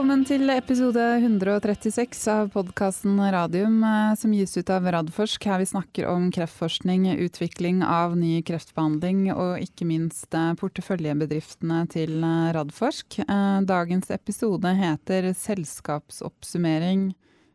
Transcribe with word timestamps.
Velkommen 0.00 0.22
til 0.24 0.48
episode 0.48 1.02
136 1.20 2.22
av 2.32 2.46
podkasten 2.54 3.18
Radium, 3.20 3.82
eh, 3.84 4.14
som 4.16 4.32
gis 4.32 4.56
ut 4.56 4.70
av 4.72 4.86
Radforsk. 4.94 5.44
Her 5.44 5.60
vi 5.60 5.66
snakker 5.68 6.08
om 6.08 6.30
kreftforskning, 6.32 7.04
utvikling 7.20 7.82
av 7.84 8.16
ny 8.16 8.40
kreftbehandling 8.40 9.26
og 9.34 9.60
ikke 9.60 9.84
minst 9.84 10.32
eh, 10.32 10.54
porteføljebedriftene 10.56 11.82
til 11.92 12.16
eh, 12.16 12.48
Radforsk. 12.56 13.20
Dagens 13.68 14.08
episode 14.16 14.72
heter 14.80 15.34
Selskapsoppsummering 15.36 17.10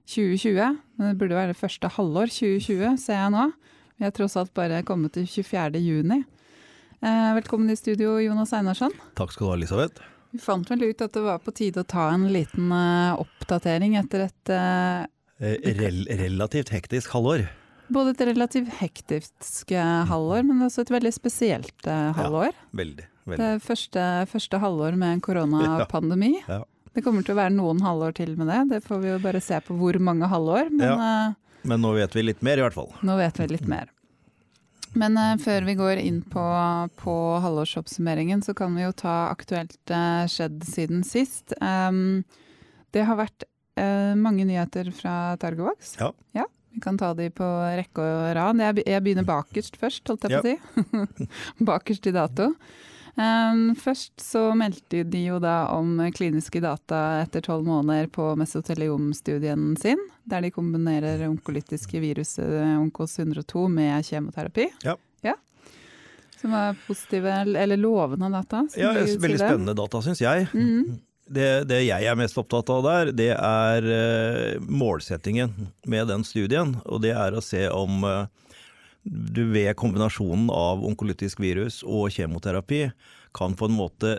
2020. 0.05 0.81
Det 1.01 1.17
burde 1.17 1.41
være 1.41 1.55
det 1.55 1.61
første 1.65 1.95
halvår 1.97 2.29
2020, 2.29 2.97
ser 3.07 3.23
jeg 3.23 3.37
nå. 3.39 3.51
Vi 3.97 4.05
er 4.05 4.13
tross 4.21 4.37
alt 4.37 4.53
bare 4.53 4.85
kommet 4.85 5.17
til 5.17 5.25
24. 5.25 5.81
juni. 5.81 6.21
Velkommen 7.01 7.73
i 7.73 7.81
studio, 7.81 8.19
Jonas 8.21 8.53
Einarsson. 8.53 8.93
Takk 9.17 9.33
skal 9.33 9.49
du 9.49 9.55
ha, 9.55 9.63
Elisabeth. 9.63 10.11
Vi 10.35 10.41
fant 10.43 10.67
vel 10.67 10.81
ut 10.83 10.99
at 10.99 11.13
det 11.15 11.21
var 11.23 11.37
på 11.39 11.51
tide 11.55 11.85
å 11.85 11.87
ta 11.87 12.09
en 12.11 12.25
liten 12.33 12.67
uh, 12.67 13.15
oppdatering 13.21 13.93
etter 13.95 14.25
et 14.25 14.51
uh, 14.51 15.05
Rel 15.39 16.01
Relativt 16.11 16.73
hektisk 16.75 17.13
halvår. 17.15 17.45
Både 17.87 18.11
et 18.11 18.23
relativt 18.27 18.73
hektisk 18.81 19.71
uh, 19.71 20.03
halvår, 20.09 20.43
men 20.49 20.65
også 20.67 20.83
et 20.83 20.91
veldig 20.91 21.13
spesielt 21.15 21.87
halvår. 21.87 22.51
Ja, 22.51 22.67
veldig, 22.81 23.07
veldig. 23.23 23.39
Det 23.45 23.63
første, 23.63 24.03
første 24.33 24.59
halvår 24.59 24.99
med 24.99 25.15
en 25.15 25.23
koronapandemi. 25.23 26.33
Ja, 26.41 26.59
ja. 26.59 26.91
Det 26.91 27.03
kommer 27.05 27.23
til 27.23 27.37
å 27.37 27.39
være 27.39 27.55
noen 27.55 27.79
halvår 27.83 28.19
til 28.19 28.35
med 28.35 28.51
det, 28.51 28.59
det 28.73 28.83
får 28.83 29.03
vi 29.05 29.13
jo 29.13 29.23
bare 29.23 29.43
se 29.43 29.63
på 29.63 29.79
hvor 29.79 29.95
mange 30.03 30.27
halvår. 30.31 30.75
Men, 30.75 31.35
men 31.63 31.83
nå 31.83 31.95
vet 31.95 32.15
vi 32.15 32.27
litt 32.27 32.43
mer, 32.43 32.59
i 32.59 32.67
hvert 32.67 32.75
fall. 32.75 32.91
Nå 33.07 33.15
vet 33.23 33.39
vi 33.39 33.53
litt 33.55 33.67
mer. 33.71 33.87
Men 34.95 35.19
uh, 35.19 35.35
før 35.41 35.67
vi 35.67 35.75
går 35.77 36.01
inn 36.01 36.21
på, 36.31 36.45
på, 37.01 37.15
halvårsoppsummeringen, 37.43 38.43
så 38.45 38.55
kan 38.57 38.75
vi 38.77 38.85
jo 38.85 38.93
ta 38.95 39.27
aktuelt 39.31 39.77
uh, 39.91 40.23
skjedd 40.31 40.63
siden 40.67 41.03
sist. 41.07 41.55
Um, 41.59 42.23
det 42.95 43.03
har 43.07 43.19
vært 43.19 43.47
uh, 43.79 44.15
mange 44.15 44.47
nyheter 44.47 44.91
fra 44.95 45.35
Targovax. 45.41 45.97
Ja. 45.99 46.13
ja. 46.37 46.47
Vi 46.75 46.81
kan 46.83 46.97
ta 46.99 47.13
de 47.15 47.29
på 47.31 47.45
rekke 47.79 48.03
og 48.03 48.31
rad. 48.35 48.59
Jeg, 48.59 48.83
jeg 48.87 49.03
begynner 49.03 49.27
bakerst 49.27 49.79
først, 49.79 50.03
holdt 50.11 50.27
jeg 50.27 50.41
på 50.41 50.43
å 50.43 51.05
si. 51.15 51.27
bakerst 51.71 52.11
i 52.11 52.15
dato. 52.15 52.51
Um, 53.15 53.69
først 53.79 54.19
så 54.19 54.49
meldte 54.59 55.05
de 55.07 55.21
jo 55.29 55.37
da 55.39 55.69
om 55.71 56.01
kliniske 56.11 56.59
data 56.59 57.21
etter 57.21 57.45
tolv 57.45 57.63
måneder 57.63 58.09
på 58.11 58.33
mesoteliomstudien 58.35 59.69
sin, 59.79 60.01
der 60.27 60.43
de 60.43 60.51
kombinerer 60.51 61.23
onkolytiske 61.29 62.01
viruset 62.03 62.57
Onkos 62.75 63.15
102 63.19 63.67
med 63.71 64.03
kjemoterapi. 64.09 64.67
Ja. 64.83 64.97
ja. 65.23 65.37
Som 66.41 66.57
var 66.57 66.75
positive, 66.87 67.39
eller 67.55 67.79
lovende 67.79 68.29
data. 68.35 68.65
Ja, 68.75 68.91
veldig 68.91 69.39
spennende 69.39 69.77
data, 69.79 70.03
syns 70.03 70.19
jeg. 70.21 70.49
Mm. 70.51 70.97
Det, 71.25 71.49
det, 71.71 71.85
jeg 71.87 72.05
er 72.05 72.17
mest 72.19 72.37
opptatt 72.37 72.67
av 72.69 72.83
der, 72.85 73.15
det 73.15 73.31
er 73.33 73.87
uh, 73.87 74.67
målsettingen 74.67 75.55
med 75.87 76.11
den 76.11 76.27
studien. 76.27 76.75
Og 76.83 76.99
det 77.07 77.15
er 77.15 77.33
å 77.33 77.41
se 77.41 77.63
om 77.71 78.03
uh, 78.03 78.27
du 79.05 79.45
ved 79.53 79.69
kombinasjonen 79.77 80.49
av 80.49 80.81
onkolytisk 80.85 81.39
virus 81.43 81.83
og 81.85 82.09
kjemoterapi 82.15 82.87
kan 83.37 83.53
på 83.57 83.65
en 83.69 83.75
måte 83.77 84.15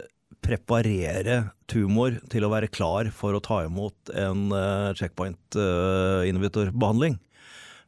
preparere 0.46 1.50
tumor 1.70 2.18
til 2.30 2.44
å 2.46 2.50
være 2.52 2.68
klar 2.70 3.10
for 3.14 3.34
å 3.34 3.40
ta 3.42 3.64
imot 3.66 4.10
en 4.14 4.52
uh, 4.54 4.94
checkpoint-inhibitorbehandling. 4.94 7.14
Uh, 7.16 7.20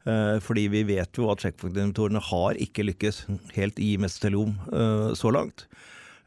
uh, 0.09 0.39
fordi 0.43 0.67
vi 0.73 0.83
vet 0.87 1.09
jo 1.15 1.29
at 1.31 1.39
checkpoint-inhibitorene 1.43 2.21
har 2.31 2.53
ikke 2.59 2.83
lykkes 2.89 3.15
helt 3.55 3.79
i 3.83 3.97
mesoteliom 4.01 4.51
uh, 4.73 5.13
så 5.15 5.31
langt. 5.35 5.59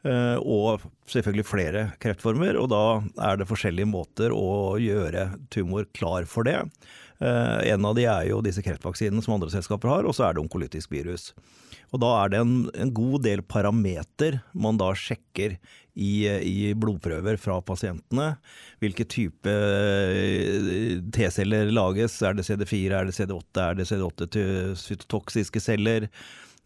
og 0.03 0.83
selvfølgelig 1.07 1.45
flere 1.47 1.95
kreftformer, 2.03 2.57
og 2.59 2.67
da 2.73 2.99
er 3.23 3.37
det 3.39 3.47
forskjellige 3.47 3.87
måter 3.87 4.35
å 4.35 4.75
gjøre 4.75 5.39
tumor 5.47 5.87
klar 5.95 6.27
for 6.27 6.43
det. 6.43 6.59
Eh, 7.19 7.59
en 7.73 7.85
av 7.85 7.95
de 7.97 8.07
er 8.09 8.29
jo 8.31 8.41
disse 8.45 8.63
kreftvaksinene 8.65 9.23
som 9.23 9.35
andre 9.35 9.51
selskaper 9.53 9.91
har, 9.91 10.07
og 10.07 10.15
så 10.17 10.27
er 10.27 10.35
det 10.35 10.43
onkolytisk 10.43 10.93
virus. 10.93 11.31
Og 11.93 12.01
da 12.01 12.09
er 12.23 12.33
det 12.33 12.41
en, 12.41 12.53
en 12.73 12.93
god 12.95 13.23
del 13.27 13.43
parameter 13.45 14.39
man 14.57 14.79
da 14.81 14.89
sjekker 14.97 15.59
i, 15.93 16.25
i, 16.25 16.73
blodprøver 16.73 17.37
fra 17.37 17.59
pasientene. 17.65 18.31
Hvilke 18.81 19.05
type 19.05 19.51
eh, 19.51 20.97
T-celler 21.13 21.69
lages, 21.73 22.17
er 22.25 22.37
det 22.37 22.47
CD4, 22.47 22.97
er 22.97 23.09
det 23.09 23.17
CD8, 23.19 23.67
er 23.67 23.77
det 23.77 23.89
CD8-cytotoksiske 23.91 25.61
celler? 25.61 26.09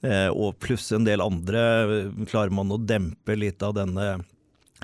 Eh, 0.05 0.29
og 0.31 0.55
pluss 0.63 0.87
en 0.95 1.07
del 1.07 1.23
andre. 1.23 1.59
Klarer 2.29 2.55
man 2.55 2.71
å 2.71 2.79
dempe 2.79 3.35
litt 3.35 3.63
av 3.65 3.75
denne 3.79 4.21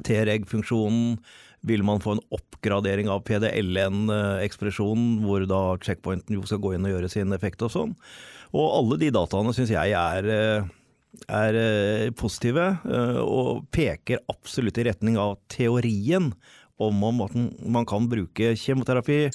T-reg-funksjonen? 0.03 1.17
Vil 1.63 1.83
man 1.87 2.01
få 2.03 2.17
en 2.17 2.23
oppgradering 2.35 3.09
av 3.11 3.23
PDL-N-ekspresjonen, 3.27 5.21
hvor 5.23 5.45
da 5.47 5.61
checkpointen 5.83 6.35
jo 6.35 6.43
skal 6.47 6.61
gå 6.63 6.73
inn 6.75 6.87
og 6.87 6.95
gjøre 6.97 7.11
sin 7.11 7.35
effekt 7.35 7.63
og 7.63 7.71
sånn. 7.73 7.93
Og 8.53 8.65
alle 8.77 8.99
de 9.01 9.11
dataene 9.15 9.53
syns 9.55 9.71
jeg 9.73 9.95
er, 9.97 10.27
eh, 10.29 10.67
er, 11.27 11.55
eh, 11.55 12.09
positive, 12.11 12.67
eh, 12.85 13.21
og 13.23 13.65
peker 13.71 14.19
absolutt 14.29 14.77
i 14.77 14.87
retning 14.89 15.17
av 15.17 15.37
teorien 15.47 16.33
om 16.79 17.21
at 17.21 17.35
man 17.65 17.85
kan 17.85 18.09
bruke 18.09 18.53
kjemoterapi 18.57 19.29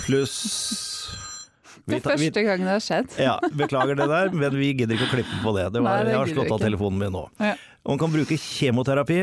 pluss 0.00 0.36
det 1.90 1.98
er 1.98 2.04
første 2.04 2.42
gang 2.44 2.64
det 2.64 2.72
har 2.74 2.82
skjedd. 2.84 3.14
Ja, 3.28 3.36
Beklager 3.56 3.96
det 3.98 4.08
der, 4.10 4.32
men 4.32 4.56
vi 4.58 4.72
gidder 4.72 4.96
ikke 4.96 5.08
å 5.08 5.14
klippe 5.14 5.42
på 5.44 5.54
det. 5.56 5.68
det, 5.74 5.82
var, 5.84 6.04
jeg 6.06 6.18
har 6.18 6.32
slått 6.32 6.54
av 6.56 6.62
telefonen 6.62 6.98
min 7.02 7.14
nå. 7.14 7.24
Ja. 7.38 7.54
Man 7.86 8.00
kan 8.00 8.12
bruke 8.12 8.36
kjemoterapi. 8.36 9.22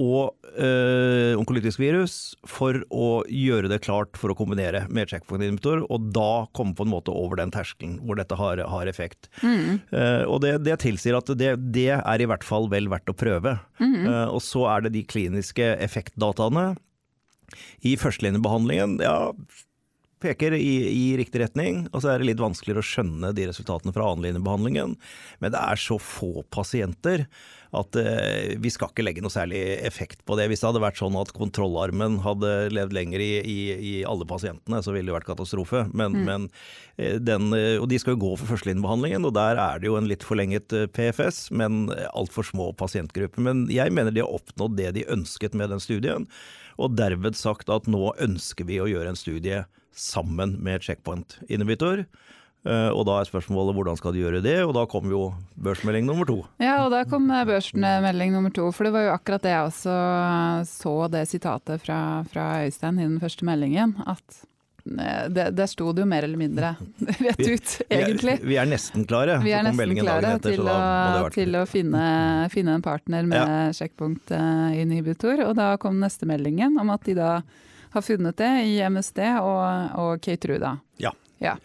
Og 0.00 0.32
øh, 0.56 1.34
onkolytisk 1.36 1.80
virus 1.82 2.34
for 2.48 2.78
å 2.88 3.08
gjøre 3.28 3.68
det 3.68 3.82
klart 3.84 4.16
for 4.16 4.32
å 4.32 4.36
kombinere 4.36 4.86
med 4.88 5.10
checkpoint-inhibitor, 5.10 5.84
og 5.92 6.06
da 6.16 6.46
komme 6.56 6.76
på 6.78 6.86
en 6.86 6.92
måte 6.94 7.12
over 7.12 7.40
den 7.40 7.52
terskelen 7.52 7.98
hvor 8.06 8.16
dette 8.20 8.38
har, 8.38 8.62
har 8.72 8.90
effekt. 8.90 9.28
Mm. 9.42 9.82
Uh, 9.92 10.24
og 10.28 10.40
det, 10.44 10.54
det, 10.64 10.78
tilsier 10.84 11.18
at 11.18 11.28
det, 11.36 11.56
det, 11.74 11.90
er 11.98 12.22
i 12.22 12.28
hvert 12.30 12.46
fall 12.46 12.70
vel 12.72 12.88
verdt 12.92 13.12
å 13.12 13.16
prøve. 13.16 13.58
Mm. 13.82 13.98
Uh, 14.06 14.28
og 14.30 14.40
så 14.44 14.64
er 14.72 14.86
det 14.86 14.94
de 14.96 15.04
kliniske 15.04 15.74
effektdataene. 15.84 16.72
I 17.84 17.98
førstelinjebehandlingen, 18.00 18.96
ja 19.04 19.34
peker 20.22 20.54
i, 20.54 20.74
i, 20.86 21.06
riktig 21.18 21.42
retning, 21.42 21.86
og 21.90 22.02
så 22.02 22.12
er 22.12 22.22
det 22.22 22.30
litt 22.30 22.42
vanskeligere 22.42 22.82
å 22.82 22.86
skjønne 22.86 23.32
de 23.36 23.48
resultatene 23.50 23.94
fra 23.94 24.06
annenlinjebehandlingen. 24.12 24.94
Men 25.42 25.54
det 25.54 25.62
er 25.62 25.80
så 25.80 25.98
få 26.02 26.44
pasienter 26.54 27.26
at 27.72 27.96
eh, 27.96 28.52
vi 28.60 28.70
skal 28.72 28.90
ikke 28.92 29.04
legge 29.04 29.22
noe 29.24 29.32
særlig 29.32 29.60
effekt 29.80 30.20
på 30.28 30.36
det. 30.36 30.50
Hvis 30.50 30.60
det 30.60 30.68
hadde 30.68 30.82
vært 30.84 30.98
sånn 31.00 31.16
at 31.16 31.32
kontrollarmen 31.32 32.18
hadde 32.24 32.50
levd 32.74 32.92
lenger 32.92 33.22
i, 33.24 33.30
i, 33.40 33.58
i 33.72 33.92
alle 34.08 34.26
pasientene, 34.28 34.82
så 34.84 34.92
ville 34.92 35.08
det 35.08 35.16
vært 35.16 35.30
katastrofe. 35.30 35.86
Men, 35.96 36.18
mm. 36.18 36.26
men 36.28 36.46
eh, 37.00 37.16
den, 37.16 37.48
eh, 37.56 37.78
og 37.80 37.88
de 37.88 38.00
skal 38.02 38.16
jo 38.16 38.22
gå 38.26 38.32
for 38.42 38.52
førstelinjebehandlingen, 38.52 39.24
og 39.24 39.32
der 39.38 39.60
er 39.62 39.80
det 39.80 39.88
jo 39.88 39.96
en 39.96 40.10
litt 40.10 40.26
forlenget 40.26 40.76
eh, 40.76 40.84
PFS, 40.92 41.46
men 41.56 41.86
altfor 42.12 42.50
små 42.50 42.68
pasientgrupper. 42.76 43.40
Men 43.48 43.64
jeg 43.72 43.94
mener 43.96 44.12
de 44.12 44.24
har 44.24 44.36
oppnådd 44.36 44.76
det 44.76 44.90
de 44.98 45.08
ønsket 45.16 45.56
med 45.56 45.72
den 45.72 45.80
studien, 45.80 46.28
og 46.76 46.98
derved 47.00 47.40
sagt 47.40 47.72
at 47.72 47.88
nå 47.88 48.12
ønsker 48.20 48.68
vi 48.68 48.82
å 48.84 48.90
gjøre 48.90 49.14
en 49.14 49.18
studie 49.18 49.64
sammen 49.96 50.58
med 50.64 50.84
checkpoint-inhibitor. 50.84 52.04
Uh, 52.62 52.94
og 52.94 53.02
da 53.08 53.16
er 53.18 53.26
spørsmålet 53.26 53.74
hvordan 53.74 53.96
skal 53.98 54.12
de 54.14 54.20
gjøre 54.22 54.40
det, 54.44 54.60
og 54.62 54.70
da 54.76 54.84
kom 54.86 55.10
jo 55.10 55.32
børsmelding 55.58 56.06
nummer 56.06 56.28
to. 56.28 56.36
Ja, 56.62 56.84
og 56.84 56.92
da 56.94 57.02
kom 57.10 57.26
børsmelding 57.26 58.30
nummer 58.36 58.54
to, 58.54 58.68
for 58.70 58.86
det 58.86 58.92
var 58.94 59.08
jo 59.08 59.16
akkurat 59.16 59.42
det 59.42 59.50
jeg 59.50 59.72
også 59.72 59.96
så 60.70 60.94
det 61.10 61.24
sitatet 61.26 61.82
fra, 61.82 61.98
fra 62.30 62.46
Øystein 62.62 63.02
i 63.02 63.08
den 63.08 63.18
første 63.18 63.48
meldingen. 63.50 63.96
At 64.06 64.38
eh, 64.86 65.26
det, 65.34 65.48
der 65.58 65.72
sto 65.74 65.90
det 65.90 66.04
jo 66.04 66.08
mer 66.14 66.28
eller 66.28 66.38
mindre 66.38 66.72
rett 67.26 67.42
ut, 67.42 67.74
egentlig. 67.88 68.38
Vi 68.38 68.46
er, 68.46 68.48
vi 68.54 68.60
er 68.62 68.70
nesten 68.70 69.10
klare. 69.10 69.40
Vi 69.42 69.58
er 69.58 69.66
nesten 69.66 69.98
klare 69.98 70.36
etter, 70.38 70.54
til, 70.54 70.70
å, 70.70 71.28
til, 71.34 71.58
å, 71.58 71.66
finne, 71.66 72.06
finne, 72.54 72.78
en 72.78 72.86
partner 72.86 73.26
med 73.26 73.42
ja. 73.42 73.60
sjekkpunktinhibitor, 73.74 75.48
og 75.48 75.58
da 75.58 75.72
kom 75.82 75.98
neste 75.98 76.30
meldingen 76.30 76.78
om 76.78 76.94
at 76.94 77.10
de 77.10 77.18
da 77.18 77.36
har 77.92 78.06
funnet 78.06 78.38
det 78.38 78.54
i 78.70 78.78
MSD 78.86 79.24
og, 79.42 79.96
og 79.98 80.30
da 80.62 80.76
Ja. 81.02 81.10
ja. 81.42 81.58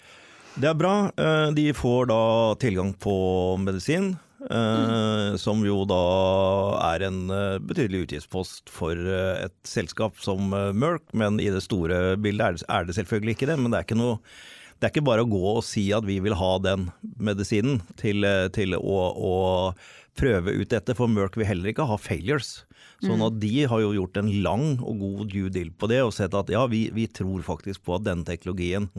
Det 0.57 0.65
er 0.65 0.77
bra. 0.77 1.11
Eh, 1.17 1.49
de 1.53 1.67
får 1.77 2.07
da 2.09 2.21
tilgang 2.61 2.93
på 2.93 3.17
medisin. 3.61 4.15
Mm. 4.47 5.33
Som 5.41 5.63
jo 5.65 5.81
da 5.89 6.03
er 6.93 7.03
en 7.07 7.31
eh, 7.33 7.57
betydelig 7.59 8.05
utgiftspost 8.05 8.69
for 8.71 8.95
et 8.95 9.55
selskap 9.67 10.21
som 10.23 10.53
Merck, 10.77 11.03
men 11.11 11.41
i 11.43 11.49
det 11.51 11.65
store 11.65 12.15
bildet 12.21 12.63
er 12.69 12.87
det 12.87 12.95
selvfølgelig 12.95 13.35
ikke 13.35 13.49
det. 13.49 13.57
Men 13.59 13.73
det 13.73 13.81
er 13.81 13.89
ikke 13.89 13.99
noe 13.99 14.21
det 14.77 14.85
er 14.85 14.93
ikke 14.93 15.07
bare 15.07 15.25
å 15.25 15.29
gå 15.29 15.41
og 15.55 15.63
si 15.65 15.87
at 15.95 16.05
vi 16.05 16.19
vil 16.21 16.35
ha 16.37 16.51
den 16.61 16.91
medisinen 17.17 17.79
til, 17.97 18.21
til 18.53 18.77
å, 18.77 18.97
å, 19.09 19.37
prøve 20.17 20.53
ut 20.57 20.71
dette, 20.71 20.95
for 20.97 21.11
Merck 21.11 21.37
vil 21.39 21.47
heller 21.47 21.71
ikke 21.71 21.87
ha 21.89 21.97
failures. 22.01 22.63
Sånn 23.05 23.21
at 23.21 23.37
de 23.37 23.51
har 23.69 23.81
jo 23.83 23.93
gjort 23.93 24.17
en 24.17 24.29
lang 24.41 24.65
og 24.81 25.03
god 25.03 25.29
due 25.29 25.51
deal 25.53 25.69
på 25.69 25.89
det, 25.91 26.01
og 26.01 26.15
sett 26.15 26.33
at 26.37 26.49
ja, 26.49 26.63
vi, 26.69 26.87
vi 26.93 27.05
tror 27.05 27.45
faktisk 27.45 27.83
på 27.85 27.97
at 27.97 28.07
denne 28.07 28.25
teknologien 28.25 28.89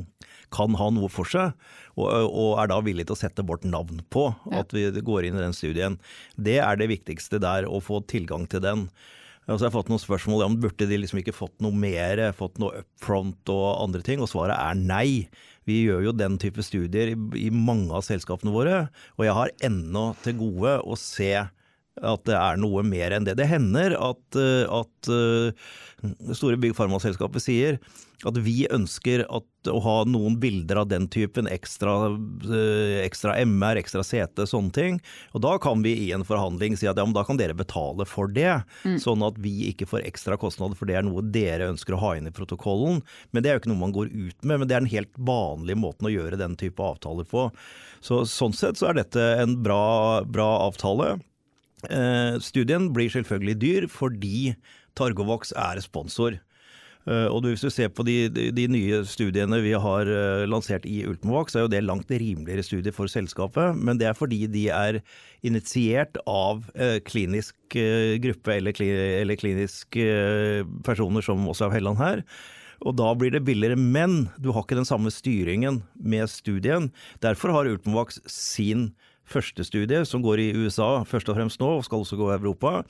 kan 0.54 0.76
ha 0.78 0.88
noe 0.94 1.10
for 1.12 1.28
seg, 1.28 1.56
og, 1.98 2.06
og 2.06 2.52
er 2.62 2.70
da 2.70 2.78
villig 2.84 3.08
til 3.08 3.16
å 3.16 3.20
sette 3.20 3.44
vårt 3.46 3.66
navn 3.66 4.04
på 4.14 4.28
at 4.54 4.72
vi 4.76 4.86
går 4.94 5.28
inn 5.28 5.38
i 5.40 5.44
den 5.44 5.56
studien. 5.56 5.98
Det 6.38 6.60
er 6.62 6.78
det 6.78 6.92
viktigste 6.94 7.42
der, 7.42 7.66
å 7.66 7.82
få 7.82 8.00
tilgang 8.06 8.46
til 8.50 8.62
den. 8.64 8.86
Altså 9.48 9.64
jeg 9.64 9.70
har 9.70 9.76
fått 9.78 9.88
noen 9.88 10.02
spørsmål 10.02 10.42
om 10.44 10.56
burde 10.60 10.86
de 10.90 10.96
liksom 11.00 11.22
ikke 11.22 11.32
fått 11.32 11.54
noe 11.64 11.72
mer, 11.72 12.20
fått 12.36 12.58
noe 12.60 12.82
up 12.82 12.88
front 13.00 13.48
og 13.52 13.68
andre 13.80 14.02
ting, 14.04 14.20
og 14.20 14.28
svaret 14.28 14.58
er 14.58 14.76
nei. 14.76 15.24
Vi 15.68 15.82
gjør 15.86 16.04
jo 16.04 16.16
den 16.16 16.36
type 16.40 16.60
studier 16.64 17.14
i, 17.14 17.16
i 17.40 17.48
mange 17.52 17.88
av 17.96 18.04
selskapene 18.04 18.52
våre, 18.52 18.82
og 19.16 19.24
jeg 19.24 19.36
har 19.38 19.54
ennå 19.64 20.10
til 20.24 20.36
gode 20.42 20.74
å 20.84 20.98
se 21.00 21.32
at 22.02 22.26
det 22.28 22.36
er 22.38 22.60
noe 22.60 22.84
mer 22.86 23.14
enn 23.14 23.26
det. 23.28 23.38
Det 23.40 23.48
hender 23.50 23.96
at, 23.98 24.38
eh, 24.38 24.64
at 24.68 25.10
uh, 25.12 26.34
store 26.34 26.58
bygg 26.60 26.76
farmaselskaper 26.78 27.42
sier 27.42 27.80
at 28.26 28.38
vi 28.42 28.64
ønsker 28.74 29.22
at, 29.30 29.46
å 29.70 29.78
ha 29.84 29.94
noen 30.08 30.38
bilder 30.42 30.80
av 30.80 30.88
den 30.90 31.06
typen, 31.12 31.46
ekstra, 31.50 31.92
uh, 32.10 32.96
ekstra 33.04 33.36
MR, 33.44 33.78
ekstra 33.78 34.02
CT, 34.02 34.42
sånne 34.50 34.74
ting. 34.74 34.98
Og 35.38 35.44
da 35.44 35.54
kan 35.62 35.84
vi 35.84 35.94
i 36.08 36.08
en 36.16 36.26
forhandling 36.26 36.74
si 36.78 36.88
at 36.90 36.98
ja, 36.98 37.06
men 37.06 37.14
da 37.14 37.22
kan 37.26 37.38
dere 37.38 37.54
betale 37.58 38.06
for 38.08 38.30
det. 38.34 38.60
Mm. 38.82 38.98
Sånn 39.02 39.22
at 39.26 39.38
vi 39.42 39.68
ikke 39.70 39.86
får 39.90 40.06
ekstra 40.08 40.38
kostnader, 40.40 40.78
for 40.78 40.90
det 40.90 40.98
er 40.98 41.06
noe 41.06 41.22
dere 41.22 41.70
ønsker 41.70 41.94
å 41.94 42.02
ha 42.02 42.16
inn 42.18 42.30
i 42.30 42.34
protokollen. 42.34 43.04
Men 43.30 43.44
det 43.44 43.52
er 43.52 43.58
jo 43.58 43.62
ikke 43.62 43.72
noe 43.74 43.84
man 43.86 43.94
går 43.94 44.10
ut 44.10 44.42
med, 44.42 44.56
men 44.56 44.66
det 44.66 44.74
er 44.74 44.82
den 44.82 44.94
helt 44.96 45.14
vanlige 45.30 45.78
måten 45.78 46.10
å 46.10 46.14
gjøre 46.14 46.40
den 46.42 46.58
type 46.58 46.82
avtaler 46.82 47.28
på. 47.28 47.48
Så, 48.02 48.24
sånn 48.30 48.54
sett 48.56 48.80
så 48.80 48.90
er 48.90 48.98
dette 48.98 49.22
en 49.44 49.60
bra, 49.62 50.24
bra 50.26 50.50
avtale. 50.66 51.16
Eh, 51.86 52.40
studien 52.42 52.90
blir 52.94 53.12
selvfølgelig 53.12 53.56
dyr 53.62 53.88
fordi 53.92 54.54
Targovox 54.98 55.52
er 55.54 55.80
sponsor. 55.84 56.40
Uh, 57.08 57.30
og 57.32 57.46
Hvis 57.46 57.62
du 57.64 57.70
ser 57.72 57.88
på 57.88 58.04
de, 58.04 58.28
de, 58.28 58.50
de 58.52 58.66
nye 58.68 58.98
studiene 59.08 59.62
vi 59.64 59.70
har 59.72 60.10
uh, 60.10 60.44
lansert 60.44 60.84
i 60.84 61.06
Ultimovax, 61.08 61.54
så 61.54 61.60
er 61.60 61.64
jo 61.64 61.70
det 61.72 61.80
langt 61.86 62.10
rimeligere 62.10 62.64
studier 62.66 62.92
for 62.92 63.08
selskapet. 63.08 63.78
Men 63.78 63.96
det 64.00 64.10
er 64.10 64.18
fordi 64.18 64.42
de 64.50 64.66
er 64.74 65.00
initiert 65.46 66.18
av 66.28 66.66
klinisk 67.06 67.54
gruppe 68.20 68.56
eller, 68.58 68.74
eller 68.82 69.38
klinisk 69.38 69.94
personer 70.84 71.24
som 71.24 71.46
også 71.48 71.68
er 71.68 71.76
Helland 71.78 72.00
her. 72.02 72.24
Og 72.86 72.96
da 72.98 73.12
blir 73.16 73.32
det 73.32 73.44
billigere. 73.46 73.78
Men 73.78 74.26
du 74.42 74.50
har 74.52 74.66
ikke 74.66 74.78
den 74.78 74.88
samme 74.88 75.12
styringen 75.14 75.80
med 75.94 76.28
studien. 76.30 76.90
Derfor 77.24 77.54
har 77.54 77.70
Ultimovax 77.70 78.20
sin 78.26 78.90
første 79.28 79.64
studie, 79.66 80.00
som 80.08 80.22
går 80.24 80.42
i 80.42 80.48
USA 80.56 81.04
først 81.08 81.28
og 81.30 81.38
fremst 81.38 81.60
nå, 81.62 81.68
og 81.78 81.84
skal 81.86 82.02
også 82.02 82.18
gå 82.18 82.30
i 82.30 82.36
Europa, 82.38 82.82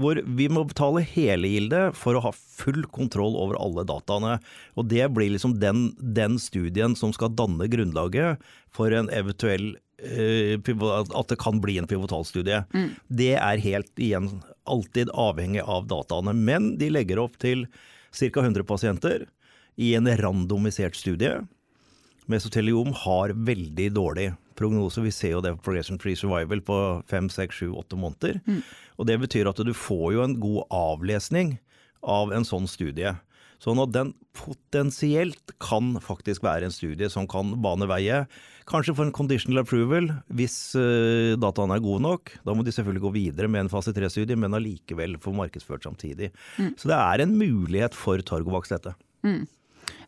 hvor 0.00 0.18
vi 0.24 0.48
må 0.52 0.64
betale 0.68 1.04
hele 1.04 1.50
gildet 1.52 1.96
for 1.98 2.16
å 2.16 2.24
ha 2.26 2.32
full 2.32 2.84
kontroll 2.94 3.36
over 3.38 3.58
alle 3.60 3.84
dataene. 3.88 4.38
Og 4.76 4.88
det 4.92 5.06
blir 5.14 5.32
liksom 5.34 5.58
den, 5.62 5.90
den 6.00 6.38
studien 6.42 6.96
som 6.98 7.14
skal 7.14 7.34
danne 7.36 7.68
grunnlaget 7.72 8.42
for 8.72 8.94
en 8.96 9.10
eventuell 9.12 9.74
eh, 10.00 10.56
at 10.56 11.32
det 11.32 11.40
kan 11.42 11.60
bli 11.62 11.78
en 11.80 11.90
pivotalstudie. 11.90 12.64
Mm. 12.72 12.90
Det 13.08 13.34
er 13.36 13.64
helt 13.66 13.92
igjen 14.00 14.30
alltid 14.68 15.12
avhengig 15.12 15.64
av 15.66 15.88
dataene. 15.90 16.34
Men 16.36 16.74
de 16.80 16.92
legger 16.92 17.20
opp 17.22 17.36
til 17.42 17.66
ca. 18.12 18.44
100 18.44 18.64
pasienter 18.68 19.26
i 19.80 19.94
en 19.96 20.08
randomisert 20.20 20.96
studie. 20.96 21.40
Mesoteliom 22.30 22.92
har 23.04 23.34
veldig 23.34 23.88
dårlig 23.96 24.30
prognose. 24.58 25.02
Vi 25.04 25.12
ser 25.14 25.36
jo 25.36 25.42
det 25.44 25.54
på 25.56 25.66
Progression 25.68 26.00
Free 26.02 26.18
Survival 26.18 26.62
på 26.64 26.78
fem, 27.10 27.28
seks, 27.32 27.60
sju, 27.60 27.72
åtte 27.78 27.98
måneder. 27.98 28.40
Mm. 28.46 28.62
Og 28.98 29.08
det 29.08 29.18
betyr 29.24 29.50
at 29.50 29.60
du 29.64 29.72
får 29.76 30.06
jo 30.16 30.24
en 30.24 30.38
god 30.42 30.64
avlesning 30.76 31.56
av 32.02 32.32
en 32.34 32.46
sånn 32.46 32.68
studie. 32.70 33.14
Sånn 33.62 33.78
at 33.78 33.92
den 33.94 34.10
potensielt 34.34 35.52
kan 35.62 35.94
faktisk 36.02 36.42
være 36.42 36.66
en 36.66 36.74
studie 36.74 37.06
som 37.12 37.28
kan 37.30 37.54
bane 37.62 37.86
veie. 37.86 38.24
Kanskje 38.66 38.94
for 38.96 39.06
en 39.06 39.14
conditional 39.14 39.62
approval 39.62 40.08
hvis 40.34 40.56
uh, 40.74 41.38
dataene 41.38 41.78
er 41.78 41.84
gode 41.84 42.02
nok. 42.02 42.34
Da 42.42 42.56
må 42.56 42.66
de 42.66 42.74
selvfølgelig 42.74 43.04
gå 43.04 43.12
videre 43.14 43.50
med 43.50 43.64
en 43.64 43.72
fase 43.72 43.94
3-studie, 43.94 44.38
men 44.38 44.58
allikevel 44.58 45.14
få 45.22 45.34
markedsført 45.38 45.86
samtidig. 45.86 46.32
Mm. 46.58 46.72
Så 46.80 46.90
det 46.90 46.98
er 46.98 47.22
en 47.22 47.36
mulighet 47.38 47.94
for 47.98 48.22
Targovax, 48.26 48.74
dette. 48.74 48.96
Mm. 49.22 49.44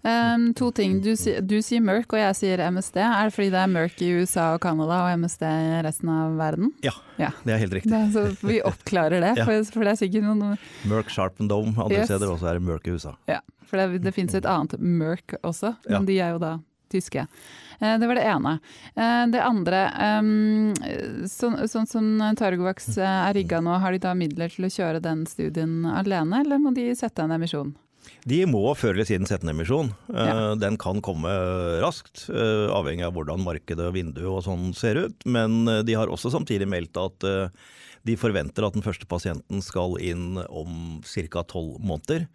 Um, 0.05 0.51
to 0.55 0.69
ting. 0.77 0.99
Du, 1.01 1.15
du, 1.41 1.55
sier 1.65 1.81
Merck 1.81 2.13
og 2.13 2.21
jeg 2.21 2.37
sier 2.37 2.61
MSD. 2.69 2.99
Er 3.01 3.31
det 3.31 3.33
fordi 3.33 3.49
det 3.55 3.61
er 3.63 3.71
Merck 3.73 4.03
i 4.05 4.11
USA 4.19 4.51
og 4.53 4.61
Canada 4.61 4.99
og 5.07 5.23
MSD 5.23 5.45
i 5.49 5.79
resten 5.87 6.11
av 6.13 6.35
verden? 6.37 6.75
Ja, 6.85 6.93
ja. 7.17 7.31
det 7.47 7.55
er 7.55 7.63
helt 7.63 7.79
riktig. 7.79 7.93
Det, 7.95 8.03
så 8.13 8.27
vi 8.45 8.61
oppklarer 8.69 9.25
det, 9.25 9.33
ja. 9.41 9.49
for, 9.49 9.65
for, 9.73 9.87
det 9.87 9.95
er 9.95 10.03
sikkert 10.03 10.29
noen 10.29 10.59
Merck 10.91 11.09
Sharp 11.15 11.41
and 11.41 11.49
Dome 11.49 11.73
andre 11.73 12.03
yes. 12.03 12.11
steder 12.13 12.29
også 12.35 12.51
er 12.53 12.61
det 12.61 12.67
Merck 12.69 12.85
i 12.85 12.99
USA. 12.99 13.15
Ja, 13.31 13.41
for 13.65 13.81
det, 13.81 14.05
det 14.05 14.13
finnes 14.13 14.37
et 14.37 14.49
annet 14.49 14.77
Merck 14.77 15.39
også, 15.41 15.73
men 15.89 16.03
ja. 16.03 16.07
de 16.11 16.21
er 16.21 16.37
jo 16.37 16.45
da 16.45 16.53
tyske. 16.93 17.27
Eh, 17.81 17.99
det 17.99 18.07
var 18.07 18.15
det 18.15 18.27
ene. 18.29 18.59
Eh, 18.95 19.23
det 19.33 19.41
andre, 19.43 19.81
sånn, 21.31 21.57
sånn 21.69 21.89
som 21.91 22.11
Targovax 22.39 22.93
eh, 22.99 23.21
er 23.31 23.35
rigga 23.35 23.63
nå, 23.65 23.79
har 23.83 23.97
de 23.97 24.03
da 24.05 24.13
midler 24.19 24.53
til 24.53 24.69
å 24.69 24.73
kjøre 24.77 25.03
den 25.05 25.25
studien 25.31 25.83
alene, 25.89 26.45
eller 26.45 26.61
må 26.63 26.75
de 26.77 26.91
sette 26.99 27.25
en 27.25 27.35
emisjon? 27.35 27.75
De 28.25 28.41
må 28.49 28.63
før 28.73 28.95
eller 28.95 29.09
siden 29.09 29.29
sette 29.29 29.45
en 29.45 29.53
emisjon. 29.53 29.91
Eh, 30.09 30.31
ja. 30.31 30.55
Den 30.57 30.79
kan 30.81 31.03
komme 31.05 31.31
raskt, 31.85 32.25
eh, 32.33 32.67
avhengig 32.73 33.05
av 33.05 33.13
hvordan 33.17 33.45
markedet 33.45 33.91
og 33.91 33.97
vinduet 33.99 34.31
og 34.31 34.45
sånn 34.47 34.71
ser 34.77 35.03
ut. 35.05 35.27
Men 35.29 35.69
eh, 35.69 35.83
de 35.85 35.97
har 35.99 36.09
også 36.09 36.33
samtidig 36.33 36.69
meldt 36.71 36.97
at 37.01 37.29
de 38.05 38.17
forventer 38.21 38.65
at 38.65 38.77
den 38.77 38.85
første 38.85 39.09
pasienten 39.09 39.61
skal 39.65 39.99
inn 40.01 40.39
om 40.49 41.01
ca. 41.05 41.45
tolv 41.45 41.81
måneder. 41.85 42.29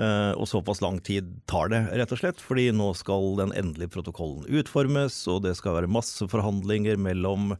Og 0.00 0.46
såpass 0.48 0.78
lang 0.80 0.96
tid 1.04 1.26
tar 1.50 1.68
det, 1.68 1.80
rett 1.92 2.12
og 2.14 2.20
slett. 2.22 2.38
Fordi 2.40 2.70
nå 2.72 2.86
skal 2.96 3.34
den 3.36 3.50
endelige 3.52 3.90
protokollen 3.92 4.46
utformes, 4.48 5.18
og 5.28 5.42
det 5.44 5.56
skal 5.58 5.76
være 5.76 5.90
masse 5.92 6.24
forhandlinger 6.30 6.96
mellom 6.96 7.50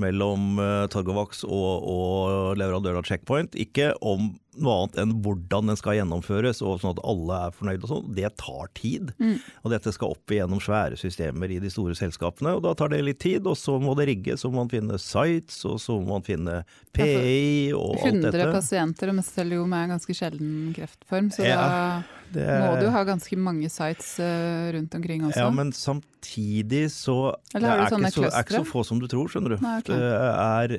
mellom 0.00 0.58
uh, 0.60 0.86
Targovax 0.92 1.44
og, 1.46 1.86
og 1.88 2.58
leverandøren 2.58 3.00
av 3.00 3.08
Checkpoint. 3.08 3.56
Ikke 3.58 3.92
om 4.00 4.32
noe 4.58 4.74
annet 4.74 4.98
enn 5.02 5.14
hvordan 5.22 5.70
den 5.70 5.78
skal 5.78 5.98
gjennomføres, 5.98 6.60
og 6.66 6.80
sånn 6.82 6.96
at 6.96 7.02
alle 7.06 7.40
er 7.46 7.54
fornøyde 7.54 7.86
og 7.86 7.92
sånn. 7.92 8.10
Det 8.16 8.30
tar 8.40 8.70
tid. 8.78 9.12
Mm. 9.22 9.36
Og 9.62 9.74
dette 9.74 9.92
skal 9.94 10.14
opp 10.16 10.34
igjennom 10.34 10.62
svære 10.62 10.98
systemer 10.98 11.52
i 11.54 11.60
de 11.62 11.70
store 11.72 11.96
selskapene, 11.98 12.56
og 12.58 12.64
da 12.66 12.74
tar 12.78 12.92
det 12.94 13.02
litt 13.06 13.20
tid. 13.22 13.46
Og 13.46 13.58
så 13.58 13.78
må 13.82 13.94
det 13.98 14.08
rigges, 14.10 14.42
så 14.42 14.52
må 14.52 14.62
man 14.62 14.72
finne 14.72 14.98
sites, 15.02 15.60
og 15.68 15.78
så 15.82 15.98
må 16.00 16.18
man 16.18 16.26
finne 16.26 16.60
PI 16.96 17.74
og 17.78 17.98
alt 18.00 18.22
dette. 18.22 18.34
100 18.34 18.54
pasienter 18.56 19.12
og 19.12 19.20
mesoteliom 19.20 19.74
er 19.76 19.86
en 19.86 19.96
ganske 19.96 20.16
sjelden 20.16 20.54
kreftform, 20.76 21.30
så 21.34 21.46
ja. 21.46 21.58
da 21.58 22.17
det, 22.32 22.46
må 22.62 22.74
du 22.80 22.88
ha 22.92 23.02
ganske 23.08 23.36
mange 23.40 23.68
sites 23.72 24.16
uh, 24.20 24.68
rundt 24.74 24.94
omkring 24.98 25.24
også? 25.28 25.40
Ja, 25.40 25.48
men 25.54 25.70
samtidig 25.76 26.88
så 26.92 27.16
Eller 27.54 27.72
har 27.72 27.82
du 27.82 27.94
sånne 27.94 28.10
Det 28.12 28.28
er 28.28 28.44
ikke 28.44 28.58
så 28.58 28.68
få 28.68 28.82
som 28.86 29.00
du 29.00 29.06
tror, 29.10 29.30
skjønner 29.32 29.54
du. 29.54 29.62
Nei, 29.64 29.76
okay. 29.82 30.02
er, 30.02 30.74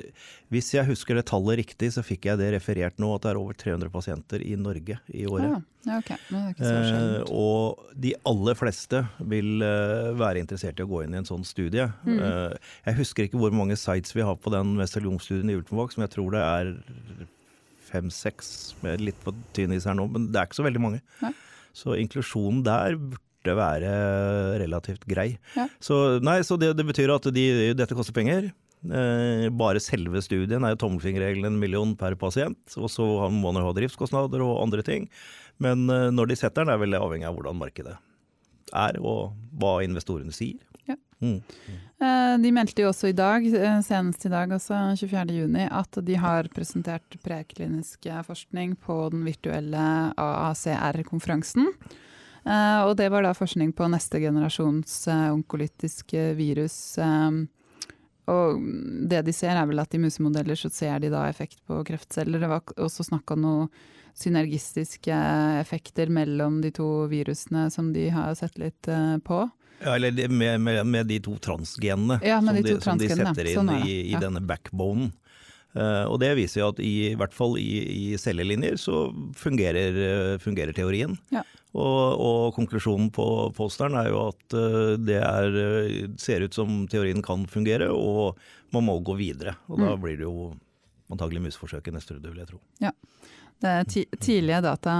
hvis 0.54 0.70
jeg 0.74 0.88
husker 0.90 1.18
det 1.18 1.24
tallet 1.30 1.60
riktig, 1.62 1.90
så 1.96 2.04
fikk 2.06 2.30
jeg 2.30 2.40
det 2.40 2.52
referert 2.54 3.00
nå, 3.02 3.10
at 3.16 3.26
det 3.26 3.32
er 3.32 3.40
over 3.40 3.58
300 3.58 3.92
pasienter 3.94 4.44
i 4.46 4.54
Norge 4.60 5.00
i 5.10 5.26
året. 5.26 5.58
Ah, 5.58 5.66
ja, 5.88 5.98
okay. 5.98 6.20
men 6.28 6.44
det 6.44 6.46
er 6.46 6.54
ikke 6.54 6.70
så 6.70 7.02
uh, 7.24 7.34
og 7.40 7.98
de 8.06 8.14
aller 8.30 8.60
fleste 8.60 9.02
vil 9.32 9.64
uh, 9.64 10.12
være 10.20 10.44
interessert 10.44 10.78
i 10.80 10.86
å 10.86 10.90
gå 10.90 11.04
inn 11.06 11.16
i 11.16 11.20
en 11.22 11.28
sånn 11.28 11.46
studie. 11.48 11.88
Mm. 12.04 12.18
jeg 12.86 12.96
husker 13.00 13.26
ikke 13.26 13.40
hvor 13.40 13.52
mange 13.54 13.76
sites 13.80 14.14
vi 14.16 14.24
har 14.24 14.36
på 14.38 14.52
den 14.52 14.74
meseliomstudien 14.78 15.50
i 15.52 15.58
Ultenvåg, 15.58 15.92
som 15.94 16.04
jeg 16.04 16.14
tror 16.14 16.34
det 16.36 16.42
er 16.46 16.74
fem-seks, 17.90 18.76
med 18.84 19.02
litt 19.04 19.18
på 19.24 19.34
tynn 19.56 19.74
is 19.76 19.88
her 19.88 19.96
nå, 19.98 20.06
men 20.12 20.30
det 20.30 20.40
er 20.40 20.48
ikke 20.48 20.60
så 20.60 20.66
veldig 20.66 20.82
mange. 20.82 21.02
Nei. 21.24 21.34
Så 21.76 21.94
inklusjonen 21.98 22.64
der 22.66 22.96
burde 22.98 23.56
være 23.56 23.92
relativt 24.62 25.06
grei. 25.08 25.34
Ja. 25.56 25.68
Så, 25.82 26.18
nei, 26.24 26.40
så 26.46 26.58
det, 26.60 26.74
det, 26.78 26.86
betyr 26.88 27.12
at 27.14 27.30
de, 27.34 27.46
dette 27.78 27.96
koster 27.98 28.16
penger. 28.16 28.50
Eh, 28.80 29.46
bare 29.52 29.80
selve 29.84 30.22
studien 30.24 30.64
er 30.64 30.72
jo 30.72 30.80
tommelfingerregelen 30.86 31.52
en 31.52 31.60
million 31.60 31.92
per 31.98 32.16
pasient. 32.20 32.60
Og 32.80 32.90
så 32.92 33.06
må 33.32 33.52
man 33.52 33.64
ha 33.64 33.74
driftskostnader 33.76 34.44
og 34.44 34.62
andre 34.64 34.84
ting. 34.86 35.08
Men 35.60 35.86
eh, 35.92 36.08
når 36.14 36.32
de 36.32 36.40
setter 36.40 36.64
den, 36.64 36.74
er 36.74 36.82
veldig 36.82 37.00
avhengig 37.00 37.28
av 37.28 37.36
hvordan 37.38 37.60
markedet 37.60 37.96
er, 38.70 39.00
og 39.02 39.34
hva 39.58 39.80
investorene 39.84 40.34
sier. 40.34 40.60
Mm. 41.20 41.42
Eh, 42.00 42.34
de 42.40 42.52
meldte 42.54 42.80
jo 42.80 42.90
også 42.90 43.10
i 43.10 43.16
dag, 43.16 43.44
eh, 43.44 43.80
senest 43.84 44.24
i 44.24 44.32
dag, 44.32 44.48
også 44.56 44.76
24.6, 44.96 45.66
at 45.68 45.98
de 46.06 46.16
har 46.16 46.48
presentert 46.48 47.16
preklinisk 47.24 48.08
forskning 48.24 48.76
på 48.80 49.10
den 49.12 49.26
virtuelle 49.28 50.14
AACR-konferansen. 50.16 51.68
Eh, 52.46 52.80
og 52.86 52.96
det 52.96 53.10
var 53.12 53.22
da 53.22 53.34
forskning 53.36 53.74
på 53.76 53.90
neste 53.92 54.20
generasjons 54.22 55.04
onkolytiske 55.12 56.34
virus. 56.40 56.96
Og 58.30 58.60
det 59.10 59.24
de 59.26 59.32
ser 59.34 59.58
er 59.58 59.66
vel 59.66 59.82
at 59.82 59.94
i 59.94 60.00
musemodeller 60.00 60.56
så 60.56 60.70
ser 60.72 61.00
de 61.00 61.10
da 61.10 61.28
effekt 61.28 61.60
på 61.66 61.82
kreftceller. 61.84 62.40
Det 62.40 62.48
var 62.48 62.62
også 62.78 63.04
snakk 63.10 63.30
om 63.34 63.42
noen 63.42 63.72
synergistiske 64.16 65.14
effekter 65.60 66.08
mellom 66.08 66.60
de 66.62 66.70
to 66.70 67.06
virusene 67.10 67.68
som 67.70 67.92
de 67.92 68.08
har 68.08 68.34
sett 68.38 68.56
litt 68.58 68.88
på. 69.26 69.48
Ja, 69.80 69.94
eller 69.96 70.28
med, 70.28 70.60
med, 70.60 70.86
med, 70.86 71.06
de 71.08 71.16
to 71.24 71.36
transgenene 71.40 72.18
ja, 72.24 72.40
som, 72.42 72.52
de, 72.54 72.74
to 72.76 72.80
som, 72.84 73.00
de, 73.00 73.08
setter 73.08 73.48
inn 73.48 73.60
sånn 73.62 73.72
i, 73.80 73.94
i 74.10 74.12
ja. 74.12 74.20
denne 74.20 74.42
backbonen. 74.44 75.12
Uh, 75.70 76.02
og 76.10 76.16
det 76.18 76.32
viser 76.34 76.64
jo 76.64 76.68
at 76.72 76.80
i, 76.82 77.12
i 77.12 77.16
hvert 77.18 77.34
fall 77.34 77.54
i, 77.60 77.68
i 77.94 78.18
cellelinjer 78.18 78.74
så 78.80 79.04
fungerer, 79.38 79.98
uh, 80.34 80.38
fungerer 80.42 80.74
teorien. 80.74 81.14
Ja. 81.30 81.44
Og, 81.70 82.18
og, 82.18 82.40
konklusjonen 82.56 83.12
på 83.14 83.24
posteren 83.54 83.94
er 84.00 84.10
jo 84.10 84.24
at 84.32 84.56
uh, 84.58 84.96
det 84.98 85.20
er, 85.22 85.60
ser 86.18 86.42
ut 86.42 86.58
som 86.58 86.82
teorien 86.90 87.22
kan 87.22 87.46
fungere, 87.50 87.86
og 87.94 88.40
man 88.74 88.88
må 88.88 88.98
gå 89.06 89.14
videre. 89.20 89.54
Og 89.70 89.78
mm. 89.78 89.86
da 89.86 89.94
blir 90.02 90.18
det 90.18 90.26
jo 90.26 90.50
antagelig 91.10 91.46
musforsøket 91.46 91.94
neste 91.94 92.16
runde, 92.16 92.34
vil 92.34 92.42
jeg 92.42 92.50
tro. 92.50 92.60
Ja, 92.82 92.92
det 93.62 93.76
er 93.78 93.88
tidlige 94.18 94.60
data 94.66 94.96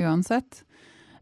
uansett. 0.00 0.64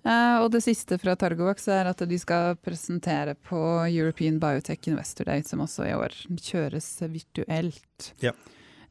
Uh, 0.08 0.40
og 0.40 0.52
det 0.54 0.62
siste 0.64 0.96
fra 1.00 1.12
Targovax 1.20 1.66
er 1.68 1.90
at 1.90 2.00
de 2.08 2.18
skal 2.20 2.54
presentere 2.64 3.34
på 3.44 3.60
European 3.90 4.38
Biotech 4.40 4.88
Investor 4.88 5.28
Day, 5.28 5.42
som 5.44 5.60
også 5.60 5.84
i 5.84 5.96
år 5.96 6.14
kjøres 6.40 6.94
virtuelt. 7.12 8.12
Ja. 8.24 8.32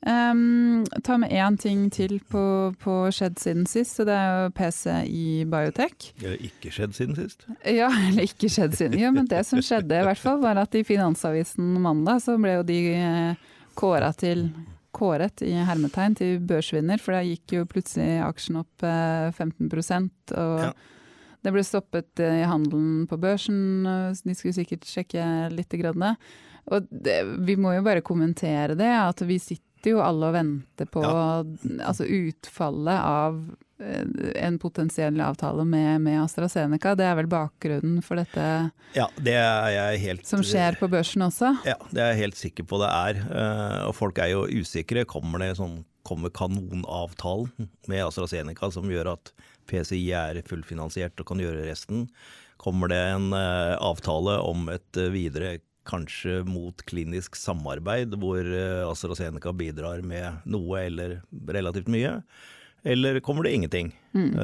Um, 0.05 0.85
ta 1.03 1.17
med 1.17 1.31
én 1.33 1.57
ting 1.57 1.87
til 1.89 2.19
på, 2.29 2.41
på 2.77 2.97
skjedd 3.09 3.39
siden 3.41 3.65
sist, 3.65 3.97
og 3.99 4.05
det 4.11 4.13
er 4.13 4.35
jo 4.43 4.51
PCI 4.59 5.23
Biotech. 5.49 6.11
Eller 6.21 6.43
ikke 6.45 6.69
skjedd 6.75 6.93
siden 6.93 7.17
sist? 7.17 7.47
Ja, 7.65 7.89
eller 7.89 8.27
ikke 8.27 8.49
skjedd 8.53 8.77
siden. 8.77 8.99
Jo, 9.01 9.09
men 9.15 9.25
det 9.31 9.41
som 9.49 9.63
skjedde 9.65 9.97
i 9.97 10.05
hvert 10.05 10.21
fall, 10.21 10.37
var 10.43 10.61
at 10.61 10.77
i 10.77 10.83
Finansavisen 10.85 11.79
mandag 11.81 12.21
så 12.27 12.37
ble 12.37 12.59
jo 12.59 12.67
de 12.67 12.77
eh, 12.93 13.47
kåra 13.77 14.11
til 14.13 14.51
kåret 14.93 15.41
i 15.45 15.55
hermetegn 15.65 16.15
til 16.17 16.37
børsvinner, 16.45 17.01
for 17.01 17.17
da 17.17 17.23
gikk 17.25 17.57
jo 17.57 17.65
plutselig 17.69 18.21
aksjen 18.25 18.61
opp 18.61 18.85
15 18.85 19.65
eh, 19.65 20.05
og 20.37 20.61
ja. 20.67 20.71
Det 21.45 21.53
ble 21.53 21.63
stoppet 21.65 22.19
eh, 22.23 22.41
i 22.41 22.47
handelen 22.49 23.05
på 23.09 23.19
børsen, 23.21 23.59
de 24.23 24.35
skulle 24.35 24.57
sikkert 24.57 24.87
sjekke 24.89 25.23
litt. 25.53 25.75
Grann. 25.77 26.15
Og 26.73 26.87
det, 26.89 27.21
vi 27.45 27.55
må 27.59 27.75
jo 27.77 27.85
bare 27.85 28.03
kommentere 28.05 28.75
det, 28.79 28.89
at 28.91 29.21
vi 29.27 29.39
sitter 29.39 29.93
jo 29.93 30.01
alle 30.03 30.31
og 30.31 30.35
venter 30.35 30.89
på 30.89 31.03
ja. 31.03 31.43
altså 31.85 32.03
utfallet 32.03 32.97
av 32.97 33.37
eh, 33.79 34.03
en 34.41 34.57
potensiell 34.59 35.21
avtale 35.23 35.63
med, 35.67 36.01
med, 36.03 36.19
AstraZeneca. 36.25 36.95
Det 36.99 37.05
er 37.07 37.19
vel 37.21 37.29
bakgrunnen 37.31 38.01
for 38.03 38.19
dette 38.19 38.47
ja, 38.97 39.07
det 39.15 39.37
er 39.39 39.69
jeg 39.75 40.01
helt, 40.03 40.27
som 40.27 40.43
skjer 40.43 40.79
på 40.79 40.89
børsen 40.91 41.27
også? 41.27 41.53
Ja, 41.67 41.77
det 41.91 42.03
er 42.03 42.11
jeg 42.15 42.23
helt 42.25 42.41
sikker 42.41 42.67
på 42.67 42.81
det 42.83 42.91
er. 42.91 43.21
Eh, 43.27 43.79
og 43.87 43.95
folk 43.95 44.19
er 44.23 44.33
jo 44.33 44.47
usikre. 44.49 45.07
Kommer 45.07 45.45
det 45.45 45.53
sånn 45.61 45.79
kommer 46.07 46.31
kanonavtalen 46.33 47.69
med 47.91 48.05
AstraZeneca 48.05 48.71
som 48.71 48.87
gjør 48.91 49.11
at 49.17 49.31
PCI 49.67 50.03
er 50.15 50.41
fullfinansiert 50.47 51.19
og 51.19 51.31
kan 51.31 51.41
gjøre 51.43 51.65
resten. 51.67 52.07
Kommer 52.61 52.91
det 52.91 52.99
en 53.11 53.31
uh, 53.35 53.75
avtale 53.83 54.39
om 54.45 54.69
et 54.73 54.99
uh, 54.99 55.09
videre 55.13 55.57
kanskje 55.87 56.41
mot 56.47 56.81
klinisk 56.89 57.37
samarbeid, 57.39 58.15
hvor 58.19 58.43
uh, 58.43 58.87
AstraZeneca 58.89 59.53
bidrar 59.55 60.03
med 60.03 60.47
noe 60.49 60.85
eller 60.87 61.19
relativt 61.51 61.91
mye? 61.91 62.17
Eller 62.87 63.19
kommer 63.23 63.43
det 63.43 63.55
ingenting? 63.57 63.89
Mm. 64.15 64.37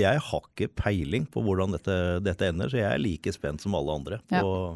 jeg 0.00 0.18
har 0.26 0.46
ikke 0.48 0.66
peiling 0.74 1.26
på 1.30 1.42
hvordan 1.44 1.76
dette, 1.76 1.94
dette, 2.24 2.48
ender, 2.48 2.68
så 2.72 2.80
jeg 2.80 2.88
er 2.88 3.00
like 3.00 3.32
spent 3.32 3.62
som 3.62 3.76
alle 3.78 3.94
andre 3.94 4.18
på 4.32 4.40
ja. 4.40 4.72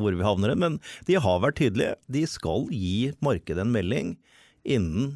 hvor 0.00 0.16
vi 0.16 0.24
havner. 0.24 0.54
Men 0.58 0.80
de 1.06 1.18
har 1.20 1.44
vært 1.44 1.60
tydelige. 1.60 1.94
De 2.10 2.24
skal 2.26 2.66
gi 2.74 3.12
markedet 3.22 3.62
en 3.62 3.70
melding 3.76 4.16
innen 4.66 5.14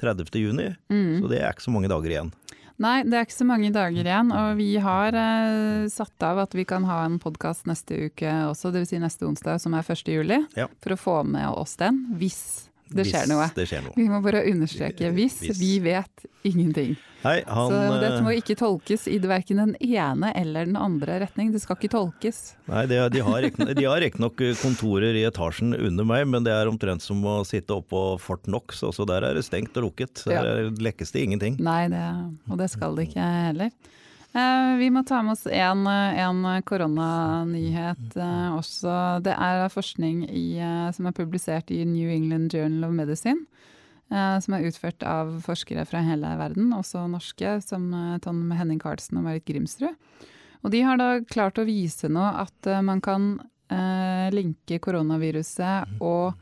30.6, 0.00 0.76
mm. 0.92 1.16
så 1.22 1.32
det 1.32 1.42
er 1.42 1.50
ikke 1.52 1.66
så 1.66 1.74
mange 1.74 1.90
dager 1.90 2.14
igjen. 2.14 2.32
Nei, 2.78 3.02
det 3.02 3.16
er 3.18 3.26
ikke 3.26 3.34
så 3.34 3.46
mange 3.48 3.72
dager 3.74 4.06
igjen. 4.06 4.30
Og 4.30 4.58
vi 4.60 4.68
har 4.82 5.16
eh, 5.18 5.88
satt 5.90 6.22
av 6.22 6.44
at 6.44 6.54
vi 6.54 6.62
kan 6.68 6.86
ha 6.86 7.00
en 7.08 7.18
podkast 7.22 7.66
neste 7.66 8.06
uke 8.06 8.30
også, 8.46 8.70
dvs. 8.74 8.92
Si 8.92 9.02
neste 9.02 9.26
onsdag, 9.26 9.58
som 9.64 9.74
er 9.74 9.82
1. 9.82 10.06
juli. 10.14 10.38
Ja. 10.58 10.68
For 10.84 10.94
å 10.94 11.00
få 11.00 11.16
med 11.26 11.50
oss 11.50 11.74
den, 11.80 12.04
hvis 12.20 12.68
det 12.88 13.08
skjer, 13.10 13.26
det 13.56 13.66
skjer 13.68 13.82
noe. 13.84 13.96
Vi 13.98 14.06
må 14.08 14.22
bare 14.24 14.44
understreke 14.48 15.10
hvis. 15.16 15.40
hvis. 15.42 15.58
Vi 15.58 15.74
vet 15.84 16.28
ingenting. 16.46 16.94
Hei, 17.24 17.42
han, 17.50 17.72
så 17.72 17.98
dette 17.98 18.20
må 18.22 18.32
ikke 18.38 18.54
tolkes 18.58 19.08
i 19.10 19.16
det 19.18 19.26
verken 19.26 19.58
den 19.58 19.74
ene 19.82 20.30
eller 20.38 20.68
den 20.68 20.78
andre 20.78 21.18
retning. 21.24 21.50
Det 21.50 21.62
skal 21.64 21.74
ikke 21.74 21.90
tolkes. 21.96 22.40
Nei, 22.70 22.84
det, 22.90 23.00
De 23.16 23.22
har 23.24 24.00
riktignok 24.04 24.38
kontorer 24.60 25.18
i 25.18 25.24
etasjen 25.26 25.74
under 25.74 26.06
meg, 26.06 26.28
men 26.30 26.46
det 26.46 26.54
er 26.54 26.70
omtrent 26.70 27.02
som 27.02 27.24
å 27.26 27.40
sitte 27.48 27.74
oppå 27.74 28.02
Fort 28.22 28.46
Knox. 28.46 28.84
Også 28.86 29.06
der 29.08 29.26
er 29.26 29.38
det 29.38 29.46
stengt 29.48 29.76
og 29.80 29.88
lukket. 29.88 30.22
Der 30.30 30.46
ja. 30.46 30.72
lekkes 30.88 31.14
det 31.14 31.26
ingenting. 31.26 31.58
Nei, 31.58 31.88
det, 31.90 32.04
og 32.46 32.62
det 32.62 32.70
skal 32.70 32.94
det 32.94 33.10
ikke 33.10 33.30
heller. 33.50 33.74
Eh, 34.32 34.76
vi 34.76 34.90
må 34.92 35.02
ta 35.08 35.22
med 35.24 35.32
oss 35.32 35.46
en, 35.50 35.86
en 35.88 36.62
koronanyhet 36.68 38.16
eh, 38.16 38.48
også. 38.52 38.94
Det 39.24 39.32
er 39.34 39.68
forskning 39.72 40.26
i, 40.28 40.48
eh, 40.60 40.88
som 40.94 41.08
er 41.08 41.16
publisert 41.16 41.72
i 41.72 41.80
New 41.88 42.10
England 42.12 42.54
Journal 42.54 42.90
of 42.90 42.94
Medicine. 42.94 43.46
Som 44.08 44.54
er 44.56 44.64
utført 44.64 45.04
av 45.04 45.34
forskere 45.44 45.82
fra 45.84 46.00
hele 46.00 46.30
verden, 46.40 46.70
også 46.72 47.02
norske, 47.12 47.58
som 47.60 47.90
Tom 48.24 48.38
Henning 48.56 48.78
Karlsen 48.80 49.18
og 49.20 49.26
Marit 49.26 49.44
Grimsrud. 49.44 49.92
Og 50.64 50.72
de 50.72 50.80
har 50.86 50.96
da 50.96 51.10
klart 51.28 51.60
å 51.60 51.66
vise 51.68 52.08
nå 52.08 52.24
at 52.24 52.70
man 52.86 53.02
kan 53.04 53.34
linke 54.32 54.78
koronaviruset 54.80 56.00
og 56.00 56.40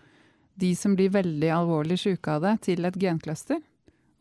de 0.56 0.76
som 0.76 0.94
blir 0.96 1.12
veldig 1.12 1.50
alvorlig 1.52 1.99
syke 2.00 2.37
av 2.37 2.44
det, 2.44 2.54
til 2.70 2.88
et 2.88 2.96
gencluster. 3.00 3.61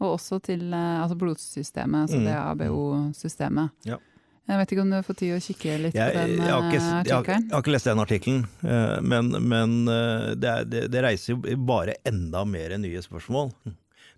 Og 0.03 0.17
også 0.17 0.41
til 0.43 0.67
eh, 0.75 0.97
altså 1.01 1.15
blodsystemet, 1.19 2.07
altså 2.07 2.19
mm. 2.19 2.25
det 2.27 2.35
ABO-systemet. 2.41 3.87
Ja. 3.87 3.99
Jeg 4.45 4.59
vet 4.61 4.73
ikke 4.73 4.83
om 4.83 4.91
du 4.91 4.97
har 4.99 5.05
fått 5.05 5.23
tid 5.23 5.33
å 5.33 5.39
kikke 5.41 5.77
litt 5.81 5.95
jeg, 5.97 6.11
på 6.13 6.19
den 6.19 6.35
jeg 6.35 6.41
jeg, 6.41 6.51
har, 6.53 6.67
jeg 7.07 7.15
har, 7.15 7.61
ikke, 7.61 7.73
lest 7.73 7.89
den 7.89 8.01
artikkelen, 8.03 8.43
eh, 8.61 8.99
men, 9.01 9.31
men 9.41 9.73
det, 9.87 10.35
det, 10.43 10.53
det, 10.69 10.83
det, 10.93 11.01
reiser 11.01 11.33
jo 11.33 11.55
bare 11.65 11.97
enda 12.05 12.43
mer 12.45 12.75
nye 12.77 13.01
spørsmål. 13.01 13.49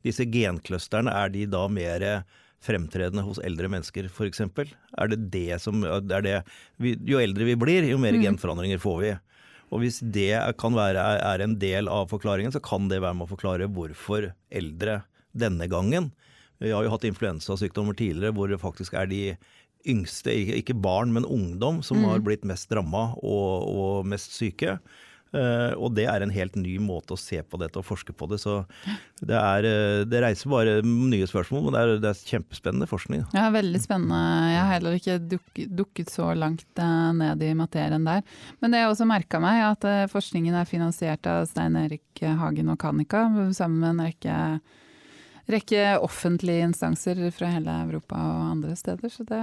Disse 0.03 0.27
genclusterne, 0.27 1.13
er 1.15 1.31
de 1.31 1.45
da 1.51 1.63
mer 1.71 2.03
fremtredende 2.63 3.23
hos 3.25 3.39
eldre 3.45 3.69
mennesker 3.71 4.09
f.eks.? 4.09 4.41
Er 4.41 5.11
det 5.11 5.19
det 5.33 5.61
som 5.63 5.83
er 5.85 6.25
det, 6.25 6.37
Jo 7.07 7.21
eldre 7.21 7.47
vi 7.47 7.57
blir, 7.59 7.87
jo 7.87 7.99
mer 8.01 8.17
mm. 8.17 8.23
genforandringer 8.25 8.81
får 8.81 8.99
vi. 9.03 9.13
Og 9.73 9.83
hvis 9.83 9.99
det 10.01 10.31
kan 10.59 10.75
være, 10.77 11.03
er 11.27 11.43
en 11.43 11.57
del 11.59 11.89
av 11.91 12.07
forklaringen, 12.11 12.53
så 12.55 12.63
kan 12.63 12.87
det 12.91 13.01
være 13.03 13.17
med 13.19 13.27
å 13.27 13.33
forklare 13.33 13.67
hvorfor 13.71 14.31
eldre 14.47 15.01
denne 15.37 15.67
gangen. 15.69 16.11
Vi 16.63 16.71
har 16.73 16.85
jo 16.85 16.93
hatt 16.93 17.05
influensasykdommer 17.05 17.97
tidligere 17.97 18.33
hvor 18.33 18.49
det 18.49 18.61
faktisk 18.61 18.95
er 18.97 19.09
de 19.11 19.21
yngste, 19.89 20.33
ikke 20.59 20.77
barn, 20.77 21.13
men 21.15 21.27
ungdom, 21.27 21.81
som 21.85 22.01
mm. 22.01 22.07
har 22.11 22.23
blitt 22.25 22.47
mest 22.47 22.71
ramma 22.75 23.11
og, 23.19 23.67
og, 23.67 24.07
mest 24.09 24.35
syke. 24.37 24.77
Uh, 25.35 25.75
og 25.75 25.91
det 25.91 26.05
er 26.07 26.23
en 26.23 26.31
helt 26.31 26.55
ny 26.55 26.77
måte 26.79 27.11
å 27.11 27.19
se 27.19 27.41
på 27.43 27.59
dette 27.59 27.75
og 27.81 27.85
forske 27.85 28.13
på 28.15 28.29
det. 28.31 28.39
Så 28.39 28.61
det, 29.19 29.35
er, 29.35 29.67
uh, 29.67 30.05
det 30.07 30.21
reiser 30.23 30.51
bare 30.53 30.77
nye 30.85 31.27
spørsmål, 31.27 31.65
men 31.65 31.75
det 31.75 31.81
er, 31.81 31.91
det 32.05 32.13
er 32.13 32.21
kjempespennende 32.31 32.87
forskning. 32.87 33.25
Ja, 33.35 33.49
veldig 33.53 33.81
spennende. 33.83 34.21
Jeg 34.53 34.61
har 34.61 34.71
heller 34.71 34.97
ikke 34.97 35.19
duk, 35.35 35.61
dukket 35.81 36.13
så 36.13 36.31
langt 36.31 36.67
uh, 36.79 37.11
ned 37.17 37.43
i 37.43 37.51
materien 37.59 38.07
der. 38.07 38.23
Men 38.63 38.73
det 38.73 38.85
jeg 38.85 38.93
også 38.93 39.09
merka 39.09 39.43
meg, 39.43 39.65
at 39.67 40.11
forskningen 40.13 40.55
er 40.55 40.69
finansiert 40.69 41.27
av 41.27 41.43
Stein 41.51 41.75
Erik 41.83 42.23
Hagen 42.23 42.71
og 42.71 42.79
Kanika, 42.81 43.27
sammen 43.57 43.83
med 43.83 43.93
en 43.93 44.05
rekke 44.07 44.37
rekke 45.47 45.97
offentlige 46.03 46.65
instanser 46.67 47.19
fra 47.35 47.49
hele 47.51 47.73
Europa 47.87 48.19
og 48.19 48.45
andre 48.51 48.75
steder. 48.75 49.11
Så 49.13 49.25
det 49.27 49.41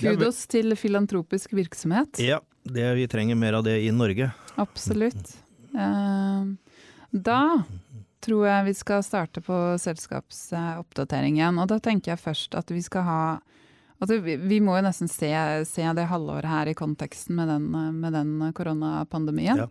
kudos 0.00 0.46
til 0.50 0.76
filantropisk 0.78 1.52
virksomhet. 1.56 2.22
Ja, 2.22 2.40
det, 2.62 2.86
vi 2.96 3.06
trenger 3.10 3.38
mer 3.38 3.58
av 3.58 3.66
det 3.66 3.80
i 3.84 3.90
Norge. 3.94 4.30
Absolutt. 4.60 5.36
Eh, 5.74 6.50
da 7.10 7.40
tror 8.20 8.46
jeg 8.46 8.66
vi 8.68 8.74
skal 8.76 9.04
starte 9.04 9.42
på 9.44 9.58
selskapsoppdatering 9.80 11.40
igjen. 11.40 11.60
Og 11.60 11.70
da 11.70 11.80
tenker 11.82 12.14
jeg 12.14 12.22
først 12.22 12.58
at 12.58 12.72
vi 12.74 12.82
skal 12.86 13.08
ha 13.08 13.22
Altså, 14.00 14.16
vi 14.24 14.62
må 14.64 14.78
jo 14.78 14.84
nesten 14.86 15.10
se, 15.12 15.28
se, 15.68 15.82
det 15.92 16.06
halvåret 16.08 16.48
her 16.48 16.70
i 16.70 16.72
konteksten 16.72 17.36
med 17.36 17.50
den, 17.52 17.66
med 18.00 18.14
den 18.16 18.30
koronapandemien. 18.56 19.60
Ja. 19.60 19.66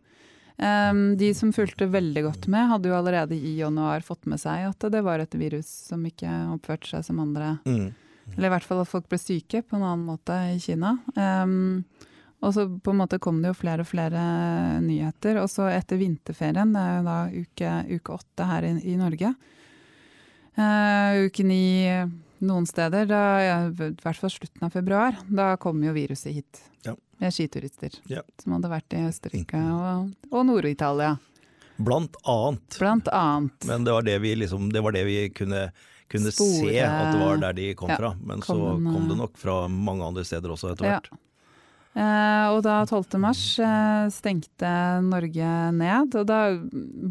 Um, 0.60 1.14
de 1.16 1.30
som 1.34 1.54
fulgte 1.56 1.88
veldig 1.88 2.26
godt 2.26 2.50
med, 2.52 2.68
hadde 2.68 2.90
jo 2.92 2.98
allerede 2.98 3.38
i 3.38 3.56
januar 3.62 4.04
fått 4.04 4.28
med 4.28 4.42
seg 4.42 4.66
at 4.68 4.90
det 4.92 5.00
var 5.06 5.24
et 5.24 5.36
virus 5.40 5.70
som 5.88 6.04
ikke 6.04 6.28
oppførte 6.52 6.90
seg 6.92 7.06
som 7.08 7.22
andre. 7.24 7.54
Mm. 7.64 7.94
Eller 8.36 8.50
i 8.50 8.54
hvert 8.54 8.68
fall 8.68 8.82
at 8.84 8.92
folk 8.92 9.08
ble 9.10 9.22
syke 9.22 9.64
på 9.64 9.78
en 9.78 9.86
annen 9.86 10.04
måte 10.10 10.36
i 10.52 10.60
Kina. 10.62 10.98
Um, 11.16 11.86
og 12.44 12.54
så 12.56 12.66
på 12.68 12.92
en 12.92 13.00
måte 13.02 13.20
kom 13.24 13.40
det 13.42 13.54
jo 13.54 13.60
flere 13.62 13.84
og 13.84 13.90
flere 13.90 14.22
nyheter. 14.84 15.40
Og 15.42 15.48
så 15.52 15.70
etter 15.72 16.00
vinterferien, 16.00 16.76
det 16.76 16.84
er 16.84 16.98
jo 16.98 17.08
da 17.08 17.18
uke, 17.32 17.74
uke 17.96 18.20
åtte 18.20 18.48
her 18.52 18.68
i, 18.68 18.74
i 18.94 19.00
Norge. 19.00 19.34
Uh, 20.60 21.26
uke 21.28 21.48
ni 21.48 21.64
noen 22.46 22.68
steder, 22.70 23.06
da, 23.10 23.22
i 23.70 23.92
hvert 24.04 24.20
fall 24.20 24.34
slutten 24.34 24.68
av 24.68 24.74
februar, 24.76 25.20
da 25.28 25.54
kom 25.62 25.82
jo 25.84 25.96
viruset 25.96 26.36
hit. 26.36 26.64
Ja 26.88 26.96
med 27.20 27.34
skiturister 27.34 27.92
ja. 28.08 28.22
som 28.44 28.56
hadde 28.56 28.72
vært 28.72 28.96
i 28.96 29.04
Østerrike 29.10 29.60
og, 29.60 30.12
og 30.32 30.46
Nord-Italia. 30.48 31.18
Blant 31.80 32.16
annet. 32.28 32.76
Blant 32.80 33.08
annet. 33.16 33.68
Men 33.68 33.88
det 33.88 33.96
var 33.96 34.06
det 34.08 34.18
vi, 34.24 34.36
liksom, 34.40 34.70
det 34.74 34.84
var 34.84 34.96
det 34.96 35.06
vi 35.08 35.18
kunne, 35.36 35.70
kunne 36.12 36.32
se 36.36 36.76
at 36.84 37.14
det 37.14 37.24
var 37.24 37.42
der 37.44 37.58
de 37.60 37.72
kom 37.80 37.92
ja, 37.92 38.00
fra. 38.00 38.14
Men 38.20 38.44
kom, 38.44 38.60
så 38.60 38.76
kom 38.84 39.10
det 39.12 39.18
nok 39.20 39.40
fra 39.40 39.62
mange 39.72 40.08
andre 40.08 40.26
steder 40.28 40.56
også 40.56 40.74
etter 40.74 40.90
hvert. 40.90 41.12
Eh, 42.00 42.48
og 42.54 42.62
da 42.64 42.82
12. 42.86 43.16
mars 43.20 43.44
eh, 43.64 44.08
stengte 44.14 44.74
Norge 45.04 45.54
ned, 45.76 46.20
og 46.20 46.28
da 46.30 46.42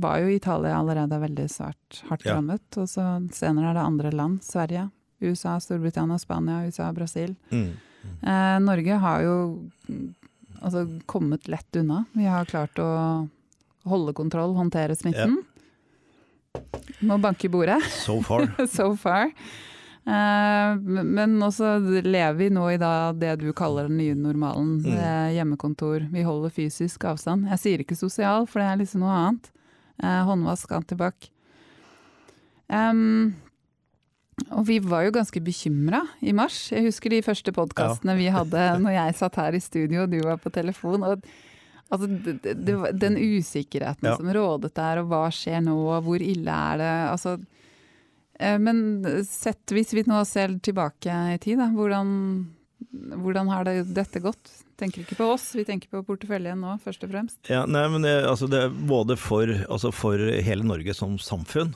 var 0.04 0.23
jo 0.23 0.37
Italia 0.37 0.76
allerede 0.78 1.20
veldig 1.20 1.49
svært 1.52 2.02
hardt 2.08 2.28
rammet. 2.28 2.68
Og 2.80 2.88
så 2.88 3.08
senere 3.37 3.73
er 3.73 3.80
det 3.80 3.88
andre 3.88 4.12
land, 4.14 4.40
Sverige, 4.47 4.88
USA, 5.21 5.61
Storbritannia, 5.61 6.19
Spania, 6.19 6.65
USA, 6.67 6.93
Brasil. 6.93 7.35
Mm. 7.51 7.71
Eh, 8.23 8.61
Norge 8.61 8.99
har 9.03 9.23
jo 9.23 9.37
altså, 10.61 10.87
kommet 11.07 11.49
lett 11.49 11.77
unna. 11.77 12.05
Vi 12.13 12.27
har 12.27 12.49
klart 12.49 12.79
å 12.79 12.91
holde 13.89 14.13
kontroll, 14.13 14.55
håndtere 14.59 14.97
smitten. 14.97 15.41
Ja. 15.43 16.61
Må 17.01 17.19
banke 17.23 17.47
i 17.47 17.53
bordet. 17.53 17.81
So 18.03 18.21
far. 18.23 18.49
so 18.77 18.95
far. 18.97 19.33
Eh, 20.09 20.77
men 20.87 21.37
også 21.45 21.77
lever 22.03 22.39
vi 22.39 22.51
nå 22.55 22.71
i 22.73 22.79
det 22.81 23.35
du 23.43 23.51
kaller 23.57 23.91
den 23.91 24.01
nye 24.01 24.17
normalen. 24.19 24.79
Mm. 24.87 25.35
Hjemmekontor. 25.37 26.09
Vi 26.13 26.27
holder 26.27 26.55
fysisk 26.55 27.07
avstand. 27.11 27.49
Jeg 27.55 27.65
sier 27.65 27.85
ikke 27.85 27.99
sosial, 27.99 28.49
for 28.49 28.63
det 28.63 28.71
er 28.71 28.83
liksom 28.83 29.05
noe 29.05 29.19
annet. 29.23 29.51
Eh, 29.99 30.23
håndvask, 30.27 30.73
antibac. 30.73 31.31
Um, 32.69 33.35
og 34.50 34.64
vi 34.68 34.78
var 34.85 35.07
jo 35.07 35.16
ganske 35.18 35.42
bekymra 35.45 36.04
i 36.21 36.35
mars. 36.37 36.68
Jeg 36.73 36.87
husker 36.87 37.12
de 37.12 37.25
første 37.26 37.52
podkastene 37.54 38.14
ja. 38.16 38.21
vi 38.21 38.33
hadde 38.35 38.64
når 38.85 38.97
jeg 38.97 39.18
satt 39.21 39.38
her 39.40 39.59
i 39.59 39.62
studio 39.62 40.07
og 40.07 40.14
du 40.14 40.18
var 40.25 40.40
på 40.42 40.54
telefon. 40.54 41.04
og 41.04 41.28
Altså, 41.88 42.04
det, 42.04 42.52
det, 42.68 42.75
den 43.00 43.14
usikkerheten 43.16 44.04
ja. 44.04 44.11
som 44.18 44.26
rådet 44.28 44.75
der, 44.76 44.99
og 45.00 45.07
hva 45.09 45.23
skjer 45.33 45.62
nå, 45.64 45.73
og 45.73 46.02
hvor 46.04 46.21
ille 46.21 46.52
er 46.52 46.76
det? 46.76 46.90
Altså, 47.14 47.30
Eh, 48.38 48.59
men 48.59 49.02
sett, 49.26 49.66
hvis 49.75 49.92
vi 49.97 50.07
nå 50.07 50.23
ser 50.28 50.54
tilbake 50.62 51.14
i 51.35 51.38
tid, 51.42 51.59
da, 51.61 51.68
hvordan, 51.75 52.11
hvordan 53.18 53.52
har 53.52 53.66
det, 53.66 53.80
dette 53.97 54.23
gått? 54.23 54.52
Tenker 54.78 55.02
ikke 55.02 55.16
på 55.18 55.26
oss, 55.32 55.49
vi 55.58 55.64
tenker 55.66 55.90
på 55.90 56.04
porteføljen 56.06 56.61
nå, 56.62 56.76
først 56.85 57.02
og 57.02 57.11
fremst. 57.11 57.38
Ja, 57.50 57.64
nei, 57.66 57.82
men 57.90 58.04
det, 58.06 58.12
altså 58.28 58.47
det 58.50 58.61
Både 58.87 59.16
for, 59.18 59.50
altså 59.66 59.90
for, 59.90 60.23
hele 60.23 60.66
Norge 60.66 60.94
som 60.94 61.16
samfunn, 61.18 61.73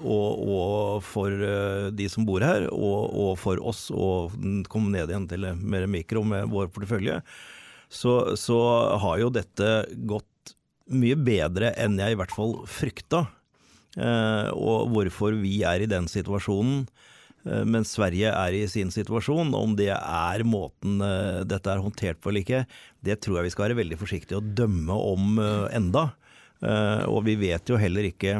og, 0.00 0.40
og 0.40 1.04
for 1.04 1.34
uh, 1.36 1.90
de 1.92 2.08
som 2.08 2.24
bor 2.28 2.44
her, 2.46 2.64
og, 2.72 3.12
og, 3.12 3.34
for 3.42 3.60
oss, 3.60 3.90
å 3.92 4.30
komme 4.72 4.94
ned 4.94 5.12
igjen 5.12 5.28
til 5.28 5.50
mer 5.60 5.84
mikro 5.90 6.24
med 6.24 6.48
vår 6.52 6.72
portefølje, 6.72 7.20
så, 7.92 8.16
så 8.40 8.58
har 9.04 9.20
jo 9.20 9.32
dette 9.36 9.74
gått 10.08 10.56
mye 10.96 11.18
bedre 11.18 11.74
enn 11.76 11.98
jeg 12.00 12.14
i 12.14 12.18
hvert 12.18 12.34
fall 12.34 12.56
frykta. 12.70 13.26
Eh, 13.96 14.48
og 14.52 14.90
hvorfor 14.92 15.36
vi 15.40 15.62
er 15.64 15.82
i 15.82 15.88
den 15.88 16.08
situasjonen 16.10 16.82
eh, 16.84 17.15
mens 17.68 17.94
Sverige 17.96 18.32
er 18.32 18.56
i 18.56 18.64
sin 18.70 18.90
situasjon. 18.94 19.52
Om 19.54 19.76
det 19.78 19.92
er 19.94 20.44
måten 20.48 21.00
eh, 21.04 21.42
dette 21.48 21.72
er 21.72 21.82
håndtert 21.82 22.20
på 22.20 22.32
eller 22.32 22.44
ikke, 22.44 22.64
det 23.06 23.20
tror 23.22 23.40
jeg 23.40 23.48
vi 23.48 23.54
skal 23.54 23.68
være 23.68 23.80
veldig 23.82 24.00
forsiktige 24.00 24.40
å 24.40 24.44
dømme 24.58 24.96
om 25.14 25.40
enda. 25.70 26.08
Og 27.06 27.18
vi 27.26 27.34
vet 27.36 27.68
jo 27.68 27.76
heller 27.76 28.06
ikke 28.08 28.38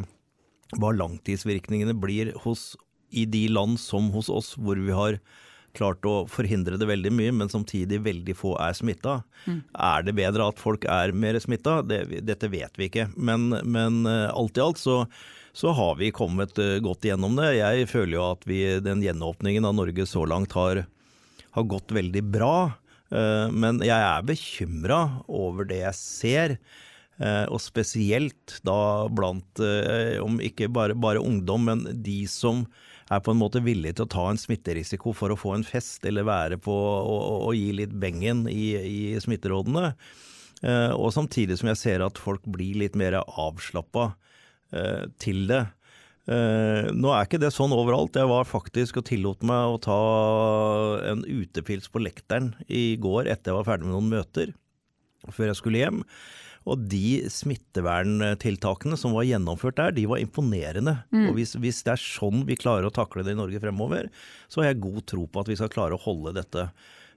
hva 0.81 0.89
langtidsvirkningene 0.97 1.93
blir 2.01 2.31
hos, 2.47 2.73
i 3.13 3.27
de 3.29 3.45
land 3.53 3.77
som 3.79 4.09
hos 4.15 4.31
oss, 4.33 4.55
hvor 4.57 4.81
vi 4.81 4.95
har 4.97 5.19
klart 5.77 6.09
å 6.09 6.25
forhindre 6.33 6.81
det 6.81 6.89
veldig 6.89 7.13
mye, 7.13 7.35
men 7.37 7.53
samtidig 7.53 8.01
veldig 8.07 8.35
få 8.35 8.55
er 8.65 8.75
smitta. 8.75 9.19
Mm. 9.45 9.61
Er 9.91 10.07
det 10.09 10.17
bedre 10.17 10.49
at 10.49 10.59
folk 10.59 10.89
er 10.89 11.13
mer 11.13 11.39
smitta? 11.45 11.83
Det, 11.87 12.01
dette 12.25 12.51
vet 12.51 12.81
vi 12.81 12.89
ikke. 12.89 13.11
Men, 13.15 13.51
men 13.69 14.01
alt 14.09 14.57
i 14.57 14.65
alt 14.65 14.81
så 14.81 15.03
så 15.57 15.73
har 15.73 15.95
vi 15.97 16.13
kommet 16.13 16.59
eh, 16.59 16.79
godt 16.85 17.07
gjennom 17.09 17.39
det. 17.39 17.55
Jeg 17.57 17.89
føler 17.89 18.19
jo 18.19 18.25
at 18.29 18.43
vi, 18.45 18.61
den 18.85 19.01
gjenåpningen 19.01 19.65
av 19.65 19.79
Norge 19.79 20.05
så 20.09 20.27
langt 20.29 20.53
har, 20.53 20.83
har 21.57 21.65
gått 21.71 21.95
veldig 21.97 22.23
bra. 22.29 22.57
Eh, 23.09 23.47
men 23.49 23.81
jeg 23.81 23.97
er 23.97 24.27
bekymra 24.29 24.99
over 25.25 25.65
det 25.71 25.79
jeg 25.81 25.97
ser. 25.97 26.57
Eh, 27.17 27.47
og 27.49 27.63
spesielt 27.65 28.59
da 28.69 29.09
blant, 29.09 29.63
om 30.21 30.37
ikke 30.45 30.69
bare, 30.69 30.93
bare, 30.93 31.25
ungdom, 31.25 31.65
men 31.71 31.87
de 32.05 32.19
som 32.29 32.67
er 33.09 33.25
på 33.25 33.33
en 33.33 33.41
måte 33.41 33.65
villige 33.65 33.97
til 33.97 34.05
å 34.05 34.13
ta 34.13 34.27
en 34.29 34.43
smitterisiko 34.43 35.15
for 35.17 35.33
å 35.33 35.41
få 35.41 35.55
en 35.57 35.65
fest 35.65 36.05
eller 36.05 36.29
være 36.29 36.61
på 36.61 36.75
og, 36.75 37.49
gi 37.57 37.71
litt 37.81 37.97
bengen 37.97 38.45
i, 38.51 38.75
i 38.77 39.01
smitterådene. 39.25 39.95
Og 40.99 41.11
samtidig 41.15 41.57
som 41.61 41.71
jeg 41.71 41.79
ser 41.79 42.03
at 42.03 42.19
folk 42.19 42.45
blir 42.51 42.81
litt 42.83 42.97
mer 42.99 43.21
avslappa 43.23 44.11
til 45.23 45.45
det. 45.51 45.63
Uh, 46.27 46.91
nå 46.91 47.13
er 47.15 47.27
ikke 47.27 47.39
det 47.39 47.53
sånn 47.55 47.75
overalt. 47.75 48.17
Jeg 48.19 48.27
var 48.31 48.49
faktisk 48.49 48.99
og 48.99 49.07
tillot 49.07 49.45
meg 49.47 49.77
å 49.77 49.79
ta 49.83 49.99
en 51.13 51.23
utepils 51.23 51.87
på 51.93 52.03
lekteren 52.03 52.51
i 52.67 52.97
går 52.99 53.31
etter 53.31 53.53
jeg 53.53 53.61
var 53.61 53.69
ferdig 53.69 53.87
med 53.87 53.95
noen 53.95 54.11
møter, 54.17 54.51
før 55.31 55.53
jeg 55.53 55.61
skulle 55.61 55.85
hjem. 55.85 56.03
Og 56.67 56.83
de 56.91 57.21
smitteverntiltakene 57.31 58.99
som 58.99 59.15
var 59.15 59.29
gjennomført 59.29 59.79
der, 59.79 59.95
de 59.95 60.09
var 60.11 60.19
imponerende. 60.19 60.97
Mm. 61.15 61.29
Og 61.29 61.39
hvis, 61.39 61.55
hvis, 61.63 61.85
det 61.87 61.95
er 61.95 62.03
sånn 62.03 62.43
vi 62.49 62.59
klarer 62.59 62.89
å 62.89 62.95
takle 62.95 63.23
det 63.23 63.37
i 63.37 63.39
Norge 63.39 63.63
fremover, 63.63 64.11
så 64.51 64.65
har 64.65 64.73
jeg 64.73 64.83
god 64.83 65.05
tro 65.07 65.29
på 65.31 65.45
at 65.45 65.53
vi 65.53 65.59
skal 65.61 65.71
klare 65.71 65.95
å 65.95 66.03
holde 66.09 66.35
dette 66.41 66.67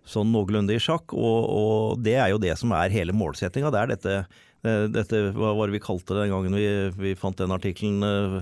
sånn 0.09 0.29
noenlunde 0.35 0.77
i 0.77 0.83
sjakk. 0.83 1.17
Og, 1.17 1.49
og 1.49 2.05
det 2.05 2.19
er 2.21 2.29
jo 2.29 2.43
det 2.45 2.53
som 2.62 2.77
er 2.77 2.93
hele 2.93 3.15
målsettinga. 3.17 3.73
Det 3.73 3.81
er 3.81 3.91
dette 3.95 4.19
Eh, 4.23 4.48
dette, 4.62 5.30
hva 5.36 5.54
var 5.56 5.69
det 5.69 5.78
vi 5.78 5.84
kalte 5.84 6.15
det 6.15 6.26
den 6.26 6.34
gangen 6.34 6.56
vi, 6.58 6.69
vi 7.00 7.17
fant 7.19 7.39
den 7.39 7.54
artikkelen? 7.56 8.04
Eh, 8.04 8.39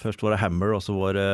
først 0.00 0.20
var 0.20 0.34
det 0.34 0.40
Hammer, 0.42 0.74
og 0.76 0.82
så 0.84 0.94
var 0.96 1.16
det 1.16 1.26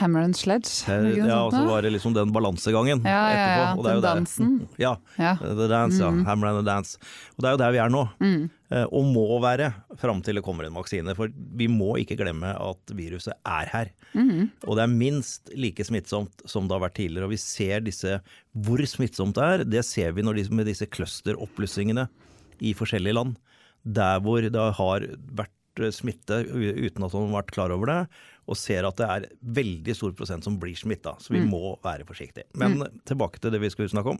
Hammer 0.00 0.26
and 0.26 0.36
Sledge? 0.36 0.84
ja, 1.16 1.38
og 1.46 1.54
så 1.54 1.62
var 1.68 1.84
det 1.86 1.94
liksom 1.94 2.14
den 2.16 2.32
balansegangen 2.34 3.04
ja, 3.06 3.10
ja, 3.10 3.36
ja, 3.40 3.66
etterpå. 3.70 3.84
den 3.86 4.02
dansen. 4.04 4.56
Ja, 4.80 4.94
ja. 5.16 5.36
The 5.40 5.68
Dance, 5.70 6.00
ja. 6.02 6.10
Mm. 6.12 6.24
Hammer 6.28 6.50
and 6.50 6.60
the 6.60 6.66
Dance. 6.68 6.98
Og 7.36 7.44
det 7.44 7.50
er 7.50 7.56
jo 7.56 7.62
der 7.62 7.74
vi 7.76 7.82
er 7.84 7.92
nå. 7.92 8.04
Mm. 8.20 8.48
Eh, 8.70 8.86
og 8.86 9.08
må 9.14 9.26
være 9.42 9.72
fram 10.00 10.20
til 10.24 10.38
det 10.38 10.44
kommer 10.46 10.68
en 10.68 10.76
vaksine. 10.76 11.14
For 11.18 11.32
vi 11.32 11.68
må 11.70 11.94
ikke 12.02 12.18
glemme 12.20 12.52
at 12.54 12.94
viruset 12.96 13.34
er 13.38 13.72
her. 13.72 13.92
Mm. 14.12 14.50
Og 14.66 14.76
det 14.76 14.84
er 14.84 14.92
minst 14.92 15.52
like 15.56 15.84
smittsomt 15.86 16.44
som 16.48 16.68
det 16.68 16.76
har 16.76 16.84
vært 16.84 16.98
tidligere. 17.00 17.28
Og 17.28 17.34
vi 17.34 17.40
ser 17.40 17.86
disse, 17.86 18.18
hvor 18.52 18.84
smittsomt 18.84 19.38
det 19.38 19.48
er, 19.48 19.68
det 19.78 19.86
ser 19.88 20.12
vi 20.16 20.26
de, 20.26 20.48
med 20.52 20.68
disse 20.68 20.88
clusteroppblussingene 20.92 22.08
i 22.60 22.74
forskjellige 22.76 23.16
land. 23.16 23.38
Der 23.84 24.20
hvor 24.24 24.44
det 24.44 24.66
har 24.80 25.06
vært 25.40 25.56
smitte 25.94 26.42
uten 26.50 27.06
at 27.06 27.14
man 27.14 27.30
har 27.30 27.36
vært 27.40 27.54
klar 27.54 27.72
over 27.72 27.88
det, 27.88 28.00
og 28.50 28.58
ser 28.58 28.86
at 28.88 28.98
det 28.98 29.08
er 29.14 29.26
veldig 29.60 29.94
stor 29.94 30.14
prosent 30.18 30.46
som 30.46 30.56
blir 30.60 30.74
smitta. 30.78 31.14
Så 31.22 31.34
vi 31.34 31.42
mm. 31.42 31.50
må 31.52 31.74
være 31.84 32.06
forsiktige. 32.08 32.48
Men 32.58 32.80
mm. 32.80 33.02
tilbake 33.08 33.38
til 33.42 33.54
det 33.54 33.60
vi 33.62 33.70
skulle 33.70 33.92
snakke 33.92 34.16
om. 34.16 34.18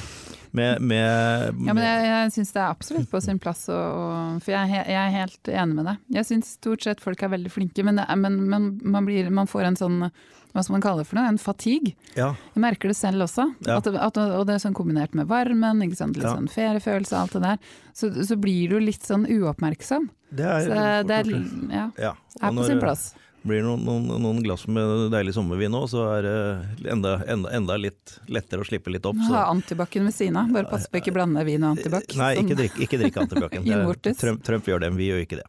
med, 0.58 0.82
med, 0.82 1.62
ja, 1.66 1.76
men 1.76 1.84
jeg, 1.84 2.08
jeg 2.10 2.34
syns 2.36 2.52
det 2.56 2.60
er 2.62 2.66
absolutt 2.68 3.08
på 3.10 3.22
sin 3.24 3.40
plass, 3.42 3.64
og, 3.72 4.02
og, 4.02 4.42
for 4.44 4.56
jeg, 4.56 4.74
jeg, 4.76 4.98
er 5.00 5.16
helt 5.16 5.54
enig 5.54 5.78
med 5.78 5.88
deg. 5.92 6.04
Jeg 6.18 6.28
syns 6.28 6.52
stort 6.58 6.84
sett 6.84 7.00
folk 7.04 7.22
er 7.24 7.32
veldig 7.32 7.54
flinke, 7.54 7.86
men, 7.86 8.02
men, 8.20 8.42
men 8.50 8.68
man, 8.84 9.08
blir, 9.08 9.32
man 9.32 9.50
får 9.50 9.70
en 9.70 9.80
sånn 9.80 10.04
hva 10.50 10.64
skal 10.64 10.74
man 10.74 10.82
kalle 10.82 11.04
det 11.04 11.06
for 11.06 11.18
noe, 11.20 11.30
en 11.30 11.38
fatigue. 11.38 11.92
Ja. 12.16 12.32
Jeg 12.56 12.62
merker 12.64 12.90
det 12.90 12.96
selv 12.98 13.22
også. 13.26 13.46
Ja. 13.66 13.76
At, 13.78 13.86
at, 13.86 14.18
og 14.18 14.48
det 14.48 14.56
er 14.56 14.62
sånn 14.64 14.74
kombinert 14.74 15.14
med 15.14 15.28
varmen, 15.30 15.84
ikke 15.86 15.98
sant? 16.00 16.18
litt 16.18 16.26
ja. 16.26 16.34
sånn 16.34 16.50
feriefølelse, 16.50 17.18
alt 17.20 17.36
det 17.36 17.42
der. 17.44 17.60
Så, 17.94 18.10
så, 18.26 18.38
blir 18.40 18.74
du 18.74 18.80
litt 18.82 19.06
sånn 19.06 19.28
uoppmerksom. 19.30 20.08
Det 20.30 20.46
er, 20.46 20.66
så 20.66 20.80
det 21.06 21.20
er, 21.20 21.30
ja, 21.70 22.14
er 22.40 22.56
på 22.56 22.66
sin 22.66 22.82
plass. 22.82 23.12
Blir 23.42 23.62
noen, 23.64 23.84
noen, 23.86 24.08
noen, 24.20 24.40
glass 24.44 24.66
med 24.68 25.06
deilig 25.14 25.32
sommervin 25.32 25.72
nå, 25.72 25.86
så 25.88 26.02
er 26.18 26.26
det 26.26 26.90
enda, 26.92 27.14
enda, 27.24 27.52
enda, 27.56 27.78
litt 27.80 28.18
lettere 28.28 28.60
å 28.60 28.68
slippe 28.68 28.92
litt 28.92 29.06
opp. 29.08 29.16
Så. 29.22 29.32
Ha 29.32 29.46
antibac-en 29.48 30.10
ved 30.10 30.16
siden 30.16 30.36
av, 30.36 30.50
bare 30.52 30.68
pass 30.68 30.84
på 30.90 31.00
ikke 31.00 31.14
blande 31.16 31.44
vin 31.48 31.64
og 31.64 31.78
antibac. 31.78 32.12
Nei, 32.20 32.34
ikke 32.42 32.58
drikk, 32.58 32.76
ikke 32.84 33.00
drikk 33.00 33.16
antibac-en. 33.24 33.70
Trump, 34.20 34.44
Trump 34.44 34.68
gjør 34.68 34.84
det, 34.84 34.92
men 34.92 35.00
vi 35.00 35.08
gjør 35.08 35.24
ikke 35.24 35.40
det. 35.40 35.48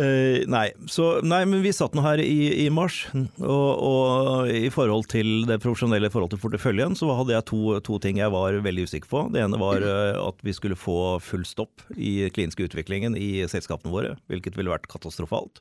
Uh, 0.00 0.46
nei, 0.48 0.70
så, 0.88 1.18
nei, 1.26 1.42
men 1.50 1.60
vi 1.64 1.72
satt 1.74 1.96
nå 1.98 2.02
her 2.04 2.22
i, 2.22 2.64
i 2.64 2.68
mars, 2.72 3.02
og, 3.12 3.42
og, 3.44 4.48
i 4.48 4.70
forhold 4.72 5.08
til 5.10 5.44
det 5.50 5.58
profesjonelle 5.60 6.08
forhold 6.14 6.32
til 6.32 6.40
porteføljen, 6.40 6.94
så 6.96 7.10
hadde 7.18 7.34
jeg 7.34 7.48
to, 7.50 7.60
to, 7.84 7.98
ting 8.00 8.22
jeg 8.22 8.32
var 8.32 8.56
veldig 8.64 8.86
usikker 8.88 9.10
på. 9.10 9.24
Det 9.34 9.42
ene 9.42 9.60
var 9.60 9.82
uh, 9.84 10.16
at 10.22 10.40
vi 10.46 10.54
skulle 10.56 10.78
få 10.78 11.18
full 11.24 11.44
stopp 11.48 11.84
i 11.96 12.30
kliniske 12.32 12.70
utviklingen 12.70 13.18
i 13.18 13.42
selskapene 13.50 13.92
våre, 13.92 14.14
hvilket 14.30 14.56
ville 14.56 14.72
vært 14.72 14.88
katastrofalt. 14.88 15.60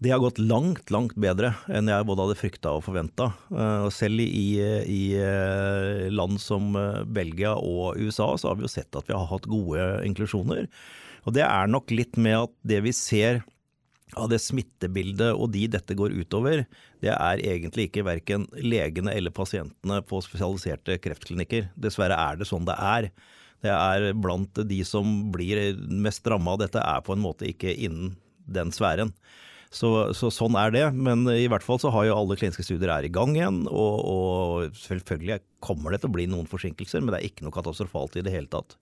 Det 0.00 0.10
har 0.14 0.22
gått 0.22 0.40
langt, 0.40 0.88
langt 0.88 1.12
bedre 1.20 1.52
enn 1.68 1.90
jeg 1.92 2.06
både 2.08 2.24
hadde 2.24 2.38
frykta 2.40 2.72
og 2.78 2.86
forventa. 2.86 3.30
Eh, 3.52 3.86
selv 3.92 4.24
i, 4.24 4.46
i 4.88 5.02
land 6.08 6.40
som 6.40 6.72
Belgia 7.12 7.52
og 7.54 8.00
USA 8.00 8.32
så 8.40 8.48
har 8.50 8.56
vi 8.56 8.64
jo 8.64 8.72
sett 8.72 8.96
at 8.96 9.08
vi 9.10 9.16
har 9.16 9.28
hatt 9.28 9.48
gode 9.50 9.86
inklusjoner. 10.08 10.70
Og 11.28 11.36
det 11.36 11.44
er 11.44 11.68
nok 11.68 11.92
litt 11.92 12.16
med 12.16 12.38
at 12.38 12.54
det 12.64 12.80
vi 12.86 12.94
ser 12.96 13.42
av 14.18 14.30
det 14.30 14.40
smittebildet 14.42 15.34
og 15.34 15.52
de 15.54 15.66
dette 15.70 15.94
går 15.96 16.14
utover, 16.18 16.64
det 17.02 17.12
er 17.12 17.42
egentlig 17.44 17.88
ikke 17.88 18.06
verken 18.06 18.46
legene 18.58 19.14
eller 19.14 19.34
pasientene 19.34 20.00
på 20.06 20.22
spesialiserte 20.24 20.98
kreftklinikker. 21.02 21.70
Dessverre 21.78 22.18
er 22.18 22.40
det 22.40 22.48
sånn 22.50 22.66
det 22.68 22.76
er. 22.76 23.10
Det 23.60 23.72
er 23.74 24.10
blant 24.16 24.62
de 24.66 24.80
som 24.88 25.30
blir 25.32 25.76
mest 25.92 26.26
ramma 26.30 26.56
av 26.56 26.64
dette, 26.64 26.80
er 26.80 27.04
på 27.04 27.14
en 27.14 27.22
måte 27.22 27.48
ikke 27.50 27.74
innen 27.74 28.16
den 28.50 28.72
sfæren. 28.74 29.12
Så, 29.70 30.10
så, 30.18 30.32
sånn 30.34 30.56
er 30.58 30.72
det. 30.74 30.84
Men 30.98 31.22
i 31.30 31.46
hvert 31.50 31.64
fall 31.64 31.78
så 31.82 31.92
har 31.94 32.08
jo 32.08 32.16
alle 32.18 32.36
kliniske 32.38 32.66
studier 32.66 32.90
er 32.90 33.06
i 33.06 33.12
gang 33.12 33.36
igjen. 33.36 33.62
Og, 33.70 34.02
og 34.02 34.80
selvfølgelig 34.82 35.40
kommer 35.62 35.94
det 35.94 36.02
til 36.02 36.10
å 36.10 36.16
bli 36.16 36.26
noen 36.30 36.50
forsinkelser, 36.50 37.04
men 37.04 37.14
det 37.14 37.20
er 37.20 37.30
ikke 37.30 37.46
noe 37.46 37.54
katastrofalt 37.54 38.18
i 38.18 38.24
det 38.26 38.34
hele 38.34 38.50
tatt. 38.50 38.74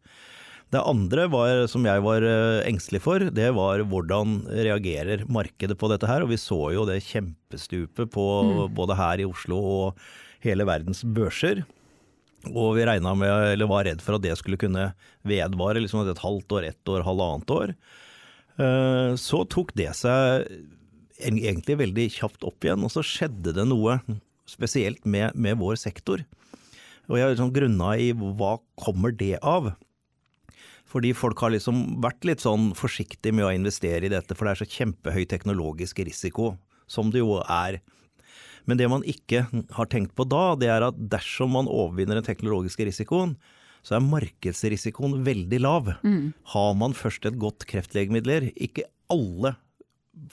Det 0.68 0.80
andre 0.84 1.24
var, 1.32 1.62
som 1.72 1.86
jeg 1.88 2.02
var 2.04 2.24
eh, 2.28 2.58
engstelig 2.68 3.00
for, 3.00 3.22
det 3.32 3.48
var 3.56 3.80
hvordan 3.88 4.42
reagerer 4.52 5.24
markedet 5.32 5.78
på 5.80 5.88
dette 5.92 6.08
her. 6.08 6.24
Og 6.24 6.32
vi 6.32 6.40
så 6.40 6.58
jo 6.74 6.84
det 6.88 7.00
kjempestupet 7.06 8.12
på 8.12 8.26
mm. 8.44 8.62
både 8.76 8.96
her 8.98 9.24
i 9.24 9.28
Oslo 9.28 9.60
og 9.60 10.02
hele 10.44 10.68
verdens 10.68 11.00
børser. 11.04 11.64
Og 12.48 12.76
vi 12.76 12.84
med, 12.84 13.28
eller 13.28 13.68
var 13.68 13.88
redd 13.88 14.04
for 14.04 14.16
at 14.16 14.24
det 14.24 14.36
skulle 14.38 14.60
kunne 14.60 14.92
vedvare 15.26 15.80
liksom 15.82 16.04
et 16.04 16.22
halvt 16.22 16.52
år, 16.52 16.68
ett 16.70 16.92
år, 16.92 17.02
halvannet 17.06 17.50
år. 17.50 17.74
Eh, 18.58 19.12
så 19.20 19.44
tok 19.46 19.74
det 19.78 19.92
seg 19.96 20.48
egentlig 21.18 21.78
veldig 21.80 22.06
kjapt 22.14 22.46
opp 22.46 22.64
igjen, 22.64 22.84
og 22.86 22.92
så 22.94 23.04
skjedde 23.06 23.54
det 23.56 23.66
noe 23.66 23.98
spesielt 24.48 25.04
med, 25.06 25.34
med 25.34 25.58
vår 25.60 25.78
sektor. 25.80 26.24
Og 27.08 27.16
jeg 27.16 27.24
har 27.24 27.34
liksom 27.34 27.52
grunna 27.54 27.92
i 28.00 28.10
hva 28.12 28.56
kommer 28.80 29.14
det 29.16 29.36
av? 29.40 29.72
Fordi 30.88 31.12
folk 31.16 31.40
har 31.44 31.52
liksom 31.52 31.98
vært 32.04 32.24
litt 32.24 32.44
sånn 32.44 32.70
forsiktige 32.76 33.34
med 33.36 33.46
å 33.48 33.52
investere 33.52 34.08
i 34.08 34.12
dette, 34.12 34.34
for 34.34 34.46
det 34.46 34.54
er 34.54 34.62
så 34.62 34.72
kjempehøy 34.78 35.26
teknologisk 35.28 36.00
risiko, 36.04 36.54
som 36.88 37.12
det 37.12 37.20
jo 37.20 37.40
er. 37.44 37.80
Men 38.68 38.80
det 38.80 38.88
man 38.92 39.04
ikke 39.08 39.46
har 39.76 39.88
tenkt 39.92 40.14
på 40.16 40.26
da, 40.28 40.52
det 40.60 40.70
er 40.72 40.86
at 40.88 40.96
dersom 41.12 41.54
man 41.56 41.68
overvinner 41.68 42.20
den 42.20 42.28
teknologiske 42.28 42.88
risikoen, 42.88 43.36
så 43.86 43.96
er 43.96 44.04
markedsrisikoen 44.04 45.20
veldig 45.26 45.60
lav. 45.62 45.92
Mm. 46.02 46.32
Har 46.54 46.74
man 46.78 46.96
først 46.96 47.28
et 47.28 47.38
godt 47.40 47.66
kreftlegemidler, 47.70 48.50
ikke 48.56 48.86
alle 49.12 49.54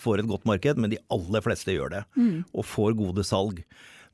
får 0.02 0.22
et 0.22 0.30
godt 0.30 0.48
marked, 0.50 0.80
men 0.82 0.94
de 0.94 1.02
aller 1.14 1.44
fleste 1.46 1.76
gjør 1.76 1.94
det, 1.94 2.06
mm. 2.18 2.40
og 2.54 2.68
får 2.68 2.98
gode 2.98 3.26
salg. 3.28 3.62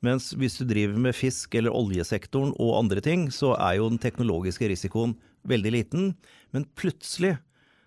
Mens 0.02 0.32
hvis 0.34 0.58
du 0.58 0.66
driver 0.66 0.98
med 0.98 1.14
fisk 1.14 1.54
eller 1.54 1.74
oljesektoren 1.78 2.52
og 2.60 2.74
andre 2.80 3.02
ting, 3.04 3.28
så 3.34 3.54
er 3.54 3.78
jo 3.78 3.88
den 3.90 4.02
teknologiske 4.02 4.66
risikoen 4.72 5.14
veldig 5.48 5.72
liten. 5.76 6.12
Men 6.54 6.66
plutselig 6.78 7.36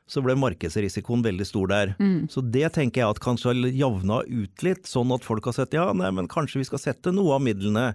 så 0.05 0.21
ble 0.21 0.35
markedsrisikoen 0.37 1.23
veldig 1.25 1.47
stor 1.49 1.69
der. 1.71 1.93
Mm. 1.97 2.27
Så 2.29 2.43
det 2.53 2.67
tenker 2.75 3.01
jeg 3.01 3.15
at 3.15 3.21
kanskje 3.23 3.51
har 3.51 3.71
javna 3.73 4.19
ut 4.27 4.65
litt, 4.65 4.85
sånn 4.89 5.13
at 5.15 5.25
folk 5.25 5.49
har 5.49 5.57
sett 5.57 5.73
ja, 5.77 5.87
nei, 5.97 6.11
men 6.13 6.29
kanskje 6.31 6.61
vi 6.61 6.67
skal 6.69 6.81
sette 6.81 7.13
noe 7.15 7.39
av 7.39 7.43
midlene 7.45 7.87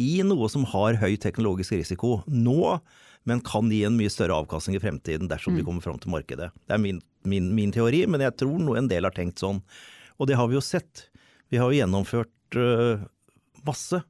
i 0.00 0.18
noe 0.26 0.50
som 0.52 0.66
har 0.74 1.00
høy 1.00 1.16
teknologisk 1.20 1.76
risiko 1.78 2.18
nå, 2.28 2.76
men 3.24 3.40
kan 3.44 3.72
gi 3.72 3.80
en 3.88 3.96
mye 3.96 4.12
større 4.12 4.36
avkastning 4.42 4.76
i 4.76 4.82
fremtiden 4.82 5.30
dersom 5.30 5.54
mm. 5.54 5.60
vi 5.60 5.66
kommer 5.70 5.86
fram 5.86 6.00
til 6.02 6.12
markedet. 6.12 6.50
Det 6.68 6.76
er 6.76 6.82
min, 6.82 7.00
min, 7.24 7.48
min 7.56 7.72
teori, 7.72 8.04
men 8.10 8.24
jeg 8.26 8.36
tror 8.42 8.76
en 8.76 8.90
del 8.90 9.08
har 9.08 9.16
tenkt 9.16 9.40
sånn. 9.40 9.62
Og 10.20 10.28
det 10.28 10.36
har 10.36 10.50
vi 10.50 10.58
jo 10.58 10.64
sett. 10.64 11.08
Vi 11.48 11.56
har 11.60 11.72
jo 11.72 11.80
gjennomført 11.80 12.60
øh, 12.60 13.06
masse 13.64 14.04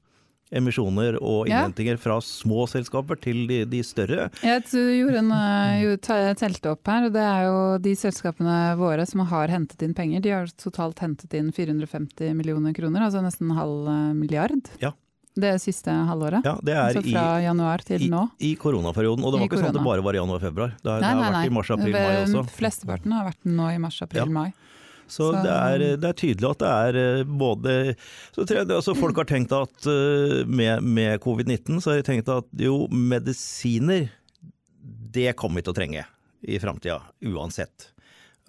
emisjoner 0.55 1.17
og 1.21 1.49
innhentinger 1.49 1.97
ja. 1.97 2.01
fra 2.01 2.19
små 2.25 2.67
selskaper 2.71 3.19
til 3.21 3.45
de, 3.51 3.63
de 3.69 3.83
større. 3.87 4.29
Jeg 4.45 4.65
gjorde 4.73 5.23
en, 5.23 5.33
uh, 5.33 6.35
telte 6.39 6.75
opp 6.75 6.91
her, 6.91 7.09
og 7.09 7.15
det 7.17 7.25
er 7.25 7.47
jo 7.49 7.63
de 7.85 7.95
selskapene 7.99 8.59
våre 8.81 9.07
som 9.09 9.25
har 9.31 9.53
hentet 9.53 9.83
inn 9.87 9.95
penger. 9.97 10.25
De 10.25 10.35
har 10.35 10.53
totalt 10.61 11.01
hentet 11.05 11.35
inn 11.37 11.51
450 11.55 12.35
millioner 12.37 12.77
kroner, 12.77 13.07
altså 13.07 13.25
nesten 13.25 13.51
en 13.51 13.59
halv 13.59 13.89
eh, 13.91 14.13
milliard. 14.17 14.71
Ja. 14.83 14.95
Det 15.35 15.57
siste 15.59 15.91
halvåret? 15.91 16.45
Ja, 16.47 16.55
det 16.63 16.75
er 16.77 16.83
altså 16.85 17.03
fra 17.03 17.23
i, 17.41 17.47
januar 17.49 17.83
til 17.83 18.05
i, 18.07 18.11
nå? 18.11 18.21
I 18.39 18.53
koronaperioden. 18.61 19.25
Og 19.25 19.33
det 19.35 19.41
var 19.41 19.43
I 19.43 19.49
ikke 19.49 19.57
korona. 19.57 19.67
sånn 19.67 19.75
at 19.75 19.81
det 19.81 19.89
bare 19.89 20.05
var 20.07 20.15
i 20.15 20.21
januar-februar. 20.21 20.77
Det, 20.79 20.93
har, 20.93 21.03
nei, 21.03 21.09
nei, 21.09 21.17
det 21.17 21.25
har 21.25 21.35
vært 21.35 21.49
i 21.49 21.55
mars, 21.57 21.73
april, 21.75 21.97
mai 21.97 22.19
også. 22.21 22.45
Flesteparten 22.61 23.17
har 23.17 23.27
vært 23.33 23.51
nå 23.51 23.71
i 23.73 23.81
mars, 23.83 23.99
april, 24.07 24.31
mai. 24.31 24.53
Så, 25.07 25.29
så. 25.29 25.31
Det, 25.45 25.53
er, 25.53 25.85
det, 26.01 26.09
er, 26.09 26.19
tydelig 26.19 26.51
at 26.51 26.63
det 26.63 26.73
er 26.73 26.99
eh, 27.01 27.25
både 27.29 27.75
så 28.35 28.47
jeg, 28.49 28.65
altså 28.65 28.95
Folk 28.97 29.19
har 29.21 29.29
tenkt 29.29 29.53
at 29.53 29.89
eh, 29.91 30.43
med, 30.49 30.85
med 30.85 31.21
covid-19 31.25 31.81
så 31.83 31.93
har 31.93 32.01
de 32.01 32.07
tenkt 32.07 32.31
at 32.33 32.49
jo, 32.61 32.85
medisiner 32.89 34.09
det 35.15 35.35
kommer 35.39 35.61
vi 35.61 35.67
til 35.67 35.75
å 35.75 35.77
trenge 35.77 36.07
i 36.45 36.59
framtida, 36.61 36.99
uansett. 37.31 37.91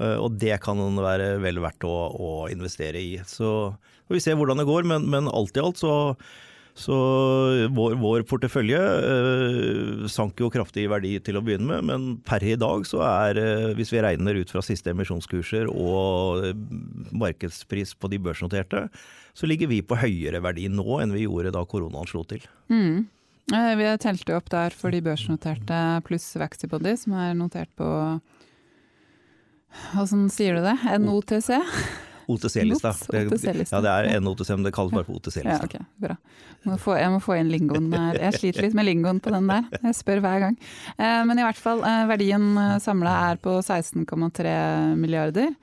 Eh, 0.02 0.18
og 0.20 0.40
det 0.42 0.58
kan 0.64 0.80
være 1.00 1.36
vel 1.44 1.62
verdt 1.64 1.86
å, 1.88 1.94
å 2.12 2.32
investere 2.52 3.00
i. 3.00 3.14
Så 3.28 3.50
får 4.08 4.18
vi 4.18 4.24
se 4.24 4.36
hvordan 4.36 4.60
det 4.62 4.68
går, 4.68 4.88
men, 4.90 5.08
men 5.12 5.32
alt 5.32 5.56
i 5.56 5.64
alt 5.64 5.80
så 5.82 5.94
så 6.76 6.96
vår, 7.72 7.94
vår 8.02 8.24
portefølje 8.28 8.80
eh, 8.84 10.08
sank 10.12 10.42
jo 10.44 10.50
kraftig 10.52 10.84
i 10.84 10.90
verdi 10.92 11.14
til 11.24 11.40
å 11.40 11.44
begynne 11.46 11.70
med, 11.70 11.88
men 11.88 12.08
per 12.28 12.44
i 12.44 12.58
dag 12.60 12.84
så 12.88 13.00
er, 13.08 13.40
eh, 13.40 13.68
hvis 13.78 13.94
vi 13.96 14.02
regner 14.04 14.36
ut 14.36 14.52
fra 14.52 14.64
siste 14.66 14.92
emisjonskurser 14.92 15.72
og 15.72 16.44
eh, 16.50 16.64
markedspris 17.16 17.96
på 17.96 18.12
de 18.12 18.20
børsnoterte, 18.28 18.90
så 19.36 19.48
ligger 19.48 19.72
vi 19.72 19.80
på 19.88 19.96
høyere 20.02 20.44
verdi 20.44 20.68
nå 20.68 21.00
enn 21.00 21.16
vi 21.16 21.24
gjorde 21.24 21.56
da 21.56 21.64
koronaen 21.64 22.12
slo 22.12 22.26
til. 22.28 22.44
Mm. 22.68 23.08
Vi 23.46 23.90
telte 24.02 24.36
opp 24.36 24.50
der 24.52 24.74
for 24.76 24.92
de 24.92 25.04
børsnoterte 25.06 25.80
pluss 26.08 26.28
Vaxibody, 26.42 26.96
som 27.00 27.16
er 27.22 27.36
notert 27.38 27.72
på 27.78 27.88
Åssen 30.00 30.30
sier 30.32 30.56
du 30.56 30.64
det? 30.64 30.76
NOTC? 31.04 31.52
OTC-lista. 32.32 32.94
Ja, 33.14 33.82
det 33.84 33.92
er 33.92 34.10
en 34.16 34.30
OTC, 34.32 34.52
men 34.56 34.66
det 34.68 34.74
kalles 34.76 34.96
bare 34.96 35.08
for 35.08 35.20
OTC-lista. 35.20 35.56
Ja, 35.56 35.68
okay, 35.68 35.86
bra. 36.02 36.18
Må 36.66 36.78
få, 36.82 36.96
jeg 36.98 37.12
må 37.14 37.20
få 37.22 37.38
inn 37.40 37.52
lingoen 37.54 37.92
der. 37.94 38.20
Jeg 38.24 38.40
sliter 38.40 38.66
litt 38.66 38.78
med 38.78 38.88
lingoen 38.88 39.22
på 39.24 39.34
den 39.34 39.50
der. 39.52 39.68
Jeg 39.78 39.98
spør 40.00 40.24
hver 40.26 40.42
gang. 40.48 40.58
Eh, 40.98 41.22
men 41.30 41.42
i 41.42 41.46
hvert 41.46 41.62
fall, 41.62 41.84
eh, 41.86 42.06
verdien 42.10 42.48
eh, 42.58 42.76
samla 42.82 43.14
er 43.30 43.42
på 43.44 43.60
16,3 43.62 44.56
milliarder. 44.98 45.54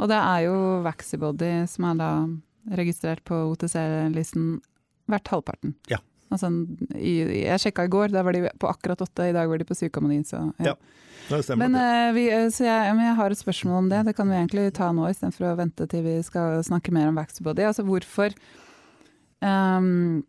Og 0.00 0.10
det 0.10 0.18
er 0.18 0.46
jo 0.48 0.56
Vaxibody 0.86 1.52
som 1.70 1.90
er 1.90 2.00
da 2.00 2.10
registrert 2.80 3.22
på 3.28 3.36
OTC-listen 3.52 4.58
verdt 5.10 5.32
halvparten. 5.32 5.74
Ja. 5.90 6.00
Altså, 6.30 6.50
jeg 6.94 7.58
sjekka 7.62 7.88
i 7.88 7.90
går, 7.90 8.12
da 8.14 8.22
var 8.26 8.36
de 8.36 8.46
på 8.60 8.70
akkurat 8.70 9.00
åtte, 9.02 9.26
i 9.26 9.34
dag 9.34 9.50
var 9.50 9.58
de 9.58 9.66
på 9.66 9.74
7,9. 9.74 10.20
Så 10.28 10.42
ja. 10.62 10.72
ja. 10.72 10.76
Men, 11.58 11.76
uh, 11.78 12.10
vi, 12.14 12.24
eh, 12.30 12.48
jeg, 12.50 12.94
men, 12.96 13.04
jeg, 13.04 13.16
har 13.18 13.34
et 13.34 13.40
spørsmål 13.40 13.84
om 13.84 13.88
det. 13.90 14.02
Det 14.08 14.14
kan 14.18 14.30
vi 14.30 14.38
egentlig 14.38 14.66
ta 14.78 14.90
nå 14.94 15.06
istedenfor 15.10 15.50
å 15.50 15.56
vente 15.60 15.86
til 15.90 16.04
vi 16.06 16.16
skal 16.26 16.62
snakke 16.66 16.94
mer 16.94 17.10
om 17.10 17.18
Vaxbody. 17.18 17.66
Altså, 17.66 17.84
hvorfor, 17.86 18.34
um, 19.42 20.22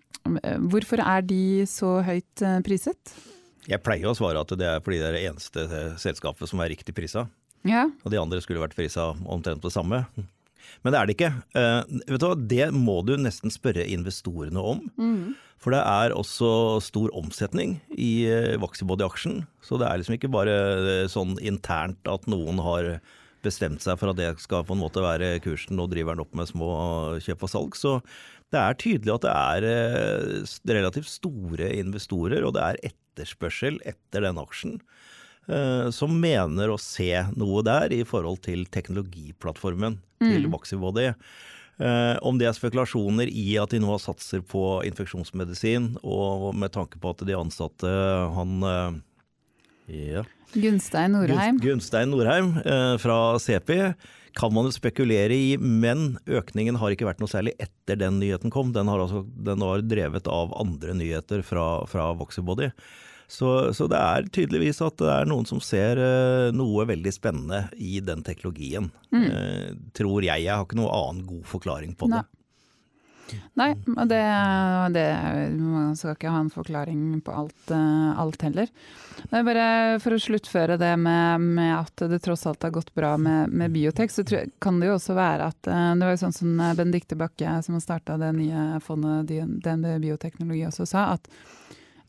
hvorfor 0.70 1.02
er 1.06 1.26
de 1.26 1.44
så 1.70 2.00
høyt 2.06 2.46
uh, 2.46 2.60
priset? 2.66 3.16
Jeg 3.70 3.82
pleier 3.86 4.10
å 4.10 4.18
svare 4.18 4.42
at 4.42 4.54
det 4.58 4.68
er 4.68 4.82
fordi 4.82 5.00
det 5.02 5.10
er 5.10 5.18
det 5.18 5.26
eneste 5.30 5.66
selskapet 6.02 6.50
som 6.50 6.62
er 6.62 6.74
riktig 6.74 6.98
prisa. 6.98 7.28
Ja. 7.68 7.86
Og 8.02 8.14
de 8.14 8.18
andre 8.18 8.42
skulle 8.42 8.62
vært 8.62 8.78
prisa 8.78 9.12
omtrent 9.30 9.62
på 9.62 9.70
det 9.70 9.78
samme. 9.78 10.04
Men 10.82 10.94
det 10.94 11.00
er 11.00 11.08
det 11.08 11.16
ikke. 11.18 11.32
Uh, 11.56 12.02
vet 12.10 12.22
du 12.22 12.28
hva? 12.28 12.36
Det 12.54 12.68
må 12.76 13.00
du 13.08 13.16
nesten 13.20 13.54
spørre 13.54 13.86
investorene 13.88 14.66
om. 14.74 14.84
Mm. 14.98 15.34
For 15.62 15.76
det 15.76 15.82
er 15.86 16.16
også 16.18 16.82
stor 16.82 17.12
omsetning 17.18 17.78
i 17.94 18.26
uh, 18.30 18.60
Vaxibody-aksjen. 18.62 19.44
Så 19.66 19.80
det 19.82 19.88
er 19.88 20.02
liksom 20.02 20.18
ikke 20.18 20.32
bare 20.34 20.58
uh, 20.82 21.10
sånn 21.12 21.38
internt 21.44 22.10
at 22.10 22.30
noen 22.32 22.62
har 22.66 22.96
bestemt 23.46 23.82
seg 23.82 23.98
for 23.98 24.12
at 24.12 24.20
det 24.20 24.36
skal 24.42 24.66
på 24.68 24.76
en 24.76 24.84
måte 24.84 25.02
være 25.02 25.34
kursen, 25.42 25.80
og 25.82 25.90
driver 25.94 26.14
den 26.14 26.26
opp 26.26 26.36
med 26.38 26.50
små 26.50 26.72
kjøp 27.26 27.48
og 27.48 27.54
salg. 27.54 27.78
Så 27.80 27.96
det 28.54 28.60
er 28.62 28.78
tydelig 28.78 29.16
at 29.16 29.26
det 29.26 29.32
er 29.34 30.76
relativt 30.76 31.10
store 31.10 31.72
investorer, 31.80 32.46
og 32.46 32.54
det 32.58 32.68
er 32.68 32.84
etterspørsel 32.92 33.80
etter 33.90 34.28
den 34.28 34.38
aksjen. 34.38 34.78
Eh, 35.50 35.88
som 35.90 36.14
mener 36.22 36.70
å 36.70 36.78
se 36.78 37.10
noe 37.34 37.64
der 37.66 37.94
i 37.96 38.04
forhold 38.06 38.44
til 38.46 38.68
teknologiplattformen 38.70 39.98
mm. 39.98 40.28
til 40.28 40.46
Vaxibody. 40.54 41.08
Eh, 41.82 42.16
om 42.22 42.38
det 42.38 42.46
er 42.46 42.54
spekulasjoner 42.54 43.32
i 43.32 43.56
at 43.58 43.74
de 43.74 43.82
nå 43.82 43.98
satser 44.04 44.44
på 44.46 44.84
infeksjonsmedisin, 44.86 45.96
og 46.06 46.52
med 46.54 46.76
tanke 46.76 47.02
på 47.02 47.16
at 47.16 47.26
de 47.26 47.38
ansatte 47.40 47.90
han 48.38 48.68
eh, 48.70 49.02
ja. 50.12 50.26
Gunstein 50.54 51.16
Norheim. 51.16 51.58
Gunstein 51.64 52.12
Norheim 52.12 52.54
fra 53.00 53.18
CP 53.40 53.72
kan 54.36 54.52
man 54.54 54.68
jo 54.68 54.74
spekulere 54.76 55.36
i, 55.36 55.56
men 55.58 56.20
økningen 56.28 56.78
har 56.80 56.94
ikke 56.94 57.08
vært 57.08 57.24
noe 57.24 57.32
særlig 57.32 57.56
etter 57.60 58.00
den 58.00 58.20
nyheten 58.22 58.52
kom. 58.54 58.72
Den 58.76 58.92
har, 58.92 59.00
altså, 59.00 59.24
den 59.26 59.64
var 59.64 59.84
drevet 59.84 60.28
av 60.32 60.54
andre 60.60 60.96
nyheter 61.00 61.44
fra, 61.48 61.66
fra 61.92 62.12
Voxybody. 62.20 62.70
Så, 63.32 63.74
så, 63.74 63.88
det 63.88 63.96
er 63.96 64.26
tydeligvis 64.28 64.82
at 64.84 64.98
det 65.00 65.08
er 65.08 65.30
noen 65.30 65.48
som 65.48 65.62
ser 65.64 66.00
uh, 66.02 66.52
noe 66.52 66.84
veldig 66.90 67.14
spennende 67.16 67.64
i 67.80 68.02
den 68.04 68.26
teknologien. 68.28 68.90
Mm. 69.16 69.24
Uh, 69.24 69.68
tror 69.96 70.26
jeg. 70.26 70.44
Jeg 70.44 70.52
har 70.52 70.68
ikke 70.68 70.80
noen 70.82 70.92
annen 70.98 71.26
god 71.30 71.46
forklaring 71.48 71.94
på 71.96 72.10
det. 72.12 72.26
Nei, 73.56 73.70
det, 74.12 74.20
det, 74.92 75.06
man 75.56 75.94
skal 75.96 76.18
ikke 76.18 76.34
ha 76.34 76.42
en 76.44 76.50
forklaring 76.52 77.06
på 77.24 77.38
alt, 77.44 77.72
uh, 77.72 78.20
alt 78.20 78.44
heller. 78.44 78.68
Er 79.32 79.48
bare 79.48 79.70
For 80.04 80.18
å 80.18 80.20
sluttføre 80.20 80.76
det 80.82 80.92
med, 81.00 81.48
med, 81.56 81.72
at 81.78 82.04
det 82.12 82.20
tross 82.26 82.44
alt 82.52 82.68
har 82.68 82.76
gått 82.76 82.92
bra 82.98 83.14
med, 83.16 83.48
med 83.48 83.72
biotek, 83.72 84.12
så 84.12 84.28
tror, 84.28 84.52
kan 84.60 84.84
det 84.84 84.92
jo 84.92 84.98
også 84.98 85.16
være 85.16 85.48
at 85.54 85.72
Det 85.72 86.04
var 86.04 86.18
jo 86.18 86.22
sånn 86.26 86.36
som 86.36 86.60
Benedicte 86.76 87.16
Bakke, 87.16 87.56
som 87.64 87.80
har 87.80 87.88
starta 87.88 88.20
det 88.20 88.36
nye 88.36 88.84
fondet 88.84 89.32
DNB 89.64 89.88
Bioteknologi, 90.04 90.68
også 90.68 90.90
sa. 90.98 91.08
at 91.16 91.32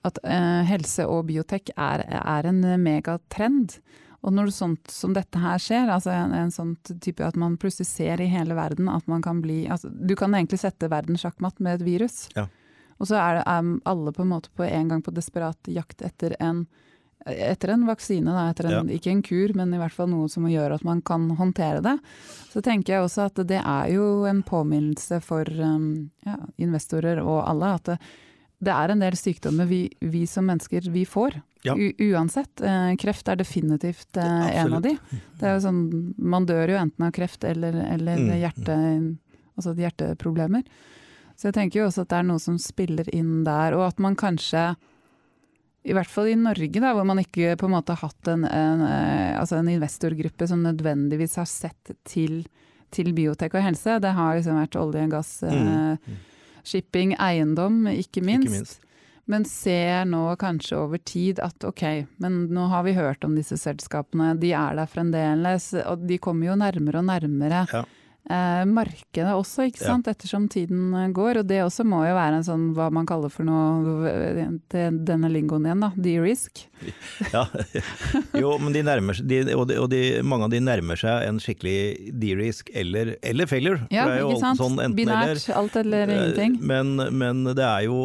at 0.07 0.19
eh, 0.27 0.63
helse 0.67 1.07
og 1.07 1.27
biotek 1.29 1.73
er, 1.77 2.05
er, 2.09 2.49
en 2.51 2.63
megatrend. 2.83 3.79
Og 4.23 4.35
når 4.35 4.53
sånt 4.55 4.91
som 4.91 5.15
dette 5.15 5.39
her 5.43 5.59
skjer, 5.63 5.91
altså 5.91 6.13
en, 6.15 6.35
en 6.37 6.53
sånn 6.55 6.77
type 7.03 7.25
at 7.27 7.39
man 7.39 7.57
plutselig 7.59 7.89
ser 7.91 8.23
i 8.23 8.31
hele 8.31 8.55
verden 8.59 8.91
at 8.91 9.09
man 9.11 9.23
kan 9.23 9.41
bli 9.43 9.65
altså, 9.67 9.91
Du 9.91 10.15
kan 10.19 10.35
egentlig 10.35 10.61
sette 10.63 10.91
verden 10.91 11.19
sjakkmatt 11.19 11.59
med 11.59 11.81
et 11.81 11.87
virus. 11.87 12.29
Ja. 12.37 12.47
Og 13.03 13.11
så 13.11 13.19
er, 13.19 13.43
er, 13.43 13.73
alle 13.91 14.15
på 14.15 14.23
en 14.23 14.31
måte 14.31 14.53
på 14.55 14.67
en 14.67 14.93
gang 14.93 15.03
på 15.03 15.15
desperat 15.15 15.71
jakt 15.71 16.05
etter 16.07 16.37
en, 16.39 16.65
etter 17.27 17.75
en 17.75 17.87
vaksine. 17.89 18.31
Da, 18.31 18.49
etter 18.53 18.71
en, 18.71 18.91
ja. 18.91 18.99
Ikke 18.99 19.11
en 19.11 19.25
kur, 19.27 19.55
men 19.59 19.75
i 19.75 19.81
hvert 19.81 19.95
fall 19.97 20.11
noe 20.13 20.31
som 20.31 20.47
gjør 20.47 20.77
at 20.79 20.87
man 20.87 21.03
kan 21.03 21.27
håndtere 21.39 21.83
det. 21.83 21.97
Så 22.53 22.63
tenker 22.63 22.95
jeg 22.95 23.07
også 23.07 23.27
at 23.27 23.43
det 23.51 23.59
er 23.59 23.91
jo 23.91 24.23
en 24.31 24.45
påminnelse 24.47 25.19
for 25.27 25.51
um, 25.59 26.13
ja, 26.27 26.39
investorer 26.63 27.23
og 27.23 27.43
alle 27.43 27.75
at 27.79 27.91
det, 27.91 27.99
det 28.63 28.71
er 28.71 28.93
en 28.93 29.03
del 29.03 29.17
sykdommer 29.19 29.67
vi, 29.67 29.87
vi 30.01 30.23
som 30.31 30.47
mennesker 30.47 30.87
vi 30.93 31.03
får. 31.09 31.41
Ja. 31.63 31.77
uansett. 31.79 32.61
Eh, 32.61 32.93
kreft 32.99 33.29
er 33.31 33.39
definitivt 33.39 34.17
eh, 34.19 34.49
en 34.59 34.73
av 34.75 34.83
de. 34.83 34.97
Det 35.39 35.47
er 35.47 35.55
jo 35.55 35.63
sånn, 35.63 35.83
man 36.19 36.47
dør 36.47 36.73
jo 36.75 36.79
enten 36.81 37.07
av 37.07 37.13
kreft 37.15 37.47
eller, 37.47 37.77
eller 37.95 38.19
mm. 38.19 38.33
hjerte, 38.41 38.79
altså 39.55 39.77
hjerteproblemer. 39.79 40.65
Så 41.39 41.49
jeg 41.49 41.57
tenker 41.59 41.81
jo 41.81 41.87
også 41.89 42.03
at 42.03 42.11
det 42.11 42.19
er 42.19 42.27
noe 42.33 42.43
som 42.43 42.59
spiller 42.63 43.07
inn 43.15 43.45
der, 43.47 43.77
og 43.79 43.87
at 43.89 44.03
man 44.03 44.19
kanskje 44.19 44.73
i 45.83 45.95
hvert 45.95 46.11
fall 46.11 46.29
i 46.31 46.39
Norge, 46.39 46.79
da, 46.79 46.93
hvor 46.95 47.07
man 47.07 47.19
ikke 47.23 47.57
på 47.59 47.67
en 47.67 47.75
måte 47.75 47.95
har 47.97 48.11
hatt 48.11 48.29
en, 48.31 48.45
en, 48.47 48.83
eh, 48.87 49.39
altså 49.39 49.59
en 49.59 49.71
investorgruppe 49.71 50.47
som 50.51 50.63
nødvendigvis 50.63 51.39
har 51.41 51.49
sett 51.51 51.95
til, 52.07 52.45
til, 52.95 53.11
biotek 53.17 53.57
og 53.59 53.67
helse. 53.67 53.99
Det 54.03 54.13
har 54.19 54.37
liksom 54.39 54.61
vært 54.61 54.79
olje, 54.79 55.09
gass, 55.11 55.33
mm. 55.43 56.21
Shipping, 56.65 57.17
eiendom, 57.21 57.85
ikke 57.91 58.25
minst. 58.25 58.49
ikke 58.49 58.59
minst. 58.59 58.89
Men 59.31 59.45
ser 59.47 60.05
nå 60.11 60.25
kanskje 60.37 60.77
over 60.81 60.99
tid 60.99 61.39
at 61.41 61.65
ok, 61.65 61.83
men 62.23 62.47
nå 62.53 62.67
har 62.73 62.83
vi 62.83 62.97
hørt 62.97 63.23
om 63.25 63.37
disse 63.39 63.57
selskapene, 63.61 64.33
de 64.43 64.51
er 64.59 64.75
der 64.81 64.91
fremdeles, 64.91 65.71
og 65.87 66.03
de 66.09 66.19
kommer 66.19 66.51
jo 66.51 66.57
nærmere 66.59 67.03
og 67.05 67.11
nærmere. 67.13 67.67
Ja 67.71 67.85
eh, 68.31 68.65
markedet 68.69 69.35
også, 69.35 69.67
ikke 69.69 69.83
sant, 69.83 70.07
ja. 70.07 70.15
ettersom 70.15 70.49
tiden 70.53 70.93
eh, 70.95 71.09
går. 71.15 71.43
Og 71.43 71.49
det 71.49 71.63
også 71.65 71.87
må 71.89 72.03
jo 72.07 72.17
være 72.17 72.41
en 72.41 72.47
sånn 72.47 72.69
hva 72.77 72.91
man 72.95 73.09
kaller 73.09 73.33
for 73.33 73.47
noe, 73.49 74.53
denne 74.73 75.33
lingoen 75.33 75.67
igjen, 75.69 75.87
da, 75.87 75.93
de-risk. 75.97 76.67
Ja, 77.33 77.45
jo, 78.35 78.57
men 78.59 78.75
de 78.75 78.83
nærmer 78.85 79.17
seg, 79.17 79.29
de, 79.31 79.55
og, 79.55 79.67
de, 79.71 79.79
og 79.81 79.89
de, 79.93 80.01
mange 80.27 80.49
av 80.49 80.55
de 80.55 80.61
nærmer 80.63 80.99
seg 80.99 81.27
en 81.29 81.39
skikkelig 81.43 82.11
de-risk 82.19 82.73
eller, 82.79 83.15
eller, 83.23 83.49
failure. 83.51 83.87
Ja, 83.95 84.09
ikke 84.19 84.41
sant. 84.43 84.61
Sånn 84.61 84.81
Binært, 84.97 85.37
eller, 85.37 85.43
alt 85.61 85.79
eller 85.79 86.11
eh, 86.11 86.17
ingenting. 86.17 86.57
Men, 86.73 86.97
men, 87.15 87.45
det 87.57 87.65
er 87.67 87.87
jo 87.87 88.01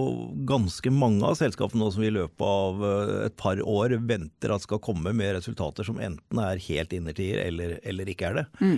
ganske 0.48 0.92
mange 0.94 1.26
av 1.28 1.38
selskapene 1.40 1.82
nå 1.82 1.90
som 1.94 2.06
i 2.06 2.14
løpet 2.14 2.46
av 2.46 2.86
eh, 2.92 3.14
et 3.28 3.38
par 3.40 3.62
år 3.62 3.98
venter 4.08 4.54
at 4.54 4.66
skal 4.66 4.82
komme 4.84 5.14
med 5.18 5.36
resultater 5.40 5.88
som 5.88 6.00
enten 6.04 6.42
er 6.42 6.62
helt 6.68 6.94
innertier 6.96 7.42
eller, 7.48 7.78
eller 7.88 8.14
ikke 8.14 8.30
er 8.30 8.42
det. 8.42 8.46
Mm. 8.62 8.78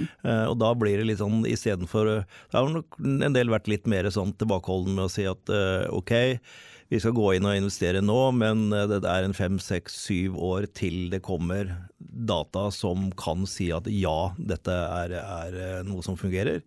Og 0.49 0.56
da 0.60 0.71
blir 0.78 0.99
det 0.99 1.08
litt 1.10 1.19
sånn 1.21 1.29
sånn 1.30 1.46
istedenfor 1.48 2.10
Det 2.26 2.58
har 2.58 2.74
nok 2.74 2.98
en 3.00 3.38
del 3.38 3.54
vært 3.54 3.70
litt 3.72 3.88
mer 3.89 4.10
sånn 4.13 4.34
tilbakeholden 4.39 4.98
med 4.98 5.08
å 5.08 5.13
si 5.13 5.28
at 5.30 5.54
uh, 5.54 5.86
ok, 5.94 6.42
vi 6.89 7.00
skal 7.02 7.13
gå 7.13 7.36
inn 7.38 7.46
og 7.46 7.58
investere 7.58 8.02
nå, 8.02 8.18
men 8.34 8.70
eh, 8.74 8.88
det 8.89 9.04
er 9.06 9.26
en 9.26 9.36
fem, 9.38 9.60
seks, 9.62 9.94
syv 10.08 10.38
år 10.42 10.65
til 10.74 11.12
det 11.13 11.22
kommer 11.26 11.76
data 12.00 12.70
som 12.74 13.12
kan 13.20 13.46
si 13.50 13.70
at 13.76 13.88
ja, 13.94 14.32
dette 14.38 14.74
er, 14.74 15.13
er 15.20 15.60
eh, 15.60 15.82
noe 15.86 16.02
som 16.06 16.18
fungerer. 16.20 16.63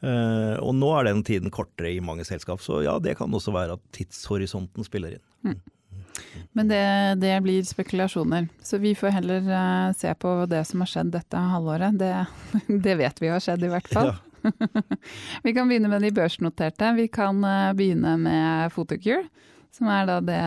Uh, 0.00 0.56
og 0.64 0.72
nå 0.78 0.88
er 0.96 1.04
den 1.10 1.18
tiden 1.28 1.52
kortere 1.52 1.90
i 1.92 2.00
mange 2.00 2.24
selskap, 2.24 2.62
så 2.64 2.78
ja, 2.80 2.94
det 3.04 3.18
kan 3.18 3.34
også 3.36 3.52
være 3.52 3.76
at 3.76 3.82
tidshorisonten 3.92 4.86
spiller 4.86 5.18
inn. 5.18 5.26
Mm. 5.44 5.58
Men 6.52 6.68
det, 6.68 7.14
det, 7.22 7.40
blir 7.42 7.62
spekulasjoner. 7.64 8.48
Så 8.62 8.78
vi 8.78 8.94
får 8.94 9.14
heller 9.20 9.46
uh, 9.46 9.92
se 9.96 10.14
på 10.14 10.32
det 10.50 10.64
som 10.68 10.82
har 10.82 10.90
skjedd 10.90 11.12
dette 11.14 11.44
halvåret. 11.52 11.98
Det, 11.98 12.12
det 12.86 12.96
vet 13.00 13.22
vi 13.22 13.30
har 13.30 13.42
skjedd, 13.42 13.64
i 13.64 13.70
hvert 13.70 13.88
fall. 13.92 14.12
Ja. 14.12 14.18
vi 15.44 15.54
kan 15.54 15.68
begynne 15.68 15.90
med 15.92 16.02
de 16.02 16.12
børsnoterte. 16.16 16.92
Vi 16.98 17.08
kan 17.12 17.44
uh, 17.44 17.72
begynne 17.76 18.16
med 18.20 18.74
Photocure, 18.74 19.24
som 19.74 19.90
er 19.92 20.08
da 20.10 20.18
det, 20.24 20.42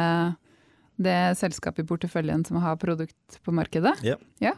det 1.08 1.18
selskapet 1.40 1.86
i 1.86 1.90
porteføljen 1.90 2.46
som 2.48 2.62
har 2.64 2.80
produkt 2.82 3.42
på 3.44 3.56
markedet. 3.56 3.96
Ja. 4.06 4.20
ja. 4.44 4.58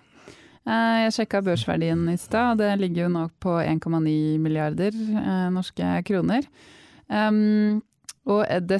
Uh, 0.65 1.05
jeg 1.05 1.17
sjekka 1.19 1.43
børsverdien 1.45 2.07
i 2.09 2.17
stad, 2.17 2.55
og 2.55 2.63
det 2.63 2.71
ligger 2.81 3.05
jo 3.05 3.11
nå 3.19 3.27
på 3.43 3.59
1,9 3.61 4.15
milliarder 4.41 4.97
norske 5.53 5.99
kroner. 6.07 6.47
Um, 7.05 7.83
og 8.25 8.45
det 8.65 8.79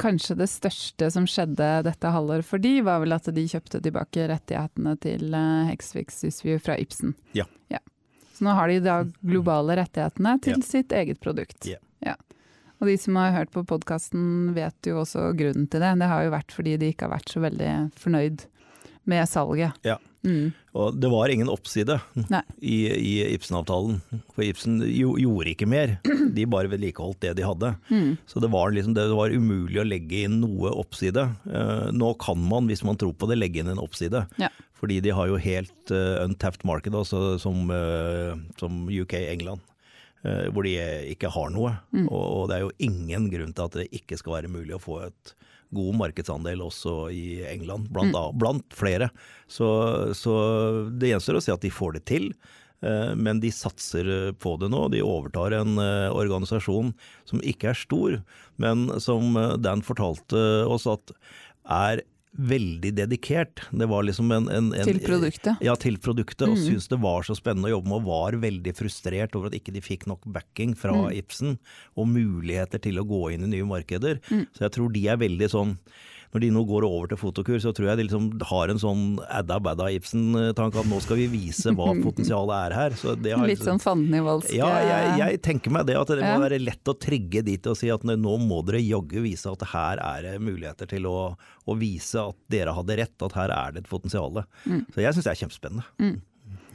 kanskje 0.00 0.36
det 0.38 0.48
største 0.48 1.10
som 1.12 1.26
skjedde 1.28 1.66
dette 1.86 2.12
halvåret 2.14 2.46
for 2.46 2.62
de, 2.62 2.78
var 2.86 3.02
vel 3.02 3.14
at 3.16 3.26
de 3.34 3.46
kjøpte 3.50 3.80
tilbake 3.84 4.28
rettighetene 4.30 4.94
til 5.02 5.34
uh, 5.34 5.66
Hexfix 5.68 6.20
Sysview 6.22 6.60
fra 6.62 6.78
Ibsen. 6.80 7.14
Ja. 7.36 7.46
ja. 7.72 7.82
Så 8.34 8.46
nå 8.46 8.54
har 8.56 8.70
de 8.70 8.78
da 8.84 9.00
globale 9.20 9.76
rettighetene 9.82 10.38
til 10.44 10.58
ja. 10.58 10.66
sitt 10.66 10.94
eget 10.94 11.20
produkt. 11.24 11.66
Ja. 11.68 11.80
ja. 12.04 12.16
Og 12.80 12.88
de 12.90 12.96
som 13.00 13.18
har 13.20 13.34
hørt 13.36 13.52
på 13.54 13.66
podkasten 13.68 14.54
vet 14.56 14.88
jo 14.88 15.02
også 15.02 15.32
grunnen 15.36 15.68
til 15.70 15.84
det. 15.84 15.92
Det 16.00 16.10
har 16.10 16.24
jo 16.24 16.34
vært 16.34 16.56
fordi 16.56 16.78
de 16.80 16.90
ikke 16.92 17.08
har 17.08 17.16
vært 17.16 17.34
så 17.34 17.44
veldig 17.44 17.72
fornøyd 18.00 18.48
med 19.10 19.28
salget. 19.28 19.84
Ja. 19.86 19.98
Mm. 20.24 20.52
Og 20.74 20.96
det 20.98 21.10
var 21.12 21.30
ingen 21.30 21.50
oppside 21.52 21.98
i, 22.58 22.78
i 22.90 23.12
Ibsen-avtalen, 23.34 24.00
for 24.34 24.44
Ibsen 24.46 24.80
jo, 24.88 25.14
gjorde 25.20 25.52
ikke 25.52 25.68
mer. 25.70 25.96
De 26.36 26.46
bare 26.50 26.70
vedlikeholdt 26.72 27.20
det 27.22 27.34
de 27.38 27.46
hadde. 27.46 27.74
Mm. 27.92 28.16
Så 28.30 28.42
det 28.42 28.50
var, 28.54 28.72
liksom, 28.74 28.96
det 28.96 29.06
var, 29.12 29.34
umulig 29.34 29.82
å 29.82 29.86
legge 29.86 30.24
inn 30.26 30.40
noe 30.42 30.72
oppside. 30.74 31.28
Uh, 31.46 31.90
nå 31.94 32.14
kan 32.22 32.40
man, 32.40 32.70
hvis 32.70 32.84
man 32.86 32.98
tror 33.00 33.14
på 33.14 33.28
det, 33.30 33.38
legge 33.38 33.62
inn 33.62 33.70
en 33.70 33.82
oppside. 33.82 34.24
Ja. 34.40 34.50
Fordi 34.80 34.98
de 35.04 35.14
har 35.14 35.30
jo 35.30 35.38
helt 35.40 35.94
uh, 35.94 36.24
untapped 36.24 36.66
market, 36.66 36.96
altså, 36.96 37.36
som, 37.40 37.70
uh, 37.70 38.34
som 38.60 38.84
UK, 38.90 39.20
England. 39.28 39.70
hvor 40.24 40.64
de 40.64 40.70
ikke 41.12 41.28
har 41.28 41.50
noe. 41.52 41.74
Mm. 41.92 42.06
Og, 42.06 42.22
og 42.24 42.46
det 42.48 42.56
er 42.56 42.62
jo 42.62 42.70
ingen 42.86 43.26
grunn 43.28 43.50
til 43.52 43.66
at 43.66 43.74
det 43.76 43.90
ikke 43.92 44.16
skal 44.16 44.38
være 44.38 44.48
mulig 44.48 44.72
å 44.72 44.80
få 44.80 45.02
et 45.04 45.34
god 45.74 45.98
markedsandel 46.00 46.62
også 46.64 47.08
i 47.14 47.42
England, 47.50 47.90
blant, 47.94 48.14
mm. 48.14 48.38
blant 48.40 48.76
flere. 48.76 49.10
Så, 49.50 49.68
så, 50.16 50.34
det 50.90 51.12
gjenstår 51.12 51.40
å 51.40 51.44
se 51.44 51.54
at 51.54 51.64
de 51.64 51.72
får 51.74 51.98
det 51.98 52.04
til. 52.10 52.30
Eh, 52.84 53.12
men 53.16 53.40
de 53.42 53.52
satser 53.54 54.32
på 54.42 54.56
det 54.60 54.70
nå. 54.72 54.86
De 54.92 55.02
overtar 55.04 55.56
en 55.56 55.78
eh, 55.80 56.10
organisasjon 56.12 56.92
som 57.28 57.42
ikke 57.44 57.72
er 57.72 57.80
stor, 57.80 58.18
men 58.60 58.88
som 59.02 59.36
eh, 59.40 59.56
Dan 59.62 59.84
fortalte 59.86 60.40
oss 60.70 60.88
at 60.90 61.14
er 61.64 62.04
veldig 62.34 62.90
dedikert. 62.96 63.62
Det 63.70 63.86
var 63.86 64.06
liksom 64.06 64.32
en, 64.34 64.48
en, 64.50 64.72
en 64.74 64.88
Til 64.88 65.00
produktet? 65.04 65.60
Ja, 65.64 65.76
til 65.78 65.98
produktet. 66.02 66.46
Og 66.48 66.56
mm. 66.56 66.62
syntes 66.64 66.88
det 66.90 66.98
var 67.02 67.26
så 67.26 67.36
spennende 67.38 67.70
å 67.70 67.76
jobbe 67.76 67.92
med, 67.92 68.00
og 68.00 68.08
var 68.10 68.38
veldig 68.42 68.74
frustrert 68.78 69.36
over 69.38 69.50
at 69.50 69.58
ikke 69.58 69.74
de 69.74 69.84
fikk 69.84 70.08
nok 70.10 70.26
backing 70.34 70.74
fra 70.78 70.96
mm. 70.96 71.12
Ibsen 71.20 71.56
og 71.94 72.10
muligheter 72.10 72.82
til 72.82 72.98
å 72.98 73.06
gå 73.08 73.22
inn 73.34 73.46
i 73.46 73.52
nye 73.56 73.68
markeder. 73.68 74.20
Mm. 74.30 74.48
Så 74.56 74.66
jeg 74.66 74.74
tror 74.78 74.92
de 74.94 75.06
er 75.10 75.22
veldig 75.22 75.50
sånn 75.52 75.78
når 76.34 76.42
de 76.42 76.48
nå 76.50 76.64
går 76.66 76.82
over 76.82 77.10
til 77.12 77.18
fotokur, 77.20 77.60
så 77.62 77.70
tror 77.70 77.92
jeg 77.92 77.98
de 78.00 78.04
liksom 78.08 78.24
har 78.50 78.70
en 78.72 78.80
sånn 78.82 79.02
Adda 79.22 79.60
Badda 79.62 79.86
Ibsen-tanke 79.94 80.80
at 80.82 80.88
nå 80.90 80.98
skal 81.04 81.20
vi 81.20 81.28
vise 81.30 81.70
hva 81.78 81.92
potensialet 82.06 82.54
er 82.56 82.74
her. 82.74 82.96
Har, 82.98 83.46
Litt 83.46 83.62
sånn 83.62 83.78
fandenivoldsk 83.82 84.50
Ja, 84.56 84.72
jeg, 84.82 85.12
jeg, 85.20 85.40
tenker 85.46 85.76
meg 85.76 85.86
det. 85.86 85.94
At 86.00 86.10
det 86.10 86.26
må 86.26 86.42
være 86.42 86.58
lett 86.58 86.90
å 86.90 86.96
trigge 86.98 87.44
dit 87.46 87.70
og 87.70 87.78
si 87.78 87.92
at 87.94 88.02
nå 88.02 88.34
må 88.42 88.60
dere 88.66 88.82
jaggu 88.82 89.22
vise 89.22 89.52
at 89.52 89.62
her 89.70 90.02
er 90.02 90.26
det 90.26 90.34
muligheter 90.42 90.90
til 90.90 91.06
å, 91.06 91.16
å, 91.38 91.78
vise 91.78 92.18
at 92.18 92.38
dere 92.50 92.74
hadde 92.74 92.98
rett, 92.98 93.16
at 93.22 93.38
her 93.38 93.54
er 93.54 93.76
det 93.76 93.84
et 93.84 93.90
potensial. 93.94 94.42
Mm. 94.66 94.84
Så 94.90 95.06
jeg 95.06 95.14
syns 95.14 95.28
det 95.28 95.36
er 95.36 95.42
kjempespennende. 95.44 95.86
Mm. 96.02 96.16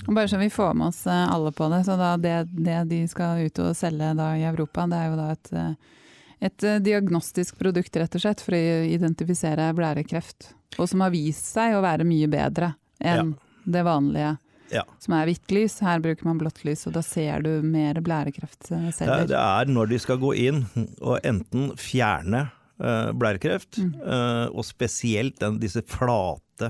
Bare 0.07 0.27
så 0.31 0.39
vi 0.39 0.47
får 0.49 0.71
med 0.79 0.93
oss 0.93 1.03
eh, 1.03 1.31
alle 1.35 1.51
på 1.51 1.67
det. 1.67 1.83
så 1.83 1.99
det, 1.99 2.35
det, 2.55 2.83
de 2.87 3.03
skal 3.11 3.43
ut 3.43 3.59
og 3.59 3.75
selge 3.75 4.15
i 4.39 4.47
Europa, 4.47 4.87
det 4.87 5.03
er 5.03 5.11
jo 5.11 5.19
da 5.19 5.31
et 5.35 5.51
eh, 5.51 5.97
et 6.39 6.63
eh, 6.63 6.79
diagnostisk 6.83 7.57
produkt, 7.59 7.95
rett 7.99 8.15
og 8.15 8.23
slett, 8.23 8.43
for 8.43 8.55
å 8.55 8.83
identifisere 8.87 9.69
blærekreft. 9.75 10.53
Og 10.77 10.87
som 10.89 11.03
har 11.03 11.13
vist 11.13 11.51
seg 11.51 11.75
å 11.75 11.83
være 11.83 12.07
mye 12.07 12.29
bedre 12.31 12.73
enn 12.99 13.33
ja. 13.33 13.63
det 13.77 13.83
vanlige. 13.87 14.35
Ja. 14.69 14.83
Som 15.01 15.15
er 15.17 15.25
hvitt 15.29 15.51
lys. 15.53 15.79
Her 15.83 16.01
bruker 16.03 16.27
man 16.27 16.39
blått 16.41 16.61
lys, 16.67 16.85
og 16.87 16.93
da 16.95 17.03
ser 17.05 17.41
du 17.45 17.51
mer 17.65 17.99
blærekreftceller. 18.05 19.25
Det, 19.25 19.31
det 19.33 19.39
er 19.41 19.71
når 19.71 19.91
de 19.93 19.99
skal 20.03 20.19
gå 20.21 20.35
inn 20.37 20.63
og 21.01 21.17
enten 21.25 21.71
fjerne 21.79 22.45
uh, 22.77 23.09
blærekreft, 23.17 23.81
mm. 23.81 23.95
uh, 24.03 24.45
og 24.53 24.67
spesielt 24.67 25.39
den, 25.41 25.57
disse 25.63 25.81
flate 25.89 26.69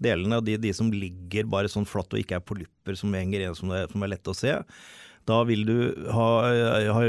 delene, 0.00 0.38
de, 0.46 0.56
de, 0.62 0.72
som 0.72 0.88
ligger 0.94 1.50
bare 1.50 1.68
sånn 1.68 1.88
flatt 1.88 2.14
og 2.14 2.22
ikke 2.22 2.38
er 2.38 2.46
polypper 2.46 2.96
som 2.96 3.12
henger 3.18 3.42
igjen, 3.42 3.58
som, 3.58 3.74
som 3.90 4.06
er 4.06 4.14
lett 4.14 4.30
å 4.30 4.36
se. 4.36 4.54
Da 5.28 5.42
vil 5.46 5.66
du 5.68 5.76
ha, 6.10 6.28
ha, 6.94 7.02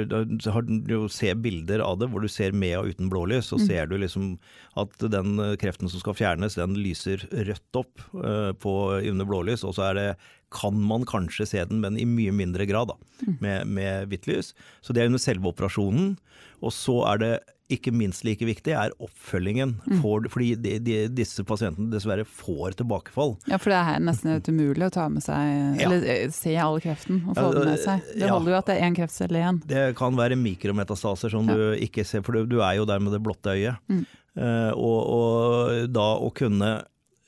ha, 0.53 0.63
se 1.11 1.31
bilder 1.39 1.83
av 1.85 1.99
det 2.01 2.09
hvor 2.11 2.23
du 2.23 2.29
ser 2.31 2.51
med 2.51 2.75
og 2.79 2.91
uten 2.91 3.09
blålys. 3.11 3.49
Så 3.49 3.59
mm. 3.61 3.63
ser 3.69 3.87
du 3.89 3.95
liksom 4.01 4.33
at 4.79 5.07
den 5.13 5.39
kreften 5.61 5.89
som 5.91 6.03
skal 6.03 6.17
fjernes, 6.19 6.59
den 6.59 6.75
lyser 6.79 7.23
rødt 7.31 7.79
opp 7.79 8.03
uh, 8.17 8.51
på, 8.51 8.75
under 8.99 9.27
blålys. 9.27 9.65
Og 9.67 9.77
så 9.77 9.89
er 9.89 9.97
det, 9.97 10.07
kan 10.51 10.75
man 10.75 11.07
kanskje 11.07 11.47
se 11.47 11.63
den, 11.69 11.79
men 11.83 11.97
i 11.99 12.05
mye 12.07 12.33
mindre 12.35 12.67
grad, 12.69 12.91
da, 12.91 12.99
mm. 13.23 13.39
med, 13.39 13.71
med 13.79 14.11
hvitt 14.11 14.27
lys. 14.29 14.51
Så 14.83 14.93
det 14.93 15.03
er 15.03 15.11
under 15.11 15.23
selve 15.23 15.53
operasjonen. 15.53 16.13
Og 16.61 16.75
så 16.75 16.99
er 17.13 17.23
det 17.23 17.33
ikke 17.73 17.93
minst 17.95 18.25
like 18.27 18.45
viktig 18.47 18.73
er 18.77 18.93
oppfølgingen. 19.01 19.75
Mm. 19.85 19.99
For, 20.03 20.27
fordi 20.33 20.51
de, 20.61 20.75
de, 20.83 20.97
disse 21.15 21.45
pasientene 21.47 21.91
dessverre 21.93 22.25
får 22.27 22.77
tilbakefall. 22.81 23.35
Ja, 23.51 23.59
for 23.61 23.73
det 23.73 23.81
er 23.81 24.03
nesten 24.03 24.33
helt 24.33 24.51
umulig 24.51 24.87
å 24.87 24.93
ta 24.93 25.07
med 25.11 25.25
seg, 25.25 25.51
ja. 25.79 25.87
eller 25.87 26.07
eh, 26.15 26.25
se 26.35 26.55
all 26.61 26.79
kreften 26.83 27.23
og 27.25 27.35
få 27.35 27.47
ja, 27.47 27.55
den 27.57 27.71
med 27.71 27.83
seg. 27.83 28.13
Det 28.15 28.31
holder 28.31 28.55
jo 28.55 28.59
at 28.61 28.71
det 28.71 28.77
er 28.77 28.87
én 28.87 28.97
kreftcelle 28.97 29.41
igjen. 29.41 29.61
Det 29.71 29.83
kan 29.99 30.19
være 30.19 30.39
mikrometastaser 30.39 31.33
som 31.33 31.49
du 31.49 31.59
ikke 31.79 32.05
ser, 32.07 32.25
for 32.27 32.43
du, 32.43 32.59
er 32.61 32.79
jo 32.79 32.87
der 32.89 33.03
med 33.03 33.15
det 33.15 33.23
blotte 33.23 33.55
øyet. 33.55 33.81
Mm. 33.91 34.05
Uh, 34.31 34.71
og, 34.79 34.99
og 35.11 35.91
da 35.91 36.07
å 36.23 36.31
kunne 36.31 36.77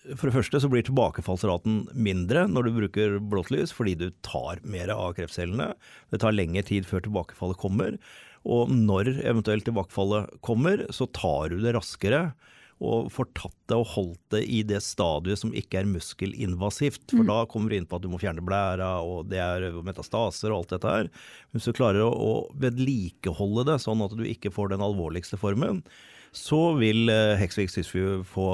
for 0.04 0.28
det 0.28 0.36
første 0.36 0.60
så 0.60 0.70
blir 0.72 0.84
tilbakefallsraten 0.84 1.86
mindre 1.96 2.44
når 2.52 2.68
du 2.68 2.76
bruker 2.76 3.18
blått 3.32 3.54
lys, 3.54 3.72
fordi 3.76 3.96
du 4.00 4.08
tar 4.26 4.60
mer 4.68 4.92
av 4.92 5.14
kreftcellene. 5.16 5.70
Det 6.12 6.20
tar 6.24 6.36
lengre 6.36 6.66
tid 6.68 6.88
før 6.90 7.06
tilbakefallet 7.06 7.60
kommer. 7.62 7.96
Og 8.44 8.72
når 8.72 9.14
eventuelt 9.24 9.66
tilbakefallet 9.68 10.34
kommer, 10.44 10.86
så 10.92 11.08
tar 11.16 11.54
du 11.54 11.62
det 11.64 11.76
raskere 11.78 12.32
og 12.84 13.08
får 13.14 13.30
tatt 13.38 13.56
det 13.72 13.78
og 13.80 13.92
holdt 13.94 14.22
det 14.34 14.42
i 14.52 14.60
det 14.68 14.82
stadiet 14.84 15.40
som 15.40 15.54
ikke 15.56 15.80
er 15.80 15.90
muskelinvasivt. 15.90 17.06
For 17.14 17.24
mm. 17.24 17.30
da 17.30 17.38
kommer 17.50 17.72
du 17.72 17.78
inn 17.78 17.88
på 17.88 18.00
at 18.00 18.04
du 18.04 18.10
må 18.12 18.20
fjerne 18.20 18.44
blæra, 18.44 18.98
og 19.06 19.30
det 19.32 19.40
er 19.40 19.70
metastaser 19.86 20.52
og 20.52 20.64
alt 20.64 20.74
dette 20.76 20.96
her. 20.96 21.12
Hvis 21.54 21.70
du 21.70 21.76
klarer 21.78 22.04
å, 22.04 22.34
vedlikeholde 22.60 23.68
det 23.72 23.80
sånn 23.86 24.04
at 24.04 24.16
du 24.18 24.26
ikke 24.28 24.52
får 24.54 24.74
den 24.74 24.84
alvorligste 24.84 25.40
formen, 25.40 25.84
så 26.34 26.74
vil 26.80 27.06
uh, 27.14 27.38
Hexvik 27.38 27.72
Sysfjord 27.72 28.26
få 28.28 28.48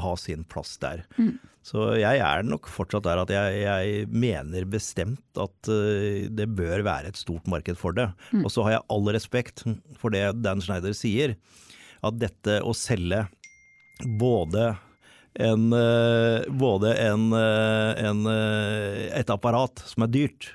ha 0.00 0.14
sin 0.20 0.46
plass 0.48 0.76
der. 0.80 1.04
Mm. 1.18 1.34
Så 1.64 1.84
jeg 1.96 2.20
er 2.20 2.44
nok 2.44 2.68
fortsatt 2.68 3.06
der 3.06 3.22
at 3.22 3.30
jeg, 3.32 3.60
jeg 3.64 4.08
mener 4.12 4.66
bestemt 4.68 5.40
at 5.40 5.70
uh, 5.72 6.26
det 6.28 6.48
bør 6.52 6.84
være 6.84 7.08
et 7.12 7.20
stort 7.20 7.48
marked 7.48 7.78
for 7.80 7.96
det. 7.96 8.10
Mm. 8.34 8.42
Og 8.44 8.52
så 8.52 8.66
har 8.66 8.76
jeg 8.76 8.86
all 8.92 9.12
respekt 9.16 9.64
for 10.00 10.12
det 10.12 10.26
Dan 10.44 10.60
Schneider 10.64 10.96
sier, 10.96 11.38
at 12.04 12.18
dette 12.20 12.58
å 12.60 12.74
selge 12.76 13.22
både 14.20 14.74
en, 15.40 15.70
uh, 15.72 16.44
både 16.52 16.92
en, 17.00 17.32
en, 17.32 18.20
et 18.28 19.32
apparat 19.32 19.80
som 19.88 20.04
er 20.04 20.12
dyrt, 20.12 20.50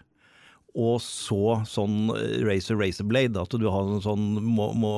og 0.78 1.02
så 1.02 1.58
sånn 1.68 2.12
racer 2.46 2.78
razor 2.78 3.08
blade, 3.10 3.42
at 3.42 3.58
du 3.58 3.66
har 3.74 3.90
en 3.90 4.04
sånn 4.06 4.38
må, 4.46 4.70
må 4.78 4.94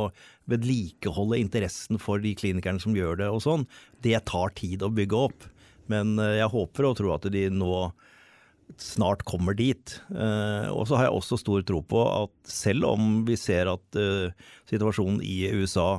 vedlikeholde 0.52 1.39
interessen 1.39 2.00
for 2.02 2.19
de 2.19 2.36
klinikerne 2.36 2.84
som 2.84 2.97
gjør 2.97 3.21
det 3.24 3.32
og 3.32 3.39
sånn, 3.47 3.63
det 4.04 4.19
tar 4.28 4.52
tid 4.60 4.84
å 4.84 4.91
bygge 4.91 5.24
opp. 5.30 5.47
Men 5.91 6.15
eh, 6.21 6.39
jeg 6.39 6.54
håper 6.54 6.89
og 6.89 6.97
tror 6.99 7.17
at 7.17 7.30
de 7.34 7.45
nå 7.54 7.75
snart 8.80 9.23
kommer 9.27 9.56
dit. 9.58 9.97
Eh, 10.12 10.67
og 10.71 10.88
så 10.88 10.97
har 10.97 11.10
jeg 11.10 11.17
også 11.17 11.39
stor 11.41 11.63
tro 11.67 11.82
på 11.84 12.04
at 12.08 12.34
selv 12.47 12.88
om 12.91 13.23
vi 13.27 13.38
ser 13.39 13.71
at 13.71 13.99
eh, 13.99 14.32
situasjonen 14.71 15.21
i 15.25 15.43
USA 15.60 15.97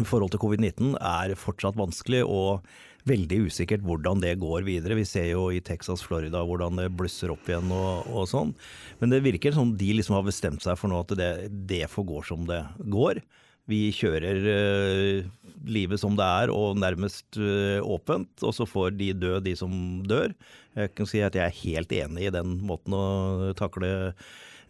i 0.00 0.06
forhold 0.08 0.32
til 0.32 0.40
covid-19 0.40 0.96
er 0.96 1.34
fortsatt 1.36 1.76
vanskelig 1.76 2.22
og 2.24 2.64
veldig 3.08 3.40
usikkert 3.48 3.82
hvordan 3.84 4.22
det 4.22 4.36
går 4.40 4.64
videre. 4.66 4.96
Vi 4.98 5.06
ser 5.08 5.26
jo 5.32 5.48
i 5.52 5.60
Texas, 5.64 6.04
Florida 6.06 6.44
hvordan 6.46 6.78
det 6.78 6.92
blusser 6.96 7.32
opp 7.34 7.48
igjen 7.50 7.72
og, 7.74 8.06
og 8.08 8.28
sånn. 8.30 8.54
Men 9.00 9.12
det 9.12 9.24
virker 9.26 9.54
som 9.54 9.74
de 9.78 9.90
liksom 9.98 10.16
har 10.16 10.26
bestemt 10.26 10.64
seg 10.64 10.78
for 10.78 10.92
nå 10.92 11.02
at 11.02 11.14
det, 11.18 11.32
det 11.68 11.84
får 11.90 12.08
gå 12.08 12.22
som 12.30 12.46
det 12.48 12.62
går. 12.94 13.20
Vi 13.70 13.82
kjører 13.94 14.42
uh, 14.42 15.28
livet 15.70 16.00
som 16.02 16.16
det 16.18 16.26
er 16.26 16.52
og 16.54 16.80
nærmest 16.82 17.38
uh, 17.38 17.78
åpent, 17.84 18.30
og 18.42 18.56
så 18.56 18.66
får 18.66 18.96
de 18.98 19.12
dø, 19.14 19.36
de 19.44 19.54
som 19.58 19.72
dør. 20.08 20.34
Jeg 20.78 20.94
kan 20.96 21.08
si 21.08 21.22
at 21.22 21.36
jeg 21.38 21.46
er 21.46 21.60
helt 21.62 21.94
enig 21.94 22.26
i 22.26 22.34
den 22.34 22.56
måten 22.66 22.96
å 22.96 23.52
takle 23.58 24.12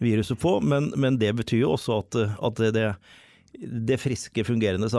viruset 0.02 0.38
på, 0.42 0.59
men, 0.61 0.90
men 0.98 1.18
det 1.20 1.31
betyr 1.38 1.62
jo 1.64 1.74
også 1.76 2.00
at, 2.02 2.18
at 2.42 2.62
det, 2.74 2.88
det 3.62 4.00
friske, 4.00 4.44
fungerende 4.44 4.90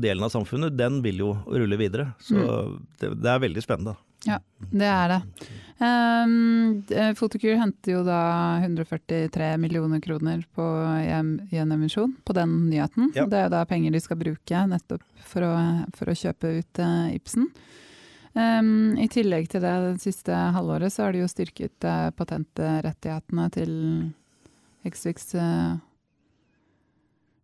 delen 0.00 0.26
av 0.26 0.32
samfunnet, 0.34 0.76
den 0.78 1.00
vil 1.04 1.22
jo 1.22 1.30
rulle 1.46 1.78
videre. 1.80 2.10
Så 2.22 2.36
mm. 2.36 2.76
det, 3.00 3.12
det, 3.22 3.30
er 3.32 3.44
veldig 3.44 3.64
spennende. 3.64 3.96
Ja, 4.26 4.40
det 4.58 4.88
er 4.90 5.12
det. 5.12 5.48
Um, 5.78 6.82
Fotokur 7.14 7.54
henter 7.54 7.92
jo 7.92 8.00
da 8.02 8.58
143 8.64 9.52
millioner 9.62 10.00
kroner 10.02 10.42
på, 10.54 10.64
i 10.98 11.58
en 11.60 11.72
emisjon 11.72 12.16
på 12.26 12.34
den 12.34 12.56
nyheten. 12.70 13.12
Ja. 13.14 13.28
Det 13.30 13.38
er 13.38 13.46
jo 13.46 13.54
da 13.54 13.64
penger 13.70 13.94
de 13.94 14.02
skal 14.02 14.18
bruke 14.18 14.64
nettopp 14.72 15.04
for 15.28 15.46
å, 15.46 15.52
for 15.94 16.10
å 16.10 16.16
kjøpe 16.18 16.56
ut 16.58 16.82
uh, 16.82 17.12
Ibsen. 17.14 17.46
Um, 18.34 18.98
I 18.98 19.06
tillegg 19.10 19.48
til 19.50 19.62
det, 19.62 19.74
det 19.86 20.02
siste 20.02 20.34
halvåret 20.54 20.92
så 20.94 21.06
har 21.06 21.14
de 21.14 21.22
jo 21.22 21.30
styrket 21.30 21.86
uh, 21.86 22.10
patentrettighetene 22.18 23.46
til 23.54 23.72
Hexvix 24.86 25.32
uh, 25.38 25.78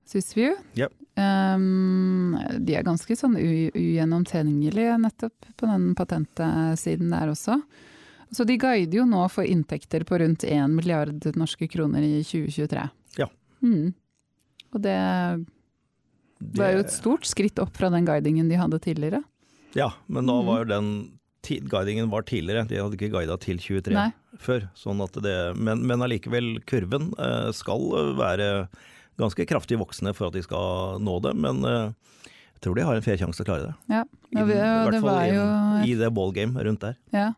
Swissview. 0.09 0.55
Yep. 0.79 0.93
Um, 1.15 2.35
de 2.59 2.75
er 2.75 2.87
ganske 2.87 3.15
sånn 3.17 3.37
ugjennomtrengelige 3.39 4.97
nettopp 4.99 5.51
på 5.57 5.69
den 5.71 5.93
patentsiden 5.99 7.13
der 7.15 7.31
også. 7.33 7.61
Så 8.35 8.47
de 8.49 8.57
guider 8.59 8.99
jo 8.99 9.05
nå 9.07 9.23
for 9.31 9.47
inntekter 9.47 10.03
på 10.09 10.19
rundt 10.19 10.43
1 10.47 10.73
milliard 10.75 11.27
norske 11.39 11.69
kroner 11.71 12.03
i 12.03 12.17
2023. 12.27 12.87
Ja. 13.21 13.29
Mm. 13.63 13.93
Og 14.75 14.83
det 14.83 14.99
var 16.59 16.75
jo 16.75 16.83
et 16.83 16.95
stort 16.95 17.29
skritt 17.31 17.61
opp 17.63 17.77
fra 17.79 17.93
den 17.95 18.09
guidingen 18.09 18.51
de 18.51 18.59
hadde 18.59 18.83
tidligere. 18.83 19.23
Ja, 19.79 19.93
men 20.07 20.27
da 20.31 20.41
var 20.47 20.65
jo 20.65 20.73
den 20.73 20.91
guidingen 21.71 22.11
var 22.11 22.27
tidligere. 22.27 22.67
De 22.67 22.81
hadde 22.81 22.99
ikke 22.99 23.13
guida 23.15 23.37
til 23.39 23.61
23 23.61 23.95
Nei. 23.95 24.09
før. 24.41 24.67
Sånn 24.79 25.03
det, 25.23 25.37
men, 25.55 25.85
men 25.87 26.03
allikevel, 26.03 26.57
kurven 26.67 27.13
eh, 27.19 27.51
skal 27.55 27.87
være 28.19 28.49
ganske 29.21 29.47
kraftig 29.49 29.79
voksne 29.81 30.15
for 30.17 30.29
at 30.29 30.37
de 30.37 30.43
skal 30.45 31.01
nå 31.05 31.19
det. 31.25 31.35
Men 31.39 31.63
eh, 31.69 31.95
jeg 32.57 32.67
tror 32.67 32.79
de 32.79 32.87
har 32.89 32.99
en 32.99 33.07
fair 33.07 33.21
sjanse 33.21 33.39
til 33.39 33.47
å 33.47 33.51
klare 33.53 33.71
det. 33.71 33.75
Ja, 33.93 34.03
I, 34.35 34.41
I 34.41 34.45
hvert 34.51 35.01
fall 35.05 35.33
jo... 35.33 35.47
i, 35.83 35.93
i 35.93 35.97
det 36.01 36.11
ballgame 36.17 36.67
rundt 36.67 36.85
der. 36.87 36.99
Ja, 37.15 37.31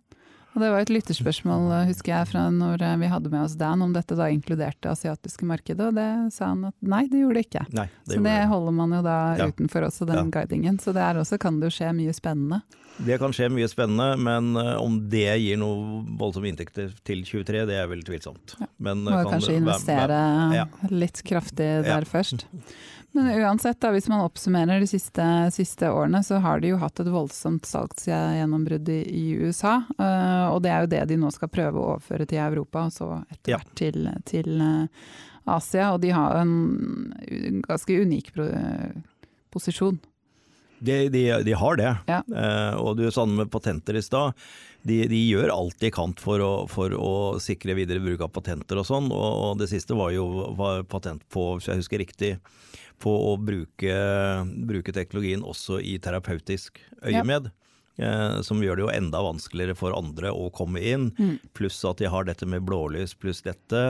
og 0.56 0.62
Det 0.62 0.70
var 0.72 0.80
et 0.80 0.90
lytterspørsmål 0.94 1.66
husker 1.90 2.14
jeg, 2.14 2.28
fra 2.30 2.46
når 2.52 2.80
eh, 2.80 2.96
vi 3.02 3.10
hadde 3.12 3.32
med 3.32 3.42
oss 3.44 3.58
Dan, 3.60 3.84
om 3.84 3.92
dette 3.92 4.16
da 4.16 4.30
inkluderte 4.32 4.88
asiatiske 4.88 5.44
markedet. 5.44 5.90
Og 5.90 5.98
det 5.98 6.08
sa 6.32 6.50
han 6.54 6.64
at 6.70 6.76
nei, 6.80 7.04
det 7.12 7.20
gjorde 7.20 7.36
det 7.36 7.44
ikke. 7.50 7.66
Nei, 7.76 7.86
det 8.08 8.16
så 8.16 8.24
det 8.24 8.38
holder 8.48 8.76
man 8.78 8.96
jo 8.96 9.02
da 9.04 9.18
ja. 9.36 9.50
utenfor 9.52 9.90
også, 9.90 10.08
den 10.08 10.22
ja. 10.22 10.26
guidingen. 10.38 10.80
Så 10.80 10.96
der 10.96 11.20
også 11.20 11.38
kan 11.42 11.60
det 11.60 11.68
jo 11.68 11.76
skje 11.76 11.92
mye 11.98 12.16
spennende. 12.16 12.62
Det 12.96 13.18
kan 13.20 13.34
skje 13.36 13.50
mye 13.52 13.68
spennende, 13.68 14.08
men 14.16 14.56
uh, 14.56 14.78
om 14.80 14.96
det 15.12 15.28
gir 15.42 15.58
noe 15.60 16.00
voldsomme 16.16 16.48
inntekter 16.48 16.94
til 17.04 17.20
23, 17.28 17.66
det 17.68 17.76
er 17.76 17.90
vel 17.90 18.00
tvilsomt. 18.06 18.56
Ja. 18.56 18.70
Men, 18.88 19.04
Må 19.04 19.18
kan 19.18 19.36
kanskje 19.36 19.58
investere 19.60 20.20
litt 20.88 21.20
kraftig 21.28 21.68
der 21.84 22.08
først. 22.08 22.48
Men 23.16 23.30
uansett, 23.40 23.78
da, 23.80 23.88
hvis 23.94 24.10
man 24.12 24.20
oppsummerer 24.20 24.82
de 24.82 24.86
siste, 24.90 25.24
siste, 25.54 25.88
årene, 25.88 26.20
så 26.20 26.36
har 26.44 26.60
de 26.60 26.74
jo 26.74 26.80
hatt 26.82 27.00
et 27.00 27.08
voldsomt 27.08 27.64
salgsgjennombrudd 27.64 28.90
i, 28.92 28.98
i 29.08 29.22
USA. 29.40 29.78
Uh, 29.96 30.52
og 30.52 30.58
det 30.66 30.72
er 30.74 30.84
jo 30.84 30.90
det 30.92 31.00
de 31.08 31.16
nå 31.22 31.30
skal 31.32 31.48
prøve 31.48 31.80
å 31.80 31.86
overføre 31.94 32.26
til 32.28 32.42
Europa, 32.44 32.82
og 32.84 32.92
så 32.92 33.08
etter 33.32 33.54
hvert 33.54 33.72
ja. 33.72 33.78
til, 33.80 34.10
til 34.28 34.60
uh, 34.60 35.08
Asia. 35.56 35.94
Og 35.94 36.02
de 36.04 36.12
har 36.12 36.42
en 36.42 37.62
ganske 37.64 37.96
unik 38.04 38.34
posisjon. 39.56 39.96
De, 40.78 41.08
de, 41.08 41.24
de, 41.46 41.52
har 41.56 41.76
det. 41.80 41.92
Ja. 42.08 42.20
Uh, 42.28 42.74
og 42.82 42.96
du 42.98 43.06
sa 43.10 43.24
det 43.26 43.38
med 43.38 43.50
patenter 43.52 43.96
i 43.96 44.04
stad. 44.04 44.36
De, 44.86 45.00
de, 45.10 45.18
gjør 45.32 45.50
alt 45.54 45.78
de 45.82 45.90
kan 45.94 46.12
for 46.20 46.42
å, 46.42 46.52
for 46.70 46.92
å, 46.94 47.12
sikre 47.42 47.74
videre 47.78 48.02
bruk 48.04 48.22
av 48.22 48.30
patenter 48.34 48.78
og 48.78 48.86
sånn. 48.86 49.10
Og, 49.10 49.28
og 49.48 49.60
det 49.62 49.70
siste 49.72 49.96
var 49.98 50.12
jo 50.14 50.28
var 50.58 50.84
patent 50.86 51.24
på, 51.32 51.56
hvis 51.56 51.70
jeg 51.70 51.82
husker 51.82 52.02
riktig, 52.04 52.32
på 53.02 53.12
å 53.12 53.34
bruke, 53.40 53.96
bruke 54.68 54.94
teknologien 54.96 55.44
også 55.44 55.80
i 55.84 55.96
terapeutisk 56.02 56.80
øyemed. 57.02 57.50
Ja. 57.50 57.65
Eh, 57.96 58.40
som 58.44 58.60
gjør 58.60 58.76
det 58.76 58.84
jo 58.84 58.90
enda 58.92 59.22
vanskeligere 59.24 59.76
for 59.78 59.94
andre 59.96 60.28
å 60.28 60.50
komme 60.54 60.82
inn. 60.84 61.08
Mm. 61.16 61.38
Pluss 61.56 61.78
at 61.88 62.02
de 62.02 62.10
har 62.12 62.26
dette 62.28 62.48
med 62.48 62.64
blålys 62.68 63.14
pluss 63.16 63.40
dette. 63.46 63.82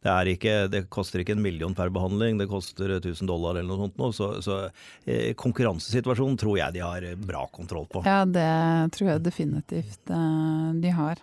det 0.00 0.14
det, 0.24 0.36
ikke, 0.36 0.54
det, 0.72 0.86
koster 0.88 1.20
ikke 1.20 1.36
en 1.36 1.44
million 1.44 1.76
per 1.76 1.92
behandling, 1.92 2.38
det 2.40 2.48
koster 2.48 2.96
1000 2.96 3.28
dollar 3.28 3.58
eller 3.60 3.68
noe 3.68 3.84
sånt. 3.84 4.00
Nå, 4.00 4.10
så, 4.16 4.30
så 4.44 4.58
eh, 5.04 5.34
konkurransesituasjonen 5.36 6.40
tror 6.40 6.58
jeg 6.62 6.78
de 6.78 6.84
har 6.84 7.08
bra 7.20 7.44
kontroll 7.52 7.88
på. 7.92 8.04
Ja, 8.08 8.24
det 8.24 8.48
tror 8.96 9.12
jeg 9.12 9.26
definitivt 9.26 10.14
eh, 10.16 10.70
de 10.80 10.96
har. 10.96 11.20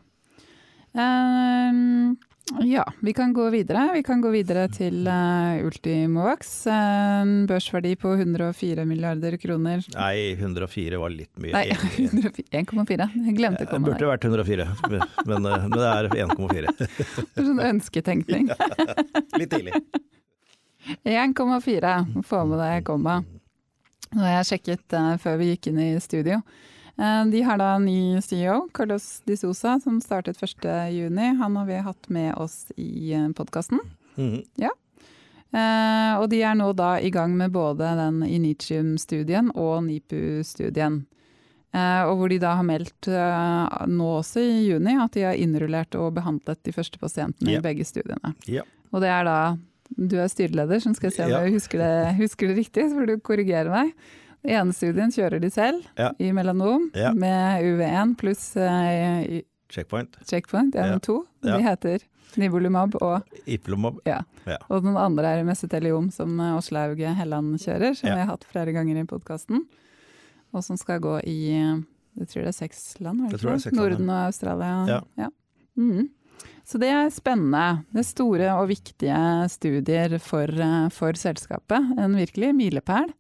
Um, 0.98 2.16
ja, 2.64 2.94
vi 3.00 3.14
kan 3.14 3.34
gå 3.34 3.50
videre. 3.50 3.90
Vi 3.94 4.04
kan 4.04 4.22
gå 4.22 4.30
videre 4.32 4.68
til 4.72 5.08
uh, 5.08 5.66
Ultimovax. 5.68 6.52
En 6.72 7.34
børsverdi 7.50 7.96
på 8.00 8.14
104 8.16 8.86
milliarder 8.88 9.36
kroner. 9.42 9.84
Nei, 9.96 10.32
104 10.38 11.02
var 11.02 11.12
litt 11.12 11.34
mye. 11.44 11.52
Nei, 11.52 11.66
1,4. 12.62 13.10
Jeg 13.28 13.36
glemte 13.38 13.68
å 13.68 13.72
komme 13.72 13.92
der. 13.92 13.98
Burde 13.98 14.12
vært 14.14 14.30
104, 14.30 14.68
men, 15.28 15.50
uh, 15.50 15.68
men 15.68 15.76
det 15.76 15.90
er 15.92 16.10
1,4. 16.28 16.76
sånn 17.50 17.64
ønsketenkning. 17.68 18.48
litt 19.42 19.52
tidlig. 19.52 19.76
1,4. 21.04 22.24
Få 22.24 22.46
med 22.48 22.64
deg 22.64 22.88
komma. 22.88 23.20
Nå 24.16 24.24
har 24.24 24.40
jeg 24.40 24.52
sjekket 24.54 24.96
uh, 24.96 25.14
før 25.20 25.42
vi 25.44 25.52
gikk 25.52 25.74
inn 25.74 25.84
i 25.84 25.92
studio. 26.04 26.40
Eh, 26.98 27.26
de 27.26 27.42
har 27.42 27.58
da 27.58 27.76
en 27.76 27.86
ny 27.86 28.22
CEO, 28.22 28.70
Carlos 28.74 29.22
Di 29.26 29.38
Sosa, 29.38 29.80
som 29.80 30.02
startet 30.02 30.38
1.6. 30.38 31.38
Han 31.38 31.56
har 31.56 31.66
vi 31.66 31.78
hatt 31.78 32.10
med 32.10 32.36
oss 32.36 32.72
i 32.76 33.14
eh, 33.14 33.30
podkasten. 33.38 33.80
Mm. 34.16 34.42
Ja. 34.56 34.72
Eh, 35.54 36.14
og 36.18 36.30
de 36.32 36.42
er 36.42 36.58
nå 36.58 36.72
da 36.74 36.98
i 37.00 37.12
gang 37.14 37.38
med 37.38 37.54
både 37.54 37.94
den 38.00 38.24
Initium-studien 38.26 39.54
og 39.54 39.84
NIPU-studien. 39.86 41.06
Og 41.78 42.14
hvor 42.18 42.32
de 42.32 42.40
da 42.42 42.56
har 42.58 42.66
meldt 42.66 43.06
nå 43.92 44.06
også 44.18 44.42
i 44.42 44.64
juni 44.66 44.96
at 44.98 45.14
de 45.14 45.26
har 45.28 45.38
innrullert 45.38 45.94
og 46.00 46.16
behandlet 46.16 46.58
de 46.66 46.72
første 46.74 46.98
pasientene 46.98 47.52
yeah. 47.52 47.60
i 47.60 47.62
begge 47.62 47.86
studiene. 47.86 48.32
Yeah. 48.48 48.66
Og 48.90 49.04
det 49.04 49.12
er 49.14 49.28
da 49.28 49.36
Du 49.88 50.16
er 50.18 50.32
styreleder, 50.32 50.80
så 50.82 50.96
skal 50.96 51.12
jeg 51.12 51.16
se 51.20 51.28
om 51.28 51.36
jeg 51.36 51.54
husker 51.54 51.84
det, 51.84 51.92
husker 52.18 52.50
det 52.50 52.56
riktig, 52.58 52.88
så 52.88 52.98
får 52.98 53.12
du 53.12 53.14
korrigere 53.22 53.70
meg. 53.70 53.92
Ene 54.48 54.76
studien 54.76 55.12
kjører 55.12 55.42
de 55.44 55.50
selv 55.52 55.88
ja. 56.00 56.14
i 56.24 56.32
melanom 56.36 56.88
ja. 56.96 57.12
med 57.12 57.66
UV1 57.68 58.14
pluss 58.20 58.54
uh, 58.56 59.42
Checkpoint. 59.68 60.16
Checkpoint, 60.24 60.78
ja, 60.80 60.94
ja. 60.94 61.02
to. 61.04 61.20
De 61.44 61.58
heter 61.66 62.06
Nivolumab 62.40 62.96
og 63.04 63.44
Iplomab. 63.50 64.00
Ja. 64.08 64.22
Og 64.72 64.86
den 64.86 64.96
andre 65.00 65.34
er 65.36 65.44
Meseteliom, 65.48 66.08
som 66.16 66.40
Åslaug 66.54 67.02
Helland 67.20 67.58
kjører, 67.60 67.98
som 67.98 68.08
vi 68.08 68.16
har 68.22 68.32
hatt 68.32 68.48
flere 68.48 68.72
ganger 68.76 69.02
i 69.02 69.06
podkasten. 69.10 69.66
Og 70.56 70.64
som 70.64 70.80
skal 70.80 71.04
gå 71.04 71.18
i 71.28 71.40
jeg 72.18 72.30
tror 72.32 72.48
det 72.48 72.50
er 72.50 72.56
seks 72.56 72.86
land? 73.04 73.26
Norden 73.78 74.10
og 74.10 74.22
Australia. 74.26 75.02
Ja. 75.20 75.28
Mm. 75.78 76.08
Så 76.68 76.80
det 76.82 76.90
er 76.92 77.12
spennende. 77.14 77.84
Det 77.94 78.02
er 78.02 78.08
store 78.10 78.50
og 78.58 78.68
viktige 78.72 79.20
studier 79.52 80.18
for, 80.20 80.52
for 80.94 81.20
selskapet. 81.20 81.94
En 81.96 82.18
virkelig 82.20 82.52
milepæl. 82.58 83.14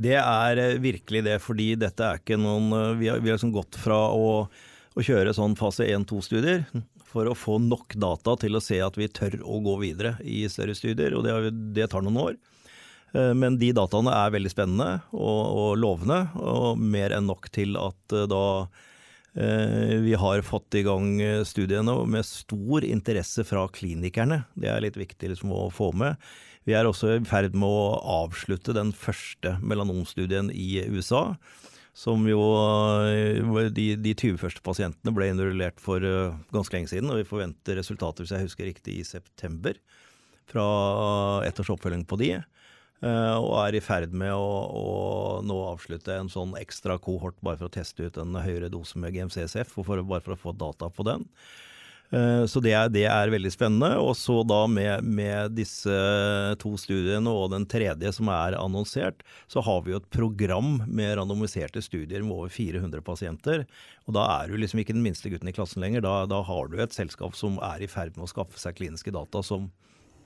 Det 0.00 0.16
er 0.18 0.58
eh, 0.62 0.78
virkelig 0.82 1.22
det, 1.28 1.38
fordi 1.44 1.72
dette 1.78 2.02
er 2.02 2.18
ikke 2.18 2.38
noen 2.40 2.72
eh, 2.74 2.94
Vi 2.98 3.10
har, 3.12 3.20
vi 3.22 3.30
har 3.30 3.38
liksom 3.38 3.54
gått 3.54 3.78
fra 3.78 3.98
å, 4.10 4.48
å 4.48 5.04
kjøre 5.04 5.34
sånn 5.36 5.54
fase 5.58 5.86
1-2-studier 5.86 6.64
for 7.08 7.28
å 7.30 7.36
få 7.38 7.56
nok 7.62 7.94
data 7.96 8.34
til 8.40 8.58
å 8.58 8.62
se 8.62 8.80
at 8.84 8.98
vi 8.98 9.08
tør 9.08 9.38
å 9.46 9.60
gå 9.64 9.78
videre 9.80 10.16
i 10.26 10.42
større 10.50 10.74
studier, 10.76 11.14
og 11.16 11.24
det, 11.24 11.52
det 11.76 11.88
tar 11.92 12.04
noen 12.04 12.20
år. 12.24 12.38
Eh, 13.16 13.32
men 13.34 13.58
de 13.60 13.72
dataene 13.76 14.12
er 14.12 14.34
veldig 14.34 14.52
spennende 14.52 14.90
og, 15.16 15.40
og 15.62 15.72
lovende, 15.80 16.20
og 16.36 16.80
mer 16.80 17.16
enn 17.16 17.28
nok 17.30 17.50
til 17.54 17.78
at 17.80 18.16
eh, 18.16 18.28
da 18.30 18.44
eh, 18.64 18.86
vi 19.38 20.16
har 20.18 20.42
fått 20.42 20.74
i 20.74 20.82
gang 20.82 21.20
studiene 21.46 21.92
med 22.10 22.26
stor 22.26 22.82
interesse 22.82 23.44
fra 23.46 23.62
klinikerne. 23.70 24.40
Det 24.58 24.72
er 24.72 24.82
litt 24.82 24.98
viktig 24.98 25.30
liksom 25.30 25.52
å 25.54 25.68
få 25.70 25.92
med. 25.94 26.18
Vi 26.66 26.74
er 26.74 26.88
også 26.88 27.14
i 27.14 27.22
ferd 27.28 27.54
med 27.54 27.70
å 27.70 28.00
avslutte 28.24 28.74
den 28.74 28.90
første 28.96 29.54
melanomstudien 29.62 30.50
i 30.50 30.82
USA 30.90 31.36
som 31.98 32.26
jo 32.30 32.42
eh, 33.10 33.70
de, 33.74 33.86
de 33.98 34.12
20 34.14 34.38
første 34.38 34.62
pasientene 34.64 35.14
ble 35.14 35.30
innrullert 35.32 35.80
for 35.82 36.04
ganske 36.54 36.76
lenge 36.76 36.92
siden. 36.92 37.10
Og 37.10 37.22
vi 37.22 37.26
forventer 37.26 37.80
resultater, 37.80 38.22
hvis 38.22 38.34
jeg 38.36 38.46
husker 38.46 38.68
riktig, 38.68 39.00
i 39.00 39.06
september. 39.06 39.78
Fra 40.48 40.66
ett 41.44 41.58
års 41.60 41.72
oppfølging 41.74 42.06
på 42.08 42.20
de. 42.20 42.30
Uh, 42.98 43.38
og 43.38 43.52
er 43.62 43.76
i 43.78 43.84
ferd 43.84 44.10
med 44.10 44.32
å, 44.34 44.48
å, 44.74 44.86
nå 45.46 45.56
avslutte 45.68 46.16
en 46.18 46.30
sånn 46.32 46.56
ekstra 46.58 46.96
kohort 46.98 47.36
bare 47.46 47.60
for 47.60 47.68
å 47.68 47.74
teste 47.76 48.08
ut 48.08 48.18
en 48.18 48.34
høyere 48.42 48.72
dose 48.74 48.98
med 48.98 49.14
GMCSF, 49.14 49.70
for, 49.76 50.02
bare 50.02 50.24
for 50.24 50.34
å 50.34 50.42
få 50.48 50.54
data 50.58 50.90
på 50.90 51.06
den. 51.06 51.28
Eh, 52.08 52.44
så 52.48 52.60
det 52.64 52.72
er, 52.72 52.88
det 52.92 53.04
er, 53.04 53.32
veldig 53.32 53.50
spennende. 53.52 53.90
Og 54.00 54.14
så 54.16 54.40
da 54.48 54.62
med, 54.70 55.04
med, 55.04 55.52
disse 55.58 55.98
to 56.62 56.74
studiene 56.80 57.32
og 57.32 57.52
den 57.52 57.66
tredje 57.68 58.12
som 58.16 58.30
er 58.32 58.56
annonsert, 58.58 59.24
så 59.50 59.62
har 59.64 59.84
vi 59.84 59.92
jo 59.92 60.00
et 60.00 60.10
program 60.14 60.78
med 60.86 61.16
randomiserte 61.18 61.82
studier 61.84 62.24
med 62.24 62.36
over 62.36 62.52
400 62.52 63.04
pasienter. 63.04 63.66
Og 64.08 64.16
da 64.16 64.24
er 64.38 64.48
du 64.48 64.56
liksom 64.60 64.80
ikke 64.82 64.96
den 64.96 65.04
minste 65.04 65.32
gutten 65.32 65.50
i 65.50 65.56
klassen 65.56 65.84
lenger. 65.84 66.04
Da, 66.06 66.22
da 66.30 66.40
har 66.48 66.72
du 66.72 66.80
et 66.80 66.96
selskap 66.96 67.36
som 67.38 67.60
er 67.64 67.84
i 67.84 67.90
ferd 67.90 68.16
med 68.16 68.28
å 68.28 68.32
skaffe 68.32 68.60
seg 68.60 68.78
kliniske 68.80 69.12
data 69.14 69.44
som 69.44 69.68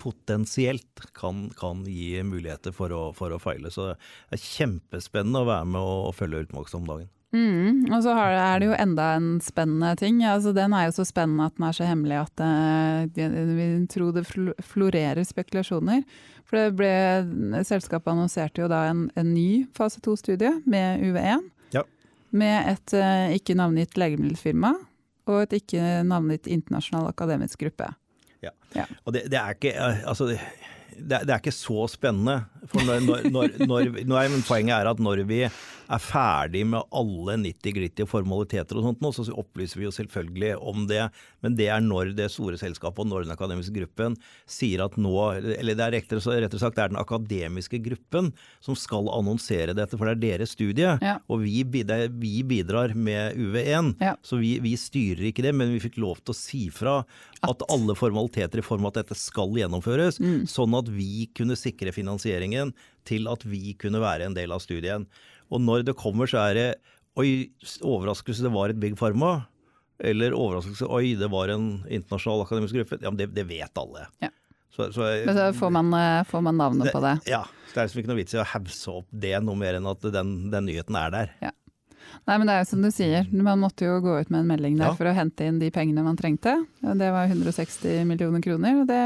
potensielt 0.03 1.05
kan, 1.15 1.47
kan 1.59 1.85
gi 1.87 2.23
muligheter 2.27 2.75
for 2.75 2.93
å, 2.95 3.03
for 3.17 3.35
å, 3.35 3.41
feile. 3.43 3.71
Så 3.71 3.93
det 3.93 4.37
er 4.37 4.43
kjempespennende 4.43 5.45
å 5.45 5.49
være 5.49 5.69
med 5.71 5.83
og, 5.83 6.09
og 6.11 6.17
følge 6.19 6.47
utmaks 6.49 6.75
om 6.79 6.89
dagen. 6.89 7.11
Mm, 7.33 7.87
og 7.89 8.03
så 8.05 8.13
er 8.13 8.59
det 8.61 8.67
jo 8.67 8.75
enda 8.77 9.07
en 9.17 9.29
spennende 9.41 9.95
ting. 9.97 10.21
Altså, 10.29 10.53
den 10.53 10.75
er 10.77 10.89
jo 10.89 10.97
så 10.99 11.07
spennende 11.09 11.47
at 11.49 11.57
den 11.57 11.65
er 11.65 11.79
så 11.79 11.87
hemmelig 11.89 12.19
at 12.27 12.43
uh, 12.45 13.23
vi 13.57 13.69
tror 13.93 14.13
det 14.19 14.27
florerer 14.29 15.25
spekulasjoner. 15.25 16.05
For 16.45 16.61
det 16.61 16.77
ble, 16.77 16.93
selskapet 17.65 18.13
annonserte 18.13 18.61
jo 18.61 18.69
da 18.69 18.85
en, 18.91 19.07
en 19.17 19.33
ny 19.33 19.65
fase 19.77 20.03
to-studie 20.05 20.59
med 20.69 21.01
UV1. 21.07 21.49
Ja. 21.73 21.87
Med 22.37 22.75
et 22.75 22.99
uh, 22.99 23.33
ikke 23.33 23.57
navngitt 23.57 23.97
legemiddelfirma 23.97 24.75
og 25.31 25.45
et 25.45 25.57
ikke 25.63 26.03
navngitt 26.05 26.51
internasjonal 26.51 27.09
akademisk 27.09 27.63
gruppe. 27.63 27.89
Ja, 28.77 28.85
og 29.05 29.15
det, 29.15 29.25
det, 29.31 29.39
er 29.39 29.57
ikke 29.57 29.75
eh, 29.75 30.03
altså, 30.09 30.27
det, 30.33 30.41
det, 30.99 31.31
er 31.31 31.39
ikke 31.41 31.55
så 31.55 31.87
spennende. 31.91 32.43
For 32.71 32.85
når, 32.87 33.07
når, 33.07 33.57
når, 33.67 33.89
når, 34.07 34.35
poenget 34.47 34.77
er 34.77 34.91
at 34.93 35.01
når 35.03 35.25
vi 35.27 35.43
er 35.93 36.03
ferdig 36.03 36.63
med 36.69 36.87
alle 36.95 37.37
90-gritty 37.43 38.07
formaliteter 38.09 38.79
og 38.79 38.87
sånt 38.87 39.03
nå, 39.03 39.11
så 39.13 39.27
opplyser 39.43 39.81
vi 39.81 39.87
jo 39.87 39.95
selvfølgelig 39.95 40.55
om 40.57 40.87
det. 40.89 41.03
Men 41.45 41.57
det 41.59 41.69
er 41.75 41.83
når 41.85 42.13
det 42.17 42.31
store 42.33 42.59
selskapet 42.61 43.03
og 43.05 43.11
når 43.11 43.27
den 43.27 43.35
akademiske 43.35 43.75
gruppen 43.77 44.17
sier 44.49 44.85
at 44.85 44.97
nå 45.01 45.13
Eller 45.59 45.77
det 45.77 45.85
er 45.85 45.95
rett 45.97 46.15
og 46.15 46.23
sagt 46.25 46.79
det 46.79 46.85
er 46.85 46.93
den 46.93 47.01
akademiske 47.01 47.81
gruppen 47.83 48.31
som 48.63 48.79
skal 48.79 49.11
annonsere 49.13 49.77
dette, 49.77 49.99
for 49.99 50.09
det 50.09 50.15
er 50.15 50.39
deres 50.39 50.55
studie. 50.57 50.95
Ja. 51.03 51.19
Og 51.29 51.43
vi, 51.45 51.63
vi, 51.67 52.33
bidrar 52.47 52.95
med 52.95 53.37
UV1, 53.37 53.95
ja. 54.03 54.15
så 54.25 54.39
vi, 54.41 54.55
vi, 54.63 54.77
styrer 54.79 55.29
ikke 55.31 55.45
det. 55.45 55.55
Men 55.57 55.75
vi 55.75 55.83
fikk 55.83 55.99
lov 56.03 56.23
til 56.23 56.35
å 56.35 56.39
si 56.39 56.63
fra 56.73 57.01
at 57.43 57.65
alle 57.73 57.97
formaliteter 57.99 58.63
i 58.63 58.65
form 58.65 58.87
av 58.87 58.93
at 58.93 59.03
dette 59.03 59.19
skal 59.19 59.53
gjennomføres, 59.59 60.21
mm. 60.23 60.45
sånn 60.51 60.77
at 60.79 60.89
vi 60.93 61.27
kunne 61.37 61.59
sikre 61.59 61.93
finansieringen 62.53 62.75
til 63.05 63.29
at 63.29 63.45
vi 63.45 63.75
kunne 63.75 64.01
være 64.01 64.27
en 64.27 64.35
del 64.35 64.53
av 64.53 64.61
studien. 64.61 65.07
Og 65.51 65.61
når 65.61 65.85
det 65.85 65.97
kommer, 65.97 66.27
så 66.27 66.39
er 66.51 66.55
det 66.55 66.69
oi, 67.19 67.51
overraskelse, 67.83 68.43
det 68.43 68.53
var 68.53 68.71
et 68.71 68.81
Big 68.81 68.97
Pharma. 68.97 69.47
Eller 69.99 70.33
overraskelse, 70.35 70.87
oi, 70.89 71.15
det 71.15 71.31
var 71.31 71.49
en 71.49 71.85
internasjonal 71.89 72.45
akademisk 72.45 72.75
gruppe. 72.75 72.99
Ja, 73.03 73.11
men 73.11 73.19
det, 73.19 73.33
det 73.35 73.47
vet 73.49 73.77
alle. 73.77 74.07
Ja. 74.21 74.31
Så, 74.73 74.91
så, 74.93 75.03
men 75.27 75.37
så 75.37 75.53
får 75.53 75.71
man, 75.71 75.93
eh, 75.93 76.25
får 76.25 76.41
man 76.41 76.57
navnet 76.57 76.87
det, 76.89 76.93
på 76.93 77.03
det? 77.05 77.19
Ja. 77.29 77.45
Det 77.73 77.81
er 77.81 77.87
liksom 77.87 78.01
ikke 78.03 78.11
noe 78.11 78.21
vits 78.21 78.35
i 78.35 78.41
å 78.41 78.45
hausse 78.45 78.93
opp 78.93 79.07
det 79.09 79.33
noe 79.45 79.57
mer 79.57 79.79
enn 79.79 79.89
at 79.89 80.03
den, 80.13 80.33
den 80.53 80.67
nyheten 80.69 80.97
er 80.97 81.13
der. 81.13 81.35
Ja. 81.45 81.53
Nei, 82.29 82.37
men 82.37 82.47
det 82.49 82.55
er 82.55 82.63
jo 82.63 82.69
som 82.69 82.83
du 82.85 82.91
sier, 82.93 83.29
man 83.33 83.61
måtte 83.63 83.87
jo 83.87 83.99
gå 84.05 84.19
ut 84.21 84.33
med 84.33 84.43
en 84.43 84.51
melding 84.51 84.77
der 84.77 84.91
ja. 84.91 84.97
for 84.99 85.09
å 85.09 85.15
hente 85.17 85.47
inn 85.49 85.61
de 85.61 85.71
pengene 85.73 86.05
man 86.05 86.19
trengte. 86.19 86.55
Det 86.81 87.09
var 87.15 87.31
160 87.31 88.05
millioner 88.09 88.45
kroner, 88.45 88.83
og 88.83 88.91
det 88.91 89.03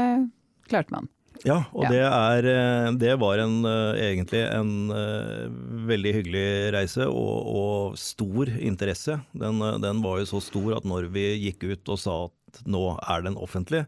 klarte 0.67 0.93
man. 0.93 1.07
Ja, 1.45 1.57
og 1.75 1.85
ja. 1.85 1.91
Det, 1.91 2.01
er, 2.05 2.47
eh, 2.51 2.87
det, 3.01 3.11
var 3.21 3.41
en, 3.41 3.59
eh, 3.67 3.99
egentlig 4.09 4.41
en 4.47 4.71
uh, 4.93 5.45
veldig 5.89 6.13
hyggelig 6.15 6.47
reise 6.75 7.07
og, 7.09 7.51
og 7.51 7.99
stor 7.99 8.49
interesse. 8.55 9.19
Den, 9.37 9.61
den, 9.83 10.01
var 10.05 10.21
jo 10.21 10.29
så 10.31 10.41
stor 10.43 10.77
at 10.79 10.87
når 10.87 11.11
vi 11.13 11.27
gikk 11.47 11.67
ut 11.67 11.93
og 11.93 12.01
sa 12.01 12.17
at 12.29 12.63
nå 12.65 12.83
er 13.03 13.27
den 13.27 13.37
offentlig, 13.37 13.85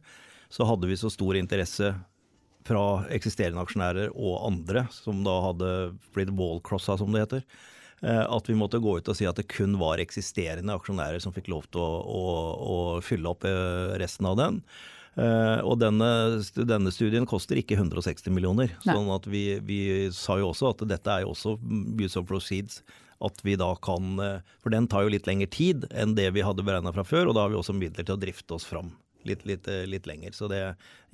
så 0.54 0.68
hadde 0.68 0.90
vi 0.90 1.00
så 1.00 1.12
stor 1.14 1.40
interesse 1.40 1.94
fra 2.68 2.86
eksisterende 3.16 3.64
aksjonærer 3.64 4.14
og 4.14 4.44
andre, 4.46 4.86
som 4.94 5.24
da 5.26 5.40
hadde 5.48 5.74
blitt 6.14 6.34
wallcrossa, 6.38 7.00
som 7.00 7.14
det 7.14 7.24
heter. 7.24 7.46
At 8.00 8.48
vi 8.48 8.56
måtte 8.56 8.80
gå 8.80 8.94
ut 9.00 9.10
og 9.12 9.18
si 9.18 9.26
at 9.28 9.40
det 9.40 9.48
kun 9.52 9.74
var 9.82 10.00
eksisterende 10.00 10.76
aksjonærer 10.78 11.20
som 11.24 11.34
fikk 11.36 11.50
lov 11.52 11.66
til 11.74 11.82
å, 11.82 11.90
å, 12.04 12.28
å 12.60 12.78
fylle 13.04 13.32
opp 13.32 13.48
resten 14.00 14.30
av 14.30 14.38
den. 14.40 14.62
Uh, 15.20 15.60
og 15.68 15.80
denne, 15.82 16.08
denne, 16.56 16.92
studien 16.96 17.28
koster 17.28 17.60
ikke 17.60 17.76
160 17.76 18.32
millioner. 18.32 18.72
Nei. 18.86 18.96
sånn 18.96 19.12
at 19.12 19.28
vi, 19.28 19.44
vi, 19.66 19.82
sa 20.16 20.38
jo 20.40 20.52
også 20.54 20.72
at 20.72 20.86
dette 20.88 21.12
er 21.12 21.26
jo 21.26 21.34
også 21.34 21.58
use 22.00 22.16
of 22.20 22.28
proceeds. 22.30 22.82
At 23.20 23.42
vi 23.44 23.58
da 23.60 23.74
kan 23.84 24.16
uh, 24.22 24.54
For 24.64 24.72
den 24.72 24.88
tar 24.88 25.04
jo 25.04 25.12
litt 25.12 25.28
lengre 25.28 25.50
tid 25.52 25.90
enn 25.92 26.16
det 26.16 26.30
vi 26.38 26.46
hadde 26.46 26.64
beregna 26.64 26.94
fra 26.96 27.04
før, 27.04 27.28
og 27.28 27.36
da 27.36 27.46
har 27.46 27.52
vi 27.52 27.60
også 27.60 27.76
midler 27.76 28.08
til 28.08 28.16
å 28.16 28.22
drifte 28.22 28.56
oss 28.56 28.68
fram 28.70 28.94
litt, 29.28 29.44
litt, 29.50 29.68
uh, 29.68 29.84
litt 29.90 30.08
lenger. 30.08 30.38
Så 30.38 30.48
det 30.52 30.62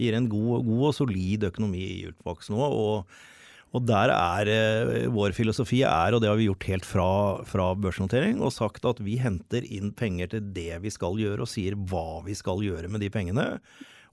gir 0.02 0.18
en 0.18 0.30
god, 0.30 0.68
god 0.68 0.92
og 0.92 1.00
solid 1.00 1.48
økonomi 1.50 1.88
i 1.96 2.04
Ultvox 2.12 2.54
nå. 2.54 2.62
og 2.62 3.16
og 3.76 3.84
der 3.84 4.12
er 4.14 4.48
eh, 4.48 5.08
vår 5.12 5.34
filosofi 5.36 5.82
er, 5.84 6.16
og 6.16 6.22
det 6.24 6.30
har 6.30 6.38
vi 6.40 6.48
gjort 6.48 6.68
helt 6.70 6.86
fra, 6.88 7.10
fra, 7.48 7.74
børsnotering, 7.76 8.40
og 8.40 8.54
sagt 8.56 8.86
at 8.88 9.02
vi 9.04 9.18
henter 9.20 9.66
inn 9.68 9.92
penger 9.92 10.32
til 10.32 10.46
det 10.56 10.80
vi 10.86 10.94
skal 10.94 11.20
gjøre, 11.20 11.44
og 11.44 11.52
sier 11.52 11.76
hva 11.90 12.22
vi 12.24 12.38
skal 12.38 12.64
gjøre 12.64 12.92
med 12.92 13.04
de 13.04 13.12
pengene. 13.12 13.50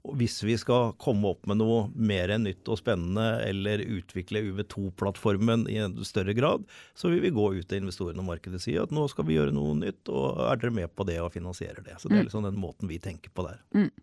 Hvis 0.03 0.41
vi 0.43 0.57
skal 0.59 0.91
komme 0.99 1.29
opp 1.31 1.45
med 1.47 1.61
noe 1.61 1.85
mer 1.95 2.33
nytt 2.41 2.67
og 2.67 2.81
spennende, 2.81 3.37
eller 3.47 3.85
utvikle 3.85 4.41
UV2-plattformen 4.49 5.63
i 5.71 5.77
en 5.79 5.95
større 6.03 6.35
grad, 6.35 6.65
så 6.95 7.11
vil 7.13 7.23
vi 7.23 7.31
gå 7.35 7.45
ut 7.55 7.67
til 7.69 7.79
investorene 7.79 8.19
og 8.19 8.27
markedet 8.33 8.59
og 8.59 8.65
si 8.65 8.75
at 8.79 8.91
nå 8.91 9.05
skal 9.11 9.29
vi 9.29 9.37
gjøre 9.37 9.55
noe 9.55 9.77
nytt, 9.79 10.11
og 10.11 10.41
er 10.49 10.59
dere 10.59 10.75
med 10.75 10.91
på 10.91 11.07
det 11.07 11.21
og 11.23 11.31
finansierer 11.35 11.85
det. 11.85 11.95
Så 12.01 12.09
det 12.09 12.17
er 12.17 12.25
mm. 12.25 12.27
liksom 12.27 12.49
den 12.49 12.59
måten 12.59 12.91
vi 12.91 12.99
tenker 13.03 13.31
på 13.31 13.47
der. 13.47 13.63
Mm. 13.77 13.93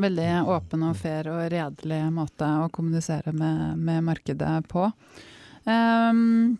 Veldig 0.00 0.30
åpen 0.54 0.88
og 0.88 0.96
fair 0.96 1.28
og 1.32 1.44
redelig 1.52 2.00
måte 2.14 2.48
å 2.64 2.70
kommunisere 2.72 3.34
med, 3.36 3.76
med 3.76 4.04
markedet 4.06 4.56
på. 4.70 4.88
Um, 5.68 6.56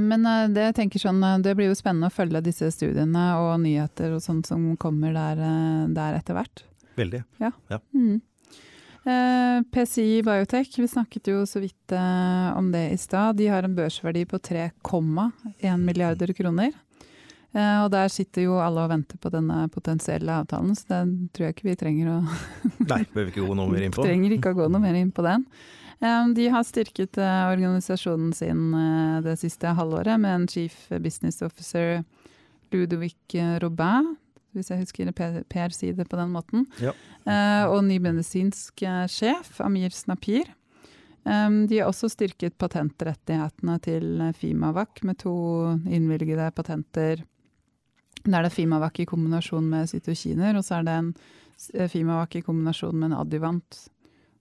men 0.00 0.26
eh, 0.26 0.48
det, 0.48 0.72
sånn, 1.00 1.22
eh, 1.24 1.38
det 1.44 1.54
blir 1.56 1.68
jo 1.68 1.76
spennende 1.76 2.08
å 2.08 2.14
følge 2.14 2.42
disse 2.44 2.70
studiene 2.72 3.24
og 3.42 3.58
nyheter 3.64 4.14
og 4.16 4.22
sånt 4.24 4.48
som 4.48 4.72
kommer 4.80 5.12
der, 5.16 5.42
eh, 5.44 5.88
der 5.92 6.16
etter 6.16 6.38
hvert. 6.38 6.64
Veldig. 6.98 7.22
Ja. 7.42 7.52
ja. 7.72 7.80
Mm. 7.94 8.20
Eh, 9.04 9.62
PCI 9.72 10.22
Biotech, 10.22 10.78
vi 10.78 10.88
snakket 10.88 11.26
jo 11.32 11.42
så 11.46 11.60
vidt 11.60 11.92
eh, 11.92 12.48
om 12.58 12.70
det 12.72 12.90
i 12.90 12.98
stad. 12.98 13.36
De 13.36 13.48
har 13.50 13.66
en 13.66 13.74
børsverdi 13.74 14.24
på 14.30 14.38
3,1 14.38 15.76
milliarder 15.82 16.32
kroner. 16.38 16.70
Eh, 17.52 17.78
og 17.82 17.90
der 17.92 18.08
sitter 18.08 18.46
jo 18.46 18.60
alle 18.62 18.84
og 18.84 18.92
venter 18.92 19.18
på 19.20 19.32
denne 19.32 19.66
potensielle 19.74 20.38
avtalen, 20.40 20.76
så 20.78 20.88
den 20.94 21.12
tror 21.34 21.48
jeg 21.48 21.56
ikke 21.56 21.68
vi 21.68 21.78
trenger 21.82 22.12
å 22.14 22.18
Nei, 22.92 23.02
behøver 23.12 23.32
ikke 23.32 23.44
gå 23.48 23.58
noe 23.58 23.74
mer 23.74 23.88
inn 23.88 23.94
på. 23.96 24.04
trenger 24.08 24.36
ikke 24.38 24.54
å 24.54 24.60
gå 24.62 24.70
noe 24.70 24.84
mer 24.84 24.96
inn 25.00 25.12
på 25.14 25.26
den. 25.26 25.44
Um, 26.02 26.32
de 26.34 26.48
har 26.50 26.64
styrket 26.66 27.18
uh, 27.20 27.50
organisasjonen 27.52 28.32
sin 28.34 28.72
uh, 28.74 29.20
det 29.22 29.36
siste 29.38 29.70
halvåret 29.78 30.18
med 30.18 30.34
en 30.34 30.48
chief 30.50 30.88
business 31.02 31.42
officer, 31.46 32.00
Ludovic 32.72 33.36
Robin, 33.62 34.14
hvis 34.52 34.70
jeg 34.72 34.82
husker 34.82 35.12
Per 35.12 35.74
si 35.74 35.92
det 35.96 36.08
på 36.08 36.18
den 36.18 36.32
måten. 36.34 36.66
Ja. 36.82 36.94
Uh, 37.26 37.74
og 37.74 37.84
ny 37.86 37.98
medisinsk 38.02 38.84
uh, 38.86 39.04
sjef, 39.10 39.58
Amir 39.64 39.94
Snapir. 39.94 40.50
Um, 41.22 41.66
de 41.70 41.78
har 41.78 41.90
også 41.90 42.10
styrket 42.10 42.56
patentrettighetene 42.58 43.78
til 43.84 44.24
Fimavac 44.34 45.04
med 45.06 45.20
to 45.22 45.34
innvilgede 45.86 46.50
patenter. 46.56 47.22
Da 48.22 48.38
er 48.38 48.46
det 48.46 48.54
Fimavac 48.54 49.02
i 49.02 49.08
kombinasjon 49.08 49.68
med 49.70 49.90
cytokiner, 49.90 50.58
og 50.58 50.66
så 50.66 50.80
er 50.80 50.88
det 50.88 50.98
en 50.98 51.14
Fimavac 51.90 52.36
i 52.38 52.44
kombinasjon 52.44 52.98
med 52.98 53.12
en 53.12 53.20
adjuvant 53.20 53.84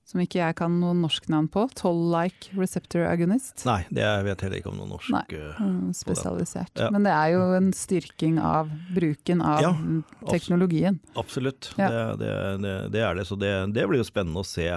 som 0.08 0.22
ikke 0.24 0.42
jeg 0.42 0.56
kan 0.60 0.74
noe 0.82 0.96
norsk 0.98 1.28
navn 1.32 1.48
på. 1.52 1.64
Toll-like 1.78 2.52
receptor 2.58 3.06
agonist. 3.08 3.64
Nei, 3.68 3.80
det 3.94 4.04
jeg 4.04 4.26
vet 4.28 4.44
heller 4.46 4.62
ikke 4.62 4.72
om 4.74 4.80
noe 4.82 4.90
norsk. 4.90 5.12
Nei, 5.14 5.24
eh, 5.38 5.62
mm, 5.62 5.92
spesialisert. 5.96 6.74
Ja. 6.76 6.90
Men 6.94 7.08
det 7.08 7.14
er 7.16 7.34
jo 7.36 7.46
en 7.58 7.72
styrking 7.76 8.40
av 8.44 8.72
bruken 8.96 9.44
av 9.46 9.64
ja, 9.64 9.72
teknologien. 10.28 11.00
Absolutt, 11.20 11.72
ja. 11.80 11.90
det, 12.20 12.36
det, 12.64 12.76
det, 12.96 13.04
er 13.08 13.20
det. 13.20 13.28
Så 13.30 13.38
det, 13.40 13.54
blir 13.72 14.02
jo 14.02 14.08
spennende 14.08 14.44
å 14.44 14.48
se 14.48 14.68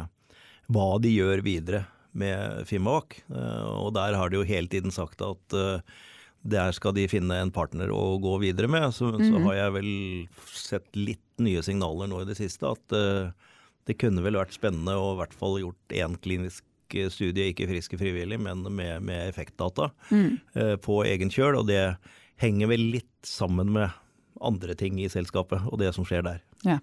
hva 0.73 0.89
de 1.03 1.13
gjør 1.13 1.45
videre 1.45 1.85
med 2.15 2.69
Fimac. 2.69 3.19
Eh, 3.33 3.71
og 3.75 3.95
der 3.99 4.19
har 4.19 4.31
de 4.31 4.43
jo 4.43 4.49
hele 4.49 4.71
tiden 4.71 4.95
sagt 4.95 5.25
at 5.25 5.57
eh, 5.59 5.81
der 6.45 6.77
skal 6.77 6.95
de 6.95 7.09
finne 7.09 7.41
en 7.41 7.51
partner 7.55 7.91
å 7.91 8.21
gå 8.23 8.37
videre 8.45 8.69
med. 8.71 8.93
Så, 8.95 9.09
mm 9.11 9.17
-hmm. 9.17 9.27
så 9.33 9.39
mhm. 9.39 9.47
har 9.49 9.55
jeg 9.55 9.73
vel 9.73 9.91
sett 10.53 10.97
litt 10.97 11.21
nye 11.43 11.63
signaler 11.63 12.07
nå 12.07 12.23
i 12.23 12.29
det 12.29 12.37
siste. 12.39 12.71
at 12.71 13.35
det 13.89 13.99
kunne 14.01 14.25
vel 14.25 14.39
vært 14.41 14.57
spennende 14.57 14.97
å 14.97 15.13
i 15.15 15.19
hvert 15.23 15.35
fall 15.37 15.59
gjort 15.63 15.97
én 15.97 16.17
klinisk 16.25 16.65
studie, 17.11 17.51
ikke 17.51 17.67
friske 17.69 17.99
frivillig, 17.99 18.39
men 18.41 18.63
med, 18.71 19.03
med 19.03 19.29
effektdata 19.29 19.91
mm. 20.11 20.31
eh, 20.55 20.77
på 20.83 21.01
egen 21.09 21.33
kjøl. 21.33 21.59
Og 21.61 21.69
det 21.69 21.97
henger 22.43 22.71
vel 22.71 22.89
litt 22.95 23.27
sammen 23.27 23.73
med 23.75 23.91
andre 24.45 24.77
ting 24.79 25.01
i 25.03 25.11
selskapet 25.11 25.67
og 25.71 25.81
det 25.81 25.93
som 25.97 26.07
skjer 26.07 26.25
der. 26.27 26.41
Ja. 26.67 26.79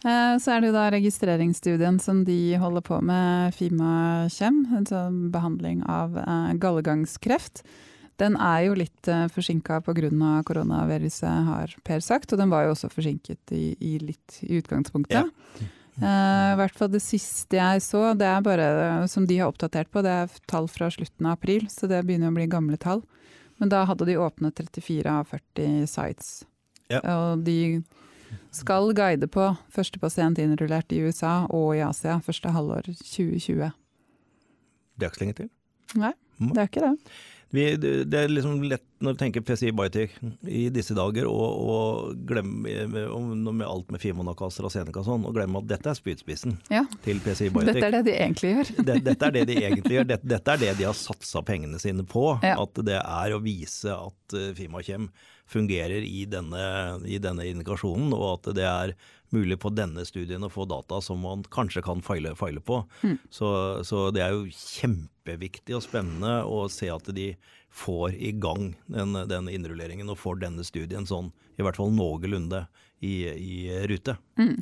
Eh, 0.00 0.34
så 0.40 0.54
er 0.54 0.62
det 0.62 0.70
jo 0.70 0.76
da 0.78 0.86
registreringsstudien 0.94 2.00
som 2.00 2.24
de 2.24 2.56
holder 2.60 2.84
på 2.86 3.00
med, 3.04 3.54
Fima 3.56 4.26
Kjem, 4.32 4.62
altså 4.78 5.08
behandling 5.32 5.84
av 5.84 6.16
eh, 6.22 6.52
gallegangskreft. 6.60 7.64
Den 8.20 8.36
er 8.36 8.64
jo 8.66 8.78
litt 8.78 9.08
uh, 9.08 9.24
eh, 9.24 9.28
forsinka 9.32 9.80
pga. 9.86 10.10
koronaviruset, 10.46 11.46
har 11.46 11.74
Per 11.84 12.00
sagt. 12.04 12.32
Og 12.32 12.40
den 12.40 12.50
var 12.52 12.66
jo 12.66 12.74
også 12.74 12.90
forsinket 12.92 13.54
i, 13.56 13.74
i 13.80 13.98
litt 13.98 14.40
i 14.42 14.60
utgangspunktet. 14.60 15.30
Ja. 15.30 15.68
Uh, 16.00 16.52
I 16.54 16.58
hvert 16.60 16.76
fall 16.76 16.92
det 16.92 17.02
siste 17.04 17.58
jeg 17.58 17.82
så, 17.84 18.12
det 18.16 18.28
er 18.28 18.44
bare 18.44 19.08
som 19.10 19.26
de 19.28 19.40
har 19.40 19.50
oppdatert 19.50 19.90
på, 19.92 20.00
det 20.04 20.12
er 20.22 20.36
tall 20.48 20.68
fra 20.70 20.88
slutten 20.92 21.26
av 21.28 21.36
april, 21.36 21.66
så 21.68 21.90
det 21.90 22.04
begynner 22.08 22.32
å 22.32 22.36
bli 22.38 22.46
gamle 22.48 22.78
tall. 22.80 23.02
Men 23.60 23.68
da 23.68 23.82
hadde 23.84 24.06
de 24.08 24.16
åpnet 24.16 24.56
34 24.56 25.10
av 25.12 25.26
40 25.28 25.84
sites. 25.90 26.30
Ja. 26.88 27.02
Og 27.04 27.42
de 27.44 27.82
skal 28.54 28.94
guide 28.96 29.28
på 29.30 29.50
første 29.74 30.00
pasient 30.02 30.38
innrullert 30.40 30.92
i 30.94 31.02
USA 31.04 31.44
og 31.50 31.74
i 31.76 31.82
Asia 31.84 32.18
første 32.24 32.52
halvår 32.54 32.88
2020. 32.94 33.70
Det 34.96 35.06
er 35.06 35.12
ikke 35.12 35.20
så 35.20 35.24
lenge 35.24 35.38
til? 35.38 35.50
Nei, 36.00 36.14
det 36.40 36.62
er 36.62 36.70
ikke 36.70 36.86
det. 36.86 36.94
Vi, 37.50 37.64
det 37.80 38.14
er 38.14 38.30
liksom 38.30 38.62
lett 38.62 38.84
når 39.00 39.16
du 39.16 39.20
tenker 39.22 39.42
PCI 39.42 39.72
Biotech 39.74 40.12
i 40.46 40.66
disse 40.72 40.94
dager 40.94 41.26
og 41.26 42.12
glemme 42.28 42.84
med, 42.92 43.16
med, 43.48 43.64
alt 43.64 43.88
med 43.90 44.02
Fimonac 44.02 44.42
og 44.42 44.50
AstraZeneca 44.50 45.00
og 45.00 45.08
sånn, 45.08 45.24
og 45.26 45.34
glemme 45.34 45.62
at 45.62 45.70
dette 45.70 45.88
er 45.90 45.96
spydspissen 45.98 46.58
ja. 46.70 46.84
til 47.06 47.22
PCI 47.24 47.48
Biotech. 47.54 47.80
Dette 47.80 47.88
er 47.88 47.96
det 47.96 48.02
de 48.06 48.14
egentlig 48.18 48.52
gjør. 48.52 48.72
det, 48.90 48.98
dette 49.08 49.30
er 49.30 49.36
det 49.38 49.44
de 49.48 49.58
egentlig 49.62 49.96
gjør. 49.96 50.08
Dette, 50.12 50.30
dette 50.34 50.54
er 50.54 50.62
det 50.62 50.76
de 50.78 50.88
har 50.90 50.98
satsa 51.00 51.42
pengene 51.46 51.80
sine 51.82 52.04
på. 52.06 52.26
Ja. 52.44 52.58
At 52.60 52.82
det 52.86 53.00
er 53.00 53.34
å 53.34 53.42
vise 53.42 53.96
at 53.96 54.36
uh, 54.36 54.50
Fimakjem 54.58 55.08
fungerer 55.50 56.04
i 56.06 56.26
denne, 56.30 56.62
i 57.08 57.18
denne 57.18 57.48
indikasjonen, 57.48 58.12
og 58.14 58.36
at 58.36 58.52
det 58.54 58.68
er 58.68 58.94
mulig 59.34 59.60
på 59.62 59.72
denne 59.74 60.04
studien 60.08 60.44
å 60.44 60.50
få 60.52 60.66
data 60.70 61.00
som 61.04 61.22
man 61.24 61.44
kanskje 61.52 61.82
kan 61.86 62.02
feile, 62.02 62.34
feile 62.38 62.62
på. 62.64 62.82
Mm. 63.02 63.16
Så, 63.30 63.50
så, 63.86 64.08
det 64.14 64.24
er 64.24 64.34
jo 64.34 64.48
kjempeviktig 64.50 65.76
og 65.78 65.84
spennende 65.86 66.40
å 66.44 66.64
se 66.72 66.90
at 66.92 67.10
de 67.14 67.32
får 67.70 68.16
i 68.18 68.32
gang 68.42 68.72
den, 68.90 69.14
den 69.30 69.50
innrulleringen 69.52 70.10
og 70.10 70.18
får 70.18 70.42
denne 70.42 70.66
studien 70.66 71.06
sånn 71.06 71.30
i 71.58 71.62
hvert 71.62 71.78
fall 71.78 71.92
noenlunde 71.94 72.64
i, 72.98 73.14
i 73.30 73.56
rute. 73.86 74.16
Mm. 74.40 74.58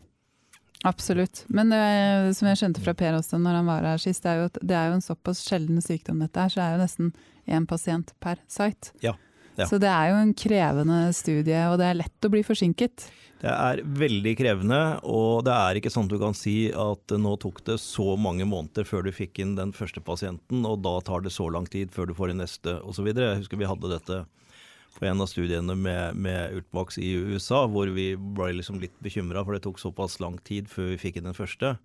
Absolutt. 0.86 1.44
Men 1.46 1.72
det, 1.72 1.78
eh, 1.78 2.32
som 2.36 2.48
jeg 2.50 2.60
skjønte 2.60 2.82
fra 2.84 2.94
Per 2.94 3.16
også 3.18 3.40
når 3.42 3.60
han 3.60 3.70
var 3.70 3.86
her 3.88 4.02
sist, 4.02 4.22
det 4.22 4.30
er 4.30 4.44
jo, 4.44 4.50
det 4.60 4.76
er 4.76 4.90
jo 4.90 4.98
en 4.98 5.08
såpass 5.08 5.40
sjelden 5.46 5.82
sykdom 5.82 6.20
dette 6.22 6.44
her, 6.44 6.52
så 6.52 6.60
det 6.60 6.66
er 6.66 6.76
jo 6.76 6.82
nesten 6.84 7.10
én 7.48 7.66
pasient 7.66 8.12
per 8.22 8.38
site. 8.50 8.92
Ja. 9.02 9.16
Ja. 9.58 9.66
Så 9.66 9.80
det 9.82 9.90
er 9.90 10.12
jo 10.12 10.20
en 10.22 10.34
krevende 10.38 10.98
studie, 11.16 11.64
og 11.66 11.80
det 11.80 11.88
er 11.88 11.98
lett 11.98 12.26
å 12.26 12.30
bli 12.30 12.44
forsinket. 12.46 13.08
Det 13.38 13.50
er 13.50 13.80
veldig 13.82 14.32
krevende, 14.38 14.78
og 15.06 15.44
det 15.46 15.54
er 15.54 15.78
ikke 15.78 15.92
sånn 15.94 16.08
du 16.10 16.16
kan 16.18 16.34
si 16.34 16.70
at 16.74 17.14
nå 17.14 17.36
tok 17.42 17.60
det 17.68 17.76
så 17.82 18.16
mange 18.18 18.46
måneder 18.50 18.86
før 18.86 19.06
du 19.06 19.12
fikk 19.14 19.38
inn 19.42 19.54
den 19.58 19.70
første 19.74 20.02
pasienten, 20.02 20.64
og 20.66 20.80
da 20.86 20.96
tar 21.06 21.22
det 21.22 21.34
så 21.34 21.46
lang 21.54 21.68
tid 21.70 21.94
før 21.94 22.10
du 22.10 22.16
får 22.18 22.34
inn 22.34 22.42
neste 22.42 22.80
osv. 22.82 23.12
Jeg 23.12 23.38
husker 23.42 23.60
vi 23.60 23.70
hadde 23.70 23.92
dette 23.94 24.24
på 24.98 25.06
en 25.06 25.22
av 25.22 25.30
studiene 25.30 25.76
med, 25.78 26.18
med 26.18 26.58
Ultmax 26.58 26.98
i 26.98 27.12
USA, 27.14 27.62
hvor 27.70 27.90
vi 27.94 28.10
ble 28.18 28.56
liksom 28.58 28.80
litt 28.82 28.96
bekymra, 29.04 29.44
for 29.46 29.54
det 29.54 29.62
tok 29.66 29.78
såpass 29.78 30.18
lang 30.22 30.40
tid 30.46 30.66
før 30.70 30.92
vi 30.94 31.02
fikk 31.06 31.20
inn 31.20 31.30
den 31.30 31.38
første. 31.38 31.76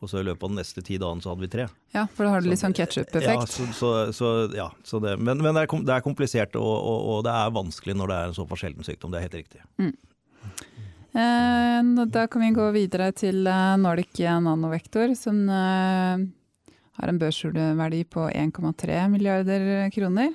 Og 0.00 0.08
så 0.08 0.22
i 0.22 0.24
løpet 0.24 0.46
av 0.46 0.52
de 0.52 0.56
neste 0.56 0.82
ti 0.84 0.96
dagene 0.96 1.20
så 1.20 1.32
hadde 1.32 1.44
vi 1.44 1.50
tre. 1.52 1.66
Ja, 1.92 2.06
for 2.08 2.24
da 2.24 2.32
har 2.32 2.40
du 2.40 2.48
litt 2.48 2.62
sånn 2.62 2.76
ketsjup-effekt. 2.76 3.26
Ja, 3.26 3.48
så, 3.52 3.66
så, 3.76 3.90
så, 4.16 4.30
ja 4.56 4.70
så 4.86 5.00
det, 5.04 5.18
men, 5.20 5.42
men 5.44 5.52
det, 5.52 5.66
er, 5.66 5.74
det, 5.84 5.92
er, 5.98 6.04
komplisert, 6.04 6.56
og, 6.56 6.72
og, 6.72 7.00
og, 7.12 7.18
det 7.26 7.34
er 7.36 7.52
vanskelig 7.52 7.96
når 8.00 8.12
det 8.12 8.16
er 8.16 8.30
en 8.30 8.38
såpass 8.38 8.64
sjelden 8.64 8.86
sykdom. 8.86 9.12
Det 9.12 9.20
er 9.20 9.26
helt 9.28 9.36
riktig. 9.42 9.60
Mm. 9.82 9.92
Eh, 11.20 12.06
da 12.16 12.24
kan 12.32 12.46
vi 12.46 12.52
gå 12.56 12.70
videre 12.72 13.10
til 13.12 13.44
eh, 13.44 13.74
Nordic 13.82 14.22
Nanovektor, 14.46 15.12
som 15.18 15.42
eh, 15.52 16.24
har 17.00 17.12
en 17.12 17.20
børsverdi 17.20 18.00
på 18.08 18.30
1,3 18.30 19.02
milliarder 19.12 19.68
kroner. 19.92 20.32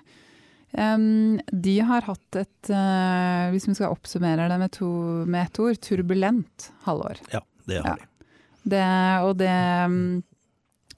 Um, 0.75 1.37
de 1.47 1.77
har 1.87 2.03
hatt 2.03 2.35
et, 2.35 2.67
uh, 2.67 3.47
hvis 3.53 3.63
vi 3.69 3.75
skal 3.77 3.93
oppsummere 3.93 4.49
det 4.51 4.57
med, 4.59 4.73
to, 4.75 4.89
med 5.23 5.45
et 5.45 5.59
ord, 5.63 5.77
turbulent 5.79 6.65
halvår. 6.83 7.21
Ja, 7.31 7.39
det 7.69 7.79
har 7.85 8.01
de. 8.01 8.09
Det, 8.65 8.85
og 9.25 9.35
det 9.37 9.51
mm, 9.91 10.23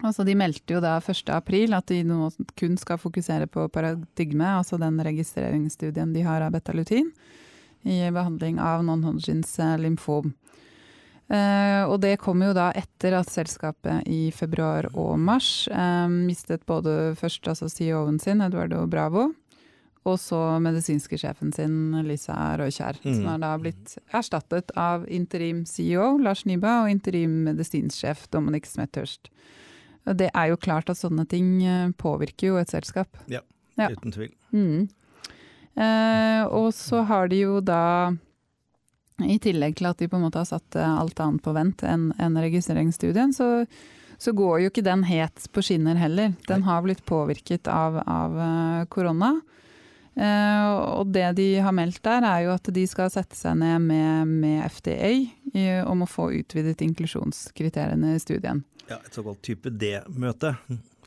Altså 0.06 0.22
de 0.28 0.36
meldte 0.38 0.76
jo 0.76 0.82
da 0.84 1.00
1.4 1.02 1.74
at 1.74 1.90
de 1.90 2.04
nå 2.06 2.30
kun 2.60 2.76
skal 2.78 3.00
fokusere 3.02 3.48
på 3.50 3.64
paradigme, 3.74 4.46
altså 4.60 4.78
den 4.78 5.00
registreringsstudien 5.02 6.12
de 6.14 6.22
har 6.22 6.44
av 6.46 6.54
betalutin, 6.54 7.10
i 7.82 8.04
behandling 8.14 8.60
av 8.62 8.84
non-Hodgins 8.86 9.56
eh, 9.64 9.78
lymfom. 9.82 10.36
Uh, 11.28 11.84
og 11.90 11.98
det 12.06 12.14
kom 12.22 12.40
jo 12.46 12.54
da 12.56 12.70
etter 12.78 13.18
at 13.18 13.28
selskapet 13.28 14.06
i 14.08 14.30
februar 14.32 14.86
og 14.94 15.18
mars 15.20 15.66
um, 15.68 16.22
mistet 16.24 16.62
både 16.70 17.18
først 17.20 17.50
altså 17.52 17.68
CEO-en 17.68 18.22
sin, 18.24 18.40
Eduardo 18.46 18.86
Bravo, 18.88 19.26
og 20.08 20.18
så 20.22 20.40
medisinske 20.64 21.20
sjefen 21.20 21.52
sin, 21.56 21.78
Lisa 22.08 22.36
Røykjær, 22.60 23.02
mm. 23.04 23.14
som 23.18 23.30
er 23.34 23.42
da 23.44 23.54
blitt 23.62 23.98
erstattet 24.16 24.72
av 24.80 25.08
interim 25.12 25.66
CEO 25.68 26.16
Lars 26.24 26.46
Nyba 26.48 26.82
og 26.84 26.92
interim 26.94 27.44
medisinsjef 27.50 28.28
Dominic 28.34 28.70
Smethurst. 28.72 29.32
Det 30.18 30.30
er 30.32 30.54
jo 30.54 30.60
klart 30.62 30.90
at 30.90 31.00
sånne 31.00 31.26
ting 31.28 31.58
eh, 31.68 31.90
påvirker 32.00 32.54
jo 32.54 32.62
et 32.62 32.72
selskap. 32.72 33.20
Ja, 33.28 33.42
ja. 33.76 33.90
uten 33.92 34.16
tvil. 34.16 34.32
Mm. 34.56 34.88
Eh, 35.78 36.44
og 36.48 36.72
så 36.74 37.04
har 37.06 37.28
de 37.30 37.44
jo 37.44 37.60
da 37.62 38.16
i 39.26 39.38
tillegg 39.42 39.78
til 39.78 39.90
at 39.90 40.00
de 40.00 40.08
på 40.10 40.18
en 40.18 40.26
måte 40.28 40.42
har 40.42 40.50
satt 40.50 40.78
eh, 40.78 40.98
alt 41.02 41.20
annet 41.22 41.44
på 41.46 41.54
vent 41.56 41.84
enn 41.86 42.10
en 42.22 42.38
registreringsstudien, 42.42 43.34
så, 43.34 43.66
så, 44.18 44.34
går 44.38 44.64
jo 44.64 44.72
ikke 44.72 44.86
den 44.86 45.06
het 45.10 45.48
på 45.54 45.64
skinner 45.66 45.98
heller. 45.98 46.34
Den 46.50 46.66
har 46.68 46.84
blitt 46.86 47.06
påvirket 47.06 47.70
av, 47.72 48.02
av 48.06 48.42
eh, 48.48 48.88
korona. 48.94 49.36
Uh, 50.18 50.98
og 50.98 51.12
det 51.14 51.28
de 51.38 51.48
har 51.62 51.76
meldt 51.78 52.02
der, 52.06 52.26
er 52.26 52.48
jo 52.48 52.56
at 52.56 52.72
de 52.74 52.86
skal 52.90 53.12
sette 53.14 53.38
seg 53.38 53.60
ned 53.60 53.84
med, 53.86 54.32
med 54.42 54.64
FDA 54.74 55.12
i, 55.54 55.66
om 55.86 56.02
å 56.02 56.10
få 56.10 56.32
utvidet 56.40 56.82
inklusjonskriteriene 56.82 58.16
i 58.16 58.24
studien. 58.24 58.64
Ja, 58.88 58.98
Et 59.04 59.14
såkalt 59.14 59.44
type 59.46 59.70
D-møte. 59.70 60.56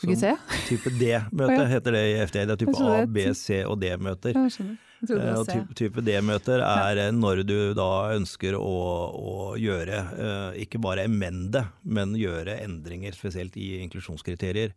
Type 0.00 0.92
D-møte 0.94 1.64
heter 1.72 1.96
det 1.96 2.04
i 2.12 2.14
FDA. 2.22 2.46
Det 2.46 2.54
er 2.54 2.62
type 2.62 2.86
A, 2.86 3.02
B, 3.10 3.26
C 3.34 3.60
og 3.66 3.80
D-møter. 3.82 4.36
Og 4.36 5.46
type, 5.48 5.74
type 5.76 6.04
D-møter 6.04 6.62
er 6.62 7.02
når 7.16 7.42
du 7.48 7.58
da 7.76 7.90
ønsker 8.14 8.56
å, 8.60 8.74
å 9.10 9.36
gjøre, 9.60 10.04
ikke 10.60 10.80
bare 10.82 11.08
emende, 11.08 11.66
men 11.82 12.14
gjøre 12.20 12.60
endringer, 12.62 13.16
spesielt 13.16 13.56
i 13.58 13.78
inklusjonskriterier. 13.86 14.76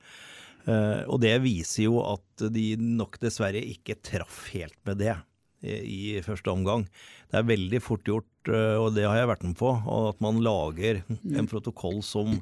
Uh, 0.64 1.04
og 1.12 1.20
det 1.24 1.36
viser 1.44 1.90
jo 1.90 2.00
at 2.06 2.46
de 2.54 2.74
nok 2.80 3.20
dessverre 3.20 3.60
ikke 3.60 4.00
traff 4.00 4.46
helt 4.54 4.78
med 4.88 5.02
det 5.04 5.16
i, 5.64 6.20
første 6.24 6.52
omgang. 6.52 6.86
Det 7.32 7.40
er 7.40 7.48
veldig 7.48 7.80
fort 7.84 8.04
gjort, 8.08 8.30
uh, 8.52 8.80
og 8.80 8.94
det 8.96 9.06
har 9.08 9.20
jeg 9.20 9.30
vært 9.32 9.46
med 9.48 9.58
på, 9.60 9.74
at 9.74 10.24
man 10.24 10.42
lager 10.44 11.02
en 11.10 11.50
protokoll 11.52 12.02
som 12.06 12.40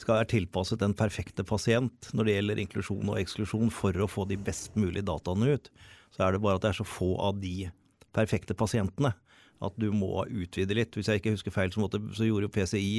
skal 0.00 0.20
være 0.20 0.30
tilpasset 0.34 0.82
den 0.82 0.96
perfekte 0.98 1.46
pasient 1.46 2.10
når 2.14 2.26
det 2.26 2.36
gjelder 2.36 2.62
inklusjon 2.64 3.12
og 3.14 3.18
eksklusjon, 3.22 3.70
for 3.74 3.94
å 3.94 4.10
få 4.10 4.26
de 4.30 4.38
best 4.38 4.78
mulige 4.78 5.06
dataene 5.10 5.56
ut. 5.56 5.70
Så 6.14 6.26
er 6.26 6.34
det 6.34 6.42
bare 6.42 6.58
at 6.58 6.66
det 6.66 6.72
er 6.72 6.80
så 6.82 6.88
få 6.88 7.14
av 7.22 7.38
de 7.42 7.70
perfekte 8.14 8.56
pasientene 8.58 9.14
at 9.60 9.76
du 9.80 9.90
må 9.92 10.24
utvide 10.24 10.76
litt. 10.76 10.96
Hvis 10.96 11.10
jeg 11.10 11.20
ikke 11.20 11.34
husker 11.36 11.54
feil, 11.54 11.72
så, 11.74 11.82
måtte, 11.82 12.00
så 12.16 12.26
gjorde 12.26 12.48
jo 12.48 12.54
PCI 12.54 12.94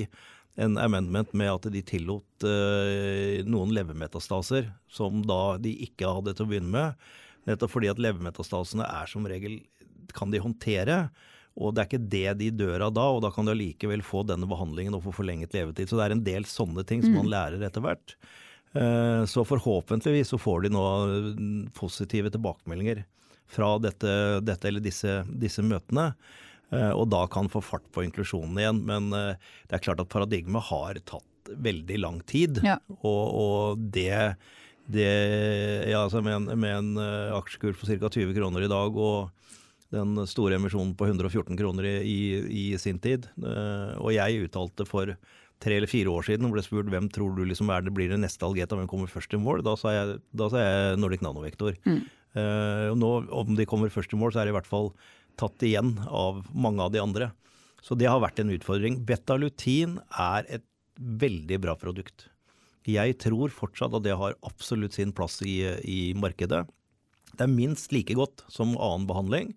en 0.61 0.77
amendment 0.81 1.31
med 1.37 1.49
at 1.51 1.67
de 1.73 1.81
tillot 1.87 2.45
eh, 2.45 3.41
noen 3.47 3.71
levermetastaser 3.75 4.67
som 4.91 5.23
da 5.23 5.57
de 5.61 5.73
ikke 5.87 6.09
hadde 6.19 6.35
til 6.35 6.47
å 6.47 6.51
begynne 6.51 6.73
med. 6.73 7.11
Nettopp 7.49 7.73
fordi 7.73 7.89
at 7.91 8.01
levermetastasene 8.01 8.85
er 8.85 9.09
som 9.09 9.25
regel 9.27 9.61
kan 10.15 10.33
de 10.33 10.41
håndtere. 10.43 11.05
Og 11.59 11.73
det 11.73 11.81
er 11.81 11.89
ikke 11.89 12.11
det 12.11 12.35
de 12.39 12.51
dør 12.61 12.87
av 12.87 12.93
da, 12.95 13.07
og 13.11 13.23
da 13.25 13.31
kan 13.33 13.47
de 13.47 13.55
allikevel 13.55 14.03
få 14.05 14.23
denne 14.27 14.47
behandlingen 14.47 14.95
og 14.95 15.03
få 15.07 15.15
forlenget 15.17 15.55
levetid. 15.55 15.89
Så 15.89 15.97
det 15.99 16.05
er 16.05 16.15
en 16.15 16.23
del 16.27 16.47
sånne 16.47 16.85
ting 16.87 17.03
som 17.03 17.15
man 17.17 17.27
mm. 17.27 17.31
lærer 17.33 17.65
etter 17.67 17.83
hvert. 17.83 18.15
Uh, 18.71 19.27
så 19.27 19.43
forhåpentligvis 19.43 20.31
så 20.31 20.39
får 20.39 20.63
de 20.63 20.71
nå 20.71 20.83
positive 21.75 22.31
tilbakemeldinger 22.31 23.03
fra 23.51 23.73
dette, 23.83 24.13
dette 24.47 24.69
eller 24.69 24.83
disse, 24.83 25.17
disse 25.27 25.63
møtene. 25.65 26.13
Eh, 26.71 26.91
og 26.95 27.09
da 27.11 27.25
kan 27.31 27.51
få 27.51 27.61
fart 27.63 27.85
på 27.91 28.05
inklusjonen 28.05 28.59
igjen. 28.61 28.81
Men 28.87 29.11
eh, 29.15 29.51
det 29.67 29.77
er 29.77 29.83
klart 29.83 30.01
at 30.03 30.11
paradigmet 30.11 30.69
har 30.69 30.99
tatt 31.03 31.51
veldig 31.51 31.99
lang 31.99 32.21
tid. 32.29 32.61
Ja. 32.65 32.77
Og, 33.01 33.23
og, 33.27 33.83
det, 33.93 34.37
det 34.91 35.11
ja, 35.91 36.05
altså 36.05 36.23
med, 36.23 36.37
en, 36.37 36.49
med 36.61 36.77
en 36.77 37.03
eh, 37.03 37.35
aksjekurs 37.35 37.79
på 37.81 37.91
ca. 37.91 38.07
20 38.07 38.33
kroner 38.37 38.67
i 38.67 38.71
dag 38.71 38.97
og 38.97 39.37
den 39.91 40.23
store 40.29 40.55
emisjonen 40.55 40.93
på 40.95 41.09
114 41.09 41.57
kroner 41.59 41.83
i, 41.83 41.95
i, 42.07 42.19
i 42.61 42.65
sin 42.79 42.95
tid. 43.03 43.25
Og 43.99 44.13
jeg 44.15 44.45
uttalte 44.45 44.85
for 44.87 45.11
tre 45.61 45.75
eller 45.77 45.91
fire 45.91 46.13
år 46.13 46.23
siden 46.23 46.47
og 46.47 46.55
ble 46.55 46.63
spurt 46.63 46.87
hvem 46.87 47.09
tror 47.11 47.35
du 47.35 47.43
liksom 47.43 47.69
er 47.75 47.83
det 47.83 47.91
blir 47.97 48.07
det 48.07 48.21
neste 48.21 48.47
Algeta, 48.47 48.77
hvem 48.79 48.87
kommer 48.87 49.11
først 49.11 49.35
i 49.35 49.39
mål? 49.41 49.65
Da 49.67 49.75
sa 49.75 49.91
jeg, 49.91 50.15
da 50.31 50.47
sa 50.47 50.63
jeg 50.63 51.01
Nordic 51.01 51.25
Nanovektor. 51.25 51.75
Mm. 51.83 52.05
Uh, 52.31 52.95
nå, 52.95 53.09
om 53.35 53.51
de 53.57 53.67
kommer 53.67 53.91
først 53.91 54.15
i 54.15 54.19
mål, 54.19 54.31
så 54.31 54.41
er 54.41 54.47
det 54.47 54.55
i 54.55 54.57
hvert 54.57 54.69
fall 54.69 54.93
tatt 55.39 55.63
igjen 55.65 55.95
av 56.07 56.43
mange 56.53 56.83
av 56.83 56.91
de 56.93 57.01
andre. 57.03 57.31
Så 57.81 57.97
det 57.97 58.09
har 58.09 58.21
vært 58.21 58.41
en 58.41 58.53
utfordring. 58.53 58.99
Betalutin 59.07 59.97
er 60.11 60.45
et 60.47 60.65
veldig 60.97 61.57
bra 61.63 61.75
produkt. 61.79 62.27
Jeg 62.89 63.17
tror 63.21 63.53
fortsatt 63.53 63.93
at 63.97 64.05
det 64.05 64.17
har 64.17 64.37
absolutt 64.45 64.97
sin 64.97 65.13
plass 65.13 65.39
i, 65.45 65.61
i 65.85 66.01
markedet. 66.17 66.63
Det 67.31 67.45
er 67.45 67.53
minst 67.53 67.93
like 67.93 68.15
godt 68.17 68.43
som 68.51 68.75
annen 68.77 69.07
behandling. 69.09 69.53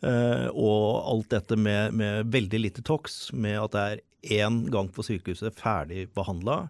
Uh, 0.00 0.48
og 0.56 0.84
alt 1.12 1.32
dette 1.34 1.56
med, 1.60 1.96
med, 1.96 2.30
veldig 2.32 2.62
lite 2.62 2.84
tox, 2.86 3.28
med 3.36 3.58
at 3.60 3.74
det 3.74 3.82
er 3.82 4.40
én 4.40 4.62
gang 4.72 4.88
på 4.92 5.04
sykehuset 5.04 5.56
ferdig 5.56 6.06
behandla. 6.16 6.62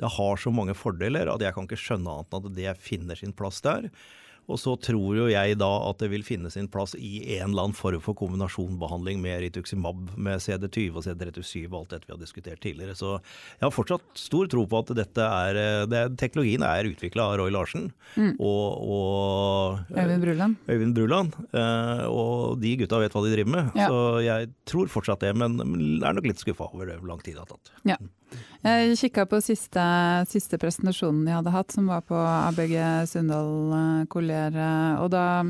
Det 0.00 0.08
har 0.14 0.40
så 0.40 0.52
mange 0.54 0.76
fordeler 0.78 1.28
at 1.28 1.42
jeg 1.42 1.56
kan 1.56 1.68
ikke 1.68 1.80
skjønne 1.80 2.14
annet 2.14 2.36
enn 2.36 2.48
at 2.48 2.56
det 2.56 2.76
finner 2.80 3.18
sin 3.18 3.34
plass 3.36 3.60
der. 3.64 3.90
Og 4.48 4.60
så 4.60 4.74
tror 4.80 5.18
jo 5.18 5.26
jeg 5.28 5.58
da 5.60 5.68
at 5.88 6.00
det 6.00 6.08
vil 6.12 6.24
finne 6.24 6.50
sin 6.52 6.70
plass 6.72 6.94
i 6.96 7.20
en 7.36 7.50
eller 7.50 7.68
annen 7.68 7.76
form 7.76 8.00
for 8.04 8.16
kombinasjonbehandling 8.18 9.20
med 9.20 9.42
rituximab, 9.44 10.14
med 10.16 10.40
CD20 10.44 10.96
og 10.96 11.04
CD37 11.04 11.66
og 11.68 11.78
alt 11.82 11.94
dette 11.94 12.08
vi 12.08 12.14
har 12.14 12.22
diskutert 12.22 12.62
tidligere. 12.64 12.96
Så 12.96 13.18
jeg 13.18 13.66
har 13.66 13.74
fortsatt 13.74 14.06
stor 14.18 14.48
tro 14.50 14.64
på 14.68 14.82
at 14.82 14.94
dette 14.96 15.28
er 15.28 15.60
det, 15.90 16.04
Teknologien 16.20 16.64
er 16.64 16.88
utvikla 16.88 17.28
av 17.28 17.38
Roy 17.42 17.52
Larsen 17.52 17.90
mm. 18.16 18.36
og, 18.38 18.88
og, 18.96 19.82
Øyvind 19.92 20.24
Bruland. 20.24 20.56
Øyvind 20.68 20.96
Bruland. 20.96 21.36
Eh, 21.52 22.04
og 22.08 22.62
de 22.62 22.76
gutta 22.80 23.02
vet 23.02 23.16
hva 23.16 23.24
de 23.26 23.34
driver 23.34 23.54
med. 23.58 23.74
Ja. 23.76 23.90
Så 23.90 24.22
jeg 24.24 24.52
tror 24.68 24.92
fortsatt 24.92 25.26
det, 25.26 25.34
men 25.36 25.60
er 26.00 26.16
nok 26.16 26.28
litt 26.28 26.40
skuffa 26.40 26.70
over 26.72 26.96
hvor 26.96 27.12
lang 27.12 27.20
tid 27.20 27.36
det 27.36 27.44
har 27.44 27.52
tatt. 27.52 27.74
Ja. 27.88 27.98
Jeg 28.64 28.96
kikka 28.98 29.24
på 29.30 29.38
siste, 29.40 29.82
siste, 30.28 30.58
presentasjonen 30.60 31.22
de 31.24 31.32
hadde 31.32 31.52
hatt, 31.54 31.70
som 31.72 31.86
var 31.88 32.02
på 32.04 32.18
ABG 32.18 32.74
Sundal 33.08 33.52
eh, 33.76 34.02
Eh, 34.46 35.00
og 35.02 35.10
da, 35.12 35.44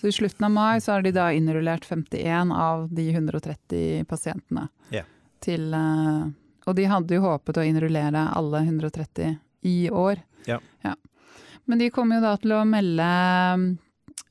så 0.00 0.08
I 0.10 0.14
slutten 0.14 0.46
av 0.48 0.54
mai 0.54 0.80
så 0.80 0.96
har 0.96 1.04
de 1.06 1.12
da 1.14 1.30
innrullert 1.36 1.86
51 1.86 2.52
av 2.56 2.88
de 2.94 3.08
130 3.10 4.04
pasientene. 4.10 4.68
Yeah. 4.90 5.08
Til, 5.44 5.70
eh, 5.74 6.24
og 6.66 6.76
de 6.76 6.88
hadde 6.90 7.16
jo 7.16 7.24
håpet 7.24 7.60
å 7.60 7.66
innrullere 7.66 8.26
alle 8.36 8.64
130 8.66 9.38
i 9.68 9.78
år. 9.90 10.22
Yeah. 10.48 10.60
Ja. 10.84 10.96
Men 11.64 11.78
de 11.78 11.90
kommer 11.94 12.18
jo 12.18 12.26
da 12.26 12.34
til 12.40 12.56
å 12.56 12.66
melde 12.66 13.08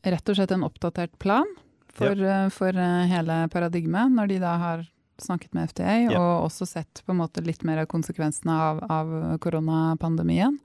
rett 0.03 0.29
og 0.31 0.37
slett 0.37 0.53
en 0.55 0.65
oppdatert 0.67 1.17
plan 1.19 1.47
for, 1.93 2.15
yeah. 2.15 2.47
for 2.53 2.73
hele 2.73 3.43
paradigmet, 3.53 4.11
når 4.15 4.33
de 4.33 4.39
da 4.43 4.55
har 4.61 4.87
snakket 5.19 5.53
med 5.53 5.69
FDA, 5.69 5.95
og 6.15 6.45
også 6.47 6.67
sett 6.67 7.01
på 7.05 7.13
en 7.13 7.19
måte 7.19 7.43
litt 7.43 7.63
mer 7.67 7.83
av 7.83 7.89
konsekvensene 7.91 8.55
av, 8.55 8.81
av 8.91 9.11
koronapandemien. 9.43 10.57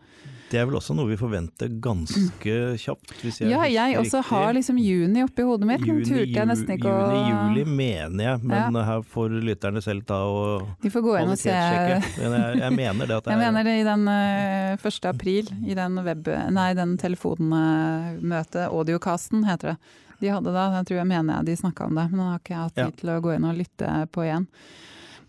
Det 0.55 0.61
er 0.61 0.69
vel 0.69 0.77
også 0.79 0.95
noe 0.95 1.11
vi 1.11 1.17
forventer 1.19 1.73
ganske 1.83 2.53
kjapt? 2.79 3.15
Jeg 3.25 3.51
ja, 3.51 3.65
jeg 3.67 3.99
også 3.99 4.21
riktig. 4.21 4.29
har 4.31 4.53
liksom 4.55 4.79
juni 4.79 5.25
oppi 5.27 5.47
hodet 5.49 5.67
mitt. 5.67 5.83
Juni, 5.89 6.05
turte 6.07 6.31
jeg 6.31 6.47
nesten 6.47 6.77
ikke 6.77 6.93
juni, 6.93 7.17
å 7.19 7.49
Juli 7.49 7.65
mener 7.67 8.23
jeg, 8.29 8.43
men 8.45 8.79
ja. 8.79 8.85
her 8.87 9.03
får 9.17 9.35
lytterne 9.49 9.83
selv 9.83 10.07
ta 10.07 10.21
og 10.31 10.69
De 10.85 10.93
får 10.95 11.05
gå 11.09 11.17
inn 11.19 11.35
og 11.35 11.41
se. 11.41 11.51
Men 11.51 12.39
jeg, 12.39 12.61
jeg, 12.63 12.77
mener 12.79 13.11
det 13.11 13.19
at 13.19 13.25
det 13.27 13.35
er 13.35 13.35
Jeg 13.35 13.43
mener 13.43 13.67
det 13.67 13.75
i 13.81 13.85
den 13.91 14.07
uh, 14.07 14.79
eh, 14.79 14.87
1. 14.95 15.11
april, 15.11 15.51
i 15.67 15.79
den 15.81 16.01
web... 16.07 16.33
Nei, 16.55 16.71
den 16.79 16.95
telefonmøtet, 17.03 18.69
audiocasten 18.71 19.43
heter 19.49 19.75
det 19.75 19.79
de 20.25 20.31
hadde 20.33 20.55
da. 20.55 20.69
Jeg 20.79 20.89
tror 20.89 21.01
jeg 21.03 21.11
mener 21.11 21.41
jeg 21.41 21.51
de 21.51 21.61
snakka 21.61 21.89
om 21.89 21.99
det, 21.99 22.09
men 22.13 22.21
nå 22.21 22.31
har 22.31 22.41
ikke 22.41 22.55
jeg 22.55 22.63
hatt 22.63 22.79
tid 22.79 22.99
til 23.03 23.13
å 23.13 23.21
gå 23.25 23.35
inn 23.35 23.49
og 23.49 23.59
lytte 23.59 23.91
på 24.15 24.25
igjen. 24.25 24.47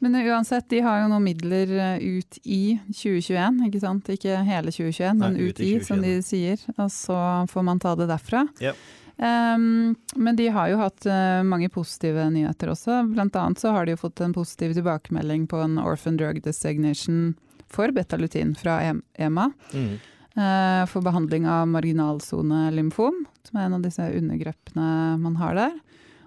Men 0.06 0.28
uansett, 0.28 0.68
de 0.70 0.84
har 0.86 1.00
jo 1.02 1.08
noen 1.10 1.24
midler 1.26 1.72
eh, 1.74 2.20
ut 2.20 2.38
i 2.44 2.76
2021, 2.92 3.64
ikke 3.66 3.80
sant. 3.82 4.12
Ikke 4.14 4.36
hele 4.46 4.70
2021, 4.70 5.18
men 5.18 5.40
ut, 5.40 5.56
ut 5.56 5.62
i, 5.66 5.72
som 5.82 6.04
de 6.04 6.20
sier. 6.22 6.62
Og 6.76 6.92
så 6.94 7.18
får 7.50 7.66
man 7.66 7.82
ta 7.82 7.96
det 7.98 8.06
derfra. 8.12 8.44
Ja. 8.62 8.76
Um, 9.18 9.96
men 10.14 10.38
de 10.38 10.50
har 10.54 10.70
jo 10.70 10.78
hatt 10.78 11.08
uh, 11.10 11.42
mange 11.48 11.72
positive 11.74 12.28
nyheter 12.36 12.70
også. 12.76 13.00
Blant 13.16 13.38
annet 13.40 13.64
så 13.64 13.74
har 13.74 13.88
de 13.88 13.96
jo 13.96 14.02
fått 14.04 14.22
en 14.22 14.36
positiv 14.36 14.76
tilbakemelding 14.78 15.48
på 15.50 15.64
en 15.64 15.80
orphan 15.82 16.20
drug 16.22 16.44
designation 16.46 17.34
for 17.72 17.90
betalutin 17.96 18.54
fra 18.60 18.78
EMA. 18.86 19.50
Mm. 19.74 19.96
Uh, 20.36 20.84
for 20.92 21.02
behandling 21.02 21.50
av 21.50 21.66
marginalsone-lymfom 21.72 23.24
som 23.48 23.58
er 23.58 23.70
en 23.70 23.80
av 23.80 23.86
disse 23.88 24.06
undergruppene 24.20 24.88
man 25.18 25.42
har 25.42 25.58
der. 25.58 25.78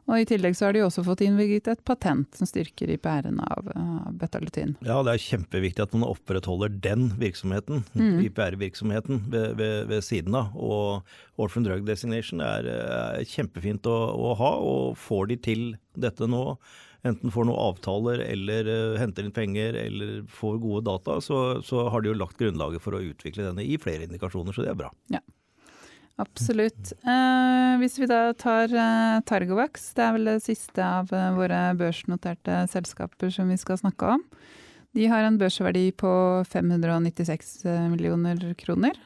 Og 0.08 0.22
I 0.22 0.26
tillegg 0.28 0.56
så 0.56 0.68
har 0.68 0.74
de 0.76 0.82
også 0.86 1.04
fått 1.04 1.20
innvilget 1.26 1.68
et 1.68 1.82
patent 1.86 2.38
som 2.38 2.48
styrker 2.48 2.88
IPR-en 2.94 3.42
av 3.44 3.68
uh, 3.74 4.08
betalutin. 4.16 4.72
Ja, 4.86 5.02
det 5.04 5.14
er 5.14 5.24
kjempeviktig 5.26 5.84
at 5.84 5.94
man 5.96 6.08
opprettholder 6.08 6.72
den 6.72 7.10
virksomheten, 7.20 7.84
mm. 7.92 8.22
IPR-virksomheten, 8.30 9.26
ved, 9.28 9.52
ved, 9.60 9.76
ved, 9.92 10.04
siden 10.06 10.38
av. 10.38 10.56
Og 10.56 11.40
Orphan 11.44 11.68
Drug 11.68 11.84
Designation 11.88 12.40
er, 12.44 12.70
er 12.72 13.28
kjempefint 13.28 13.88
å, 13.88 13.98
å, 14.16 14.34
ha, 14.40 14.52
og 14.64 14.96
får 15.00 15.32
de 15.34 15.40
til 15.50 15.64
dette 15.98 16.28
nå, 16.30 16.44
enten 17.06 17.32
får 17.32 17.46
noen 17.46 17.60
avtaler 17.68 18.24
eller 18.24 18.68
uh, 18.72 18.98
henter 18.98 19.28
inn 19.28 19.36
penger 19.36 19.76
eller 19.84 20.22
får 20.32 20.56
gode 20.64 20.86
data, 20.88 21.20
så, 21.24 21.60
så 21.64 21.84
har 21.92 22.02
de 22.02 22.14
jo 22.14 22.16
lagt 22.18 22.40
grunnlaget 22.40 22.82
for 22.82 22.96
å 22.96 23.04
utvikle 23.12 23.50
denne 23.50 23.66
i 23.66 23.76
flere 23.80 24.08
indikasjoner, 24.08 24.56
så 24.56 24.64
det 24.64 24.72
er 24.72 24.80
bra. 24.86 24.94
Ja. 25.12 25.20
Absolutt. 26.18 26.92
Eh, 27.06 27.74
hvis 27.78 27.98
vi 28.00 28.08
da 28.10 28.32
tar 28.34 28.72
eh, 28.74 29.18
Targovax, 29.28 29.92
det 29.94 30.02
er 30.02 30.14
vel 30.16 30.30
det 30.32 30.38
siste 30.42 30.82
av 30.82 31.12
eh, 31.14 31.28
våre 31.36 31.60
børsnoterte 31.78 32.64
selskaper 32.72 33.30
som 33.34 33.52
vi 33.52 33.58
skal 33.60 33.78
snakke 33.78 34.16
om. 34.16 34.24
De 34.98 35.06
har 35.06 35.22
en 35.22 35.38
børsverdi 35.38 35.92
på 35.94 36.10
596 36.50 37.52
eh, 37.70 37.86
millioner 37.92 38.42
kroner. 38.58 38.98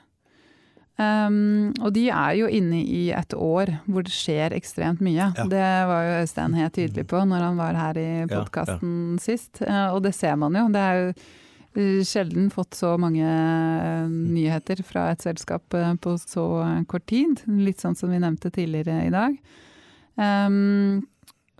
Um, 1.01 1.73
og 1.81 1.95
de 1.97 2.07
er 2.13 2.35
jo 2.37 2.49
inne 2.53 2.83
i 2.85 3.07
et 3.17 3.33
år 3.33 3.71
hvor 3.89 4.05
det 4.05 4.13
skjer 4.13 4.53
ekstremt 4.57 5.01
mye. 5.03 5.31
Ja. 5.37 5.47
Det 5.49 5.69
var 5.89 6.05
jo 6.05 6.19
Øystein 6.21 6.57
helt 6.57 6.77
tydelig 6.77 7.07
på 7.09 7.23
når 7.29 7.47
han 7.49 7.61
var 7.61 7.79
her 7.81 8.01
i 8.01 8.11
podkasten 8.31 8.93
ja, 8.93 9.15
ja. 9.17 9.23
sist. 9.25 9.63
Uh, 9.65 9.89
og 9.97 10.03
det 10.05 10.15
ser 10.17 10.37
man 10.41 10.57
jo. 10.57 10.67
Det 10.73 10.85
er 10.85 11.01
jo 11.01 11.15
sjelden 11.75 12.51
fått 12.53 12.75
så 12.75 12.97
mange 13.01 13.25
eh, 13.25 14.09
nyheter 14.09 14.83
fra 14.85 15.09
et 15.13 15.23
selskap 15.25 15.75
eh, 15.75 15.95
på 15.95 16.17
så 16.21 16.47
kort 16.89 17.07
tid. 17.09 17.41
Litt 17.47 17.81
sånn 17.81 17.97
som 17.99 18.13
vi 18.13 18.21
nevnte 18.23 18.53
tidligere 18.53 19.07
i 19.07 19.13
dag. 19.13 19.39
Um, 20.21 21.07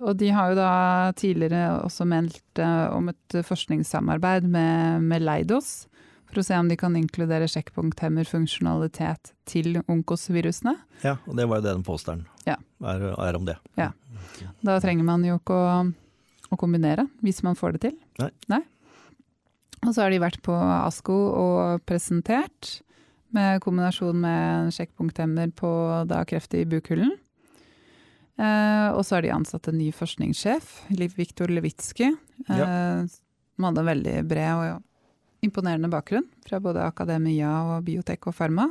og 0.03 0.19
de 0.21 0.29
har 0.35 0.51
jo 0.53 0.59
da 0.59 0.73
tidligere 1.17 1.79
også 1.87 2.05
meldt 2.09 2.61
om 2.93 3.09
et 3.13 3.37
forskningssamarbeid 3.47 4.49
med, 4.51 5.05
med, 5.07 5.23
Leidos. 5.23 5.87
For 6.29 6.41
å 6.41 6.45
se 6.45 6.57
om 6.59 6.69
de 6.69 6.77
kan 6.81 6.97
inkludere 6.99 7.47
sjekkpunkthemmer-funksjonalitet 7.53 9.31
til 9.49 9.79
onkosvirusene. 9.85 10.75
Ja, 11.05 11.19
og 11.29 11.39
det 11.39 11.47
var 11.47 11.61
jo 11.61 11.67
det 11.69 11.77
den 11.77 11.87
posteren 11.87 12.25
ja. 12.49 12.57
er, 12.83 13.05
er, 13.15 13.39
om 13.39 13.47
det. 13.47 13.59
Ja. 13.79 13.93
Da 14.65 14.81
trenger 14.83 15.07
man 15.07 15.25
jo 15.29 15.39
ikke 15.39 15.55
å, 15.61 15.81
å 16.51 16.59
kombinere, 16.59 17.07
hvis 17.23 17.45
man 17.47 17.59
får 17.59 17.77
det 17.77 17.85
til. 17.87 17.99
Nei. 18.19 18.33
Nei. 18.51 18.63
Og 19.83 19.91
så 19.95 20.05
har 20.05 20.13
de 20.13 20.23
vært 20.23 20.41
på 20.47 20.55
ASKO 20.55 21.19
og 21.37 21.85
presentert, 21.89 22.79
med 23.33 23.63
kombinasjon 23.65 24.19
med 24.21 24.75
sjekkpunkthemmer 24.77 25.55
på 25.57 25.69
da 26.05 26.21
kreft 26.29 26.53
i 26.55 26.67
bukhulen. 26.69 27.15
Eh, 28.37 28.89
og 28.93 29.03
så 29.05 29.17
har 29.17 29.25
de 29.25 29.33
ansatt 29.33 29.69
en 29.69 29.79
ny 29.81 29.89
forskningssjef, 29.97 30.71
Viktor 31.17 31.53
Levitsky, 31.53 32.11
eh, 32.13 32.59
ja. 32.61 32.67
som 33.09 33.69
hadde 33.69 33.83
en 33.85 33.89
veldig 33.89 34.17
bred 34.29 34.53
og 34.53 35.45
imponerende 35.45 35.91
bakgrunn 35.93 36.29
fra 36.47 36.61
både 36.63 36.85
akademia 36.87 37.51
og 37.73 37.87
biotek 37.89 38.29
og 38.31 38.37
farma. 38.37 38.69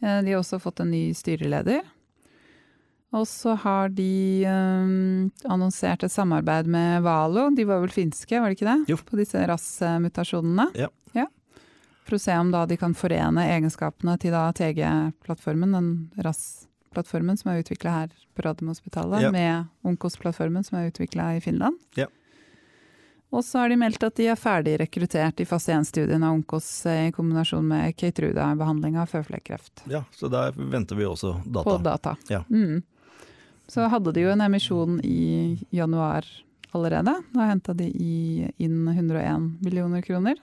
Eh, 0.00 0.20
de 0.24 0.32
har 0.32 0.40
også 0.40 0.60
fått 0.62 0.82
en 0.82 0.92
ny 0.92 1.06
styreleder. 1.16 1.84
Og 3.14 3.28
så 3.30 3.54
har 3.62 3.92
de 3.94 4.42
um, 4.48 5.30
annonsert 5.46 6.02
et 6.02 6.12
samarbeid 6.12 6.66
med 6.66 7.04
Valo, 7.06 7.46
de 7.54 7.66
var 7.68 7.82
vel 7.84 7.92
finske, 7.94 8.40
var 8.40 8.50
det 8.50 8.58
ikke 8.58 8.70
det? 8.72 8.90
Jo. 8.90 8.98
På 9.06 9.18
disse 9.20 9.38
RAS-mutasjonene. 9.46 10.66
Ja. 10.80 10.88
ja. 11.14 11.28
For 12.04 12.18
å 12.18 12.22
se 12.24 12.34
om 12.36 12.50
da 12.50 12.64
de 12.66 12.78
kan 12.80 12.96
forene 12.98 13.46
egenskapene 13.54 14.16
til 14.20 14.34
da 14.34 14.48
TG-plattformen, 14.58 15.76
den 15.78 15.92
RAS-plattformen 16.26 17.38
som 17.38 17.52
er 17.52 17.62
utvikla 17.62 17.94
her 18.00 18.18
på 18.34 18.44
Radiumhospitalet, 18.48 19.28
Ja. 19.28 19.30
med 19.30 19.70
Onkos-plattformen 19.86 20.66
som 20.66 20.80
er 20.80 20.90
utvikla 20.90 21.36
i 21.36 21.40
Finland. 21.44 21.78
Ja. 21.94 22.10
Og 23.34 23.42
så 23.44 23.58
har 23.58 23.68
de 23.68 23.76
meldt 23.78 24.02
at 24.06 24.14
de 24.14 24.28
er 24.30 24.38
ferdig 24.38 24.76
rekruttert 24.78 25.40
i 25.42 25.46
fase 25.48 25.72
1-studien 25.74 26.22
av 26.22 26.36
Onkos 26.36 26.66
i 26.86 27.10
kombinasjon 27.14 27.66
med 27.66 27.96
Keytruda-behandling 27.98 28.98
av 29.02 29.10
føflekkreft. 29.10 29.86
Ja, 29.90 30.04
så 30.14 30.30
der 30.30 30.54
venter 30.54 30.98
vi 30.98 31.06
også 31.08 31.40
data. 31.42 31.64
På 31.66 31.78
data. 31.82 32.16
Ja. 32.30 32.44
Mm. 32.50 32.82
Så 33.70 33.86
hadde 33.88 34.12
de 34.12 34.26
jo 34.26 34.32
en 34.32 34.44
emisjon 34.44 34.98
i 35.04 35.56
januar 35.72 36.26
allerede. 36.74 37.14
Da 37.32 37.48
henta 37.48 37.74
de 37.74 37.88
inn 38.56 38.88
101 38.88 39.62
millioner 39.64 40.02
kroner. 40.04 40.36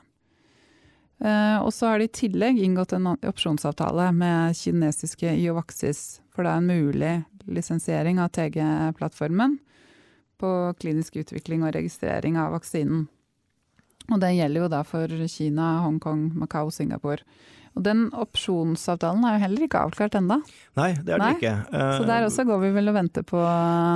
Eh, 1.22 1.57
og 1.61 1.69
så 1.74 1.91
har 1.91 2.01
de 2.01 2.07
i 2.09 2.15
tillegg 2.17 2.57
inngått 2.63 2.95
en 2.97 3.13
opsjonsavtale 3.13 4.09
med 4.15 4.57
kinesiske 4.57 5.36
Iovaxis 5.38 6.22
for 6.32 6.47
det 6.47 6.51
er 6.51 6.61
en 6.61 6.69
mulig 6.69 7.13
lisensiering 7.51 8.19
av 8.24 8.32
TG-plattformen 8.36 9.57
på 10.41 10.51
klinisk 10.80 11.19
utvikling 11.22 11.65
og 11.65 11.76
registrering 11.76 12.38
av 12.39 12.55
vaksinen. 12.55 13.07
Og 14.11 14.19
det 14.24 14.34
gjelder 14.34 14.63
jo 14.63 14.69
da 14.72 14.82
for 14.88 15.28
Kina, 15.30 15.67
Hongkong, 15.84 16.32
Macau, 16.39 16.72
Singapore. 16.74 17.22
Og 17.72 17.84
den 17.86 18.01
opsjonsavtalen 18.19 19.24
er 19.24 19.38
jo 19.38 19.43
heller 19.45 19.65
ikke 19.65 19.80
avklart 19.86 20.17
ennå. 20.19 20.41
Nei, 20.76 20.89
det 20.99 21.13
er 21.15 21.22
det 21.24 21.30
ikke. 21.38 21.53
Så 21.72 22.07
der 22.09 22.26
også 22.28 22.43
går 22.49 22.59
vi 22.65 22.72
vel 22.76 22.91
og 22.91 22.97
venter 22.97 23.24
på 23.28 23.39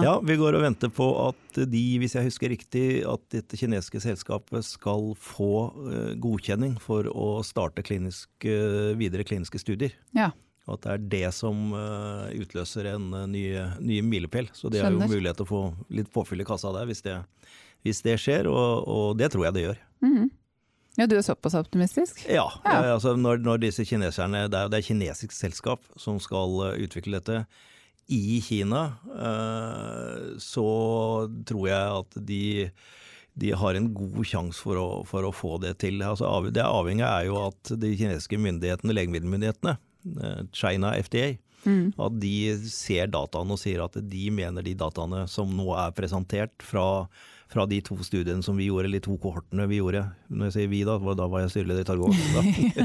Ja, 0.05 0.13
vi 0.23 0.37
går 0.39 0.55
og 0.55 0.63
venter 0.63 0.91
på 0.95 1.09
at 1.25 1.59
de, 1.71 1.83
hvis 1.99 2.15
jeg 2.15 2.29
husker 2.29 2.51
riktig, 2.51 2.85
at 3.07 3.25
dette 3.35 3.59
kinesiske 3.59 3.99
selskapet 4.03 4.63
skal 4.67 5.11
få 5.19 5.51
eh, 5.91 6.13
godkjenning 6.23 6.77
for 6.83 7.09
å 7.11 7.27
starte 7.47 7.83
klinisk, 7.85 8.29
eh, 8.47 8.95
videre 8.99 9.27
kliniske 9.27 9.59
studier. 9.59 9.95
Ja. 10.15 10.31
Og 10.65 10.77
at 10.79 10.85
det 10.85 10.93
er 10.95 11.03
det 11.11 11.33
som 11.37 11.75
eh, 11.75 12.31
utløser 12.39 12.93
en 12.95 13.11
ny, 13.31 13.43
ny 13.83 13.99
milepæl. 14.07 14.49
Så 14.55 14.71
det 14.71 14.81
er 14.81 14.95
jo 14.95 15.03
mulighet 15.03 15.41
til 15.41 15.47
å 15.47 15.51
få 15.51 15.61
litt 15.93 16.11
påfyll 16.15 16.41
i 16.41 16.47
kassa 16.47 16.71
der 16.75 16.87
hvis 16.89 17.03
det, 17.05 17.19
hvis 17.85 18.01
det 18.07 18.15
skjer, 18.23 18.47
og, 18.51 18.87
og 18.87 19.19
det 19.19 19.33
tror 19.35 19.49
jeg 19.49 19.59
det 19.59 19.67
gjør. 19.67 19.85
Mhm. 20.07 20.33
Ja, 20.97 21.05
du 21.11 21.15
er 21.17 21.21
såpass 21.25 21.55
optimistisk? 21.59 22.21
Ja, 22.29 22.47
Ja. 22.63 22.75
ja, 22.85 22.93
altså 22.95 23.15
når, 23.19 23.41
når 23.43 23.59
disse 23.65 23.83
kineserne 23.85 24.45
Det 24.49 24.55
er 24.59 24.69
det 24.71 24.77
er 24.79 24.83
et 24.83 24.87
kinesisk 24.87 25.31
selskap 25.35 25.81
som 25.99 26.19
skal 26.23 26.53
eh, 26.71 26.83
utvikle 26.87 27.19
dette 27.19 27.45
i 28.07 28.37
Kina, 28.45 28.83
eh, 29.17 30.35
så 30.39 30.65
tror 31.49 31.67
jeg 31.71 31.97
at 32.01 32.19
de 32.27 32.43
de 33.35 33.49
har 33.51 33.75
en 33.75 33.89
god 33.91 34.21
sjanse 34.23 34.61
for, 34.63 34.77
for 35.03 35.25
å 35.27 35.31
få 35.35 35.57
det 35.59 35.73
til. 35.83 35.97
Altså, 36.07 36.29
det 36.55 36.63
avhengig 36.63 37.03
er 37.03 37.25
jo 37.27 37.35
at 37.49 37.71
de 37.81 37.89
kinesiske 37.99 38.37
myndighetene, 38.39 38.93
legemiddelmyndighetene, 38.95 39.73
eh, 40.23 40.43
China 40.55 40.93
FDA, 40.95 41.33
Mm. 41.65 41.95
at 41.97 42.19
de 42.21 42.31
ser 42.69 43.07
dataene 43.09 43.51
og 43.55 43.57
sier 43.57 43.81
at 43.83 43.95
de 44.07 44.29
mener 44.29 44.61
de 44.61 44.75
dataene 44.77 45.23
som 45.27 45.49
nå 45.49 45.65
er 45.81 45.91
presentert 45.97 46.61
fra, 46.61 47.07
fra 47.51 47.65
de 47.69 47.77
to 47.85 47.95
studiene 48.03 48.41
som 48.43 48.57
vi 48.57 48.65
gjorde, 48.69 48.87
eller 48.89 48.99
de 48.99 49.05
to 49.05 49.15
kohortene 49.21 49.67
vi 49.69 49.77
gjorde. 49.79 50.01
Når 50.33 50.49
jeg 50.49 50.55
sier 50.55 50.69
vi, 50.71 50.79
da, 50.87 50.95
da 51.19 51.27
var 51.29 51.43
jeg 51.45 51.53
styreleder 51.53 51.85
i 51.85 51.87
Targo. 51.87 52.09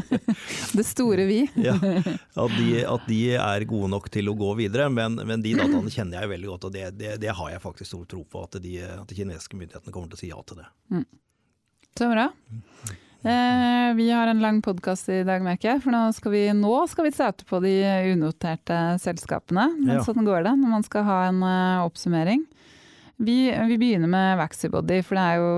Det 0.76 0.84
store 0.86 1.24
vi. 1.30 1.40
Ja, 1.68 1.74
at, 1.80 2.56
de, 2.58 2.68
at 2.86 3.08
de 3.08 3.20
er 3.40 3.66
gode 3.68 3.90
nok 3.92 4.08
til 4.12 4.28
å 4.30 4.36
gå 4.38 4.52
videre, 4.60 4.88
men, 4.92 5.16
men 5.26 5.42
de 5.44 5.56
dataene 5.58 5.90
kjenner 5.92 6.22
jeg 6.22 6.32
veldig 6.36 6.52
godt, 6.52 6.68
og 6.68 6.74
det, 6.76 6.86
det, 7.00 7.16
det 7.22 7.34
har 7.36 7.52
jeg 7.54 7.62
faktisk 7.64 7.90
stor 7.92 8.06
tro 8.10 8.24
på, 8.24 8.44
at 8.46 8.60
de, 8.62 8.76
at 8.84 9.08
de 9.10 9.18
kinesiske 9.22 9.58
myndighetene 9.58 9.94
kommer 9.94 10.12
til 10.12 10.18
å 10.20 10.22
si 10.24 10.30
ja 10.32 10.40
til 10.46 10.60
det. 10.62 10.68
Så 11.98 12.08
bra. 12.12 12.28
Eh, 13.20 13.94
vi 13.98 14.06
har 14.10 14.30
en 14.30 14.40
lang 14.40 14.62
podkast 14.64 15.08
i 15.12 15.22
dag, 15.28 15.42
merker 15.44 15.74
jeg. 15.74 15.82
For 15.84 15.92
nå 15.92 16.06
skal 16.16 16.32
vi, 16.32 16.44
nå 16.56 16.76
skal 16.88 17.04
vi 17.08 17.12
starte 17.12 17.44
på 17.48 17.60
de 17.64 17.74
unoterte 18.14 18.78
selskapene. 19.02 19.66
Men 19.76 19.98
Ja. 19.98 20.04
sånn 20.06 20.24
går 20.24 20.46
det 20.46 20.54
når 20.62 20.72
man 20.78 20.86
skal 20.86 21.04
ha 21.04 21.18
en 21.28 21.42
uh, 21.44 21.84
oppsummering. 21.84 22.46
Vi, 23.20 23.38
vi 23.68 23.76
begynner 23.76 24.08
med 24.08 24.38
Vaxybody, 24.40 25.02
for 25.04 25.18
det 25.18 25.24
er 25.28 25.40
jo 25.42 25.50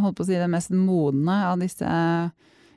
holdt 0.00 0.16
på 0.16 0.24
å 0.24 0.28
si, 0.28 0.38
det 0.40 0.48
mest 0.48 0.72
modne 0.72 1.34
av 1.50 1.60
disse 1.60 1.90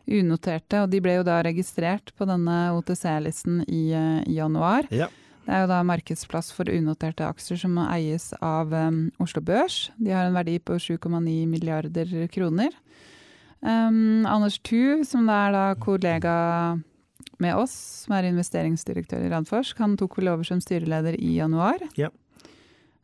unoterte. 0.09 0.81
Og 0.83 0.91
de 0.91 0.99
ble 1.03 1.19
jo 1.19 1.25
da 1.27 1.37
registrert 1.45 2.11
på 2.17 2.27
denne 2.27 2.57
OTC-listen 2.75 3.63
i, 3.67 3.89
eh, 3.95 4.19
i 4.27 4.35
januar. 4.41 4.89
Ja. 4.91 5.07
Det 5.45 5.55
er 5.55 5.63
jo 5.63 5.71
da 5.71 5.79
markedsplass 5.87 6.51
for 6.53 6.69
unoterte 6.69 7.25
aksjer 7.25 7.57
som 7.63 7.79
eies 7.87 8.27
av 8.43 8.75
um, 8.75 8.99
Oslo 9.23 9.41
Børs. 9.41 9.87
De 9.97 10.11
har 10.13 10.27
en 10.27 10.35
verdi 10.35 10.59
på 10.61 10.75
7,9 10.77 11.47
milliarder 11.49 12.11
kroner. 12.29 12.75
Um, 13.63 14.27
Anders 14.29 14.59
Thu, 14.59 15.01
som 15.07 15.25
da 15.25 15.39
er 15.47 15.55
da 15.55 15.63
kollega 15.79 16.35
med 17.39 17.55
oss, 17.55 17.73
som 18.03 18.13
er 18.19 18.27
investeringsdirektør 18.29 19.23
i 19.25 19.31
Radforsk, 19.31 19.79
han 19.79 19.95
tok 19.97 20.19
vel 20.19 20.35
over 20.35 20.45
som 20.45 20.61
styreleder 20.61 21.15
i 21.17 21.37
januar. 21.39 21.81
Ja. 21.97 22.11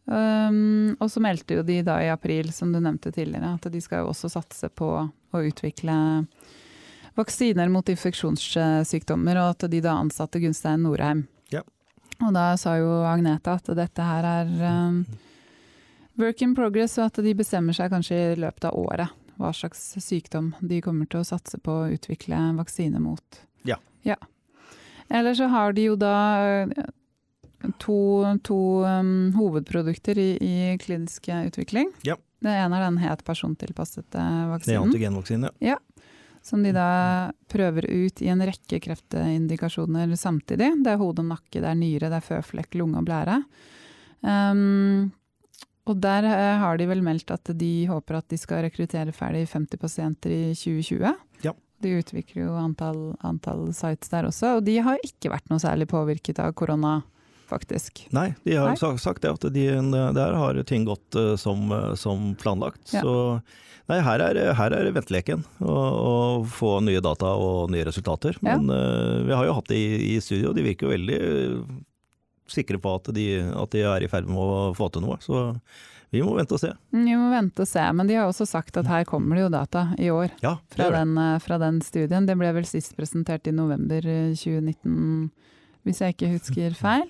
Um, 0.05 0.93
og 1.01 1.09
så 1.09 1.21
meldte 1.23 1.57
jo 1.57 1.63
de 1.65 1.79
da 1.85 1.97
i 2.03 2.11
april, 2.13 2.51
som 2.53 2.73
du 2.73 2.77
nevnte 2.79 3.11
tidligere, 3.11 3.55
at 3.57 3.65
de 3.73 3.81
skal 3.81 4.03
jo 4.03 4.11
også 4.11 4.29
satse 4.29 4.69
på 4.69 4.89
å 5.01 5.41
utvikle 5.41 5.95
vaksiner 7.15 7.71
mot 7.73 7.89
infeksjonssykdommer, 7.89 9.39
og 9.41 9.55
at 9.55 9.67
de 9.71 9.81
da 9.81 9.95
ansatte 9.97 10.41
Gunstein 10.43 10.83
Norheim. 10.85 11.25
Ja. 11.53 11.63
Og 12.21 12.35
da 12.35 12.51
sa 12.59 12.75
jo 12.77 13.01
Agnete 13.07 13.55
at 13.57 13.71
dette 13.77 14.05
her 14.05 14.27
er 14.29 14.51
um, 14.61 15.01
work 16.21 16.43
in 16.45 16.55
progress, 16.57 16.99
og 16.99 17.09
at 17.09 17.23
de 17.25 17.35
bestemmer 17.37 17.75
seg 17.75 17.91
kanskje 17.93 18.19
i 18.19 18.41
løpet 18.45 18.69
av 18.69 18.77
året 18.77 19.21
hva 19.35 19.51
slags 19.51 19.81
sykdom 19.99 20.53
de 20.63 20.79
kommer 20.83 21.09
til 21.11 21.19
å 21.19 21.27
satse 21.27 21.57
på 21.59 21.73
å 21.81 21.89
utvikle 21.91 22.37
vaksine 22.55 23.01
mot. 23.03 23.41
Ja. 23.67 23.75
ja. 24.07 24.15
Eller 25.09 25.35
så 25.35 25.49
har 25.51 25.75
de 25.75 25.89
jo 25.89 25.97
da 25.99 26.15
to, 27.81 27.97
to 28.43 28.57
um, 28.85 29.31
hovedprodukter 29.35 30.17
i, 30.21 30.29
i 30.41 30.77
klinisk 30.81 31.29
utvikling. 31.29 31.91
Ja. 32.07 32.17
Det 32.45 32.51
ene 32.51 32.77
er 32.77 32.85
den 32.85 32.99
het 33.01 33.23
persontilpassede 33.25 34.05
Det 34.13 34.21
er 34.21 34.49
vaksinen 34.51 34.91
Ja. 35.63 35.77
som 36.45 36.61
de 36.61 36.71
da 36.75 37.31
prøver 37.49 37.87
ut 37.89 38.21
i 38.21 38.27
en 38.29 38.43
rekke 38.45 38.77
kreftindikasjoner 38.83 40.11
samtidig. 40.19 40.71
Det 40.83 40.91
er 40.93 41.01
hode 41.01 41.23
og 41.23 41.31
nakke, 41.31 41.57
det 41.57 41.65
er 41.71 41.79
nyre, 41.79 42.11
det 42.11 42.19
er 42.19 42.27
føflekk, 42.27 42.75
lunge 42.77 43.01
og 43.01 43.07
blære. 43.07 43.39
Um, 44.21 45.11
og 45.85 45.99
der 46.01 46.25
eh, 46.25 46.57
har 46.61 46.77
de 46.77 46.87
vel 46.89 47.03
meldt 47.05 47.29
at 47.33 47.51
de 47.57 47.85
håper 47.89 48.17
at 48.17 48.29
de 48.29 48.37
skal 48.41 48.63
rekruttere 48.65 49.13
ferdig 49.13 49.43
50 49.51 49.81
pasienter 49.81 50.33
i 50.33 50.53
2020. 50.57 51.11
Ja. 51.45 51.53
De 51.83 51.91
utvikler 51.99 52.47
jo 52.47 52.55
antall, 52.57 53.01
antall 53.25 53.67
sites 53.75 54.09
der 54.09 54.25
også, 54.29 54.55
og 54.57 54.65
de 54.65 54.79
har 54.81 55.01
ikke 55.05 55.29
vært 55.33 55.51
noe 55.51 55.61
særlig 55.61 55.89
påvirket 55.91 56.41
av 56.41 56.55
korona, 56.57 56.99
faktisk. 57.47 58.05
Nei, 58.15 58.33
de 58.43 58.57
har 58.57 58.73
Nei. 58.73 58.97
sagt 59.01 59.23
det, 59.23 59.31
at 59.35 59.47
de, 59.53 59.67
der 60.15 60.35
har 60.39 60.59
ting 60.67 60.85
gått 60.87 61.15
eh, 61.19 61.35
som, 61.39 61.71
eh, 61.71 61.93
som 61.99 62.33
planlagt. 62.41 62.93
Ja. 62.93 63.01
Så 63.05 63.15
nei, 63.91 63.99
her 64.01 64.23
er, 64.25 64.41
her 64.57 64.75
er 64.75 64.91
venteleken 64.95 65.43
å, 65.61 66.43
få 66.49 66.79
nye 66.85 67.03
data 67.05 67.35
og 67.37 67.73
nye 67.73 67.85
resultater. 67.87 68.37
Ja. 68.41 68.57
Men 68.57 68.69
eh, 68.73 69.25
vi 69.29 69.35
har 69.35 69.49
jo 69.49 69.57
hatt 69.59 69.71
det 69.71 69.81
i, 69.81 70.15
i 70.15 70.21
studio, 70.23 70.53
de 70.55 70.65
virker 70.65 70.87
jo 70.89 70.95
veldig 70.95 71.19
sikre 72.51 72.77
på 72.77 72.93
at 72.99 73.09
de, 73.15 73.27
at 73.57 73.73
de 73.73 73.83
er 73.89 74.05
i 74.05 74.09
ferd 74.09 74.29
med 74.29 74.37
å 74.37 74.71
få 74.77 74.91
til 74.93 75.05
noe. 75.05 75.17
Så 75.23 75.47
vi 76.13 76.21
må 76.23 76.35
vente 76.37 76.55
og 76.55 76.61
se. 76.61 76.69
Mm, 76.93 77.05
Vi 77.07 77.15
må 77.17 77.31
vente 77.33 77.63
og 77.63 77.67
se, 77.67 77.81
men 77.97 78.07
de 78.07 78.15
har 78.19 78.29
også 78.29 78.45
sagt 78.47 78.77
at 78.79 78.87
her 78.87 79.07
kommer 79.09 79.35
det 79.35 79.47
jo 79.47 79.53
data 79.53 79.87
i 79.99 80.11
år. 80.13 80.29
Ja, 80.45 80.57
fra 80.71 80.91
den, 80.93 81.17
fra 81.43 81.57
den 81.59 81.81
studien. 81.83 82.27
Det 82.29 82.37
ble 82.39 82.53
vel 82.55 82.67
sist 82.69 82.95
presentert 82.97 83.49
i 83.49 83.55
november 83.55 84.05
eh, 84.05 84.31
2019, 84.37 85.31
hvis 85.85 85.99
jeg 86.01 86.09
ikke 86.15 86.31
husker 86.35 86.73
feil. 86.77 87.07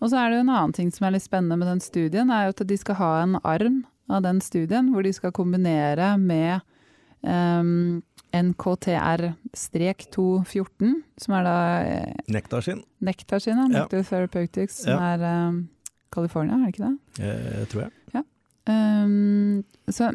Og 0.00 0.10
så 0.12 0.16
er 0.20 0.26
det 0.32 0.36
jo 0.40 0.44
en 0.46 0.52
annen 0.56 0.74
ting 0.76 0.90
som 0.92 1.06
er 1.08 1.14
litt 1.16 1.24
spennende 1.24 1.56
med 1.60 1.68
den 1.70 1.80
studien, 1.80 2.28
er 2.30 2.42
jo 2.48 2.52
at 2.56 2.66
de 2.68 2.76
skal 2.80 2.94
ha 2.98 3.12
en 3.22 3.34
arm 3.44 3.76
av 4.12 4.20
den 4.26 4.38
studien 4.44 4.90
hvor 4.92 5.02
de 5.06 5.12
skal 5.16 5.32
kombinere 5.34 6.08
med 6.20 6.60
um, 7.24 8.02
NKTR-214, 8.36 10.90
som 11.22 11.34
er 11.38 11.42
da 11.46 11.54
eh, 11.86 12.12
Nektarskinn, 12.32 12.82
Nektarsin, 13.06 13.56
Ja. 13.62 13.66
Nectar 13.72 14.02
Therapeutics, 14.10 14.76
som 14.84 14.92
Ja. 14.92 14.96
er 15.14 15.18
um, 15.48 15.56
California, 16.12 16.54
er 16.54 16.60
det 16.66 16.72
ikke 16.74 16.86
det? 16.86 16.96
eh, 17.24 17.64
tror 17.72 17.80
jeg. 17.86 17.92
Um, 18.68 19.62
så, 19.88 20.08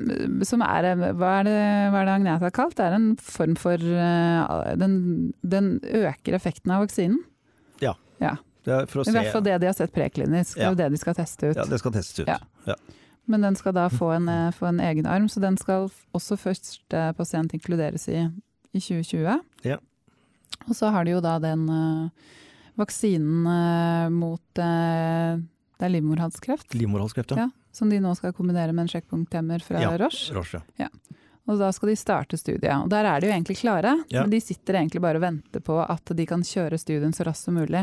som 0.43 0.59
er, 0.61 0.83
hva 1.15 1.29
er, 1.39 1.43
det, 1.47 1.53
hva 1.93 2.01
er 2.01 2.05
det 2.09 2.15
Agneta 2.17 2.43
har 2.43 2.51
kalt? 2.51 2.75
Det 2.75 2.83
er 2.83 2.91
en 2.97 3.13
form 3.15 3.55
for 3.55 3.77
uh, 3.79 4.75
den, 4.75 5.31
den 5.41 5.79
øker 5.87 6.35
effekten 6.35 6.67
av 6.75 6.81
vaksinen. 6.83 7.21
Det 8.61 8.73
er 8.77 8.85
I 8.85 9.13
hvert 9.15 9.31
fall 9.33 9.43
det 9.43 9.57
de 9.63 9.69
har 9.71 9.73
sett 9.73 9.93
preklinisk. 9.93 10.57
Det 10.57 10.67
er 10.67 10.75
jo 10.75 10.77
det 10.77 10.91
de 10.93 10.99
skal 11.01 11.17
teste 11.17 11.49
ut. 11.49 11.57
Ja, 11.57 11.65
det 11.65 11.79
skal 11.81 11.95
testes 11.95 12.21
ut. 12.21 12.29
Ja. 12.67 12.75
Men 13.29 13.45
den 13.45 13.57
skal 13.57 13.73
da 13.73 13.87
få 13.89 14.11
en, 14.13 14.29
eh, 14.29 14.51
få 14.53 14.67
en 14.69 14.79
egen 14.83 15.07
arm, 15.09 15.27
så 15.29 15.41
den 15.41 15.57
skal 15.57 15.89
også 16.13 16.37
første 16.37 17.03
pasient 17.17 17.53
inkluderes 17.57 18.07
i 18.09 18.27
i 18.71 18.79
2020. 18.79 19.39
Ja. 19.61 19.77
Og 20.67 20.75
så 20.75 20.91
har 20.93 21.05
de 21.05 21.15
jo 21.15 21.21
da 21.23 21.37
den 21.43 21.65
uh, 21.69 22.35
vaksinen 22.79 23.47
uh, 23.47 24.11
mot 24.13 24.61
uh, 24.61 25.39
Det 25.79 25.87
er 25.87 25.93
livmorhalskreft. 25.95 26.75
Livmorhalskreft, 26.77 27.35
ja. 27.35 27.47
ja. 27.47 27.49
Som 27.75 27.91
de 27.91 28.01
nå 28.03 28.13
skal 28.15 28.35
kombinere 28.35 28.75
med 28.75 28.85
en 28.85 28.93
sjekkpunkthemmer 28.93 29.63
fra 29.63 29.81
ja, 29.81 29.91
Roche. 29.99 30.35
Roche 30.35 30.61
ja. 30.79 30.89
Og 31.49 31.57
da 31.59 31.71
skal 31.73 31.89
de 31.89 31.97
starte 31.97 32.37
studiet. 32.37 32.71
Og 32.77 32.89
der 32.91 33.07
er 33.07 33.19
de 33.19 33.27
jo 33.27 33.33
egentlig 33.33 33.57
klare, 33.63 33.95
ja. 34.11 34.21
men 34.21 34.31
de 34.31 34.39
sitter 34.43 34.77
egentlig 34.77 35.01
bare 35.03 35.19
og 35.19 35.25
venter 35.25 35.63
på 35.65 35.79
at 35.81 36.13
de 36.15 36.25
kan 36.29 36.43
kjøre 36.45 36.77
studien 36.79 37.15
så 37.15 37.25
raskt 37.27 37.49
som 37.49 37.57
mulig. 37.57 37.81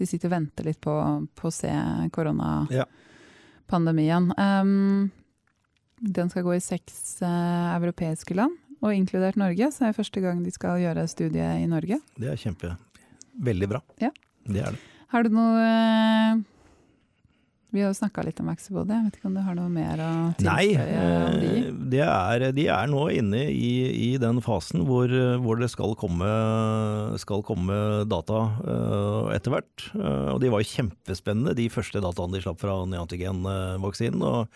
De 0.00 0.06
sitter 0.08 0.30
og 0.30 0.36
venter 0.38 0.64
litt 0.64 0.80
på, 0.80 0.94
på 1.36 1.48
å 1.50 1.52
se 1.52 1.68
koronapandemien. 2.14 4.30
Um, 4.40 5.10
den 6.00 6.30
skal 6.32 6.46
gå 6.46 6.54
i 6.56 6.62
seks 6.64 7.20
uh, 7.20 7.76
europeiske 7.76 8.32
land, 8.38 8.56
og 8.80 8.96
inkludert 8.96 9.36
Norge. 9.40 9.68
Så 9.74 9.84
er 9.84 9.88
det 9.92 10.00
første 10.00 10.20
gang 10.24 10.40
de 10.44 10.52
skal 10.54 10.80
gjøre 10.80 11.08
studiet 11.12 11.60
i 11.60 11.68
Norge. 11.68 11.96
Det 12.16 12.28
er 12.32 12.36
kjempe. 12.40 12.68
Veldig 13.44 13.68
bra. 13.68 13.80
Ja. 14.00 14.08
Det 14.48 14.60
er 14.64 14.70
det. 14.72 14.80
Har 15.12 15.20
du 15.26 15.30
noe 15.34 15.60
uh, 15.60 16.40
vi 17.70 17.82
har 17.82 17.90
jo 17.90 17.96
snakka 17.98 18.24
litt 18.26 18.40
om 18.42 18.48
Maxibody, 18.50 18.94
jeg 18.94 19.06
vet 19.06 19.18
ikke 19.18 19.28
om 19.30 19.36
du 19.36 19.42
har 19.46 19.56
noe 19.58 19.70
mer 19.72 20.02
å 20.02 20.10
tilføye 20.38 20.86
om 20.86 21.36
de? 21.42 21.50
Nei, 21.90 22.00
er, 22.04 22.46
de 22.56 22.66
er 22.72 22.90
nå 22.90 23.04
inne 23.14 23.44
i, 23.50 23.72
i 23.90 24.10
den 24.22 24.40
fasen 24.44 24.84
hvor, 24.88 25.12
hvor 25.44 25.60
det 25.60 25.70
skal 25.72 25.94
komme, 26.00 26.30
skal 27.22 27.44
komme 27.46 27.78
data 28.10 28.42
uh, 28.64 29.30
etter 29.34 29.54
hvert. 29.54 29.86
Og 29.94 30.40
de 30.42 30.50
var 30.52 30.64
jo 30.64 30.72
kjempespennende, 30.72 31.56
de 31.58 31.70
første 31.72 32.02
dataene 32.02 32.38
de 32.38 32.44
slapp 32.44 32.60
fra 32.62 32.80
neantigenvaksinen. 32.90 34.22
og 34.22 34.50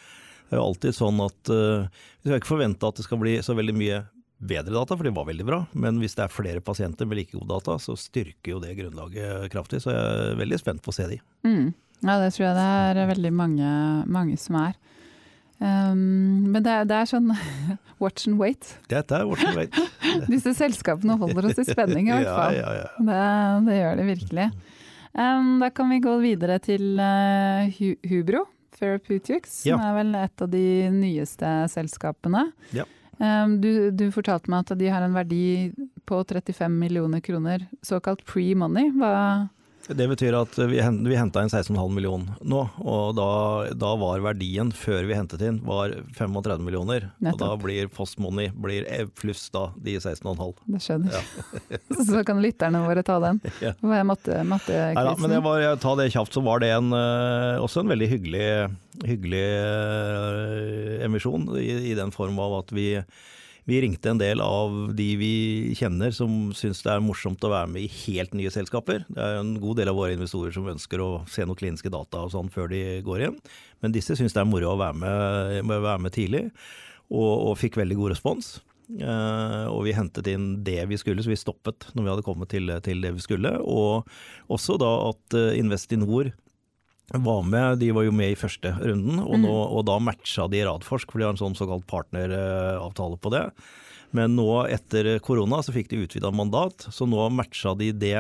det 0.44 0.58
er 0.58 0.60
jo 0.60 0.66
alltid 0.68 0.94
sånn 0.94 1.20
at 1.24 1.48
Vi 1.48 2.28
skal 2.28 2.36
ikke 2.36 2.50
forvente 2.50 2.86
at 2.86 2.98
det 2.98 3.06
skal 3.06 3.18
bli 3.22 3.38
så 3.42 3.56
veldig 3.56 3.74
mye 3.78 4.02
bedre 4.44 4.74
data, 4.74 4.96
for 4.96 5.06
de 5.06 5.12
var 5.14 5.28
veldig 5.28 5.46
bra. 5.46 5.60
Men 5.72 5.98
hvis 6.02 6.16
det 6.18 6.26
er 6.26 6.32
flere 6.32 6.62
pasienter 6.64 7.08
med 7.08 7.20
like 7.20 7.34
gode 7.36 7.50
data, 7.50 7.78
så 7.80 7.96
styrker 7.98 8.54
jo 8.54 8.60
det 8.62 8.74
grunnlaget 8.78 9.48
kraftig. 9.52 9.82
Så 9.84 9.94
jeg 9.94 10.02
er 10.02 10.38
veldig 10.40 10.60
spent 10.60 10.84
på 10.84 10.92
å 10.92 10.96
se 10.96 11.08
de. 11.10 11.20
Mm. 11.46 11.72
Ja, 12.05 12.18
det 12.20 12.34
tror 12.34 12.44
jeg 12.50 12.57
det 12.59 13.02
er 13.02 13.12
veldig 13.14 13.32
mange, 13.32 13.68
mange 14.12 14.36
som 14.40 14.59
er. 14.61 14.74
Um, 15.64 16.50
men 16.52 16.61
det 16.64 16.72
er, 16.72 16.86
det 16.88 16.96
er, 16.98 17.09
sånn 17.09 17.30
watch 18.02 18.26
and 18.28 18.36
wait. 18.40 18.74
Dette 18.90 19.16
er 19.16 19.28
watch 19.28 19.44
and 19.48 19.57
wait. 19.57 19.78
Disse 20.32 20.52
selskapene 20.59 21.16
holder 21.20 21.48
oss 21.48 21.61
i 21.62 21.66
spenning 21.68 22.11
i 22.11 22.14
hvert 22.18 22.28
fall. 22.28 22.59
Ja, 22.59 22.72
ja, 22.74 22.82
ja. 22.82 23.05
Det, 23.09 23.20
det, 23.68 23.78
gjør 23.78 24.00
det 24.00 24.09
virkelig. 24.11 24.48
Um, 25.14 25.55
da 25.62 25.70
kan 25.70 25.94
vi 25.94 26.02
gå 26.05 26.18
videre 26.20 26.59
til 26.62 26.98
uh, 26.98 27.80
Hubro 28.11 28.44
Therapeutics, 28.74 29.62
som 29.62 29.80
er 29.80 29.96
vel 30.00 30.12
et 30.18 30.42
av 30.42 30.50
de 30.50 30.66
nyeste 30.90 31.50
selskapene. 31.70 32.48
Um, 33.22 33.61
du, 33.62 33.70
du, 33.94 34.09
fortalte 34.12 34.50
meg 34.50 34.66
at 34.66 34.74
de 34.80 34.88
har 34.90 35.05
en 35.07 35.14
verdi 35.14 35.70
på 36.05 36.18
35 36.26 36.66
millioner 36.74 37.22
kroner, 37.24 37.62
såkalt 37.86 38.26
pre-money. 38.26 38.90
Hva 38.98 39.14
det 39.89 40.07
betyr 40.09 40.37
at 40.39 40.57
vi, 40.59 40.78
vi 40.80 41.16
henta 41.18 41.43
inn 41.45 41.51
16,5 41.51 41.93
millioner 41.93 42.39
nå, 42.41 42.61
og 42.80 43.16
da, 43.18 43.28
da, 43.76 43.91
var 44.01 44.22
verdien 44.24 44.70
før 44.74 45.05
vi 45.09 45.16
hentet 45.16 45.43
inn 45.45 45.59
var 45.66 45.93
35 46.16 46.64
millioner. 46.64 47.11
Nettopp. 47.18 47.35
Og 47.35 47.43
da 47.43 47.59
blir 47.64 47.91
postmoney 47.93 48.49
blir 48.55 48.87
pluss 49.18 49.47
da 49.55 49.66
de 49.76 49.97
16,5. 49.99 50.55
Det 50.72 50.80
skjønner. 50.85 51.18
Ja. 51.18 51.80
så 52.11 52.24
kan 52.26 52.41
lytterne 52.45 52.85
våre 52.87 53.05
ta 53.07 53.20
den. 53.24 53.43
Ja. 53.64 53.70
Hva 53.80 54.01
er 54.01 54.05
matte, 54.05 54.41
mattekrisen? 54.45 54.99
Nei 54.99 55.12
men 55.22 55.32
jeg, 55.37 55.43
var, 55.45 55.61
jeg 55.62 55.78
tar 55.80 55.95
det 55.97 56.09
kjapt, 56.12 56.35
så 56.37 56.43
var 56.45 56.61
det 56.61 56.72
en, 56.74 56.91
uh, 56.93 57.62
også 57.62 57.80
en 57.80 57.93
veldig 57.93 58.09
hyggelig, 58.11 58.49
hyggelig 59.07 59.45
uh, 59.62 61.05
emisjon, 61.07 61.47
i, 61.61 61.70
i 61.93 61.95
den 61.97 62.12
form 62.12 62.41
av 62.43 62.59
at 62.59 62.74
vi 62.74 62.89
vi 63.64 63.80
ringte 63.80 64.10
en 64.12 64.20
del 64.20 64.42
av 64.44 64.74
de 64.96 65.06
vi 65.16 65.34
kjenner 65.78 66.12
som 66.12 66.50
syns 66.56 66.82
det 66.84 66.92
er 66.92 67.04
morsomt 67.04 67.44
å 67.46 67.52
være 67.52 67.70
med 67.72 67.86
i 67.86 67.92
helt 68.04 68.34
nye 68.36 68.52
selskaper. 68.52 69.06
Det 69.08 69.24
er 69.24 69.38
en 69.40 69.54
god 69.62 69.80
del 69.80 69.88
av 69.88 69.96
våre 69.96 70.12
investorer 70.16 70.52
som 70.52 70.68
ønsker 70.68 71.00
å 71.00 71.08
se 71.32 71.46
noen 71.46 71.58
kliniske 71.58 71.92
data 71.92 72.26
og 72.26 72.34
sånn 72.34 72.52
før 72.52 72.68
de 72.74 72.82
går 73.06 73.28
inn. 73.28 73.40
Men 73.80 73.96
disse 73.96 74.16
syns 74.18 74.36
det 74.36 74.42
er 74.42 74.50
moro 74.50 74.74
å 74.74 74.80
være 74.80 75.00
med, 75.00 75.72
være 75.72 76.04
med 76.04 76.12
tidlig, 76.16 76.44
og, 77.08 77.32
og, 77.32 77.56
fikk 77.60 77.80
veldig 77.80 77.98
god 78.02 78.14
respons. 78.14 78.54
Uh, 79.00 79.64
og 79.72 79.86
vi 79.86 79.96
hentet 79.96 80.28
inn 80.28 80.58
det 80.64 80.82
vi 80.90 80.98
skulle, 81.00 81.24
så 81.24 81.32
vi 81.32 81.40
stoppet 81.40 81.88
når 81.96 82.04
vi 82.04 82.12
hadde 82.12 82.26
kommet 82.26 82.52
til, 82.52 82.68
til 82.84 83.00
det 83.00 83.14
vi 83.16 83.24
skulle. 83.24 83.56
Og 83.64 84.04
også 84.52 84.76
da 84.80 84.92
at 85.08 85.36
uh, 85.40 85.56
Investinor 85.56 86.34
var 87.12 87.42
med, 87.42 87.78
de 87.78 87.90
var 87.92 88.07
jo 88.07 88.12
med 88.16 88.32
i 88.32 88.38
første 88.38 88.70
runden, 88.80 89.20
og, 89.20 89.36
nå, 89.36 89.52
mm. 89.52 89.74
og 89.76 89.84
da 89.88 89.98
matcha 90.00 90.46
de 90.50 90.62
Radforsk, 90.64 91.12
for 91.12 91.20
de 91.20 91.26
har 91.26 91.34
en 91.34 91.40
sånn 91.40 91.59
såkalt 91.59 91.86
partneravtale 91.90 93.18
på 93.20 93.32
det. 93.34 93.44
Men 94.14 94.36
nå 94.38 94.48
etter 94.70 95.16
korona 95.24 95.61
så 95.62 95.74
fikk 95.74 95.90
de 95.90 96.05
utvida 96.07 96.30
mandat, 96.34 96.86
så 96.94 97.07
nå 97.09 97.28
matcha 97.34 97.74
de 97.78 97.90
det 97.92 98.18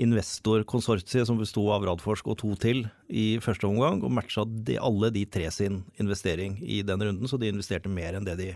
investorkonsortiet 0.00 1.28
som 1.28 1.38
besto 1.38 1.66
av 1.74 1.84
Radforsk 1.84 2.30
og 2.32 2.38
to 2.40 2.54
til 2.60 2.86
i 3.08 3.34
første 3.42 3.68
omgang, 3.68 4.00
og 4.02 4.14
matcha 4.16 4.46
de, 4.48 4.78
alle 4.80 5.12
de 5.14 5.26
tre 5.28 5.50
sin 5.54 5.82
investering 6.00 6.58
i 6.64 6.80
den 6.86 7.04
runden, 7.04 7.28
så 7.28 7.38
de 7.40 7.52
investerte 7.52 7.92
mer 7.92 8.16
enn 8.16 8.26
det 8.26 8.38
de 8.40 8.50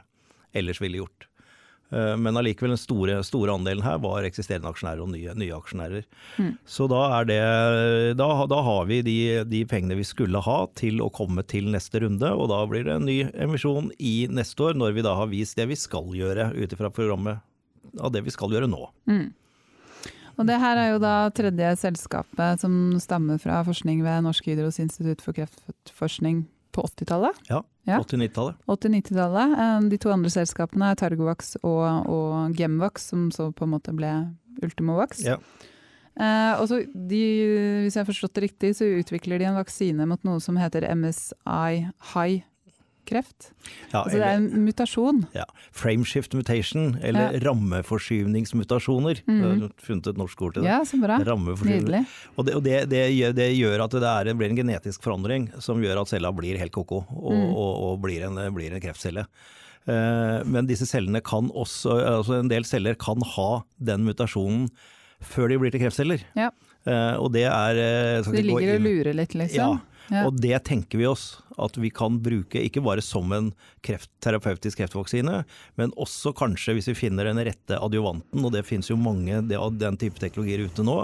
ellers 0.57 0.81
ville 0.83 1.03
gjort. 1.03 1.29
Eh, 1.93 2.17
men 2.17 2.37
allikevel 2.37 2.73
den 2.75 2.81
store, 2.81 3.19
store, 3.27 3.55
andelen 3.55 3.85
her 3.85 4.01
var 4.03 4.27
eksisterende 4.27 4.71
aksjonærer 4.71 5.03
og 5.05 5.13
nye, 5.13 5.35
nye 5.39 5.57
aksjonærer. 5.57 6.09
Mm. 6.41 6.53
Så 6.67 6.89
da, 6.91 7.03
det, 7.29 7.39
da, 8.19 8.29
da, 8.51 8.61
har 8.69 8.89
vi 8.91 9.01
de, 9.07 9.19
de, 9.51 9.63
pengene 9.71 9.99
vi 9.99 10.07
skulle 10.09 10.43
ha 10.45 10.59
til 10.79 11.03
å 11.05 11.11
komme 11.15 11.45
til 11.51 11.71
neste 11.75 12.03
runde, 12.05 12.33
og 12.33 12.51
da 12.53 12.63
blir 12.71 12.89
det 12.89 12.97
en 12.97 13.09
ny 13.09 13.21
emisjon 13.47 13.93
i 13.99 14.17
neste 14.33 14.71
år, 14.71 14.79
når 14.81 14.99
vi 14.99 15.07
da 15.07 15.17
har 15.21 15.33
vist 15.33 15.61
det 15.61 15.69
vi 15.71 15.79
skal 15.79 16.15
gjøre 16.17 16.53
ut 16.57 16.77
ifra 16.77 16.93
programmet 16.95 17.45
av 18.01 18.15
det 18.15 18.25
vi 18.27 18.33
skal 18.35 18.53
gjøre 18.55 18.71
nå. 18.71 18.89
Mm. 19.11 19.29
Og 20.35 20.49
det 20.49 20.57
her 20.59 20.81
er 20.81 20.89
jo 20.91 21.03
da 21.03 21.29
tredje 21.31 21.69
selskapet 21.79 22.65
som 22.65 22.97
stammer 22.99 23.39
fra 23.39 23.61
forskning 23.67 24.01
ved 24.03 24.25
Norsk 24.27 24.49
Hydros 24.51 24.81
institutt 24.83 25.23
for 25.23 25.37
kreftforskning 25.37 26.43
på 26.75 26.85
80-tallet? 26.89 27.43
Ja, 27.51 27.61
ja. 27.89 28.01
80-90-tallet. 28.03 28.63
80-90-tallet. 28.71 29.59
Eh, 29.65 29.77
de 29.93 30.01
to 30.03 30.13
andre 30.15 30.33
selskapene 30.35 30.91
er 30.91 30.99
Targovax 31.01 31.55
og, 31.63 32.11
og 32.11 32.59
Gemvax, 32.59 33.11
som 33.13 33.29
så 33.35 33.51
på 33.55 33.69
en 33.69 33.75
måte 33.77 33.95
ble 33.97 34.11
Ultimovax. 34.65 35.25
Ja. 35.27 35.39
Eh, 36.15 36.53
og 36.61 36.69
så 36.71 36.81
de, 36.87 37.23
hvis 37.85 37.97
jeg 37.97 38.03
har 38.03 38.11
forstått 38.11 38.37
det 38.39 38.47
riktig, 38.49 38.75
så 38.79 38.89
utvikler 39.01 39.43
de 39.43 39.49
en 39.51 39.59
vaksine 39.59 40.07
mot 40.11 40.23
noe 40.27 40.43
som 40.43 40.59
heter 40.61 40.87
MSI 40.95 41.87
high 42.15 42.43
kreft. 43.09 43.51
Ja, 43.93 44.03
altså 44.03 44.19
det 44.19 44.27
er 44.27 44.39
en 44.39 44.65
mutasjon. 44.67 45.23
Ja. 45.37 45.45
Frameshift 45.75 46.35
mutation, 46.37 46.95
eller 47.05 47.35
ja. 47.37 47.43
rammeforskyvningsmutasjoner. 47.47 49.23
Mm. 49.29 49.41
Du 49.43 49.67
har 49.67 49.75
funnet 49.87 50.11
et 50.13 50.21
norsk 50.21 50.45
ord 50.47 50.57
til 50.57 50.67
det. 50.67 50.73
Ja, 50.73 50.81
så 50.89 51.01
bra. 51.03 51.19
Nydelig. 51.21 52.05
Og, 52.35 52.47
det, 52.47 52.57
og 52.59 52.65
det, 52.67 52.79
det, 52.93 53.05
det, 53.39 53.51
gjør, 53.57 53.87
at 53.87 53.99
det, 54.29 54.37
blir 54.39 54.53
en 54.53 54.63
genetisk 54.63 55.05
forandring 55.05 55.51
som 55.63 55.83
gjør 55.83 56.03
at 56.03 56.13
cella 56.13 56.33
blir 56.35 56.59
helt 56.61 56.75
ko-ko, 56.75 57.05
og, 57.09 57.33
mm. 57.35 57.47
og, 57.53 57.71
og, 57.89 58.01
blir, 58.05 58.27
en, 58.29 58.41
blir 58.57 58.75
en 58.75 58.83
kreftcelle. 58.85 59.27
Uh, 59.85 60.41
men 60.49 60.65
disse 60.65 60.89
cellene 60.89 61.21
kan 61.21 61.51
også, 61.53 61.99
altså 62.09 62.39
en 62.41 62.49
del 62.49 62.65
celler 62.65 62.97
kan 62.97 63.21
ha 63.35 63.51
den 63.77 64.07
mutasjonen 64.07 64.71
før 65.25 65.51
de 65.53 65.59
blir 65.61 65.75
til 65.75 65.85
kreftceller. 65.85 66.25
Ja. 66.39 66.51
Uh, 66.85 67.17
og 67.21 67.31
det 67.37 67.47
er 67.49 67.81
uh, 67.81 68.25
Så 68.25 68.33
de 68.35 68.45
ligger 68.45 68.77
og 68.77 68.85
lurer 68.85 69.17
litt, 69.17 69.37
liksom? 69.37 69.79
Ja. 69.79 69.94
Og 70.25 70.37
det 70.41 70.57
tenker 70.69 71.01
vi 71.01 71.07
oss 71.09 71.39
at 71.61 71.79
vi 71.81 71.91
kan 71.95 72.19
bruke, 72.23 72.61
ikke 72.61 72.83
bare 72.85 73.05
som 73.05 73.31
en 73.33 73.53
kreft, 73.85 74.11
terapeutisk 74.25 74.81
kreftvaksine, 74.81 75.45
men 75.81 75.95
også 76.01 76.35
kanskje 76.37 76.77
hvis 76.77 76.91
vi 76.91 76.99
finner 77.07 77.31
den 77.31 77.41
rette 77.47 77.79
adjuvanten, 77.79 78.43
og 78.43 78.53
det 78.55 78.67
finnes 78.69 78.91
jo 78.91 78.99
mange 79.01 79.41
av 79.57 79.79
den 79.79 79.99
type 80.01 80.21
teknologier 80.21 80.67
ute 80.67 80.85
nå. 80.87 80.99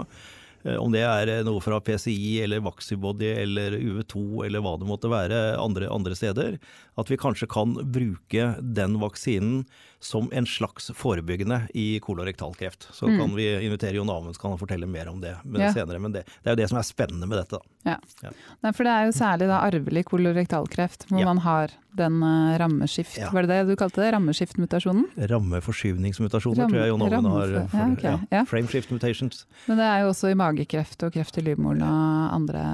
Eh, 0.63 0.77
om 0.77 0.91
det 0.93 1.03
er 1.07 1.31
noe 1.47 1.61
fra 1.63 1.79
PCI 1.81 2.41
eller 2.45 2.63
Vaxibody 2.65 3.31
eller 3.41 3.77
UV2 3.79 4.45
eller 4.45 4.63
hva 4.63 4.75
det 4.77 4.89
måtte 4.89 5.11
være 5.11 5.41
andre, 5.61 5.89
andre 5.89 6.17
steder. 6.17 6.59
At 7.01 7.11
vi 7.11 7.19
kanskje 7.19 7.49
kan 7.51 7.73
bruke 7.93 8.51
den 8.61 8.99
vaksinen 9.01 9.63
som 10.01 10.29
en 10.33 10.45
slags 10.45 10.91
forebyggende 10.95 11.61
i 11.73 11.99
kolorektalkreft. 11.99 12.87
Så 12.91 13.07
mm. 13.07 13.19
kan 13.19 13.35
vi 13.35 13.65
invitere 13.65 13.91
Jon 13.95 14.09
Amund, 14.09 14.35
så 14.35 14.41
kan 14.41 14.55
han 14.55 14.59
fortelle 14.59 14.87
mer 14.89 15.09
om 15.09 15.21
det 15.21 15.35
men 15.43 15.61
ja. 15.61 15.73
senere. 15.73 15.99
Men 15.99 16.15
det, 16.15 16.23
det, 16.41 16.49
er 16.49 16.55
jo 16.55 16.61
det 16.63 16.69
som 16.71 16.79
er 16.81 16.87
spennende 16.87 17.29
med 17.29 17.37
dette. 17.37 17.59
Ja. 17.85 17.99
ja. 18.23 18.31
Nei, 18.65 18.71
for 18.73 18.87
det 18.87 18.95
er 18.95 19.05
jo 19.09 19.13
særlig 19.15 19.49
da 19.51 19.59
arvelig 19.61 20.03
kolorektalkreft, 20.09 21.05
hvor 21.11 21.21
ja. 21.21 21.27
man 21.29 21.43
har 21.45 21.75
den 21.97 22.17
uh, 22.23 22.55
rammeskift, 22.57 23.19
var 23.33 23.45
det 23.45 23.51
det 23.51 23.73
du 23.73 23.75
kalte 23.77 24.01
det? 24.01 24.09
Rammeskiftmutasjonen? 24.15 25.05
Rammeforskyvningsmutasjoner, 25.31 26.63
Ramme, 26.63 26.73
tror 26.73 26.81
jeg 26.81 26.93
Jon 26.93 27.05
Amund 27.05 27.31
har. 27.35 27.55
For, 27.73 27.77
ja, 28.01 28.15
okay. 28.25 28.45
Frameshift 28.49 28.95
mutations. 28.95 29.45
Men 29.67 29.81
det 29.81 29.85
er 29.91 30.05
jo 30.05 30.15
også 30.15 30.31
i 30.31 30.39
magekreft 30.39 31.05
og 31.05 31.13
kreft 31.13 31.37
i 31.37 31.45
livmoren 31.45 31.85
og 31.85 32.35
andre 32.39 32.65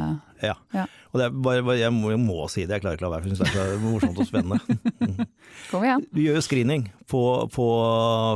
ja. 0.43 0.53
ja. 0.75 0.85
Og 1.13 1.21
bare, 1.43 1.77
jeg, 1.79 1.93
må, 1.93 2.11
jeg, 2.13 2.21
må, 2.21 2.37
si 2.51 2.65
det, 2.65 2.77
jeg 2.77 2.83
klarer 2.83 2.99
ikke 2.99 3.07
å 3.07 3.09
la 3.09 3.15
være, 3.15 3.25
for 3.25 3.33
jeg 3.33 3.39
syns 3.39 3.55
det 3.55 3.63
er 3.63 3.71
så 3.73 3.81
morsomt 3.83 4.21
og 4.21 4.27
spennende. 4.29 5.25
Kom 5.71 5.85
igjen. 5.87 6.05
Du 6.13 6.21
gjør 6.23 6.39
jo 6.39 6.43
screening 6.45 6.85
på, 7.09 7.21
på, 7.53 7.67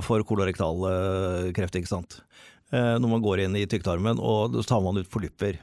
for 0.07 0.25
kolorektal 0.27 0.87
eh, 0.89 1.51
kreft, 1.57 1.77
ikke 1.79 1.91
sant. 1.91 2.21
Eh, 2.71 2.95
når 3.03 3.13
man 3.17 3.23
går 3.23 3.45
inn 3.45 3.59
i 3.59 3.67
tykktarmen, 3.69 4.21
og 4.23 4.57
så 4.61 4.65
tar 4.73 4.83
man 4.85 4.99
ut 5.01 5.11
polypper. 5.11 5.59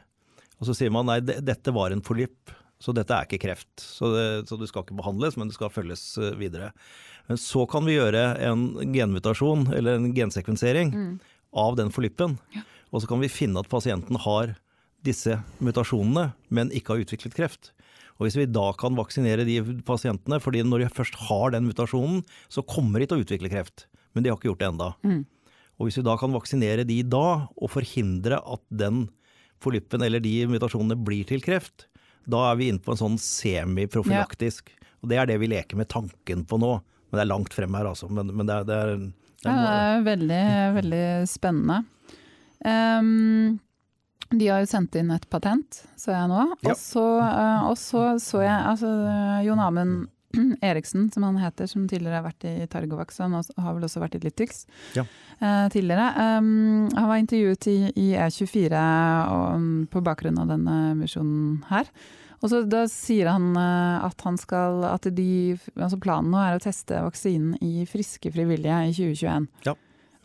Og 0.59 0.68
så 0.68 0.76
sier 0.76 0.93
man 0.95 1.09
nei, 1.09 1.20
dette 1.24 1.74
var 1.74 1.95
en 1.95 2.05
polypp, 2.05 2.53
så 2.82 2.95
dette 2.95 3.14
er 3.14 3.26
ikke 3.26 3.43
kreft. 3.49 3.72
Så, 3.80 4.12
det, 4.14 4.26
så 4.51 4.59
det 4.61 4.68
skal 4.70 4.84
ikke 4.84 4.99
behandles, 4.99 5.39
men 5.39 5.51
det 5.51 5.59
skal 5.59 5.72
følges 5.72 6.05
eh, 6.20 6.36
videre. 6.39 6.72
Men 7.28 7.41
så 7.41 7.64
kan 7.68 7.84
vi 7.89 7.99
gjøre 7.99 8.30
en 8.45 8.70
genmutasjon, 8.95 9.68
eller 9.76 9.99
en 9.99 10.12
gensekvensering, 10.16 10.95
mm. 10.95 11.14
av 11.64 11.78
den 11.80 11.93
polyppen. 11.95 12.39
Ja. 12.55 12.64
Og 12.93 13.03
så 13.03 13.11
kan 13.11 13.20
vi 13.20 13.32
finne 13.32 13.61
at 13.61 13.68
pasienten 13.68 14.16
har 14.24 14.55
disse 15.07 15.39
mutasjonene, 15.63 16.33
men 16.55 16.73
ikke 16.75 16.95
har 16.95 17.05
utviklet 17.05 17.37
kreft. 17.37 17.73
Og 18.19 18.27
Hvis 18.27 18.39
vi 18.41 18.49
da 18.51 18.73
kan 18.75 18.99
vaksinere 18.99 19.47
de 19.47 19.61
pasientene, 19.87 20.41
fordi 20.43 20.65
når 20.67 20.83
de 20.83 20.95
først 20.95 21.19
har 21.29 21.55
den 21.55 21.69
mutasjonen, 21.69 22.25
så 22.51 22.65
kommer 22.67 22.99
de 22.99 23.07
til 23.07 23.21
å 23.21 23.25
utvikle 23.25 23.51
kreft. 23.53 23.87
Men 24.13 24.25
de 24.25 24.33
har 24.33 24.39
ikke 24.39 24.51
gjort 24.51 24.65
det 24.65 24.71
enda. 24.73 24.89
Mm. 25.07 25.23
Og 25.79 25.87
Hvis 25.87 26.01
vi 26.01 26.07
da 26.09 26.17
kan 26.19 26.35
vaksinere 26.35 26.87
de 26.89 26.99
da, 27.07 27.47
og 27.55 27.71
forhindre 27.71 28.41
at 28.43 28.65
den 28.75 29.07
forlypen 29.63 30.03
eller 30.03 30.23
de 30.23 30.35
mutasjonene 30.51 30.99
blir 30.99 31.27
til 31.31 31.43
kreft, 31.43 31.87
da 32.29 32.51
er 32.51 32.59
vi 32.59 32.69
inne 32.73 32.83
på 32.83 32.93
en 32.93 33.01
sånn 33.01 33.21
semiprofylaktisk. 33.23 34.75
Ja. 34.75 34.91
Og 35.03 35.13
det 35.13 35.21
er 35.21 35.31
det 35.31 35.39
vi 35.41 35.51
leker 35.51 35.79
med 35.79 35.89
tanken 35.93 36.43
på 36.49 36.59
nå. 36.61 36.75
Men 37.09 37.21
det 37.21 37.23
er 37.25 37.31
langt 37.31 37.55
frem 37.57 37.79
her, 37.79 37.87
altså. 37.89 38.11
Men, 38.13 38.35
men 38.35 38.51
det, 38.51 38.59
er, 38.59 38.67
det, 38.69 38.75
er, 38.83 38.99
det, 38.99 39.47
er, 39.47 39.55
ja, 39.55 39.63
det 39.63 39.79
er 39.79 40.05
veldig, 40.11 40.43
veldig 40.77 41.07
spennende. 41.31 41.79
Um, 42.67 43.61
de 44.31 44.51
har 44.51 44.61
jo 44.61 44.68
sendt 44.68 44.97
inn 45.01 45.11
et 45.14 45.24
patent, 45.33 45.83
så 45.97 46.12
jeg 46.12 46.29
nå. 46.31 46.45
Og 46.68 46.76
så 46.76 47.07
uh, 47.22 47.72
så, 47.79 48.05
så 48.22 48.45
jeg 48.45 48.57
altså, 48.74 48.93
Jon 49.47 49.62
Amund 49.64 50.07
Eriksen, 50.61 51.11
som 51.11 51.24
han 51.24 51.39
heter, 51.41 51.66
som 51.66 51.87
tidligere 51.89 52.20
har 52.20 52.26
vært 52.26 52.45
i 52.49 52.66
Targovax, 52.70 53.22
han 53.24 53.37
har 53.39 53.74
vel 53.76 53.87
også 53.87 54.03
vært 54.03 54.18
i 54.18 54.22
Lytix 54.26 54.64
ja. 54.97 55.07
uh, 55.41 55.66
tidligere. 55.72 56.11
Um, 56.39 56.89
han 56.93 57.09
var 57.09 57.22
intervjuet 57.22 57.68
i, 57.72 57.79
i 57.97 58.09
E24 58.18 58.85
og, 59.33 59.68
på 59.93 60.05
bakgrunn 60.05 60.41
av 60.43 60.53
denne 60.53 60.79
misjonen 60.99 61.62
her. 61.72 61.91
Og 62.39 62.53
så 62.53 62.62
Da 62.70 62.85
sier 62.91 63.33
han 63.33 63.51
uh, 63.57 64.05
at, 64.07 64.20
han 64.26 64.39
skal, 64.39 64.85
at 64.93 65.09
de, 65.14 65.57
altså 65.74 65.99
planen 66.03 66.31
nå 66.35 66.43
er 66.43 66.59
å 66.59 66.62
teste 66.62 67.01
vaksinen 67.03 67.57
i 67.64 67.89
friske 67.89 68.33
frivillige 68.35 68.85
i 68.91 68.95
2021. 68.95 69.49
Ja. 69.66 69.74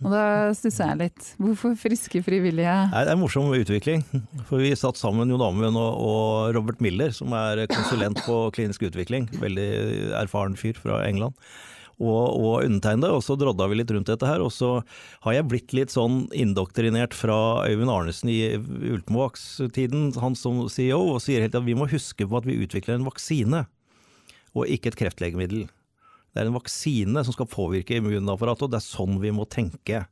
Og 0.03 0.11
da 0.11 0.23
stusser 0.57 0.91
jeg 0.91 0.99
litt. 0.99 1.27
Hvorfor 1.39 1.75
friske 1.79 2.19
frivillige? 2.25 2.71
Nei, 2.91 3.03
det 3.03 3.11
er 3.11 3.15
en 3.15 3.21
morsom 3.23 3.51
utvikling. 3.55 4.03
For 4.49 4.59
vi 4.59 4.73
satt 4.77 4.99
sammen 4.99 5.31
Jon 5.31 5.43
Amund 5.45 5.79
og, 5.79 5.99
og 6.03 6.55
Robert 6.57 6.81
Miller, 6.83 7.13
som 7.15 7.31
er 7.37 7.63
konsulent 7.71 8.19
på 8.25 8.39
klinisk 8.55 8.83
utvikling. 8.89 9.29
Veldig 9.39 9.69
erfaren 10.19 10.57
fyr 10.59 10.79
fra 10.79 10.99
England. 11.07 11.37
Og, 12.03 12.23
og 12.35 12.65
undertegnede, 12.65 13.13
og 13.15 13.21
så 13.23 13.37
drodda 13.39 13.67
vi 13.69 13.77
litt 13.79 13.91
rundt 13.93 14.09
dette 14.09 14.27
her. 14.27 14.43
Og 14.43 14.51
så 14.51 14.73
har 15.23 15.37
jeg 15.37 15.47
blitt 15.51 15.75
litt 15.77 15.93
sånn 15.93 16.25
indoktrinert 16.35 17.15
fra 17.15 17.37
Øyvind 17.69 17.93
Arnesen 17.93 18.33
i 18.33 18.41
Ultimovax-tiden, 18.57 20.09
han 20.19 20.35
som 20.35 20.65
CEO, 20.73 20.99
og 21.13 21.23
sier 21.23 21.45
helt 21.45 21.55
at 21.55 21.67
vi 21.67 21.77
må 21.79 21.87
huske 21.91 22.27
på 22.27 22.41
at 22.41 22.49
vi 22.49 22.59
utvikler 22.65 22.97
en 22.97 23.07
vaksine, 23.07 23.63
og 24.53 24.67
ikke 24.69 24.91
et 24.91 24.99
kreftlegemiddel. 24.99 25.69
Det 26.33 26.41
er 26.41 26.49
en 26.49 26.57
vaksine 26.57 27.23
som 27.25 27.35
skal 27.35 27.49
påvirke 27.49 27.99
immunapparatet, 27.99 28.65
og 28.65 28.73
det 28.73 28.79
er 28.81 28.85
sånn 28.85 29.19
vi 29.21 29.31
må 29.35 29.45
tenke. 29.45 30.05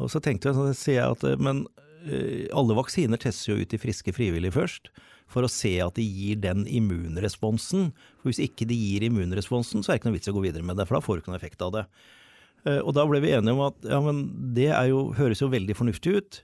Og 0.00 0.08
så 0.12 0.22
tenkte 0.24 0.48
jeg, 0.48 0.56
så 0.56 0.76
sier 0.76 1.00
jeg 1.02 1.16
at 1.18 1.42
men 1.42 1.66
eh, 2.08 2.48
alle 2.56 2.76
vaksiner 2.78 3.20
testes 3.20 3.50
jo 3.50 3.58
ut 3.60 3.74
i 3.76 3.80
friske 3.80 4.14
frivillige 4.16 4.56
først, 4.56 4.88
for 5.32 5.44
å 5.44 5.52
se 5.52 5.74
at 5.84 5.96
de 5.96 6.04
gir 6.04 6.40
den 6.40 6.64
immunresponsen. 6.68 7.92
For 8.20 8.30
hvis 8.32 8.40
ikke 8.44 8.68
de 8.68 8.76
gir 8.76 9.04
immunresponsen, 9.08 9.84
så 9.84 9.92
er 9.92 9.96
det 9.96 10.02
ikke 10.02 10.10
noe 10.10 10.18
vits 10.18 10.28
i 10.28 10.32
å 10.32 10.36
gå 10.36 10.46
videre 10.46 10.66
med 10.66 10.80
det, 10.80 10.88
for 10.88 10.98
da 10.98 11.04
får 11.04 11.18
du 11.18 11.22
ikke 11.22 11.32
noen 11.32 11.40
effekt 11.40 11.64
av 11.64 11.76
det. 11.76 11.84
Eh, 12.68 12.80
og 12.80 12.94
da 12.96 13.06
ble 13.08 13.20
vi 13.24 13.34
enige 13.36 13.56
om 13.56 13.64
at 13.68 13.88
ja, 13.88 14.00
men 14.04 14.24
det 14.56 14.70
jo, 14.88 15.06
høres 15.18 15.44
jo 15.44 15.52
veldig 15.52 15.76
fornuftig 15.78 16.16
ut. 16.16 16.42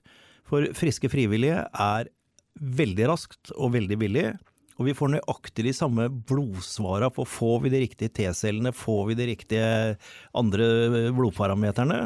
For 0.49 0.69
friske 0.77 1.11
frivillige 1.13 1.65
er 1.69 2.13
veldig 2.59 3.09
raskt 3.11 3.53
og 3.57 3.75
veldig 3.77 3.99
billig. 4.01 4.29
Og 4.79 4.87
vi 4.87 4.95
får 4.95 5.13
nøyaktig 5.17 5.67
de 5.67 5.75
samme 5.75 6.07
blodsvara 6.09 7.11
på 7.15 7.27
får 7.27 7.63
vi 7.65 7.75
de 7.75 7.85
riktige 7.85 8.15
T-cellene, 8.15 8.75
får 8.75 9.07
vi 9.11 9.17
de 9.19 9.31
riktige 9.33 9.71
andre 10.39 10.69
blodparameterne. 11.17 12.05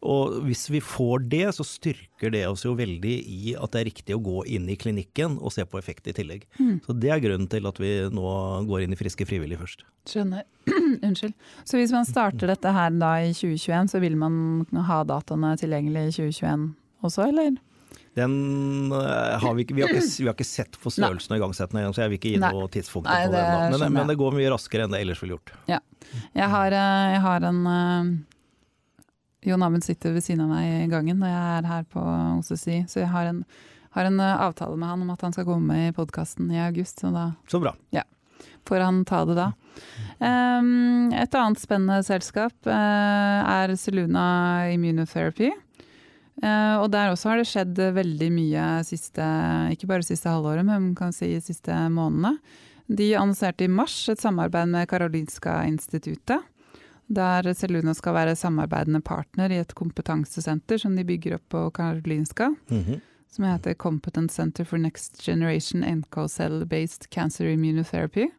Og 0.00 0.38
hvis 0.46 0.64
vi 0.72 0.80
får 0.80 1.26
det, 1.28 1.44
så 1.52 1.64
styrker 1.66 2.32
det 2.32 2.46
oss 2.48 2.64
jo 2.64 2.72
veldig 2.76 3.14
i 3.20 3.52
at 3.52 3.72
det 3.74 3.80
er 3.80 3.88
riktig 3.90 4.16
å 4.16 4.22
gå 4.24 4.44
inn 4.48 4.68
i 4.72 4.76
klinikken 4.80 5.36
og 5.36 5.52
se 5.52 5.66
på 5.68 5.80
effekt 5.80 6.08
i 6.08 6.14
tillegg. 6.16 6.46
Mm. 6.56 6.78
Så 6.86 6.96
det 6.96 7.12
er 7.12 7.20
grunnen 7.20 7.48
til 7.52 7.68
at 7.68 7.80
vi 7.80 7.92
nå 8.08 8.30
går 8.68 8.86
inn 8.86 8.96
i 8.96 9.00
friske 9.00 9.28
frivillige 9.28 9.60
først. 9.60 9.84
Skjønner. 10.08 10.46
Unnskyld. 11.06 11.36
Så 11.68 11.80
hvis 11.80 11.92
man 11.92 12.08
starter 12.08 12.48
dette 12.48 12.72
her 12.72 12.96
da 12.96 13.12
i 13.26 13.34
2021, 13.36 13.92
så 13.92 14.00
vil 14.00 14.16
man 14.20 14.64
ha 14.88 15.02
dataene 15.08 15.52
tilgjengelig 15.60 16.06
i 16.08 16.16
2021 16.22 16.70
også, 17.04 17.28
eller? 17.28 17.60
Den 18.20 18.92
eh, 18.92 19.36
har 19.42 19.54
vi 19.56 19.64
ikke 19.64 19.76
vi 19.76 19.84
har 19.84 19.92
ikke, 19.92 20.06
vi 20.18 20.28
har 20.28 20.36
ikke 20.36 20.48
sett 20.48 20.76
på 20.80 20.92
størrelsen 20.92 21.34
og 21.34 21.40
igangsettingen, 21.40 21.94
så 21.96 22.04
jeg 22.04 22.12
vil 22.12 22.20
ikke 22.20 22.34
gi 22.34 22.42
noe 22.42 22.68
tidspunkt 22.72 23.08
på 23.08 23.32
det. 23.32 23.44
Men, 23.72 23.86
men, 23.96 24.10
det 24.10 24.18
går 24.20 24.36
mye 24.36 24.52
raskere 24.52 24.86
enn 24.86 24.94
det 24.94 25.00
ellers 25.04 25.22
ville 25.22 25.38
gjort. 25.38 25.54
Ja. 25.70 25.80
Jeg, 26.36 26.48
har, 26.52 26.76
eh, 26.76 27.06
jeg 27.14 27.24
har 27.24 27.48
en 27.48 27.60
uh, 27.66 28.12
Jon 29.46 29.64
Amund 29.64 29.86
sitter 29.86 30.14
ved 30.16 30.26
siden 30.26 30.44
av 30.44 30.52
meg 30.52 30.68
i 30.84 30.88
gangen 30.92 31.20
når 31.22 31.32
jeg 31.32 31.58
er 31.58 31.68
her 31.70 31.90
på 31.90 32.06
OCC, 32.38 32.66
så 32.92 33.04
jeg 33.04 33.10
har 33.14 33.30
en, 33.32 33.42
har 33.96 34.10
en 34.10 34.24
avtale 34.28 34.76
med 34.76 34.92
han 34.92 35.04
om 35.06 35.12
at 35.14 35.24
han 35.26 35.36
skal 35.36 35.48
komme 35.48 35.72
med 35.72 35.90
i 35.90 35.96
podkasten 35.96 36.50
i 36.52 36.60
august. 36.60 37.00
Så, 37.00 37.12
da, 37.14 37.30
så 37.50 37.62
bra. 37.62 37.72
Ja, 37.94 38.04
får 38.68 38.84
han 38.84 39.04
ta 39.08 39.24
det 39.28 39.38
da. 39.38 39.48
Um, 40.20 41.08
et 41.16 41.34
annet 41.34 41.62
spennende 41.62 42.02
selskap 42.04 42.68
uh, 42.68 43.40
er 43.48 43.72
Seluna 43.80 44.68
Immunotherapy. 44.74 45.50
Uh, 46.40 46.80
og 46.80 46.88
der 46.92 47.12
også 47.12 47.28
har 47.28 47.40
det 47.40 47.48
skjedd 47.50 47.78
veldig 47.96 48.30
mye 48.32 48.66
siste, 48.88 49.24
ikke 49.74 49.90
bare 49.90 50.06
siste 50.06 50.30
halvåret, 50.32 50.64
men 50.64 50.94
kan 50.96 51.12
si 51.12 51.34
siste 51.44 51.74
månedene. 51.92 52.38
De 52.90 53.12
annonserte 53.14 53.66
i 53.66 53.70
mars 53.70 53.94
et 54.10 54.18
samarbeid 54.18 54.72
med 54.72 54.88
Karolinska 54.90 55.60
instituttet. 55.68 56.42
Der 57.10 57.46
Celuna 57.54 57.94
skal 57.94 58.14
være 58.14 58.38
samarbeidende 58.38 59.02
partner 59.02 59.50
i 59.50 59.60
et 59.62 59.74
kompetansesenter 59.78 60.78
som 60.78 60.96
de 60.96 61.04
bygger 61.06 61.36
opp 61.36 61.48
på 61.48 61.70
Karolinska. 61.70 62.54
Mm 62.70 62.82
-hmm. 62.84 63.00
Som 63.30 63.44
heter 63.44 63.74
Competent 63.74 64.32
Center 64.32 64.64
for 64.64 64.78
Next 64.78 65.22
Generation 65.22 65.80
NK 65.80 66.28
Cell-Based 66.28 67.10
Cancer 67.10 67.46
Immunotherapy. 67.46 68.30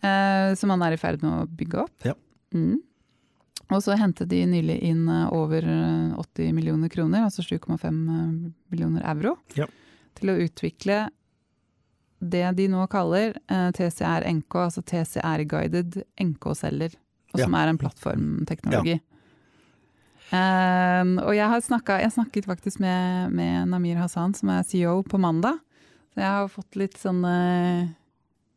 Eh, 0.00 0.54
som 0.54 0.68
man 0.68 0.82
er 0.82 0.92
i 0.92 0.96
ferd 0.96 1.22
med 1.22 1.32
å 1.32 1.46
bygge 1.46 1.78
opp. 1.78 2.04
Ja. 2.04 2.14
Mm. 2.54 2.80
Og 3.74 3.82
så 3.82 3.96
hentet 3.98 4.30
de 4.30 4.44
nylig 4.46 4.78
inn 4.86 5.08
eh, 5.10 5.26
over 5.34 5.64
80 5.66 6.44
eh, 6.44 6.52
millioner 6.54 6.92
kroner, 6.92 7.26
altså 7.26 7.42
7,5 7.42 7.82
eh, 7.82 8.52
millioner 8.70 9.06
euro, 9.10 9.34
ja. 9.58 9.66
til 10.18 10.32
å 10.32 10.38
utvikle 10.44 11.06
det 12.16 12.46
de 12.56 12.68
nå 12.72 12.86
kaller 12.88 13.34
TCR-NK, 13.76 14.54
altså 14.56 14.80
TCR-guided 14.88 15.98
NK-celler. 16.22 16.94
Og 17.34 17.42
som 17.42 17.52
ja. 17.52 17.60
er 17.60 17.72
en 17.72 17.80
plattformteknologi. 17.82 18.94
Ja. 18.96 19.16
Um, 20.26 21.12
og 21.22 21.36
jeg 21.36 21.46
har 21.52 21.60
snakket, 21.62 22.00
jeg 22.02 22.14
snakket 22.16 22.48
faktisk 22.48 22.80
med, 22.82 23.34
med, 23.36 23.68
Namir 23.70 24.00
Hassan, 24.00 24.32
som 24.34 24.50
er 24.54 24.64
CEO, 24.66 25.02
på 25.06 25.20
mandag. 25.22 25.60
Så 26.14 26.24
jeg 26.24 26.32
har 26.38 26.48
fått 26.50 26.78
litt 26.80 26.96
sånn 26.98 27.20
uh, 27.20 27.84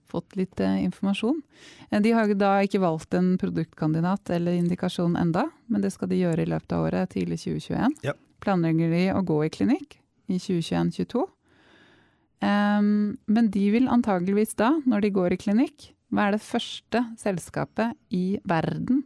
fått 0.10 0.36
litt 0.40 0.60
eh, 0.64 0.82
informasjon. 0.86 1.42
Eh, 1.90 2.02
de 2.04 2.14
har 2.16 2.32
da 2.40 2.56
ikke 2.66 2.82
valgt 2.84 3.16
en 3.18 3.36
produktkandidat 3.42 4.32
eller 4.36 4.58
indikasjon 4.58 5.18
enda, 5.20 5.48
men 5.68 5.86
det 5.86 5.94
skal 5.96 6.12
de 6.12 6.22
gjøre 6.22 6.46
i 6.46 6.50
løpet 6.50 6.76
av 6.76 6.88
året, 6.88 7.14
tidlig 7.16 7.42
2021. 7.46 8.00
Ja. 8.08 8.16
Planlegger 8.44 8.96
de 8.96 9.04
å 9.14 9.24
gå 9.28 9.44
i 9.46 9.54
klinikk 9.54 10.00
i 10.30 10.40
2021-2022. 10.40 11.28
Um, 12.40 13.18
men 13.28 13.50
de 13.52 13.66
vil 13.74 13.90
antageligvis 13.92 14.54
da, 14.56 14.78
når 14.88 15.04
de 15.04 15.16
går 15.18 15.36
i 15.36 15.40
klinikk, 15.42 15.90
være 16.16 16.38
det 16.38 16.46
første 16.46 17.02
selskapet 17.20 17.98
i 18.16 18.40
verden 18.48 19.04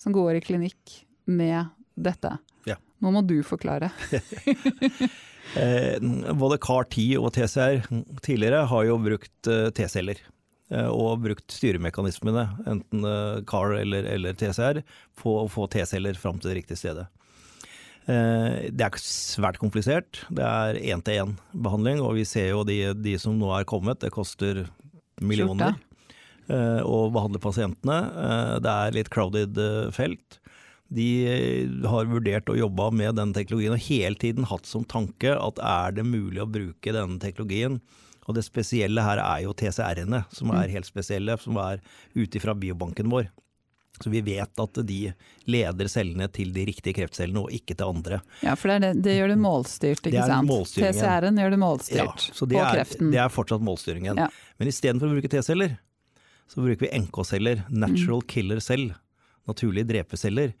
som 0.00 0.14
går 0.14 0.38
i 0.38 0.44
klinikk 0.44 0.94
med 1.28 1.68
dette. 1.98 2.38
Ja. 2.66 2.78
Nå 3.02 3.12
må 3.14 3.22
du 3.26 3.40
forklare. 3.46 3.90
Eh, 5.56 5.96
både 6.36 6.58
CAR-10 6.60 7.14
og 7.20 7.30
TCR 7.32 7.86
tidligere 8.24 8.66
har 8.68 8.88
jo 8.88 8.98
brukt 9.00 9.50
eh, 9.50 9.68
T-celler. 9.74 10.20
Eh, 10.68 10.88
og 10.88 11.22
brukt 11.24 11.46
styremekanismene, 11.54 12.44
enten 12.68 13.06
CAR 13.48 13.78
eller, 13.78 14.08
eller 14.16 14.36
TCR, 14.36 14.82
på 15.18 15.38
å 15.42 15.46
få 15.52 15.68
T-celler 15.72 16.18
fram 16.20 16.40
til 16.40 16.52
det 16.52 16.60
riktige 16.62 16.80
stedet. 16.82 17.08
Det 18.08 18.80
er 18.80 18.94
svært 19.04 19.58
komplisert. 19.60 20.22
Det 20.32 20.40
er 20.40 20.78
én-til-én-behandling, 20.94 21.98
og 22.00 22.14
vi 22.16 22.22
ser 22.24 22.46
jo 22.54 22.62
de, 22.64 22.78
de, 22.96 23.12
som 23.20 23.34
nå 23.36 23.50
er 23.52 23.66
kommet, 23.68 24.00
det 24.00 24.08
koster 24.14 24.62
millioner 25.20 25.76
å 26.48 27.02
behandle 27.12 27.42
pasientene. 27.44 27.98
Det 28.64 28.72
er 28.72 28.96
litt 28.96 29.10
crowded 29.12 29.60
felt 29.92 30.38
de 30.88 31.08
har 31.84 32.08
vurdert 32.08 32.48
og 32.48 32.58
jobba 32.58 32.88
med 32.96 33.18
denne 33.18 33.36
teknologien 33.36 33.74
og 33.76 33.84
hele 33.84 34.16
tiden 34.20 34.46
hatt 34.48 34.68
som 34.68 34.86
tanke 34.88 35.34
at 35.36 35.60
er 35.60 35.98
det 35.98 36.06
mulig 36.08 36.40
å 36.40 36.48
bruke 36.48 36.94
denne 36.94 37.20
teknologien. 37.20 37.76
Og 38.28 38.36
det 38.36 38.44
spesielle 38.44 39.02
her 39.04 39.20
er 39.22 39.44
jo 39.44 39.54
TCR-ene, 39.56 40.22
som 40.32 40.52
er 40.52 40.68
mm. 40.68 40.72
helt 40.76 40.88
spesielle, 40.88 41.36
som 41.40 41.56
er 41.60 41.80
ute 42.16 42.40
ifra 42.40 42.54
biobanken 42.56 43.08
vår. 43.12 43.30
Så 43.98 44.12
vi 44.12 44.20
vet 44.22 44.60
at 44.62 44.80
de 44.86 44.98
leder 45.50 45.88
cellene 45.90 46.28
til 46.30 46.52
de 46.54 46.66
riktige 46.68 46.94
kreftcellene, 47.00 47.40
og 47.40 47.54
ikke 47.56 47.74
til 47.74 47.88
andre. 47.88 48.20
Ja, 48.44 48.54
for 48.56 48.70
det, 48.70 48.92
det 49.02 49.16
gjør 49.16 49.32
det 49.32 49.38
målstyrt, 49.42 50.04
ikke 50.06 50.28
sant? 50.28 50.76
TCR-en 50.76 51.40
gjør 51.40 51.56
det 51.56 51.60
målstyrt 51.64 51.98
ja, 52.28 52.36
det 52.52 52.60
på 52.60 52.62
er, 52.62 52.76
kreften. 52.76 53.10
Det 53.16 53.20
er 53.24 53.32
fortsatt 53.32 53.64
målstyringen. 53.64 54.20
Ja. 54.22 54.28
Men 54.60 54.70
istedenfor 54.70 55.10
å 55.10 55.16
bruke 55.16 55.32
T-celler, 55.32 55.76
så 56.48 56.64
bruker 56.64 56.86
vi 56.86 56.92
NK-celler, 57.00 57.64
natural 57.72 58.22
mm. 58.22 58.28
killer 58.30 58.62
cell 58.64 58.90
naturlige 59.48 59.88
drepeceller, 59.88 60.54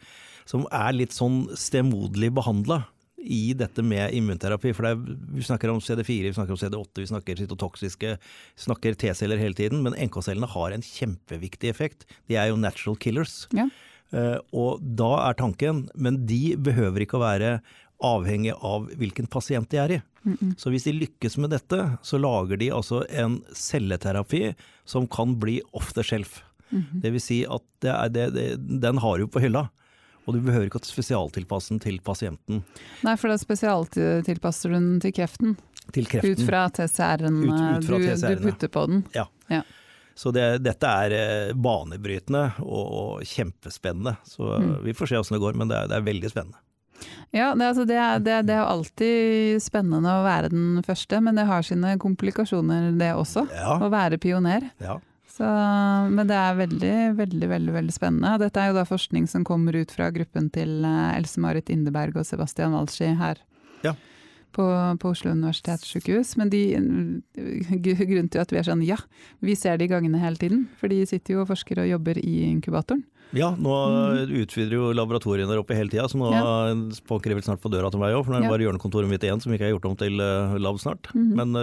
som 0.48 0.64
er 0.72 0.94
litt 0.96 1.16
sånn 1.16 1.44
stemoderlig 1.56 2.32
behandla 2.36 2.86
i 3.18 3.52
dette 3.58 3.82
med 3.82 4.14
immunterapi. 4.14 4.72
For 4.76 4.88
er, 4.88 4.98
vi 5.34 5.44
snakker 5.44 5.72
om 5.72 5.80
CD4, 5.82 6.28
vi 6.28 6.36
snakker 6.36 6.54
om 6.54 6.60
CD8, 6.60 7.02
vi 7.02 7.10
snakker 7.10 7.42
cytotoksiske, 7.42 8.14
vi 8.20 8.64
snakker 8.64 8.96
T-celler 8.98 9.40
hele 9.40 9.58
tiden. 9.58 9.82
Men 9.84 9.96
NK-cellene 10.08 10.48
har 10.54 10.74
en 10.74 10.84
kjempeviktig 10.84 11.72
effekt. 11.72 12.06
De 12.30 12.38
er 12.38 12.52
jo 12.52 12.60
natural 12.60 12.98
killers. 13.02 13.42
Ja. 13.56 13.68
Uh, 14.14 14.38
og 14.56 14.84
da 14.96 15.10
er 15.26 15.36
tanken, 15.36 15.84
men 15.94 16.22
de 16.28 16.56
behøver 16.56 17.04
ikke 17.04 17.18
å 17.18 17.26
være 17.26 17.58
avhengig 18.04 18.54
av 18.64 18.86
hvilken 18.96 19.26
pasient 19.30 19.68
de 19.72 19.80
er 19.82 19.92
i. 19.98 20.02
Mm 20.22 20.36
-mm. 20.40 20.54
Så 20.58 20.70
hvis 20.70 20.84
de 20.84 20.92
lykkes 20.92 21.38
med 21.38 21.50
dette, 21.50 21.98
så 22.02 22.18
lager 22.18 22.56
de 22.56 22.70
altså 22.70 23.04
en 23.10 23.42
celleterapi 23.52 24.54
som 24.84 25.06
kan 25.06 25.38
bli 25.38 25.60
off 25.72 25.92
the 25.92 26.02
shelf. 26.02 26.42
Mm 26.70 26.82
-hmm. 26.82 27.00
Det 27.02 27.10
vil 27.10 27.20
si 27.20 27.44
at 27.44 27.62
det 27.80 27.90
er 27.90 28.08
det, 28.08 28.30
det, 28.34 28.80
den 28.80 28.98
har 28.98 29.18
du 29.18 29.26
på 29.26 29.40
hylla. 29.40 29.68
Og 30.26 30.34
du 30.34 30.40
behøver 30.44 30.66
ikke 30.68 30.76
å 30.76 30.84
spesialtilpasse 30.84 31.72
den 31.72 31.80
til 31.80 32.00
pasienten. 32.04 32.62
Nei, 33.02 33.16
for 33.16 33.32
da 33.32 33.38
spesialtilpasser 33.40 34.68
du 34.68 34.74
den 34.74 35.00
til 35.00 35.12
kreften? 35.12 35.56
Til 35.92 36.04
kreften. 36.04 36.36
Ut 36.36 36.44
fra 36.44 36.68
TCR-en 36.68 37.40
du, 37.40 37.86
du, 37.88 38.36
putter 38.42 38.68
på 38.68 38.86
den? 38.86 39.04
Ja. 39.14 39.24
ja. 39.48 39.62
Så 40.14 40.30
det, 40.30 40.58
dette 40.66 40.86
er 40.86 41.14
eh, 41.16 41.54
banebrytende 41.56 42.58
og, 42.60 42.86
og 43.00 43.24
kjempespennende. 43.24 44.18
Så 44.28 44.58
mm. 44.60 44.84
vi 44.84 44.94
får 44.98 45.06
se 45.06 45.20
åssen 45.22 45.38
det 45.38 45.44
går, 45.46 45.56
men 45.56 45.70
det 45.72 45.78
er, 45.78 45.88
det 45.88 45.96
er 45.96 46.08
veldig 46.10 46.30
spennende. 46.34 46.60
Ja, 47.30 47.54
det, 47.54 47.64
altså 47.64 47.84
det, 47.88 47.96
er, 47.96 48.18
det, 48.18 48.38
det, 48.48 48.56
er 48.56 48.66
alltid 48.66 49.62
spennende 49.62 50.12
å 50.18 50.24
være 50.24 50.50
den 50.52 50.82
første, 50.84 51.20
men 51.24 51.38
det 51.38 51.46
har 51.48 51.64
sine 51.64 51.94
komplikasjoner 52.00 52.90
det 52.98 53.12
også. 53.14 53.46
Ja. 53.54 53.76
Å 53.78 53.90
være 53.92 54.18
pioner. 54.20 54.70
Ja. 54.82 54.98
Så, 55.38 55.48
men 56.10 56.26
det 56.26 56.34
er 56.34 56.56
veldig, 56.58 56.94
veldig, 57.14 57.48
veldig, 57.52 57.74
veldig 57.76 57.94
spennende. 57.94 58.32
Dette 58.42 58.58
er 58.58 58.72
jo 58.72 58.78
da 58.80 58.82
forskning 58.88 59.28
som 59.30 59.44
kommer 59.46 59.76
ut 59.78 59.92
fra 59.94 60.08
gruppen 60.14 60.48
til 60.50 60.82
eh, 60.82 61.12
Else-Marit 61.14 61.70
Indeberg 61.70 62.18
og 62.18 62.26
Sebastian 62.26 62.74
Walschi 62.74 63.12
her. 63.20 63.38
Ja. 63.84 63.92
På, 64.56 64.66
på, 64.98 65.12
Oslo 65.12 65.30
universitetssykehus. 65.36 66.34
Men 66.40 66.50
de, 66.50 66.62
grunnen 67.84 68.32
til 68.34 68.42
at 68.42 68.50
vi 68.50 68.58
er 68.58 68.66
sånn 68.66 68.82
ja, 68.82 68.98
vi 69.44 69.54
ser 69.54 69.78
de 69.78 69.86
gangene 69.92 70.18
hele 70.18 70.40
tiden. 70.40 70.66
For 70.80 70.90
de 70.90 71.04
sitter 71.06 71.36
jo 71.36 71.44
og 71.44 71.52
forsker 71.52 71.84
og 71.84 71.92
jobber 71.92 72.18
i 72.18 72.40
inkubatoren. 72.48 73.06
Ja, 73.36 73.52
nå 73.52 73.78
mm. 73.92 74.34
utvider 74.40 74.74
jo 74.74 74.90
laboratoriene 74.96 75.52
der 75.52 75.60
oppe 75.60 75.76
hele 75.76 75.92
tida, 75.92 76.06
så 76.08 76.16
nå 76.16 76.30
ja. 76.32 76.42
spanker 76.96 77.28
de 77.28 77.36
vel 77.36 77.44
snart 77.44 77.60
på 77.60 77.70
døra 77.70 77.92
til 77.92 78.00
meg 78.00 78.16
òg. 78.16 78.24
For 78.24 78.32
nå 78.32 78.40
er 78.40 78.46
det 78.46 78.48
ja. 78.48 78.54
bare 78.56 78.66
hjørnekontoret 78.66 79.12
mitt 79.12 79.22
igjen 79.22 79.44
som 79.44 79.54
ikke 79.54 79.68
er 79.68 79.74
gjort 79.76 79.86
om 79.92 79.98
til 80.00 80.18
uh, 80.18 80.58
lab 80.58 80.82
snart. 80.82 81.12
Mm. 81.14 81.32
Men 81.36 81.58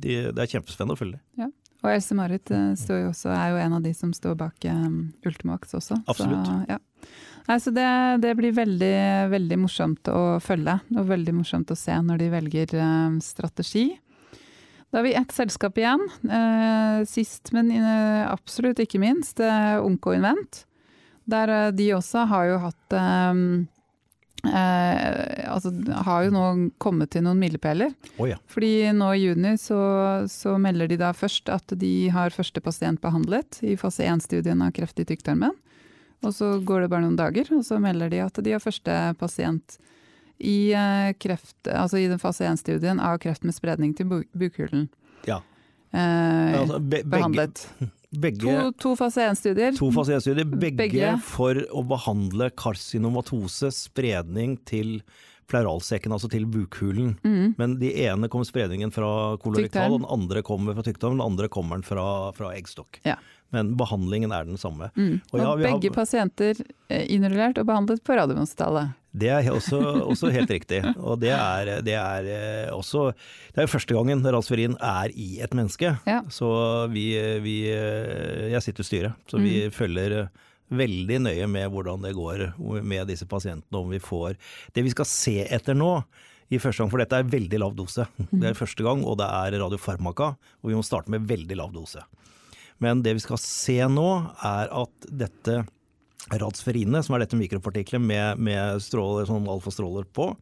de, 0.00 0.22
det 0.32 0.40
er 0.48 0.54
kjempespennende 0.56 0.98
å 0.98 1.02
følge 1.04 1.20
dem. 1.20 1.44
Ja. 1.44 1.52
Og 1.80 1.90
Else 1.94 2.16
Marit 2.16 2.50
jo 2.52 2.98
også, 3.08 3.30
er 3.32 3.54
jo 3.54 3.60
en 3.62 3.78
av 3.78 3.84
de 3.84 3.92
som 3.96 4.12
står 4.12 4.36
bak 4.40 4.66
um, 4.68 5.10
Ultimax 5.26 5.74
også. 5.78 5.96
Absolutt. 6.04 6.46
Så, 6.46 6.58
ja. 6.68 6.78
Nei, 7.48 7.56
så 7.64 7.72
det, 7.74 7.88
det, 8.22 8.34
blir 8.38 8.52
veldig, 8.54 8.94
veldig 9.32 9.58
morsomt 9.62 10.10
å 10.12 10.22
følge, 10.44 10.76
og 10.92 11.08
veldig 11.08 11.34
morsomt 11.40 11.72
å 11.72 11.78
se 11.78 11.96
når 12.04 12.20
de 12.20 12.30
velger 12.34 12.74
strategi. 13.24 13.88
Da 14.90 15.00
har 15.00 15.06
vi 15.06 15.16
ett 15.16 15.32
selskap 15.32 15.78
igjen. 15.78 16.02
sist, 17.08 17.52
men 17.56 17.72
absolutt 18.26 18.82
ikke 18.82 19.00
minst, 19.02 19.40
Onko 19.40 20.14
Invent. 20.18 20.64
Der 21.30 21.52
eh, 21.54 21.72
de 21.74 21.92
også 21.96 22.26
har 22.30 22.48
jo 22.48 22.62
hatt 22.66 22.96
um, 22.96 23.44
eh, 24.46 25.50
altså 25.50 25.72
har 26.06 26.26
jo 26.26 26.32
nå 26.34 26.44
kommet 26.82 27.12
til 27.12 27.24
noen 27.26 27.40
milepæler. 27.40 27.92
Oh, 28.16 28.28
ja. 28.28 28.38
Fordi 28.50 28.90
nå 28.96 29.10
i 29.14 29.24
juni 29.26 29.56
så, 29.60 29.80
så, 30.30 30.56
melder 30.62 30.90
de 30.90 31.00
da 31.00 31.12
først 31.16 31.50
at 31.52 31.74
de 31.80 31.94
har 32.14 32.34
første 32.34 32.62
pasient 32.64 33.02
behandlet 33.02 33.60
i 33.66 33.76
fase 33.80 34.06
1-studien 34.08 34.62
av 34.64 34.72
kreft 34.76 35.00
i 35.02 35.06
tykktarmen. 35.08 35.54
Og 36.20 36.34
så 36.36 36.58
går 36.64 36.84
det 36.84 36.90
bare 36.92 37.06
noen 37.06 37.16
dager, 37.16 37.48
og 37.56 37.64
så 37.64 37.78
melder 37.80 38.10
de 38.12 38.20
at 38.24 38.42
de 38.44 38.52
har 38.52 38.60
første 38.62 38.96
pasient 39.20 39.78
i, 40.40 40.72
eh, 40.72 41.12
kreft, 41.20 41.56
altså 41.68 42.00
i 42.00 42.08
den 42.08 42.20
fase 42.20 42.48
1-studien 42.48 43.00
av 43.00 43.18
kreft 43.20 43.44
med 43.44 43.56
spredning 43.56 43.94
til 43.96 44.08
bukhulen. 44.08 44.88
Ja. 45.28 45.42
Eh, 45.92 46.60
altså, 46.60 46.80
be 46.80 47.02
behandlet. 47.04 47.66
Begge, 48.10 48.42
to, 48.42 48.72
to 48.82 48.94
fase 48.98 49.22
1-studier. 49.22 49.74
To 49.78 49.90
fase 49.94 50.16
1-studier, 50.18 50.46
begge, 50.50 50.76
begge, 50.82 51.10
for 51.22 51.58
å 51.70 51.84
behandle 51.86 52.50
karsinomatose, 52.58 53.70
spredning 53.74 54.56
til 54.66 54.98
pleuralsekken, 55.50 56.14
altså 56.14 56.30
til 56.30 56.46
bukhulen. 56.50 57.16
Mm. 57.26 57.54
Men 57.58 57.76
de 57.78 57.92
ene 58.04 58.30
kom 58.30 58.42
spredningen 58.46 58.90
fra 58.94 59.36
kolorektal, 59.42 59.94
og 59.94 60.02
den 60.02 60.10
andre 60.10 60.42
kommer 60.46 60.78
fra 60.78 60.86
tykktarm, 60.86 61.18
den 61.18 61.26
andre 61.26 61.50
kommer 61.50 61.78
den 61.78 61.86
fra, 61.86 62.06
fra 62.36 62.54
eggstokk. 62.54 63.02
Ja 63.06 63.18
men 63.50 63.74
behandlingen 63.76 64.32
er 64.32 64.46
den 64.46 64.58
samme. 64.58 64.90
Mm. 64.96 65.20
Og, 65.32 65.40
ja, 65.40 65.50
og 65.50 65.62
begge 65.62 65.90
har... 65.90 65.94
pasienter 65.94 66.60
eh, 66.88 67.06
innrullert 67.10 67.58
og 67.58 67.66
behandlet 67.70 68.02
på 68.06 68.16
Radiumhospitalet. 68.18 68.96
Det 69.10 69.30
er 69.32 69.48
også, 69.50 69.80
også, 70.06 70.30
helt 70.30 70.50
riktig. 70.52 70.80
Og 70.98 71.18
det 71.22 71.32
er, 71.34 71.72
det 71.82 71.96
er 71.98 72.28
eh, 72.30 72.68
også 72.70 73.10
Det 73.54 73.64
er 73.64 73.70
første 73.70 73.96
gangen 73.96 74.22
rasferin 74.22 74.76
er 74.78 75.10
i 75.10 75.40
et 75.42 75.54
menneske. 75.56 75.96
Ja. 76.06 76.20
Så 76.30 76.50
vi, 76.92 77.12
vi, 77.42 77.56
eh, 77.74 78.50
Jeg 78.54 78.62
sitter 78.62 78.86
i 78.86 78.90
styret, 78.90 79.26
så 79.26 79.42
vi 79.42 79.66
mm. 79.66 79.74
følger 79.74 80.16
veldig 80.70 81.18
nøye 81.26 81.46
med 81.50 81.72
hvordan 81.74 82.04
det 82.06 82.14
går 82.14 82.52
med 82.86 83.08
disse 83.10 83.26
pasientene, 83.26 83.80
om 83.80 83.90
vi 83.90 83.98
får 83.98 84.36
Det 84.70 84.84
vi 84.86 84.92
skal 84.94 85.08
se 85.10 85.40
etter 85.42 85.74
nå, 85.74 85.96
i 86.50 86.58
første 86.58 86.82
gang, 86.82 86.90
for 86.90 87.02
dette 87.02 87.18
er 87.18 87.28
veldig 87.30 87.58
lav 87.62 87.74
dose. 87.78 88.06
Det 88.30 88.48
er 88.48 88.58
første 88.58 88.82
gang, 88.82 89.04
og 89.06 89.20
det 89.20 89.26
er 89.26 89.58
radiofarmaka, 89.62 90.32
og 90.34 90.70
vi 90.70 90.74
må 90.74 90.82
starte 90.86 91.12
med 91.14 91.28
veldig 91.30 91.58
lav 91.58 91.70
dose. 91.74 92.02
Men 92.82 93.04
det 93.04 93.14
vi 93.18 93.22
skal 93.22 93.38
se 93.42 93.76
nå, 93.86 94.08
er 94.46 94.70
at 94.74 95.10
dette 95.22 95.60
radsferinet, 96.28 97.06
som 97.06 97.16
er 97.16 97.24
dette 97.24 97.38
mikropartiklet 97.38 98.02
med, 98.02 98.42
med 98.42 98.82
stråler, 98.84 99.28
sånn 99.28 99.48
alfastråler 99.50 100.06
på, 100.14 100.32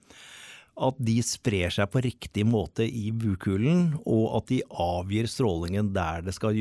at 0.78 0.98
de 1.02 1.16
sprer 1.26 1.72
seg 1.74 1.88
på 1.90 2.02
riktig 2.04 2.44
måte 2.46 2.84
i 2.86 3.08
bukhulen, 3.10 3.96
og 4.06 4.36
at 4.38 4.50
de 4.52 4.60
avgir 4.70 5.26
strålingen 5.30 5.90
der 5.94 6.22
det 6.26 6.36
skal, 6.36 6.58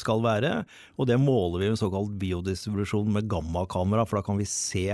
skal 0.00 0.22
være. 0.24 0.52
Og 0.96 1.10
det 1.10 1.18
måler 1.20 1.66
vi 1.66 1.72
med 1.74 1.80
såkalt 1.80 2.14
biodistribusjon 2.22 3.10
med 3.18 3.28
gammakamera, 3.28 4.06
for 4.08 4.20
da 4.20 4.24
kan 4.30 4.40
vi 4.40 4.48
se 4.48 4.86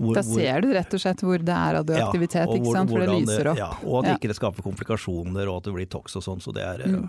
hvor, 0.00 0.14
da 0.16 0.22
ser 0.24 0.62
du 0.64 0.70
rett 0.72 0.94
og 0.96 1.02
slett 1.02 1.20
hvor 1.20 1.42
det 1.44 1.52
er 1.52 1.74
radioaktivitet, 1.76 2.48
ja, 2.48 2.60
hvor, 2.64 2.78
for 2.88 3.02
det 3.04 3.18
lyser 3.18 3.50
opp. 3.50 3.58
Ja, 3.60 3.68
og 3.84 3.98
at 4.00 4.08
ja. 4.08 4.14
ikke 4.16 4.30
det 4.30 4.38
skaper 4.38 4.64
komplikasjoner 4.64 5.50
og 5.50 5.58
at 5.60 5.68
det 5.68 5.74
blir 5.76 5.90
tox 5.92 6.16
og 6.16 6.24
sånn. 6.24 6.40
Så 6.40 6.56
det 6.56 6.64
er 6.64 6.86
mm 6.88 7.04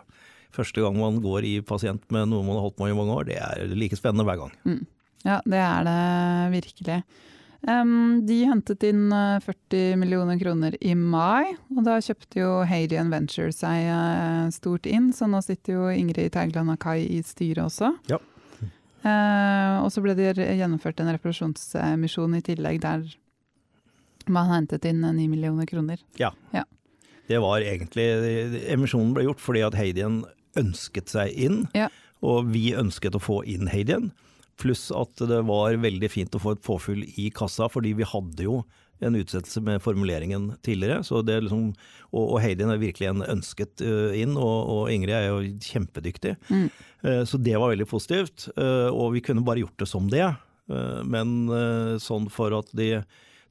første 0.56 0.84
gang 0.84 0.98
man 1.00 1.20
går 1.24 1.48
i 1.48 1.54
pasient 1.66 2.04
med 2.14 2.30
noe 2.32 2.46
man 2.46 2.58
har 2.60 2.68
holdt 2.68 2.82
med 2.82 2.94
i 2.94 2.98
mange 2.98 3.16
år, 3.16 3.30
det 3.30 3.38
er 3.39 3.76
like 3.78 3.98
spennende 4.00 4.28
hver 4.28 4.44
gang. 4.44 4.56
Mm. 4.68 4.82
Ja, 5.28 5.41
det 5.45 5.59
er 5.61 5.86
det 5.86 5.99
virkelig. 6.55 7.01
Um, 7.61 8.24
de 8.26 8.39
hentet 8.49 8.82
inn 8.88 9.11
40 9.13 9.78
eh, 9.78 9.97
millioner 9.99 10.39
kroner 10.41 10.74
i 10.82 10.95
mai, 10.97 11.53
og 11.76 11.84
da 11.86 11.99
kjøpte 12.01 12.39
jo 12.39 12.49
Hadian 12.65 13.11
Venture 13.13 13.53
seg 13.53 13.86
uh, 13.86 14.47
stort 14.53 14.89
inn, 14.89 15.11
så 15.13 15.28
nå 15.30 15.43
sitter 15.45 15.78
jo 15.78 15.91
Ingrid 15.93 16.34
Teigland 16.34 16.74
Akai 16.74 17.03
i 17.05 17.19
styret 17.26 17.61
også. 17.67 17.91
Ja. 18.09 18.17
Uh, 19.05 19.82
og 19.86 19.91
så 19.93 20.01
ble 20.01 20.15
det 20.17 20.34
gjennomført 20.41 21.01
en 21.01 21.13
reparasjonsemisjon 21.13 22.38
i 22.38 22.43
tillegg 22.45 22.82
der 22.82 23.05
man 24.30 24.49
hentet 24.49 24.86
inn 24.89 25.01
9 25.05 25.30
millioner 25.30 25.70
kroner. 25.70 26.01
Ja. 26.17 26.32
ja. 26.54 26.66
Det 27.29 27.39
var 27.41 27.62
egentlig 27.62 28.08
Emisjonen 28.74 29.13
ble 29.16 29.25
gjort 29.29 29.41
fordi 29.41 29.63
at 29.66 29.78
Hadian 29.78 30.24
ønsket 30.58 31.13
seg 31.13 31.37
inn, 31.37 31.63
ja. 31.78 31.87
og 32.25 32.50
vi 32.54 32.71
ønsket 32.78 33.17
å 33.17 33.21
få 33.21 33.41
inn 33.50 33.70
Hadian. 33.71 34.09
Pluss 34.62 34.89
at 34.93 35.24
det 35.28 35.42
var 35.50 35.75
veldig 35.82 36.09
fint 36.12 36.38
å 36.38 36.42
få 36.42 36.55
et 36.55 36.63
påfyll 36.66 37.04
i 37.20 37.32
kassa, 37.33 37.70
fordi 37.71 37.96
vi 37.97 38.08
hadde 38.08 38.46
jo 38.46 38.62
en 39.01 39.17
utsettelse 39.17 39.62
med 39.66 39.82
formuleringen 39.82 40.51
tidligere. 40.62 41.01
Så 41.04 41.24
det 41.25 41.39
liksom, 41.42 41.71
og, 42.12 42.24
og 42.24 42.38
Heidien 42.43 42.70
er 42.70 42.82
virkelig 42.82 43.09
en 43.09 43.25
ønsket 43.25 43.82
uh, 43.82 44.13
inn, 44.17 44.36
og, 44.38 44.58
og, 44.75 44.83
Ingrid 44.93 45.16
er 45.17 45.28
jo 45.29 45.42
kjempedyktig. 45.71 46.36
Mm. 46.51 46.67
Uh, 47.01 47.24
så 47.25 47.42
det 47.42 47.58
var 47.58 47.74
veldig 47.74 47.89
positivt. 47.89 48.47
Uh, 48.54 48.89
og 48.93 49.16
vi 49.16 49.24
kunne 49.25 49.46
bare 49.46 49.63
gjort 49.63 49.82
det 49.82 49.89
som 49.89 50.09
det. 50.12 50.29
men 51.04 51.50
sånn 52.00 52.29
for 52.32 52.54
at 52.55 52.70
de 52.78 53.01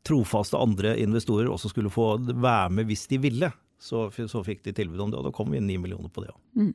trofaste 0.06 0.56
andre 0.56 0.94
investorer 1.02 1.50
også 1.50 1.68
skulle 1.68 1.90
få 1.92 2.14
være 2.30 2.70
med 2.72 2.88
hvis 2.88 3.02
de 3.10 3.18
ville, 3.20 3.50
så, 3.76 4.06
så 4.08 4.40
fikk 4.46 4.62
de 4.64 4.72
tilbud 4.72 5.02
om 5.04 5.10
det. 5.10 5.18
Og 5.18 5.26
da 5.26 5.32
kom 5.34 5.50
vi 5.52 5.60
ni 5.60 5.76
millioner 5.76 6.08
på 6.08 6.24
det 6.24 6.30
òg. 6.32 6.40
Mm. 6.56 6.72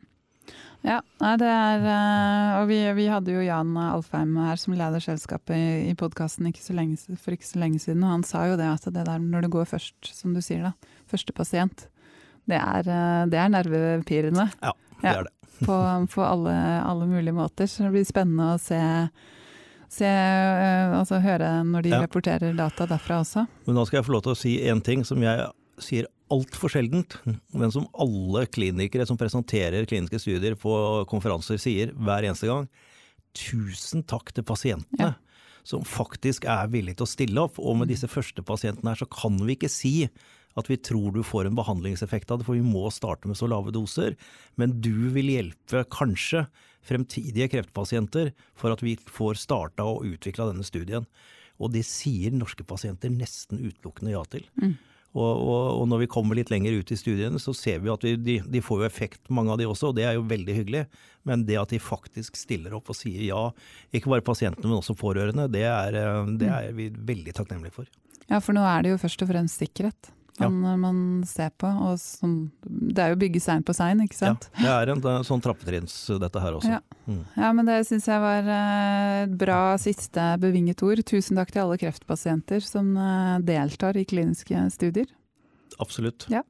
Ja, 0.85 0.99
det 1.41 1.49
er 1.49 1.85
eh, 1.89 2.49
Og 2.59 2.67
vi, 2.69 2.77
vi, 2.97 3.07
hadde 3.09 3.33
jo 3.33 3.41
Jan 3.41 3.73
Alfheim 3.79 4.35
her 4.37 4.59
som 4.61 4.75
leder 4.77 5.01
selskapet 5.01 5.57
i, 5.57 5.89
i 5.89 5.95
podkasten 5.97 6.51
for 6.53 7.33
ikke 7.33 7.47
så 7.47 7.61
lenge 7.61 7.81
siden, 7.81 8.03
og 8.05 8.13
han 8.13 8.25
sa 8.27 8.45
jo 8.51 8.59
det 8.59 8.69
at 8.69 8.85
det 8.93 9.05
der 9.07 9.21
når 9.21 9.47
det 9.47 9.53
går 9.55 9.65
først, 9.65 9.97
som 10.13 10.35
du 10.35 10.43
sier 10.45 10.67
da, 10.67 10.73
første 11.09 11.33
pasient, 11.33 11.87
det 12.45 12.59
er, 12.59 12.85
eh, 12.85 13.23
det 13.31 13.39
er 13.41 13.53
nervepirrende. 13.53 14.49
Ja, 14.61 14.75
det 15.01 15.13
er 15.15 15.27
det. 15.27 15.33
på, 15.65 15.77
på 16.13 16.25
alle, 16.25 16.53
alle, 16.85 17.07
mulige 17.09 17.33
måter. 17.33 17.65
Så 17.67 17.87
det 17.87 17.95
blir 17.95 18.05
spennende 18.05 18.53
å 18.53 18.61
se, 18.61 18.79
se 19.89 20.09
eh, 20.09 20.93
altså 20.93 21.21
høre 21.23 21.49
når 21.65 21.87
de 21.87 21.95
ja. 21.95 22.03
rapporterer 22.05 22.53
data 22.57 22.85
derfra 22.89 23.23
også. 23.23 23.47
Men 23.65 23.79
nå 23.79 23.87
skal 23.89 24.03
jeg 24.03 24.09
få 24.09 24.19
lov 24.19 24.27
til 24.27 24.35
å 24.35 24.41
si 24.43 24.57
én 24.61 24.85
ting 24.85 25.05
som 25.07 25.23
jeg 25.25 25.49
sier 25.81 26.11
altfor 26.33 26.71
sjeldent, 26.73 27.17
men 27.53 27.73
som 27.73 27.87
alle 28.01 28.45
klinikere 28.49 29.05
som 29.07 29.19
presenterer 29.19 29.87
kliniske 29.89 30.21
studier 30.23 30.57
på 30.59 30.73
konferanser 31.11 31.59
sier 31.61 31.93
hver 31.95 32.25
eneste 32.25 32.49
gang. 32.49 32.69
Tusen 33.35 34.05
takk 34.07 34.31
til 34.33 34.47
pasientene. 34.47 35.13
Ja. 35.13 35.13
Som 35.65 35.81
faktisk 35.87 36.45
er 36.49 36.69
villige 36.69 36.99
til 36.99 37.07
å 37.07 37.09
stille 37.09 37.43
opp. 37.47 37.57
Og 37.57 37.79
med 37.79 37.89
disse 37.89 38.09
første 38.09 38.43
pasientene 38.45 38.91
her, 38.91 38.99
så 39.01 39.09
kan 39.09 39.39
vi 39.41 39.55
ikke 39.55 39.71
si 39.71 39.95
at 40.55 40.69
vi 40.69 40.77
tror 40.79 41.11
du 41.11 41.23
får 41.25 41.49
en 41.49 41.57
behandlingseffekt 41.57 42.29
av 42.31 42.39
det, 42.39 42.47
for 42.47 42.55
vi 42.55 42.63
må 42.63 42.85
starte 42.93 43.27
med 43.27 43.37
så 43.39 43.49
lave 43.51 43.73
doser. 43.75 44.15
Men 44.61 44.77
du 44.83 45.09
vil 45.15 45.33
hjelpe 45.33 45.83
kanskje 45.91 46.45
fremtidige 46.85 47.49
kreftpasienter 47.51 48.31
for 48.57 48.75
at 48.75 48.83
vi 48.85 48.95
får 49.09 49.41
starta 49.41 49.87
og 49.89 50.05
utvikla 50.07 50.51
denne 50.51 50.65
studien. 50.67 51.09
Og 51.59 51.73
det 51.73 51.85
sier 51.87 52.35
norske 52.35 52.65
pasienter 52.67 53.11
nesten 53.11 53.61
utelukkende 53.63 54.13
ja 54.13 54.23
til. 54.31 54.45
Mm. 54.61 54.75
Og, 55.15 55.31
og, 55.39 55.67
og, 55.79 55.85
når 55.87 56.03
vi 56.03 56.09
kommer 56.11 56.35
litt 56.35 56.51
lenger 56.51 56.75
ut 56.81 56.91
i 56.91 56.97
studiene, 56.99 57.39
så 57.39 57.53
ser 57.55 57.79
vi 57.83 57.91
at 57.93 58.03
vi, 58.03 58.15
de, 58.19 58.37
de, 58.51 58.61
får 58.63 58.81
jo 58.81 58.87
effekt, 58.87 59.21
mange 59.31 59.53
av 59.53 59.61
de 59.61 59.67
også, 59.69 59.93
og 59.93 59.95
det 59.95 60.03
er 60.09 60.17
jo 60.17 60.25
veldig 60.27 60.57
hyggelig. 60.57 60.83
Men 61.25 61.45
det 61.47 61.55
at 61.61 61.71
de 61.71 61.79
faktisk 61.81 62.35
stiller 62.37 62.75
opp 62.75 62.91
og 62.91 62.99
sier 62.99 63.23
ja, 63.29 63.45
ikke 63.95 64.11
bare 64.11 64.25
pasientene, 64.27 64.67
men 64.67 64.81
også 64.81 64.97
pårørende, 64.99 65.47
det 65.53 65.63
er, 65.69 65.95
eh, 66.01 66.33
det 66.41 66.51
er 66.51 66.75
vi 66.75 66.89
veldig 66.91 67.37
takknemlige 67.39 67.79
for. 67.79 67.89
Ja, 68.27 68.41
for 68.41 68.57
nå 68.57 68.65
er 68.67 68.83
det 68.83 68.91
jo 68.91 69.01
først 69.01 69.23
og 69.23 69.31
fremst 69.31 69.61
sikkerhet 69.63 70.11
man, 70.39 70.63
ja. 70.63 70.75
man 70.77 70.97
ser 71.27 71.51
på. 71.57 71.69
Og 71.87 71.99
som, 72.01 72.35
det 72.65 73.01
er 73.01 73.13
jo 73.13 73.19
bygge 73.21 73.41
sein 73.43 73.63
på 73.65 73.75
sein, 73.75 74.01
ikke 74.03 74.17
sant? 74.17 74.49
Ja, 74.59 74.63
det 74.65 74.73
er 74.75 74.93
en, 74.95 75.03
det 75.03 75.11
er 75.11 75.27
sånn 75.27 75.43
trappetrinns 75.43 75.95
dette 76.21 76.41
her 76.43 76.57
også. 76.57 76.77
Ja, 76.77 76.81
mm. 77.07 77.21
ja 77.37 77.51
men 77.55 77.69
det 77.69 77.77
syns 77.89 78.09
jeg 78.11 78.23
var 78.23 78.49
eh, 78.57 79.21
et 79.25 79.37
bra 79.39 79.61
siste 79.81 80.27
bevinget 80.41 80.83
ord. 80.85 81.03
Tusen 81.07 81.39
takk 81.39 81.53
til 81.53 81.65
alle 81.65 81.79
kreftpasienter 81.81 82.63
som 82.65 82.91
eh, 82.99 83.37
deltar 83.47 83.97
i 83.99 84.05
kliniske 84.07 84.67
studier. 84.75 85.07
Absolutt. 85.79 86.27
Ja. 86.31 86.43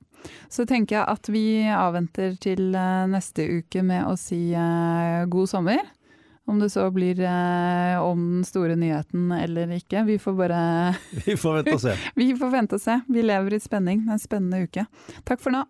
Så 0.49 0.65
tenker 0.65 0.97
jeg 0.97 1.05
at 1.11 1.29
vi 1.29 1.45
avventer 1.69 2.33
til 2.41 2.73
eh, 2.73 3.05
neste 3.11 3.45
uke 3.59 3.85
med 3.85 4.09
å 4.09 4.15
si 4.19 4.47
god 5.29 5.51
sommer. 5.51 5.83
Om 6.47 6.59
det 6.61 6.69
så 6.69 6.91
blir 6.93 7.19
eh, 7.25 8.01
om 8.01 8.19
den 8.35 8.43
store 8.45 8.75
nyheten 8.77 9.31
eller 9.33 9.71
ikke, 9.79 10.03
vi 10.05 10.19
får 10.21 10.37
bare 10.37 10.59
Vi 11.25 11.37
får 11.37 11.61
vente 11.61 11.79
og 11.79 11.81
se. 11.87 11.95
vi 12.21 12.29
får 12.37 12.53
vente 12.53 12.77
og 12.77 12.85
se. 12.85 12.99
Vi 13.09 13.25
lever 13.25 13.57
i 13.57 13.63
spenning. 13.63 14.05
Det 14.05 14.13
er 14.13 14.19
en 14.19 14.27
spennende 14.27 14.63
uke. 14.67 14.85
Takk 15.25 15.41
for 15.41 15.57
nå. 15.57 15.65